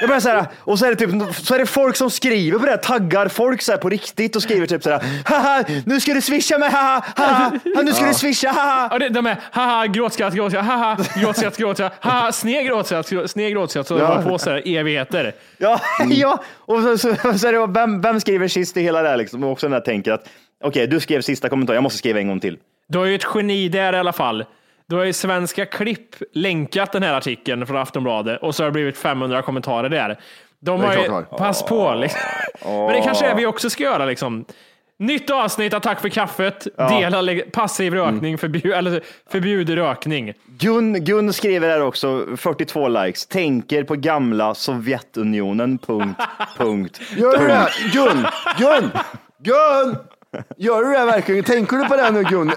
Jag 0.01 0.09
bara 0.09 0.21
så 0.21 0.29
här, 0.29 0.47
och 0.59 0.79
så 0.79 0.87
är, 0.87 0.91
det 0.95 0.97
typ, 0.97 1.35
så 1.35 1.55
är 1.55 1.59
det 1.59 1.67
folk 1.67 1.97
som 1.97 2.11
skriver 2.11 2.59
på 2.59 2.65
det, 2.65 2.71
här, 2.71 2.79
taggar 2.79 3.29
folk 3.29 3.63
så 3.63 3.77
på 3.77 3.89
riktigt 3.89 4.37
och 4.37 4.43
skriver 4.43 4.67
typ 4.67 4.83
så 4.83 4.91
här. 4.91 5.03
Haha, 5.25 5.65
nu 5.87 6.01
ska 6.01 6.15
du 6.15 6.21
swisha 6.21 6.59
mig, 6.59 6.71
haha, 6.71 7.05
haha, 7.17 7.51
ha, 7.77 7.83
nu 7.83 7.93
ska 7.93 8.07
du 8.07 8.15
swisha, 8.15 8.49
haha. 8.51 8.89
Ja, 8.93 8.99
det, 8.99 9.09
de 9.09 9.27
är 9.27 9.37
haha, 9.53 9.87
gråtskratt, 9.87 10.35
gråtskratt, 10.35 10.65
haha, 10.67 10.97
gråtskratt, 11.21 11.57
gråtskratt, 11.57 11.93
haha, 12.01 12.33
sned 12.33 12.67
gråtskratt, 12.67 13.11
grå- 13.11 13.27
sned 13.29 13.53
gråtskratt. 13.53 13.87
Så 13.87 13.99
Ja. 13.99 14.07
håller 14.07 14.23
på 14.31 14.39
så 14.39 14.51
här 14.51 14.63
evigheter. 14.79 15.33
Ja, 15.59 15.81
ja. 16.11 16.43
och 16.57 16.83
så, 16.83 16.99
så, 16.99 17.15
så 17.39 17.47
är 17.49 17.53
det, 17.53 17.67
vem, 17.73 18.01
vem 18.01 18.21
skriver 18.21 18.49
sist 18.49 18.77
i 18.77 18.83
hela 18.83 19.03
det 19.03 19.09
här 19.09 19.17
liksom? 19.17 19.45
Och 19.45 19.51
också 19.53 19.67
den 19.67 19.73
här 19.73 19.81
tänker 19.81 20.13
att 20.13 20.29
okej, 20.65 20.87
du 20.87 21.01
skrev 21.01 21.21
sista 21.21 21.49
kommentaren, 21.49 21.75
jag 21.75 21.83
måste 21.83 21.99
skriva 21.99 22.19
en 22.21 22.29
gång 22.29 22.41
till. 22.41 22.59
Du 22.89 22.99
har 22.99 23.05
ju 23.05 23.15
ett 23.15 23.27
geni 23.35 23.69
där 23.69 23.93
i 23.93 23.97
alla 23.97 24.13
fall. 24.13 24.45
Du 24.91 24.97
har 24.97 25.05
ju 25.05 25.13
Svenska 25.13 25.67
Klipp 25.67 26.15
länkat 26.33 26.93
den 26.93 27.03
här 27.03 27.15
artikeln 27.15 27.67
från 27.67 27.77
Aftonbladet 27.77 28.43
och 28.43 28.55
så 28.55 28.63
har 28.63 28.69
det 28.69 28.73
blivit 28.73 28.99
500 28.99 29.43
kommentarer 29.43 29.89
där. 29.89 30.19
De 30.61 30.81
har 30.81 30.95
ju, 30.95 31.23
pass 31.39 31.63
på. 31.63 31.95
Liksom. 31.95 32.21
Men 32.65 32.93
det 32.93 33.01
kanske 33.03 33.27
är 33.27 33.35
vi 33.35 33.47
också 33.47 33.71
ska 33.71 33.83
göra. 33.83 34.05
Liksom. 34.05 34.45
Nytt 34.99 35.31
avsnitt 35.31 35.75
av 35.75 35.81
Tack 35.81 36.01
för 36.01 36.09
kaffet. 36.09 36.67
Dela 36.77 37.21
lä- 37.21 37.43
passiv 37.53 37.95
rökning, 37.95 38.39
förbjud, 38.39 38.73
eller 38.73 39.01
förbjud 39.31 39.71
rökning. 39.71 40.33
Gun, 40.47 41.05
Gun 41.05 41.33
skriver 41.33 41.69
här 41.69 41.83
också, 41.83 42.27
42 42.37 42.89
likes, 42.89 43.27
tänker 43.27 43.85
på 43.85 43.95
gamla 43.95 44.55
Sovjetunionen, 44.55 45.79
punkt, 45.79 46.21
punkt. 46.57 47.01
Gör 47.17 47.39
du 47.39 47.49
det? 47.49 47.69
Gun! 47.93 48.27
Gun! 48.59 48.91
Gun! 49.43 49.97
Gör 50.57 50.83
du 50.85 50.91
det 50.93 51.05
verkligen? 51.05 51.45
Tänker 51.45 51.77
du 51.77 51.85
på 51.85 51.97
det 51.97 52.11
nu 52.11 52.23
Gun? 52.23 52.53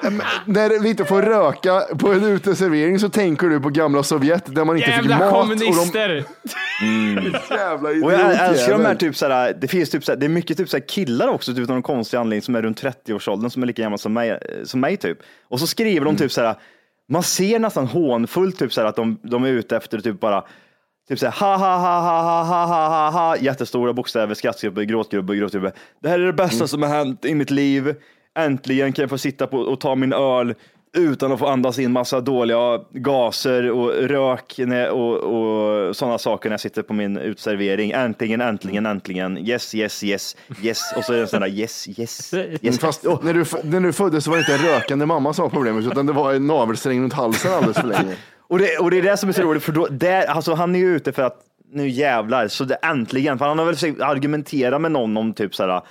När 0.45 0.79
vi 0.79 0.89
inte 0.89 1.05
får 1.05 1.21
röka 1.21 1.81
på 1.99 2.13
en 2.13 2.23
uteservering 2.23 2.99
så 2.99 3.09
tänker 3.09 3.47
du 3.47 3.59
på 3.59 3.69
gamla 3.69 4.03
Sovjet 4.03 4.55
där 4.55 4.65
man 4.65 4.77
inte 4.77 4.89
Jävla 4.89 5.15
fick 5.15 5.19
mat. 5.19 5.31
kommunister! 5.33 6.17
Och 6.17 6.23
de, 6.81 7.33
jävla 7.55 7.89
Och 7.89 8.13
jag 8.13 8.49
älskar 8.49 8.71
de 8.77 8.85
här 8.85 8.95
typ 8.95 9.15
såhär, 9.15 9.53
det 9.61 9.67
finns 9.67 9.89
typ 9.89 10.03
såhär, 10.05 10.19
det 10.19 10.25
är 10.25 10.29
mycket 10.29 10.57
typ 10.57 10.69
såhär 10.69 10.87
killar 10.87 11.27
också 11.27 11.53
typ 11.53 11.69
av 11.69 11.75
någon 11.75 11.83
konstig 11.83 12.17
anledning 12.17 12.41
som 12.41 12.55
är 12.55 12.61
runt 12.61 12.83
30-årsåldern 12.83 13.49
som 13.49 13.63
är 13.63 13.67
lika 13.67 13.81
gamla 13.81 13.97
som 13.97 14.13
mig, 14.13 14.29
eh, 14.29 14.37
som 14.63 14.79
mig 14.79 14.97
typ. 14.97 15.17
Och 15.47 15.59
så 15.59 15.67
skriver 15.67 16.05
de 16.05 16.15
typ 16.15 16.31
såhär, 16.31 16.55
man 17.09 17.23
ser 17.23 17.59
nästan 17.59 17.87
hånfullt 17.87 18.59
typ 18.59 18.73
såhär 18.73 18.87
att 18.87 18.95
de, 18.95 19.19
de 19.23 19.43
är 19.43 19.49
ute 19.49 19.77
efter 19.77 19.99
typ 19.99 20.19
bara 20.19 20.43
Typ 21.09 21.19
såhär, 21.19 21.33
ha 21.33 21.57
ha 21.57 21.77
ha 21.77 21.99
ha 22.01 22.43
ha 22.43 22.43
ha 22.43 22.65
ha 22.65 22.89
ha 22.89 23.09
ha 23.09 23.37
jättestora 23.37 23.93
bokstäver, 23.93 24.35
skrattgrupper, 24.35 24.81
gråtgrupper, 24.81 25.33
gråtgrupper. 25.33 25.71
Det 26.01 26.09
här 26.09 26.19
är 26.19 26.25
det 26.25 26.33
bästa 26.33 26.67
som 26.67 26.81
har 26.81 26.89
hänt 26.89 27.25
i 27.25 27.35
mitt 27.35 27.51
liv. 27.51 27.95
Äntligen 28.39 28.93
kan 28.93 29.03
jag 29.03 29.09
få 29.09 29.17
sitta 29.17 29.47
på 29.47 29.57
och 29.57 29.79
ta 29.79 29.95
min 29.95 30.13
öl 30.13 30.55
utan 30.97 31.31
att 31.31 31.39
få 31.39 31.47
andas 31.47 31.79
in 31.79 31.91
massa 31.91 32.21
dåliga 32.21 32.79
gaser 32.91 33.71
och 33.71 33.91
rök 33.91 34.59
och, 34.91 35.17
och 35.17 35.95
sådana 35.95 36.17
saker 36.17 36.49
när 36.49 36.53
jag 36.53 36.59
sitter 36.59 36.81
på 36.81 36.93
min 36.93 37.17
utservering. 37.17 37.91
Äntligen, 37.91 38.41
äntligen, 38.41 38.85
äntligen. 38.85 39.37
Yes, 39.37 39.75
yes, 39.75 40.03
yes, 40.03 40.35
yes. 40.61 40.93
Och 40.97 41.03
så 41.03 41.13
är 41.13 41.17
det 41.17 41.23
en 41.23 41.27
sån 41.27 41.41
där 41.41 41.47
yes, 41.47 41.87
yes, 41.99 42.33
Mm, 42.33 42.57
yes. 42.61 42.79
Fast 42.79 43.03
när, 43.03 43.33
du, 43.33 43.45
när 43.63 43.79
du 43.79 43.93
föddes 43.93 44.23
så 44.23 44.29
var 44.29 44.37
det 44.37 44.41
inte 44.41 44.53
en 44.53 44.73
rökande 44.73 45.05
mamma 45.05 45.33
som 45.33 45.43
var 45.43 45.49
problemet 45.49 45.85
utan 45.85 46.05
det 46.05 46.13
var 46.13 46.33
en 46.33 46.47
navelsträng 46.47 47.01
runt 47.01 47.13
halsen 47.13 47.53
alldeles 47.53 47.77
för 47.77 47.87
länge. 47.87 48.15
Och 48.53 48.59
det, 48.59 48.77
och 48.77 48.91
det 48.91 48.97
är 48.97 49.01
det 49.01 49.17
som 49.17 49.29
är 49.29 49.33
så 49.33 49.41
roligt, 49.41 49.63
för 49.63 49.71
då, 49.71 49.87
där, 49.87 50.25
alltså 50.25 50.53
han 50.53 50.75
är 50.75 50.79
ju 50.79 50.95
ute 50.95 51.11
för 51.11 51.23
att 51.23 51.37
nu 51.71 51.89
jävlar, 51.89 52.47
så 52.47 52.63
det 52.63 52.75
äntligen, 52.75 53.37
för 53.37 53.45
han 53.45 53.59
har 53.59 53.65
väl 53.65 53.75
försökt 53.75 54.01
argumentera 54.01 54.79
med 54.79 54.91
någon 54.91 55.17
om 55.17 55.33
typ 55.33 55.55
såhär, 55.55 55.81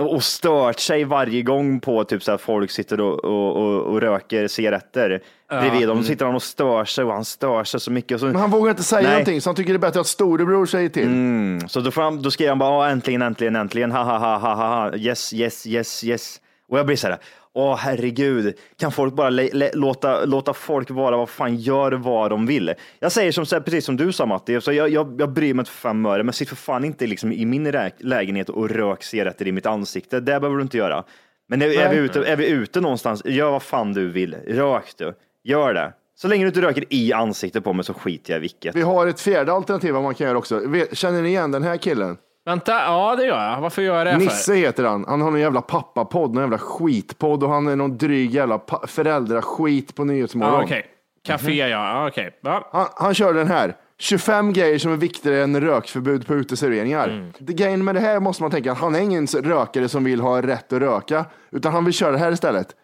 och 0.00 0.14
och 0.14 0.22
stört 0.22 0.78
sig 0.80 1.04
varje 1.04 1.42
gång 1.42 1.80
på 1.80 2.04
typ 2.04 2.22
såhär, 2.22 2.38
folk 2.38 2.70
sitter 2.70 3.00
och, 3.00 3.24
och, 3.24 3.56
och, 3.56 3.82
och 3.82 4.00
röker 4.00 4.48
cigaretter 4.48 5.20
bredvid 5.48 5.88
dem. 5.88 5.96
Då 5.96 6.02
sitter 6.02 6.26
han 6.26 6.34
och 6.34 6.42
stör 6.42 6.84
sig 6.84 7.04
och 7.04 7.12
han 7.12 7.24
stör 7.24 7.64
sig 7.64 7.80
så 7.80 7.90
mycket. 7.90 8.14
Och 8.14 8.20
så, 8.20 8.26
Men 8.26 8.36
han 8.36 8.50
vågar 8.50 8.70
inte 8.70 8.82
säga 8.82 9.02
Nej. 9.02 9.10
någonting 9.10 9.40
så 9.40 9.48
han 9.48 9.56
tycker 9.56 9.72
det 9.72 9.76
är 9.76 9.78
bättre 9.78 10.00
att 10.00 10.06
storebror 10.06 10.66
säger 10.66 10.88
till. 10.88 11.68
så 11.70 11.80
då, 11.80 11.90
får 11.90 12.02
han, 12.02 12.22
då 12.22 12.30
skriver 12.30 12.48
han 12.48 12.58
bara 12.58 12.86
"Ja, 12.86 12.92
äntligen, 12.92 13.22
äntligen, 13.22 13.56
äntligen, 13.56 13.92
ha 13.92 14.02
ha 14.02 14.18
ha 14.18 14.38
ha, 14.38 14.54
ha, 14.54 14.96
yes, 14.96 15.32
yes, 15.32 15.66
yes, 15.66 16.04
yes. 16.04 16.40
Och 16.68 16.78
jag 16.78 16.86
blir 16.86 16.96
så 16.96 17.06
här, 17.08 17.18
Åh 17.60 17.76
herregud, 17.76 18.54
kan 18.76 18.92
folk 18.92 19.14
bara 19.14 19.30
låta, 19.74 20.24
låta 20.24 20.54
folk 20.54 20.90
vara 20.90 21.16
vad 21.16 21.28
fan 21.28 21.56
gör 21.56 21.92
vad 21.92 22.30
de 22.30 22.46
vill? 22.46 22.74
Jag 22.98 23.12
säger 23.12 23.32
som, 23.32 23.62
precis 23.64 23.84
som 23.84 23.96
du 23.96 24.12
sa 24.12 24.26
Matti, 24.26 24.60
så 24.60 24.72
jag, 24.72 24.88
jag, 24.88 25.20
jag 25.20 25.32
bryr 25.32 25.54
mig 25.54 25.60
inte 25.60 25.70
för 25.70 25.88
fem 25.88 26.06
öre, 26.06 26.22
men 26.22 26.32
sitt 26.32 26.48
för 26.48 26.56
fan 26.56 26.84
inte 26.84 27.06
liksom 27.06 27.32
i 27.32 27.44
min 27.44 27.90
lägenhet 27.98 28.48
och 28.48 28.70
rök 28.70 29.02
cigaretter 29.02 29.46
i 29.46 29.52
mitt 29.52 29.66
ansikte. 29.66 30.20
Det 30.20 30.40
behöver 30.40 30.56
du 30.56 30.62
inte 30.62 30.76
göra. 30.76 31.04
Men 31.48 31.62
är, 31.62 31.80
är, 31.80 31.90
vi 31.90 31.96
ute, 31.96 32.24
är 32.24 32.36
vi 32.36 32.48
ute 32.48 32.80
någonstans, 32.80 33.22
gör 33.24 33.50
vad 33.50 33.62
fan 33.62 33.92
du 33.92 34.08
vill. 34.08 34.36
Rök 34.46 34.94
du, 34.98 35.14
gör 35.44 35.74
det. 35.74 35.92
Så 36.14 36.28
länge 36.28 36.44
du 36.44 36.48
inte 36.48 36.62
röker 36.62 36.84
i 36.88 37.12
ansiktet 37.12 37.64
på 37.64 37.72
mig 37.72 37.84
så 37.84 37.94
skiter 37.94 38.32
jag 38.32 38.38
i 38.38 38.40
vilket. 38.40 38.76
Vi 38.76 38.82
har 38.82 39.06
ett 39.06 39.20
fjärde 39.20 39.52
alternativ 39.52 39.94
vad 39.94 40.02
man 40.02 40.14
kan 40.14 40.26
göra 40.26 40.38
också. 40.38 40.60
Känner 40.92 41.22
ni 41.22 41.28
igen 41.28 41.50
den 41.50 41.62
här 41.62 41.76
killen? 41.76 42.16
Vänta, 42.48 42.72
ja 42.72 43.16
det 43.16 43.24
gör 43.24 43.50
jag. 43.50 43.60
Varför 43.60 43.82
gör 43.82 43.96
jag 43.96 44.06
det 44.06 44.10
för? 44.10 44.18
Nisse 44.18 44.54
heter 44.54 44.84
han. 44.84 45.04
Han 45.08 45.20
har 45.20 45.30
någon 45.30 45.40
jävla 45.40 45.60
pappapodd, 45.60 46.34
någon 46.34 46.42
jävla 46.42 46.58
skitpodd 46.58 47.42
och 47.42 47.50
han 47.50 47.68
är 47.68 47.76
någon 47.76 47.98
dryg 47.98 48.34
jävla 48.34 48.60
föräldraskit 48.86 49.94
på 49.94 50.04
Nyhetsmorgon. 50.04 50.54
Ja, 50.54 50.64
Okej, 50.64 50.86
café 51.26 51.52
ja. 51.52 51.66
ja 51.68 52.08
okej. 52.08 52.38
Ja. 52.40 52.68
Han, 52.72 52.86
han 52.96 53.14
kör 53.14 53.34
den 53.34 53.48
här. 53.48 53.76
25 53.98 54.52
grejer 54.52 54.78
som 54.78 54.92
är 54.92 54.96
viktigare 54.96 55.42
än 55.42 55.60
rökförbud 55.60 56.26
på 56.26 56.34
uteserveringar. 56.34 57.08
Mm. 57.08 57.32
Det 57.38 57.52
Grejen 57.52 57.84
med 57.84 57.94
det 57.94 58.00
här 58.00 58.20
måste 58.20 58.42
man 58.42 58.50
tänka, 58.50 58.74
han 58.74 58.94
är 58.94 59.00
ingen 59.00 59.26
rökare 59.26 59.88
som 59.88 60.04
vill 60.04 60.20
ha 60.20 60.42
rätt 60.42 60.72
att 60.72 60.80
röka, 60.80 61.24
utan 61.50 61.72
han 61.72 61.84
vill 61.84 61.94
köra 61.94 62.12
det 62.12 62.18
här 62.18 62.32
istället. 62.32 62.76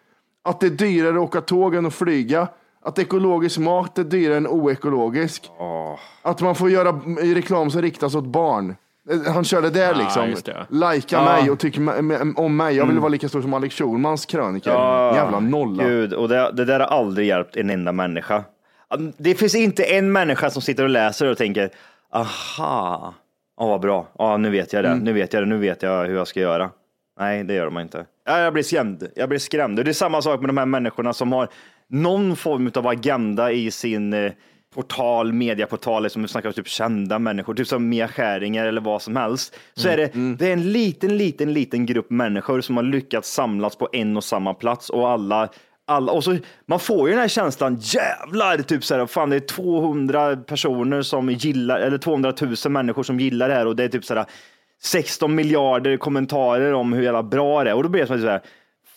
Att 0.43 0.59
det 0.59 0.65
är 0.65 0.69
dyrare 0.69 1.15
att 1.15 1.21
åka 1.21 1.41
tåg 1.41 1.75
än 1.75 1.85
att 1.85 1.93
flyga. 1.93 2.47
Att 2.81 2.99
ekologisk 2.99 3.57
mat 3.57 3.97
är 3.97 4.03
dyrare 4.03 4.37
än 4.37 4.47
oekologisk. 4.47 5.51
Att 6.21 6.41
man 6.41 6.55
får 6.55 6.69
göra 6.69 6.91
reklam 7.35 7.71
som 7.71 7.81
riktas 7.81 8.15
åt 8.15 8.25
barn. 8.25 8.75
Han 9.33 9.43
kör 9.43 9.61
det 9.61 9.69
där 9.69 9.93
Ja, 10.15 10.25
liksom. 10.25 10.55
Lajka 10.69 11.21
mig 11.23 11.49
och 11.49 11.59
tyck 11.59 11.77
om 12.35 12.57
mig. 12.57 12.75
Jag 12.75 12.85
vill 12.85 12.99
vara 12.99 13.09
lika 13.09 13.29
stor 13.29 13.41
som 13.41 13.53
Alex 13.53 13.75
Schulmans 13.75 14.25
krönikor. 14.25 14.73
Jävla 15.15 15.39
nolla. 15.39 15.83
Gud, 15.83 16.13
och 16.13 16.29
det, 16.29 16.51
det 16.53 16.65
där 16.65 16.79
har 16.79 16.87
aldrig 16.87 17.27
hjälpt 17.27 17.55
en 17.57 17.69
enda 17.69 17.91
människa. 17.91 18.43
Det 19.17 19.35
finns 19.35 19.55
inte 19.55 19.83
en 19.83 20.11
människa 20.11 20.49
som 20.49 20.61
sitter 20.61 20.83
och 20.83 20.89
läser 20.89 21.31
och 21.31 21.37
tänker, 21.37 21.69
aha, 22.13 23.13
ja 23.57 23.67
vad 23.67 23.81
bra, 23.81 24.07
ja 24.17 24.37
nu 24.37 24.49
vet 24.49 24.73
jag 24.73 24.83
det, 24.83 24.95
nu 24.95 25.13
vet 25.13 25.33
jag 25.33 25.43
det, 25.43 25.47
nu 25.47 25.57
vet 25.57 25.83
jag 25.83 26.05
hur 26.05 26.15
jag 26.15 26.27
ska 26.27 26.39
göra. 26.39 26.69
Nej, 27.19 27.43
det 27.43 27.53
gör 27.53 27.65
de 27.65 27.79
inte. 27.79 28.05
Ja, 28.25 28.39
Jag 28.39 28.53
blir 28.53 28.63
skrämd, 28.63 29.07
jag 29.15 29.29
blir 29.29 29.39
skrämd. 29.39 29.79
Och 29.79 29.85
det 29.85 29.91
är 29.91 29.93
samma 29.93 30.21
sak 30.21 30.39
med 30.39 30.49
de 30.49 30.57
här 30.57 30.65
människorna 30.65 31.13
som 31.13 31.31
har 31.31 31.49
någon 31.87 32.35
form 32.35 32.71
av 32.75 32.87
agenda 32.87 33.51
i 33.51 33.71
sin 33.71 34.13
eh, 34.13 34.31
portal, 34.75 35.33
mediaportaler 35.33 36.09
som 36.09 36.27
snackar 36.27 36.49
om 36.49 36.53
typ 36.53 36.67
kända 36.67 37.19
människor, 37.19 37.53
typ 37.53 37.67
som 37.67 37.89
Mia 37.89 38.07
Skäringer 38.07 38.65
eller 38.65 38.81
vad 38.81 39.01
som 39.01 39.15
helst. 39.15 39.55
Så 39.73 39.89
är 39.89 39.97
det, 39.97 40.11
det 40.37 40.47
är 40.47 40.53
en 40.53 40.71
liten, 40.71 41.17
liten, 41.17 41.53
liten 41.53 41.85
grupp 41.85 42.09
människor 42.09 42.61
som 42.61 42.77
har 42.77 42.83
lyckats 42.83 43.33
samlas 43.33 43.75
på 43.75 43.89
en 43.91 44.17
och 44.17 44.23
samma 44.23 44.53
plats 44.53 44.89
och 44.89 45.09
alla 45.09 45.49
alla, 45.87 46.11
och 46.11 46.23
så, 46.23 46.37
man 46.65 46.79
får 46.79 47.07
ju 47.07 47.13
den 47.13 47.21
här 47.21 47.27
känslan, 47.27 47.77
jävlar, 47.81 48.57
typ 48.57 48.83
så 48.83 48.95
här, 48.95 49.05
fan 49.05 49.29
det 49.29 49.35
är 49.35 49.39
200 49.39 50.35
personer 50.35 51.01
som 51.01 51.29
gillar, 51.29 51.79
eller 51.79 51.97
200 51.97 52.33
000 52.41 52.55
människor 52.69 53.03
som 53.03 53.19
gillar 53.19 53.49
det 53.49 53.55
här 53.55 53.67
och 53.67 53.75
det 53.75 53.83
är 53.83 53.87
typ 53.87 54.05
så 54.05 54.15
här 54.15 54.25
16 54.81 55.35
miljarder 55.35 55.97
kommentarer 55.97 56.73
om 56.73 56.93
hur 56.93 57.03
jävla 57.03 57.23
bra 57.23 57.63
det 57.63 57.69
är 57.69 57.75
och 57.75 57.83
då 57.83 57.89
blir 57.89 58.01
det 58.01 58.07
som 58.07 58.21
så 58.21 58.27
här, 58.27 58.41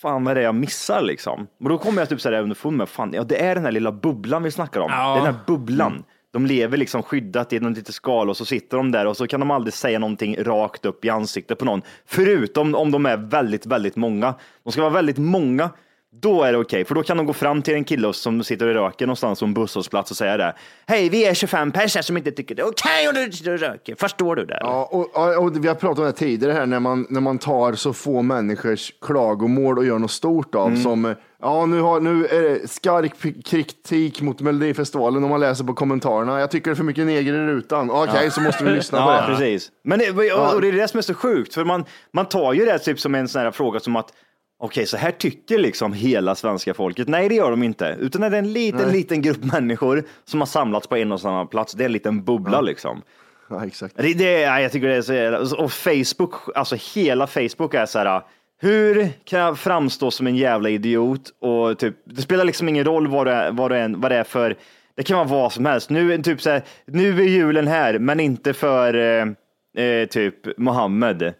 fan 0.03 0.25
vad 0.25 0.31
är 0.31 0.35
det 0.35 0.43
jag 0.43 0.55
missar 0.55 1.03
liksom? 1.03 1.47
Och 1.63 1.69
då 1.69 1.79
kommer 1.79 2.03
jag 2.03 2.09
typ 2.09 2.21
så 2.21 2.31
här 2.31 2.43
underfund 2.43 2.77
med, 2.77 2.89
fan, 2.89 3.13
ja 3.13 3.23
det 3.25 3.43
är 3.45 3.55
den 3.55 3.65
här 3.65 3.73
lilla 3.73 3.93
bubblan 3.93 4.43
vi 4.43 4.51
snackar 4.51 4.81
om, 4.81 4.91
Ja. 4.91 5.13
det 5.15 5.21
är 5.21 5.25
den 5.25 5.35
här 5.35 5.41
bubblan. 5.47 6.05
De 6.33 6.47
lever 6.47 6.77
liksom 6.77 7.03
skyddat 7.03 7.53
i 7.53 7.61
något 7.61 7.77
litet 7.77 7.95
skal 7.95 8.29
och 8.31 8.37
så 8.37 8.45
sitter 8.45 8.77
de 8.77 8.93
där 8.93 9.07
och 9.07 9.17
så 9.17 9.27
kan 9.27 9.41
de 9.41 9.51
aldrig 9.51 9.75
säga 9.75 9.99
någonting 9.99 10.37
rakt 10.45 10.85
upp 10.85 11.05
i 11.05 11.11
ansiktet 11.11 11.59
på 11.59 11.65
någon. 11.65 11.83
Förutom 12.07 12.75
om 12.75 12.91
de 12.91 13.07
är 13.07 13.17
väldigt, 13.17 13.67
väldigt 13.67 13.97
många. 13.97 14.35
De 14.65 14.73
ska 14.73 14.81
vara 14.83 14.93
väldigt 14.93 15.19
många. 15.19 15.71
Då 16.13 16.43
är 16.43 16.53
det 16.53 16.59
okej, 16.59 16.85
för 16.85 16.95
då 16.95 17.03
kan 17.03 17.17
de 17.17 17.27
gå 17.27 17.33
fram 17.33 17.63
till 17.63 17.75
en 17.75 17.85
kille 17.85 18.13
som 18.13 18.45
sitter 18.45 18.67
och 18.67 18.75
röker 18.75 19.07
någonstans 19.07 19.41
på 19.41 19.47
en 19.47 19.55
busshållplats 19.55 20.11
och 20.11 20.17
säga 20.17 20.37
det. 20.37 20.55
Hej, 20.87 21.09
vi 21.09 21.25
är 21.25 21.35
25 21.35 21.73
personer 21.73 22.03
som 22.03 22.17
inte 22.17 22.31
tycker 22.31 22.55
det 22.55 22.63
är 22.63 22.67
okej 22.69 23.09
om 23.09 23.15
du 23.45 23.57
röker. 23.57 23.95
Förstår 23.95 24.37
du 24.37 24.45
det? 24.45 24.59
Ja, 24.61 24.89
och, 24.93 25.17
och, 25.17 25.45
och 25.45 25.65
vi 25.65 25.69
har 25.69 25.75
pratat 25.75 25.99
om 25.99 26.05
det 26.05 26.13
tidigare 26.13 26.53
här 26.53 26.67
när 26.67 26.81
man, 26.81 27.07
när 27.11 27.21
man 27.21 27.39
tar 27.39 27.73
så 27.73 27.93
få 27.93 28.23
människors 28.23 28.93
klagomål 29.01 29.79
och 29.79 29.85
gör 29.85 29.99
något 29.99 30.11
stort 30.11 30.55
av 30.55 30.77
som 30.77 31.15
ja, 31.43 31.67
nu, 31.67 31.81
har, 31.81 32.01
nu 32.01 32.27
är 32.27 32.43
det 32.43 32.69
skarp 32.71 33.45
kritik 33.45 34.21
mot 34.23 34.41
Melodifestivalen 34.41 35.25
och 35.25 35.31
man 35.31 35.41
läser 35.41 35.65
på 35.65 35.75
kommentarerna. 35.75 36.41
Jag 36.41 36.51
tycker 36.51 36.71
det 36.71 36.75
är 36.75 36.77
för 36.77 36.85
mycket 36.85 37.07
neger 37.07 37.35
i 37.35 37.47
rutan. 37.47 37.91
Okej, 37.91 38.31
så 38.31 38.41
måste 38.41 38.65
vi 38.65 38.71
lyssna 38.71 39.05
på 39.05 39.11
Ja, 39.13 39.21
det. 39.21 39.27
precis. 39.27 39.71
Men 39.85 39.99
det, 39.99 40.11
och 40.33 40.55
och 40.55 40.61
det 40.61 40.69
är 40.69 40.73
det 40.73 40.89
som 40.89 40.99
är 40.99 41.03
så 41.03 41.15
sjukt, 41.15 41.55
för 41.55 41.65
man, 41.65 41.85
man 42.13 42.27
tar 42.27 42.53
ju 42.53 42.65
det 42.65 42.79
typ 42.79 43.01
som 43.01 43.15
en 43.15 43.29
sån 43.29 43.43
här 43.43 43.51
fråga 43.51 43.81
som 43.81 43.97
att 43.97 44.13
Okej, 44.61 44.87
så 44.87 44.97
här 44.97 45.11
tycker 45.11 45.59
liksom 45.59 45.93
hela 45.93 46.35
svenska 46.35 46.75
folket. 46.75 47.09
Nej, 47.09 47.29
det 47.29 47.35
gör 47.35 47.51
de 47.51 47.63
inte. 47.63 47.97
Utan 48.01 48.21
det 48.21 48.27
är 48.27 48.33
en 48.33 48.53
liten, 48.53 48.93
liten 48.93 49.23
grupp 49.23 49.45
människor 49.45 50.05
som 50.25 50.41
har 50.41 50.47
samlats 50.47 50.87
på 50.87 50.97
en 50.97 51.13
och 51.13 51.21
samma 51.21 51.47
plats. 51.47 51.73
Det 51.73 51.85
är 51.85 51.87
en 51.87 51.93
liten 51.93 52.25
bubbla 52.25 52.61
liksom. 52.61 53.03
Ja, 53.51 53.67
exakt. 53.67 53.97
Det, 53.97 54.15
det, 54.15 54.41
ja, 54.41 54.61
jag 54.61 54.73
tycker 54.73 54.89
det 54.89 54.95
är 54.95 55.03
så 55.03 55.15
jävla... 55.15 55.39
Och 55.39 55.73
Facebook, 55.73 56.33
alltså 56.55 56.77
hela 56.95 57.27
Facebook 57.27 57.75
är 57.75 57.87
så 57.87 57.99
här. 57.99 58.23
Hur 58.61 59.09
kan 59.25 59.41
jag 59.41 59.59
framstå 59.59 60.11
som 60.11 60.27
en 60.27 60.37
jävla 60.37 60.69
idiot? 60.69 61.23
Och 61.41 61.79
typ, 61.79 61.95
det 62.05 62.23
spelar 62.23 62.45
liksom 62.45 62.69
ingen 62.69 62.85
roll 62.85 63.09
vad 63.09 63.27
det, 63.27 63.33
är, 63.33 63.53
vad, 63.53 63.71
det 63.71 63.77
är, 63.77 63.89
vad 63.97 64.11
det 64.11 64.17
är 64.17 64.25
för... 64.25 64.57
Det 64.95 65.03
kan 65.03 65.17
vara 65.17 65.29
vad 65.29 65.53
som 65.53 65.67
helst. 65.67 65.91
Nu, 65.91 66.23
typ 66.23 66.41
så 66.41 66.51
här, 66.51 66.63
nu 66.87 67.21
är 67.21 67.25
julen 67.25 67.67
här, 67.67 67.99
men 67.99 68.21
inte 68.21 68.55
för 68.55 68.95
eh, 68.95 69.85
eh, 69.85 70.07
typ 70.09 70.59
Mohammed, 70.59 71.35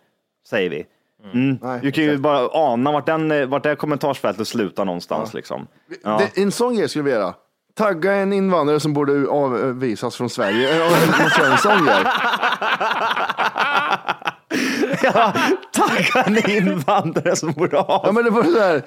säger 0.49 0.71
vi. 0.71 0.87
Mm. 1.35 1.59
Nej, 1.63 1.81
du 1.83 1.93
kan 1.93 2.05
ju 2.05 2.19
bara 2.19 2.49
ana 2.53 2.93
vart, 2.93 3.07
den, 3.07 3.31
eh, 3.31 3.47
vart 3.47 3.63
det 3.63 3.77
kommentarsfältet 3.77 4.49
slutar 4.49 4.85
någonstans. 4.85 5.35
Liksom. 5.35 5.67
Ja. 6.05 6.21
Det, 6.35 6.43
en 6.43 6.53
sån 6.53 6.77
grej 6.77 6.89
skulle 6.89 7.05
vi 7.05 7.11
göra. 7.11 7.35
Tagga 7.75 8.13
en 8.13 8.33
invandrare 8.33 8.81
som 8.81 8.93
borde 8.93 9.29
avvisas 9.29 10.17
från 10.17 10.31
Sverige. 10.31 10.69
Man 11.19 11.31
en 11.53 11.59
sån 11.59 11.87
grej. 11.87 12.05
ja, 15.03 15.33
tagga 15.73 16.23
en 16.27 16.51
invandrare 16.51 17.37
som 17.37 17.53
borde 17.53 17.77
ha. 17.77 18.03
Ja, 18.07 18.13
men 18.13 18.25
det 18.25 18.31
var 18.31 18.43
så 18.43 18.59
här. 18.61 18.83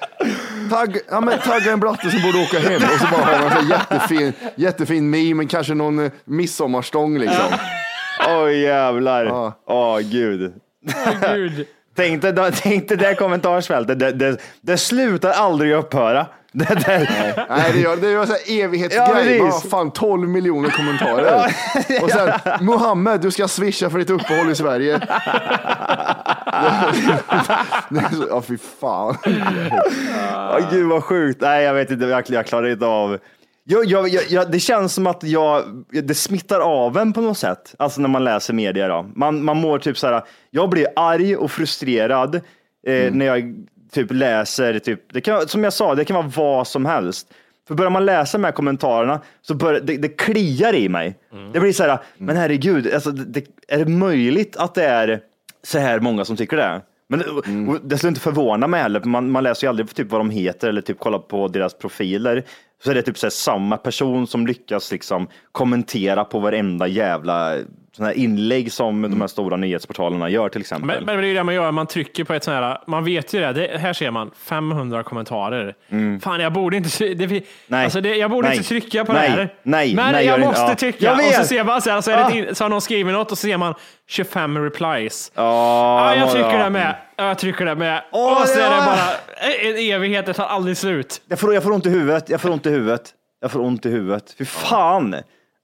Tagg, 0.70 0.96
ja, 1.10 1.20
men 1.20 1.38
tagga 1.38 1.72
en 1.72 1.80
blatte 1.80 2.10
som 2.10 2.22
borde 2.22 2.42
åka 2.42 2.58
hem 2.58 2.82
och 2.82 3.00
så 3.00 3.06
bara 3.06 3.24
ha 3.24 3.32
en 3.32 3.50
sån 3.50 3.52
här 3.66 3.70
jättefin, 3.70 4.32
jättefin 4.56 5.10
meme, 5.10 5.34
men 5.34 5.48
kanske 5.48 5.74
någon 5.74 6.04
eh, 6.04 6.12
midsommarstång 6.24 7.18
liksom. 7.18 7.44
Oj 8.28 8.60
jävlar. 8.60 9.26
Åh 9.32 9.52
Ja. 9.66 9.98
gud. 10.02 10.52
Gud. 11.34 11.66
Tänk 11.94 12.22
dig, 12.22 12.52
tänk 12.62 12.88
det 12.88 13.14
kommentarsfältet, 13.14 13.98
det, 13.98 14.12
det, 14.12 14.36
det 14.60 14.76
slutar 14.76 15.30
aldrig 15.30 15.72
upphöra. 15.72 16.26
Det, 16.54 16.64
det, 16.64 17.46
Nej, 17.48 17.72
det 17.72 17.80
gör, 17.80 17.96
det 17.96 18.10
gör 18.10 18.26
så 18.26 18.32
här 18.32 18.40
Ja, 18.46 18.64
evighetsgrej. 18.64 19.40
Bara, 19.40 19.52
fan 19.52 19.90
12 19.90 20.28
miljoner 20.28 20.70
kommentarer. 20.70 21.54
Och 22.02 22.10
sen, 22.10 22.30
Mohammed, 22.60 23.20
du 23.20 23.30
ska 23.30 23.48
swisha 23.48 23.90
för 23.90 23.98
ditt 23.98 24.10
uppehåll 24.10 24.50
i 24.50 24.54
Sverige. 24.54 25.00
Ja, 28.30 28.42
fy 28.42 28.58
fan. 28.80 29.16
Åh, 30.34 30.70
gud 30.70 30.88
vad 30.88 31.04
sjukt. 31.04 31.40
Nej, 31.40 31.64
jag 31.64 31.74
vet 31.74 31.90
inte, 31.90 32.04
jag, 32.04 32.24
jag 32.26 32.46
klarar 32.46 32.68
inte 32.68 32.86
av. 32.86 33.18
Jag, 33.64 33.84
jag, 33.84 34.08
jag, 34.08 34.50
det 34.50 34.60
känns 34.60 34.94
som 34.94 35.06
att 35.06 35.22
jag, 35.22 35.84
det 35.90 36.14
smittar 36.14 36.60
av 36.60 36.98
en 36.98 37.12
på 37.12 37.20
något 37.20 37.38
sätt. 37.38 37.74
Alltså 37.78 38.00
när 38.00 38.08
man 38.08 38.24
läser 38.24 38.54
media. 38.54 38.88
Då. 38.88 39.10
Man, 39.14 39.44
man 39.44 39.56
mår 39.56 39.78
typ 39.78 39.98
så 39.98 40.06
här, 40.06 40.22
jag 40.50 40.70
blir 40.70 40.86
arg 40.96 41.36
och 41.36 41.50
frustrerad 41.50 42.34
eh, 42.86 43.12
när 43.12 43.26
jag 43.26 43.54
typ 43.92 44.12
läser, 44.12 44.78
typ, 44.78 45.12
det 45.12 45.20
kan, 45.20 45.48
som 45.48 45.64
jag 45.64 45.72
sa, 45.72 45.94
det 45.94 46.04
kan 46.04 46.16
vara 46.16 46.32
vad 46.36 46.66
som 46.66 46.86
helst. 46.86 47.28
För 47.68 47.74
börjar 47.74 47.90
man 47.90 48.06
läsa 48.06 48.38
de 48.38 48.44
här 48.44 48.52
kommentarerna 48.52 49.20
så 49.42 49.54
börjar 49.54 49.80
det, 49.80 49.96
det 49.96 50.08
kliar 50.08 50.74
i 50.74 50.88
mig. 50.88 51.18
Det 51.52 51.60
blir 51.60 51.72
så 51.72 51.82
här, 51.82 51.98
men 52.18 52.36
herregud, 52.36 52.92
alltså, 52.94 53.10
det, 53.10 53.44
är 53.68 53.78
det 53.78 53.90
möjligt 53.90 54.56
att 54.56 54.74
det 54.74 54.84
är 54.84 55.20
så 55.62 55.78
här 55.78 56.00
många 56.00 56.24
som 56.24 56.36
tycker 56.36 56.56
det? 56.56 56.80
Men 57.08 57.22
och 57.68 57.80
det 57.82 57.98
skulle 57.98 58.08
inte 58.08 58.20
förvåna 58.20 58.66
mig 58.66 58.82
heller, 58.82 59.00
för 59.00 59.08
man, 59.08 59.30
man 59.30 59.42
läser 59.42 59.66
ju 59.66 59.68
aldrig 59.68 59.94
typ 59.94 60.10
vad 60.10 60.20
de 60.20 60.30
heter 60.30 60.68
eller 60.68 60.80
typ 60.80 60.98
kollar 60.98 61.18
på 61.18 61.48
deras 61.48 61.74
profiler. 61.74 62.44
Så 62.84 62.90
är 62.90 62.94
det 62.94 63.02
typ 63.02 63.18
så 63.18 63.26
här, 63.26 63.30
samma 63.30 63.76
person 63.76 64.26
som 64.26 64.46
lyckas 64.46 64.92
liksom 64.92 65.28
kommentera 65.52 66.24
på 66.24 66.38
varenda 66.38 66.86
jävla 66.86 67.58
sån 67.96 68.06
här 68.06 68.12
inlägg 68.12 68.72
som 68.72 69.02
de 69.02 69.20
här 69.20 69.28
stora 69.28 69.56
nyhetsportalerna 69.56 70.28
gör 70.28 70.48
till 70.48 70.60
exempel. 70.60 70.86
Men, 70.86 71.04
men 71.04 71.16
det 71.16 71.22
är 71.22 71.28
ju 71.28 71.34
det 71.34 71.44
man 71.44 71.54
gör, 71.54 71.72
man 71.72 71.86
trycker 71.86 72.24
på 72.24 72.34
ett 72.34 72.44
sånt 72.44 72.54
här, 72.54 72.78
man 72.86 73.04
vet 73.04 73.32
ju 73.34 73.40
det, 73.40 73.52
det 73.52 73.78
här 73.78 73.92
ser 73.92 74.10
man 74.10 74.30
500 74.36 75.02
kommentarer. 75.02 75.74
Fan, 76.20 76.40
jag 76.40 76.52
borde 76.52 76.76
inte, 76.76 77.14
det, 77.14 77.24
Mm. 77.24 77.42
Nej. 77.66 77.84
Alltså 77.84 78.00
det, 78.00 78.16
jag 78.16 78.30
borde 78.30 78.48
Nej. 78.48 78.56
inte 78.56 78.68
trycka 78.68 79.04
på 79.04 79.12
Nej. 79.12 79.30
det 79.30 79.36
här. 79.36 79.54
Nej. 79.62 79.94
Men 79.94 80.12
Nej, 80.12 80.26
jag 80.26 80.40
måste 80.40 80.60
inte. 80.60 80.72
Ja. 80.72 80.76
trycka. 80.76 81.04
Jag 81.04 81.14
Och 81.18 81.34
så 81.34 81.44
ser 81.44 81.64
man 81.64 81.82
så, 81.82 81.90
här, 81.90 82.00
så, 82.00 82.10
är 82.10 82.16
det 82.16 82.24
Ah. 82.24 82.30
in, 82.30 82.54
så 82.54 82.64
har 82.64 82.68
någon 82.68 82.80
skrivit 82.80 83.12
något 83.12 83.32
och 83.32 83.38
så 83.38 83.46
ser 83.46 83.56
man 83.56 83.74
25 84.08 84.58
replies. 84.64 85.32
Ja, 85.34 85.42
Ja, 86.14 86.20
jag 86.20 86.30
trycker 86.30 86.58
ja. 86.58 86.64
det 86.64 86.70
med. 86.70 86.96
Ja, 87.16 87.26
Jag 87.28 87.38
trycker 87.38 87.64
det 87.64 87.74
med. 87.74 88.02
Åh, 88.12 88.40
och 88.42 88.48
så 88.48 88.58
är 88.60 88.70
det 88.70 88.76
ja. 88.76 88.84
bara 88.86 89.50
en 89.70 89.92
evighet, 89.94 90.26
det 90.26 90.32
tar 90.32 90.46
aldrig 90.46 90.76
slut. 90.76 91.22
Jag 91.28 91.38
får, 91.38 91.54
jag 91.54 91.62
får 91.62 91.70
ont 91.72 91.86
i 91.86 91.90
huvudet, 91.90 92.28
jag 92.28 92.40
får 92.40 92.50
ont 92.50 92.66
i 92.66 92.70
huvudet. 92.70 93.10
Jag 93.40 93.50
får 93.52 93.60
ont 93.60 93.86
i 93.86 93.90
huvudet. 93.90 94.34
Fy 94.38 94.44
fan! 94.44 95.16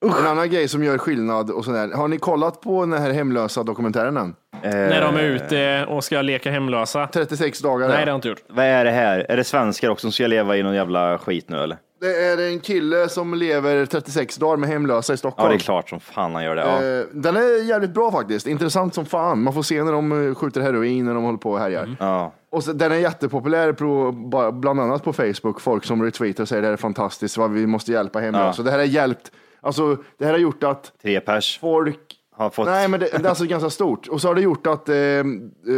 En 0.07 0.27
annan 0.27 0.51
grej 0.51 0.69
som 0.69 0.85
gör 0.85 0.99
skillnad 0.99 1.51
och 1.51 1.65
sådär. 1.65 1.91
Har 1.95 2.09
ni 2.09 2.19
kollat 2.19 2.61
på 2.61 2.81
den 2.81 2.93
här 2.93 3.11
hemlösa 3.11 3.63
dokumentären 3.63 4.17
än? 4.17 4.35
När 4.63 5.01
de 5.01 5.17
är 5.17 5.23
ute 5.23 5.87
och 5.89 6.05
ska 6.05 6.23
leka 6.23 6.51
hemlösa. 6.51 7.09
36 7.13 7.61
dagar. 7.61 7.89
Nej, 7.89 7.89
ja. 7.89 7.93
det 7.93 8.01
har 8.01 8.07
jag 8.07 8.17
inte 8.17 8.29
gjort. 8.29 8.43
Vad 8.49 8.65
är 8.65 8.85
det 8.85 8.91
här? 8.91 9.27
Är 9.29 9.37
det 9.37 9.45
svenskar 9.45 9.89
också 9.91 10.01
som 10.01 10.13
ska 10.13 10.27
leva 10.27 10.57
i 10.57 10.63
någon 10.63 10.75
jävla 10.75 11.19
skit 11.19 11.49
nu 11.49 11.57
eller? 11.59 11.77
Det 12.01 12.07
är 12.25 12.49
en 12.53 12.61
kille 12.61 13.09
som 13.09 13.35
lever 13.35 13.87
36 13.87 14.37
dagar 14.37 14.57
med 14.57 14.69
hemlösa 14.69 15.13
i 15.13 15.15
Ja, 15.15 15.17
Stockholm. 15.17 15.49
det 15.51 15.55
är 15.57 15.59
klart 15.59 15.89
som 15.89 16.01
fan 16.01 16.35
han 16.35 16.45
gör 16.45 16.57
det. 16.57 16.63
Ja. 16.63 16.85
Eh, 17.01 17.05
Den 17.13 17.37
är 17.37 17.69
jävligt 17.69 17.95
bra 17.95 18.13
faktiskt. 18.13 18.47
Intressant 18.47 18.95
som 18.95 19.07
fan. 19.07 19.43
Man 19.43 19.55
får 19.55 19.63
se 19.63 19.83
när 19.83 19.93
de 19.93 20.29
eh, 20.29 20.35
skjuter 20.35 20.61
heroin 20.61 21.05
när 21.05 21.15
de 21.15 21.25
håller 21.25 21.39
på 21.39 21.51
och 21.51 21.59
härjar. 21.59 21.97
Ja. 22.01 22.33
Och 22.51 22.65
så, 22.65 22.73
den 22.73 22.93
är 22.93 22.97
jättepopulär 22.97 23.73
på, 23.73 24.13
bland 24.53 24.81
annat 24.81 25.05
på 25.05 25.13
Facebook. 25.13 25.61
Folk 25.61 25.85
som 25.85 26.03
retweetar 26.03 26.43
och 26.43 26.49
säger 26.49 26.63
det 26.63 26.69
här 26.69 26.73
är 26.73 26.77
fantastiskt, 26.77 27.37
vad 27.37 27.51
vi 27.51 27.67
måste 27.67 27.93
hjälpa 27.93 28.19
hemlösa. 28.21 28.63
Det 28.63 28.71
här 28.71 28.79
har 28.79 28.85
hjälpt, 28.85 29.31
alltså 29.61 29.97
det 30.19 30.25
här 30.25 30.33
har 30.33 30.39
gjort 30.39 30.63
att 30.63 30.93
Tre 31.03 31.21
pers 31.21 31.59
folk 31.61 32.01
har 32.37 32.51
fått... 32.51 32.67
Nej, 32.67 32.89
men 32.89 33.01
det, 33.01 33.07
det 33.07 33.25
är 33.25 33.29
alltså 33.29 33.45
ganska 33.47 33.71
stort. 33.71 34.09
Och 34.09 34.21
så 34.21 34.29
har 34.29 34.35
det 34.35 34.41
gjort 34.41 34.67
att 34.67 34.89
eh, 34.89 34.97
eh, 34.97 35.25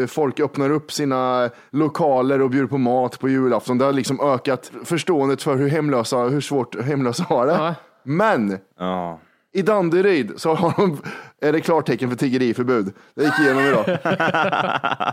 folk 0.09 0.41
öppnar 0.41 0.71
upp 0.71 0.93
sina 0.93 1.51
lokaler 1.71 2.41
och 2.41 2.51
bjuder 2.51 2.67
på 2.67 2.79
mat 2.79 3.19
på 3.19 3.29
julafton. 3.29 3.79
Det 3.79 3.85
har 3.85 3.93
liksom 3.93 4.21
ökat 4.21 4.73
förståendet 4.85 5.43
för 5.43 5.57
hur 5.57 5.69
hemlösa, 5.69 6.19
hur 6.19 6.41
svårt 6.41 6.81
hemlösa 6.83 7.25
har 7.29 7.47
det. 7.47 7.53
Ja. 7.53 7.75
Men 8.03 8.59
Ja. 8.79 9.19
i 9.53 9.63
Danderyd 9.63 10.33
så 10.37 10.55
har 10.55 10.75
de, 10.77 10.99
är 11.41 11.53
det 11.53 11.61
klartecken 11.61 12.09
för 12.11 12.17
tiggeriförbud. 12.17 12.93
Det 13.17 13.25
gick 13.25 13.39
igenom 13.39 13.65
idag. 13.67 13.85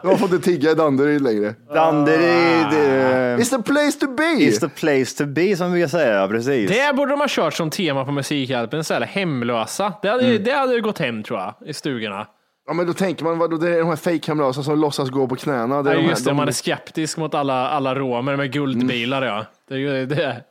De 0.02 0.08
har 0.08 0.16
fått 0.18 0.32
inte 0.32 0.46
tigga 0.46 0.72
i 0.72 0.76
Danderyd 0.76 1.22
längre. 1.22 1.56
Danderyd 1.74 2.66
eh, 2.74 3.38
It's 3.38 3.50
the 3.58 3.64
place 3.64 4.00
to 4.00 4.08
be! 4.16 4.24
is 4.44 4.60
the 4.60 4.70
place 4.70 5.18
to 5.18 5.26
be 5.26 5.56
som 5.58 5.72
vi 5.74 5.88
säger, 5.90 6.28
precis. 6.28 6.70
Det 6.72 6.96
borde 6.96 7.12
de 7.12 7.20
ha 7.20 7.28
kört 7.30 7.54
som 7.54 7.70
tema 7.70 8.06
på 8.06 8.12
Musikhjälpen 8.12 8.80
istället. 8.80 9.10
Hemlösa. 9.10 9.94
Det 10.02 10.08
hade, 10.10 10.26
Mm. 10.28 10.44
det 10.44 10.52
hade 10.52 10.74
ju 10.74 10.82
gått 10.82 11.00
hem 11.00 11.24
tror 11.24 11.40
jag, 11.40 11.54
i 11.70 11.74
stugorna. 11.74 12.28
Ja, 12.68 12.74
men 12.74 12.88
då 12.88 12.94
tänker 12.94 13.24
man, 13.24 13.38
vadå, 13.38 13.58
det 13.58 13.70
är 13.76 13.80
de 13.80 13.88
här 13.90 13.96
fake-hemlösa 13.96 14.64
som 14.64 14.80
låtsas 14.80 15.10
gå 15.10 15.28
på 15.28 15.36
knäna. 15.36 15.84
Det 15.84 15.90
är 15.90 15.94
Ja, 15.94 16.00
de 16.00 16.04
här, 16.04 16.10
just 16.10 16.24
det, 16.26 16.30
de- 16.32 16.38
man 16.38 16.48
är 16.48 16.52
skeptisk 16.52 17.18
mot 17.18 17.34
alla, 17.36 17.70
alla 17.70 17.96
romer 17.96 18.36
med 18.36 18.52
guldbilar. 18.54 19.26
Ja. 19.26 19.46
Det 19.70 19.74
är 19.74 19.78
ju 19.78 20.06
det. 20.06 20.42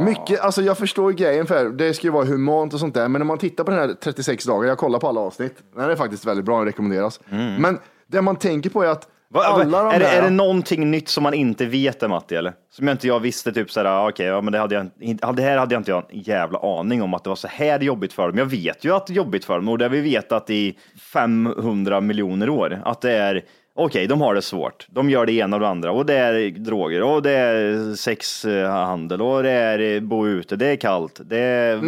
Mycket, 0.00 0.40
alltså 0.40 0.62
jag 0.62 0.78
förstår 0.78 1.12
grejen 1.12 1.46
för 1.46 1.68
det 1.68 1.94
ska 1.94 2.06
ju 2.06 2.12
vara 2.12 2.24
humant 2.24 2.74
och 2.74 2.80
sånt 2.80 2.94
där, 2.94 3.08
men 3.08 3.20
när 3.20 3.26
man 3.26 3.38
tittar 3.38 3.64
på 3.64 3.70
den 3.70 3.80
här 3.80 3.94
36 4.00 4.44
dagar, 4.44 4.68
jag 4.68 4.78
kollar 4.78 4.98
på 4.98 5.08
alla 5.08 5.20
avsnitt, 5.20 5.56
den 5.76 5.90
är 5.90 5.96
faktiskt 5.96 6.26
väldigt 6.26 6.44
bra, 6.44 6.56
den 6.56 6.66
rekommenderas. 6.66 7.20
Men 7.58 7.78
det 8.06 8.22
man 8.22 8.36
tänker 8.36 8.70
på 8.70 8.82
är 8.82 8.88
att 8.88 9.08
Va, 9.28 9.42
alla 9.44 9.84
de 9.84 9.94
är, 9.94 9.98
det, 9.98 10.04
där, 10.04 10.18
är 10.18 10.22
det 10.22 10.30
någonting 10.30 10.90
nytt 10.90 11.08
som 11.08 11.22
man 11.22 11.34
inte 11.34 11.66
vet 11.66 12.10
Matti? 12.10 12.34
Eller? 12.34 12.52
Som 12.70 12.86
jag 12.86 12.94
inte 12.94 13.06
jag 13.06 13.20
visste, 13.20 13.52
typ 13.52 13.70
såhär, 13.70 13.86
ah, 13.86 14.08
okej, 14.08 14.26
ja, 14.26 14.40
men 14.40 14.52
det, 14.52 14.58
hade 14.58 14.74
jag, 14.74 15.36
det 15.36 15.42
här 15.42 15.58
hade 15.58 15.74
jag 15.74 15.80
inte 15.80 15.90
jag 15.90 16.04
en 16.08 16.20
jävla 16.20 16.58
aning 16.58 17.02
om 17.02 17.14
att 17.14 17.24
det 17.24 17.30
var 17.30 17.36
så 17.36 17.48
här 17.48 17.80
jobbigt 17.80 18.12
för 18.12 18.28
dem. 18.28 18.38
Jag 18.38 18.46
vet 18.46 18.84
ju 18.84 18.94
att 18.94 19.06
det 19.06 19.12
är 19.12 19.14
jobbigt 19.14 19.44
för 19.44 19.54
dem 19.54 19.68
och 19.68 19.78
det 19.78 19.84
har 19.84 19.90
vi 19.90 20.00
vetat 20.00 20.50
i 20.50 20.78
500 21.12 22.00
miljoner 22.00 22.48
år. 22.50 22.82
Att 22.84 23.00
det 23.00 23.12
är, 23.12 23.44
okej, 23.76 24.06
de 24.06 24.20
har 24.20 24.34
det 24.34 24.42
svårt. 24.42 24.86
De 24.90 25.10
gör 25.10 25.26
det 25.26 25.32
ena 25.32 25.56
och 25.56 25.60
det 25.60 25.68
andra 25.68 25.92
och 25.92 26.06
det 26.06 26.14
är 26.14 26.50
droger 26.50 27.02
och 27.02 27.22
det 27.22 27.30
är 27.30 27.94
sexhandel 27.94 29.22
och 29.22 29.42
det 29.42 29.50
är 29.50 30.00
bo 30.00 30.26
ute, 30.26 30.56
det 30.56 30.66
är 30.66 30.76
kallt, 30.76 31.20
det 31.24 31.38
är 31.38 31.78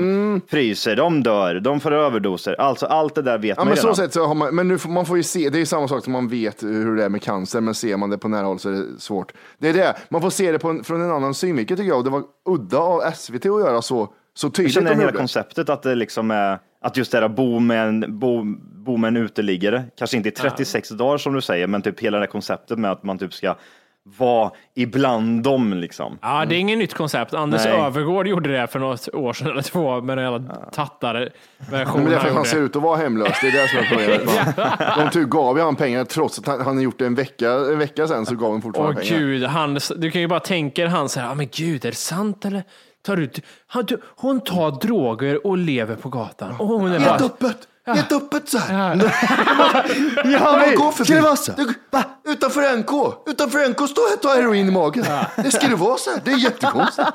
fryser, 0.50 0.96
de 0.96 1.22
dör, 1.22 1.60
de 1.60 1.80
får 1.80 1.92
överdoser. 1.92 2.60
Alltså 2.60 2.86
allt 2.86 3.14
det 3.14 3.22
där 3.22 3.38
vet 3.38 3.48
Ja, 3.48 3.54
man 3.56 3.66
men 3.66 3.74
ju 3.74 3.80
så 3.80 3.86
redan. 3.86 3.96
sätt 3.96 4.12
så 4.12 4.26
har 4.26 4.34
man, 4.34 4.54
men 4.54 4.68
nu 4.68 4.78
får, 4.78 4.90
man 4.90 5.06
får 5.06 5.16
ju 5.16 5.22
se, 5.22 5.50
det 5.50 5.56
är 5.56 5.60
ju 5.60 5.66
samma 5.66 5.88
sak 5.88 6.04
som 6.04 6.12
man 6.12 6.28
vet 6.28 6.62
hur 6.62 6.96
det 6.96 7.04
är 7.04 7.08
med 7.08 7.22
cancer, 7.22 7.60
men 7.60 7.74
ser 7.74 7.96
man 7.96 8.10
det 8.10 8.18
på 8.18 8.28
nära 8.28 8.46
håll 8.46 8.58
så 8.58 8.68
är 8.68 8.72
det 8.72 8.84
svårt. 9.00 9.32
Det 9.58 9.68
är 9.68 9.72
det, 9.74 9.94
man 10.08 10.20
får 10.20 10.30
se 10.30 10.52
det 10.52 10.64
en, 10.64 10.84
från 10.84 11.02
en 11.02 11.10
annan 11.10 11.34
synvinkel 11.34 11.76
tycker 11.76 11.88
jag, 11.88 11.98
och 11.98 12.04
det 12.04 12.10
var 12.10 12.22
udda 12.48 12.78
av 12.78 13.00
SVT 13.14 13.34
att 13.36 13.44
göra 13.44 13.82
så, 13.82 14.08
så 14.34 14.46
Jag 14.46 14.54
tydligt. 14.54 14.74
känner 14.74 14.90
de 14.90 15.00
hela 15.00 15.12
konceptet 15.12 15.68
att 15.68 15.82
det 15.82 15.94
liksom 15.94 16.30
är 16.30 16.58
att 16.80 16.96
just 16.96 17.12
det 17.12 17.20
där 17.20 17.28
bo 17.28 17.58
med 17.58 17.88
en, 17.88 18.18
bo, 18.18 18.44
bo 18.88 18.96
med 18.96 19.08
en 19.08 19.16
uteliggare, 19.16 19.84
kanske 19.98 20.16
inte 20.16 20.28
i 20.28 20.32
36 20.32 20.88
dagar 20.88 21.18
som 21.18 21.32
du 21.34 21.40
säger, 21.40 21.66
men 21.66 21.82
typ 21.82 22.00
hela 22.00 22.18
det 22.18 22.22
här 22.22 22.30
konceptet 22.30 22.78
med 22.78 22.90
att 22.90 23.02
man 23.02 23.18
typ 23.18 23.34
ska 23.34 23.54
vara 24.16 24.50
ibland 24.74 25.42
dem 25.42 25.74
liksom. 25.74 26.18
Ja, 26.22 26.44
det 26.44 26.54
är 26.54 26.58
inget 26.58 26.78
nytt 26.78 26.94
koncept. 26.94 27.34
Anders 27.34 27.64
Nej. 27.64 27.80
Övergård 27.80 28.28
gjorde 28.28 28.52
det 28.52 28.66
för 28.66 28.78
något 28.78 29.08
år 29.14 29.32
sedan 29.32 29.50
eller 29.50 29.62
två 29.62 30.00
med 30.00 30.18
den 30.18 30.32
jävla 30.32 30.54
tattare 30.72 31.28
Men 31.58 31.70
versionen 31.70 32.04
det 32.04 32.16
är 32.16 32.18
för 32.18 32.20
han 32.20 32.30
att 32.30 32.36
han 32.36 32.44
ser 32.44 32.60
ut 32.60 32.76
att 32.76 32.82
vara 32.82 32.96
hemlös, 32.96 33.38
det 33.42 33.48
är 33.48 33.52
det 33.52 33.68
som 33.68 33.78
är 33.78 33.84
problemet. 33.88 34.96
De 34.96 35.10
typ 35.10 35.28
gav 35.28 35.58
ju 35.58 35.64
han 35.64 35.76
pengar 35.76 36.04
trots 36.04 36.38
att 36.38 36.46
han, 36.46 36.60
han 36.60 36.76
har 36.76 36.82
gjort 36.82 36.98
det 36.98 37.06
en 37.06 37.14
vecka, 37.14 37.50
en 37.50 37.78
vecka 37.78 38.06
sedan 38.06 38.26
så 38.26 38.34
gav 38.34 38.52
Åh 38.52 38.60
fortfarande 38.60 39.00
pengar. 39.00 39.18
gud, 39.18 39.44
han, 39.44 39.78
du 39.96 40.10
kan 40.10 40.20
ju 40.20 40.28
bara 40.28 40.40
tänka 40.40 40.82
dig 40.82 40.90
han 40.90 41.08
säger, 41.08 41.28
ah, 41.28 41.34
men 41.34 41.48
gud, 41.52 41.84
är 41.84 41.90
det 41.90 41.96
sant 41.96 42.44
eller? 42.44 42.62
Tar 43.02 43.16
du, 43.16 43.30
han, 43.66 43.84
du, 43.84 44.00
hon 44.16 44.40
tar 44.40 44.70
droger 44.70 45.46
och 45.46 45.58
lever 45.58 45.96
på 45.96 46.08
gatan. 46.08 46.56
Och 46.58 46.66
hon 46.66 46.92
är 46.92 46.98
Helt 46.98 47.18
bara, 47.18 47.26
öppet, 47.26 47.68
helt 47.94 48.12
öppet 48.12 48.48
så 48.48 48.58
här. 48.58 49.12
Ja, 50.24 50.40
Man 50.66 50.74
går 50.74 50.92
förbi. 50.92 51.04
ska 51.04 51.14
det 51.14 51.20
vara 51.20 51.36
så? 51.36 51.52
Du, 51.56 51.74
va? 51.90 52.04
Utanför 52.28 52.76
NK, 52.76 53.14
utanför 53.26 53.68
NK 53.68 53.88
står 53.90 54.08
här 54.08 54.16
och 54.16 54.22
tar 54.22 54.36
heroin 54.36 54.68
i 54.68 54.70
magen. 54.70 55.04
Det 55.36 55.50
ska 55.50 55.68
det 55.68 55.76
vara 55.76 55.96
så 55.96 56.10
här, 56.10 56.20
det 56.24 56.30
är 56.30 56.38
jättekonstigt. 56.38 57.08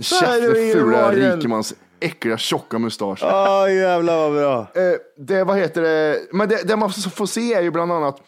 Käften 0.00 0.54
fula 0.72 1.12
rikemans 1.12 1.74
äckliga 2.00 2.38
tjocka 2.38 2.78
mustasch. 2.78 3.20
Åh 3.22 3.74
jävlar 3.74 4.16
vad 4.16 4.32
bra. 4.32 4.58
Eh, 4.60 4.92
det, 5.18 5.44
vad 5.44 5.58
heter 5.58 5.82
det, 5.82 6.18
men 6.32 6.48
det, 6.48 6.68
det 6.68 6.76
man 6.76 6.92
får 6.92 7.26
se 7.26 7.54
är 7.54 7.62
ju 7.62 7.70
bland 7.70 7.92
annat, 7.92 8.20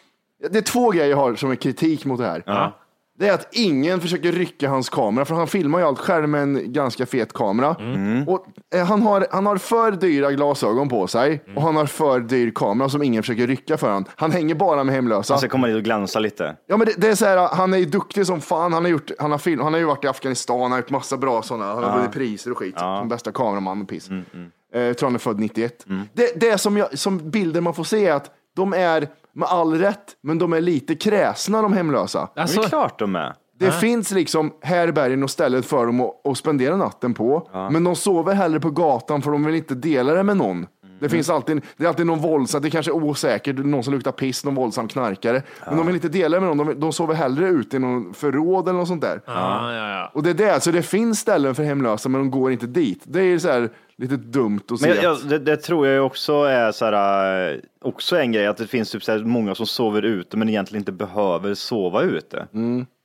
det 0.49 0.57
är 0.57 0.61
två 0.61 0.91
grejer 0.91 1.09
jag 1.09 1.17
har 1.17 1.35
som 1.35 1.51
är 1.51 1.55
kritik 1.55 2.05
mot 2.05 2.19
det 2.19 2.25
här. 2.25 2.43
Det 3.23 3.29
är 3.29 3.33
att 3.33 3.47
ingen 3.51 4.01
försöker 4.01 4.31
rycka 4.31 4.69
hans 4.69 4.89
kamera, 4.89 5.25
för 5.25 5.35
han 5.35 5.47
filmar 5.47 5.79
ju 5.79 5.85
allt 5.85 5.99
själv 5.99 6.29
med 6.29 6.43
en 6.43 6.73
ganska 6.73 7.05
fet 7.05 7.33
kamera. 7.33 7.75
Och, 8.27 8.45
eh, 8.75 8.85
han, 8.85 9.01
har, 9.01 9.27
han 9.31 9.45
har 9.45 9.57
för 9.57 9.91
dyra 9.91 10.31
glasögon 10.31 10.89
på 10.89 11.07
sig 11.07 11.43
och 11.55 11.61
han 11.61 11.75
har 11.75 11.85
för 11.85 12.19
dyr 12.19 12.51
kamera 12.55 12.89
som 12.89 13.03
ingen 13.03 13.23
försöker 13.23 13.47
rycka 13.47 13.77
för 13.77 13.89
han. 13.89 14.05
Han 14.15 14.31
hänger 14.31 14.55
bara 14.55 14.83
med 14.83 14.95
hemlösa. 14.95 15.33
Han 15.33 15.39
ska 15.39 15.49
komma 15.49 15.67
dit 15.67 15.75
och 15.75 15.83
glänsa 15.83 16.19
lite. 16.19 16.55
Ja, 16.67 16.77
men 16.77 16.87
det, 16.87 16.93
det 16.97 17.07
är 17.07 17.15
så 17.15 17.25
här, 17.25 17.55
han 17.55 17.73
är 17.73 17.77
ju 17.77 17.85
duktig 17.85 18.25
som 18.27 18.41
fan. 18.41 18.73
Han 18.73 18.83
har, 18.83 18.91
gjort, 18.91 19.11
han, 19.19 19.31
har 19.31 19.37
film, 19.37 19.61
han 19.61 19.73
har 19.73 19.79
ju 19.79 19.85
varit 19.85 20.03
i 20.03 20.07
Afghanistan, 20.07 20.61
han 20.61 20.71
har 20.71 20.79
gjort 20.79 20.89
massa 20.89 21.17
bra 21.17 21.41
sådana. 21.41 21.73
Han 21.73 21.83
har 21.83 21.97
vunnit 21.97 22.11
priser 22.11 22.51
och 22.51 22.57
skit. 22.57 22.79
Som 22.79 23.09
bästa 23.09 23.31
kameraman 23.31 23.81
och 23.81 23.87
piss. 23.87 24.09
Mm, 24.09 24.25
Eh, 24.75 24.81
jag 24.81 24.97
tror 24.97 25.09
han 25.09 25.15
är 25.15 25.19
född 25.19 25.39
91. 25.39 25.85
Det, 26.13 26.39
det 26.39 26.57
som, 26.57 26.77
jag, 26.77 26.99
som 26.99 27.29
bilden 27.29 27.63
man 27.63 27.73
får 27.73 27.83
se 27.83 28.07
är 28.07 28.13
att 28.13 28.31
de 28.55 28.73
är, 28.73 29.07
med 29.35 29.47
all 29.47 29.73
rätt, 29.79 30.15
men 30.21 30.37
de 30.37 30.53
är 30.53 30.61
lite 30.61 30.95
kräsna 30.95 31.61
de 31.61 31.73
hemlösa. 31.73 32.29
alltså, 32.35 32.59
det 32.59 32.65
är 32.65 32.69
klart 32.69 32.99
de 32.99 33.15
är. 33.15 33.33
Det 33.59 33.71
finns 33.71 34.11
liksom 34.11 34.53
härbergen 34.61 35.23
och 35.23 35.29
stället 35.29 35.65
för 35.65 35.85
dem 35.85 36.01
att, 36.01 36.27
att 36.27 36.37
spendera 36.37 36.75
natten 36.75 37.13
på. 37.13 37.49
Men 37.71 37.83
de 37.83 37.95
sover 37.95 38.33
hellre 38.33 38.59
på 38.59 38.69
gatan 38.69 39.21
för 39.21 39.31
de 39.31 39.45
vill 39.45 39.55
inte 39.55 39.75
dela 39.75 40.13
det 40.13 40.23
med 40.23 40.37
någon. 40.37 40.65
Det 41.03 41.09
finns 41.09 41.29
alltid, 41.29 41.61
det 41.77 41.83
är 41.83 41.87
alltid 41.87 42.05
någon 42.05 42.19
våldsam, 42.19 42.61
det 42.61 42.69
kanske 42.69 42.91
är 42.91 42.95
osäkert, 42.95 43.57
någon 43.57 43.83
som 43.83 43.93
luktar 43.93 44.11
piss, 44.11 44.45
någon 44.45 44.55
våldsam 44.55 44.87
knarkare. 44.87 45.41
Men 45.67 45.77
de 45.77 45.85
vill 45.85 45.95
inte 45.95 46.09
dela 46.09 46.39
med 46.39 46.55
någon, 46.57 46.67
de, 46.67 46.79
de 46.79 46.93
sover 46.93 47.13
hellre 47.13 47.47
ute 47.47 47.75
i 47.75 47.79
någon 47.79 48.13
förråd 48.13 48.67
eller 48.69 48.79
något 48.79 48.87
sånt 48.87 49.01
där. 49.01 49.21
ja, 49.25 49.73
ja, 49.73 49.89
ja. 49.89 50.11
Och 50.13 50.23
det 50.23 50.29
är 50.29 50.33
det, 50.33 50.61
så 50.63 50.71
det 50.71 50.81
finns 50.83 51.19
ställen 51.19 51.55
för 51.55 51.63
hemlösa 51.63 52.09
men 52.09 52.21
de 52.21 52.31
går 52.31 52.51
inte 52.51 52.67
dit. 52.67 53.01
Det 53.03 53.21
är 53.21 53.39
så 53.39 53.47
här 53.51 53.69
lite 53.97 54.15
dumt 54.17 54.59
att 54.71 54.79
se. 54.79 54.87
Men 54.87 54.95
jag, 54.95 55.03
jag, 55.05 55.11
att- 55.13 55.29
det, 55.29 55.39
det 55.39 55.57
tror 55.57 55.87
jag 55.87 56.05
också 56.05 56.33
är 56.43 56.71
så 56.71 56.85
här, 56.85 57.51
eh, 57.53 57.57
också 57.81 58.17
en 58.17 58.31
grej, 58.31 58.47
att 58.47 58.57
det 58.57 58.67
finns 58.67 58.91
typ 58.91 59.03
så 59.03 59.11
här 59.11 59.19
många 59.19 59.55
som 59.55 59.65
sover 59.65 60.01
ute 60.01 60.37
men 60.37 60.49
egentligen 60.49 60.81
inte 60.81 60.91
behöver 60.91 61.53
sova 61.53 62.01
ute. 62.01 62.47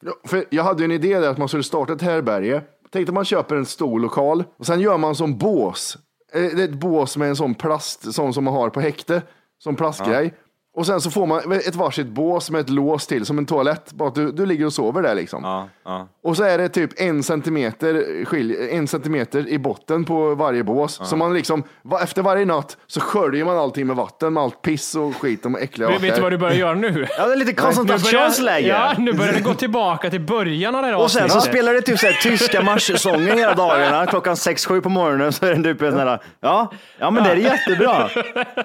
Ja, 0.05 0.13
för 0.25 0.45
jag 0.51 0.65
hade 0.65 0.79
ju 0.81 0.85
en 0.85 0.91
idé 0.93 1.19
där 1.21 1.29
att 1.31 1.39
man 1.39 1.49
skulle 1.49 1.63
starta 1.63 1.93
ett 1.93 2.03
härberge. 2.03 2.63
Tänkte 2.91 3.13
man 3.13 3.25
köper 3.25 3.57
en 3.57 3.67
stor 3.67 4.01
lokal 4.01 4.45
och 4.59 4.67
sen 4.67 4.81
gör 4.81 4.99
man 4.99 5.15
som 5.15 5.39
bås. 5.39 5.99
Eh, 6.33 6.43
Det 6.43 6.63
är 6.63 6.65
ett 6.65 6.71
bås 6.75 7.17
med 7.17 7.29
en 7.29 7.37
sån 7.37 7.55
plast, 7.55 8.15
sån 8.15 8.35
som 8.35 8.45
man 8.45 8.55
har 8.55 8.71
på 8.71 8.81
häkte, 8.81 9.23
som 9.59 9.77
plastgrej. 9.77 10.35
Och 10.79 10.87
sen 10.87 11.01
så 11.01 11.11
får 11.11 11.27
man 11.27 11.53
ett 11.53 11.75
varsitt 11.75 12.07
bås 12.07 12.51
med 12.51 12.61
ett 12.61 12.71
lås 12.71 13.07
till, 13.07 13.27
som 13.27 13.39
en 13.39 13.47
toalett. 13.47 13.93
Bara 13.93 14.09
att 14.09 14.15
du, 14.15 14.33
du 14.33 14.47
ligger 14.47 14.67
och 14.67 14.73
sover 14.73 15.03
där 15.03 15.15
liksom. 15.15 15.45
Ja, 15.45 15.69
ja. 15.85 16.09
Och 16.23 16.37
så 16.37 16.43
är 16.45 16.59
det 16.59 16.69
typ 16.69 16.91
en 17.01 17.23
centimeter, 17.23 18.25
skilj, 18.25 18.57
en 18.71 18.89
centimeter 18.89 19.49
i 19.49 19.59
botten 19.59 20.05
på 20.05 20.35
varje 20.35 20.65
bås. 20.65 21.01
Så 21.05 21.17
man 21.17 21.35
liksom, 21.35 21.63
efter 22.03 22.23
varje 22.23 22.45
natt 22.45 22.77
så 22.87 23.01
sköljer 23.01 23.45
man 23.45 23.59
allting 23.59 23.87
med 23.87 23.97
vatten, 23.97 24.33
med 24.33 24.43
allt 24.43 24.63
piss 24.63 24.95
och 24.95 25.17
skit 25.17 25.47
och 25.47 25.61
äckliga 25.61 25.89
Vet, 25.89 26.03
vet 26.03 26.15
du 26.15 26.21
vad 26.21 26.33
du 26.33 26.39
börjar 26.39 26.55
göra 26.57 26.75
nu? 26.75 27.07
ja, 27.19 27.27
det 27.27 27.33
är 27.33 27.37
lite 27.37 27.51
Nu 27.51 27.57
börjar- 27.57 27.73
koncentrationsläge. 27.73 28.69
Ja, 28.69 28.93
nu 28.99 29.13
börjar 29.13 29.33
det 29.33 29.41
gå 29.41 29.55
tillbaka 29.55 30.11
till 30.11 30.21
början 30.21 30.75
av 30.75 30.83
det 30.83 30.89
här 30.89 30.97
Och 30.97 31.11
sen 31.11 31.31
så 31.31 31.41
spelar 31.41 31.75
det 31.75 31.83
typ 31.83 31.99
så 31.99 32.07
här, 32.07 32.13
tyska 32.23 32.63
marschsånger 32.63 33.35
hela 33.37 33.55
dagarna. 33.55 34.07
Klockan 34.07 34.35
6-7 34.35 34.81
på 34.81 34.89
morgonen 34.89 35.33
så 35.33 35.47
är 35.47 35.55
det 35.55 35.63
typ 35.63 35.83
en 35.83 35.91
sån 35.91 36.01
här, 36.01 36.23
ja, 36.41 36.71
ja 36.99 37.11
men 37.11 37.25
det 37.25 37.31
är 37.31 37.37
jättebra. 37.37 38.09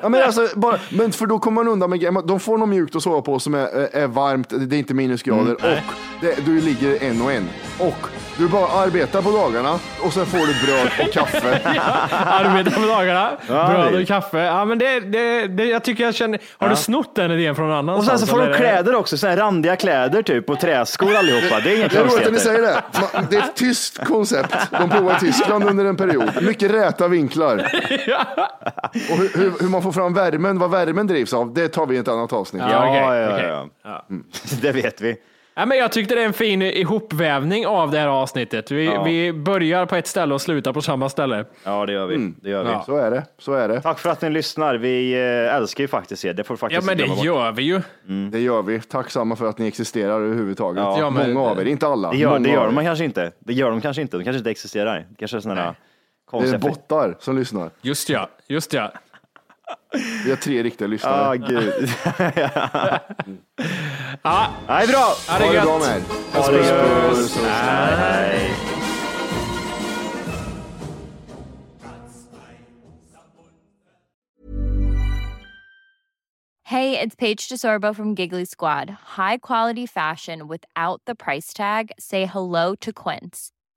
Ja, 0.01 0.09
men, 0.09 0.23
alltså, 0.23 0.47
bara, 0.55 0.79
men 0.89 1.11
för 1.11 1.25
då 1.25 1.39
kommer 1.39 1.63
man 1.63 1.71
undan 1.73 1.89
med 1.89 2.02
grejer. 2.11 2.27
De 2.27 2.39
får 2.39 2.57
något 2.57 2.69
mjukt 2.69 2.95
att 2.95 3.03
sova 3.03 3.21
på 3.21 3.39
som 3.39 3.53
är, 3.53 3.95
är 3.95 4.07
varmt, 4.07 4.49
det 4.49 4.75
är 4.75 4.79
inte 4.79 4.93
minusgrader 4.93 5.53
och 5.53 5.93
det, 6.21 6.45
du 6.45 6.61
ligger 6.61 7.03
en 7.03 7.21
och 7.21 7.31
en. 7.31 7.49
Och 7.79 8.07
Du 8.37 8.47
bara 8.47 8.67
arbetar 8.67 9.21
på 9.21 9.31
dagarna 9.31 9.79
och 10.01 10.13
sen 10.13 10.25
får 10.25 10.37
du 10.37 10.65
bröd 10.65 11.07
och 11.07 11.13
kaffe. 11.13 11.61
Arbetar 12.11 12.71
på 12.71 12.87
dagarna, 12.87 13.31
Ja, 13.47 13.67
bröd 13.67 14.01
och 14.01 14.07
kaffe. 14.07 14.39
Ja, 14.39 14.65
men 14.65 14.77
det, 14.79 14.99
det, 14.99 15.47
det, 15.47 15.65
jag 15.65 15.83
tycker 15.83 16.03
jag 16.03 16.15
känner... 16.15 16.39
Har 16.57 16.69
du 16.69 16.75
snott 16.75 17.15
den 17.15 17.31
idén 17.31 17.55
från 17.55 17.67
någon 17.67 17.77
annan? 17.77 17.95
Och 17.95 18.03
sen 18.05 18.19
så 18.19 18.27
får 18.27 18.39
de 18.47 18.53
kläder 18.57 18.95
också, 18.95 19.17
såna 19.17 19.29
här 19.29 19.37
randiga 19.37 19.75
kläder 19.75 20.21
typ 20.21 20.49
och 20.49 20.59
träskor 20.59 21.15
allihopa. 21.15 21.59
Det 21.59 21.71
är 21.73 21.77
inga 21.77 21.87
Det 21.87 21.97
är 21.97 22.03
roligt 22.03 22.27
att 22.27 22.33
ni 22.33 22.39
säger 22.39 22.61
det. 22.61 22.83
Det 23.29 23.35
är 23.35 23.41
ett 23.41 23.55
tyskt 23.55 24.05
koncept. 24.05 24.55
De 24.71 24.89
provade 24.89 25.15
i 25.17 25.19
Tyskland 25.19 25.63
under 25.63 25.85
en 25.85 25.97
period. 25.97 26.43
Mycket 26.43 26.71
räta 26.71 27.07
vinklar. 27.07 27.55
Och 29.11 29.17
hur, 29.17 29.37
hur, 29.37 29.53
hur 29.59 29.69
man 29.69 29.81
får 29.83 29.91
fram 29.91 30.13
värmen, 30.13 30.59
vad 30.59 30.71
värmen 30.71 31.07
drivs 31.07 31.33
av, 31.33 31.53
det 31.53 31.67
tar 31.67 31.85
vi 31.85 31.95
i 31.95 31.99
ett 31.99 32.07
annat 32.07 32.33
avsnitt. 32.33 32.63
Ja, 32.65 32.71
Ja, 32.71 32.89
okej, 32.89 33.47
ja, 33.47 33.67
ja. 33.83 34.05
Mm. 34.09 34.23
Det 34.61 34.71
vet 34.71 35.01
vi. 35.01 35.15
Ja, 35.55 35.65
men 35.65 35.77
jag 35.77 35.91
tyckte 35.91 36.15
det 36.15 36.21
är 36.21 36.25
en 36.25 36.33
fin 36.33 36.61
ihopvävning 36.61 37.67
av 37.67 37.91
det 37.91 37.99
här 37.99 38.07
avsnittet. 38.07 38.71
Vi, 38.71 38.85
Ja. 38.85 39.03
vi 39.03 39.33
börjar 39.33 39.85
på 39.85 39.95
ett 39.95 40.07
ställe 40.07 40.33
och 40.33 40.41
slutar 40.41 40.73
på 40.73 40.81
samma 40.81 41.09
ställe. 41.09 41.45
Ja, 41.63 41.85
det 41.85 41.93
gör 41.93 42.05
vi. 42.07 42.33
Det 42.41 42.49
gör 42.49 42.63
vi. 42.63 42.69
Så 42.85 42.97
är 42.97 43.11
det. 43.11 43.23
Så 43.39 43.53
är 43.53 43.67
det. 43.67 43.81
Tack 43.81 43.99
för 43.99 44.09
att 44.09 44.21
ni 44.21 44.29
lyssnar. 44.29 44.75
Vi 44.75 45.13
eh, 45.13 45.55
älskar 45.55 45.83
ju 45.83 45.87
faktiskt 45.87 46.25
er. 46.25 46.33
Det 46.33 46.43
får 46.43 46.53
Ja, 46.53 46.57
faktiskt 46.57 46.85
men 46.85 46.97
det 46.97 47.23
gör 47.23 47.51
vi 47.51 47.63
ju. 47.63 47.81
Det 48.31 48.39
gör 48.39 48.61
vi. 48.61 48.79
Tacksamma 48.81 49.35
för 49.35 49.45
att 49.45 49.57
ni 49.57 49.67
existerar 49.67 50.21
överhuvudtaget. 50.21 50.83
Ja. 50.83 50.99
Ja, 50.99 51.09
men- 51.09 51.33
Många 51.33 51.49
av 51.49 51.61
er, 51.61 51.65
inte 51.65 51.87
alla. 51.87 52.11
Det 52.11 52.17
gör, 52.17 52.29
Många 52.29 52.39
det 52.39 52.49
gör 52.53 52.65
de 52.65 52.83
kanske 52.85 53.05
inte. 53.05 53.31
Det 53.39 53.53
gör 53.53 53.69
de 53.69 53.81
kanske 53.81 54.01
inte. 54.01 54.17
De 54.17 54.23
kanske 54.23 54.37
inte 54.37 54.51
existerar. 54.51 54.95
Det 55.09 55.15
kanske 55.19 55.37
är 55.37 55.41
sådana 55.41 55.75
Det 56.31 56.37
är 56.49 56.57
bottar 56.57 57.15
som 57.19 57.37
lyssnar. 57.37 57.69
Just 57.81 58.09
ja, 58.09 58.29
just 58.47 58.73
ja. 58.73 58.91
Vi 60.23 60.29
har 60.29 60.37
tre 60.37 60.63
riktiga 60.63 60.87
lyssnare. 60.87 61.29
Ah, 61.29 61.35
gud. 61.35 61.73
Ja, 64.23 64.47
Nej, 64.67 64.87
bra! 64.87 65.15
ja 65.27 65.37
det 65.39 65.45
ha 65.45 65.53
är 65.53 65.53
det 65.53 65.61
bra 65.61 65.79
gött. 65.79 65.81
med 65.81 65.97
er. 65.97 66.41
Ha 66.41 66.51
det 66.51 66.57
gött. 66.57 67.09
Puss, 67.09 67.33
puss. 67.33 67.45
Hej, 67.45 67.95
hej. 67.97 68.49
Hey, 76.63 76.97
it's 76.99 77.15
Paige 77.15 77.49
DeSorbo 77.49 77.93
from 77.95 78.15
Giggly 78.15 78.45
Squad. 78.45 78.89
High 78.89 79.37
quality 79.37 79.85
fashion 79.85 80.47
without 80.47 81.01
the 81.05 81.13
price 81.15 81.53
tag. 81.53 81.91
Say 81.99 82.25
hello 82.25 82.73
to 82.75 82.93
Quince. 82.93 83.51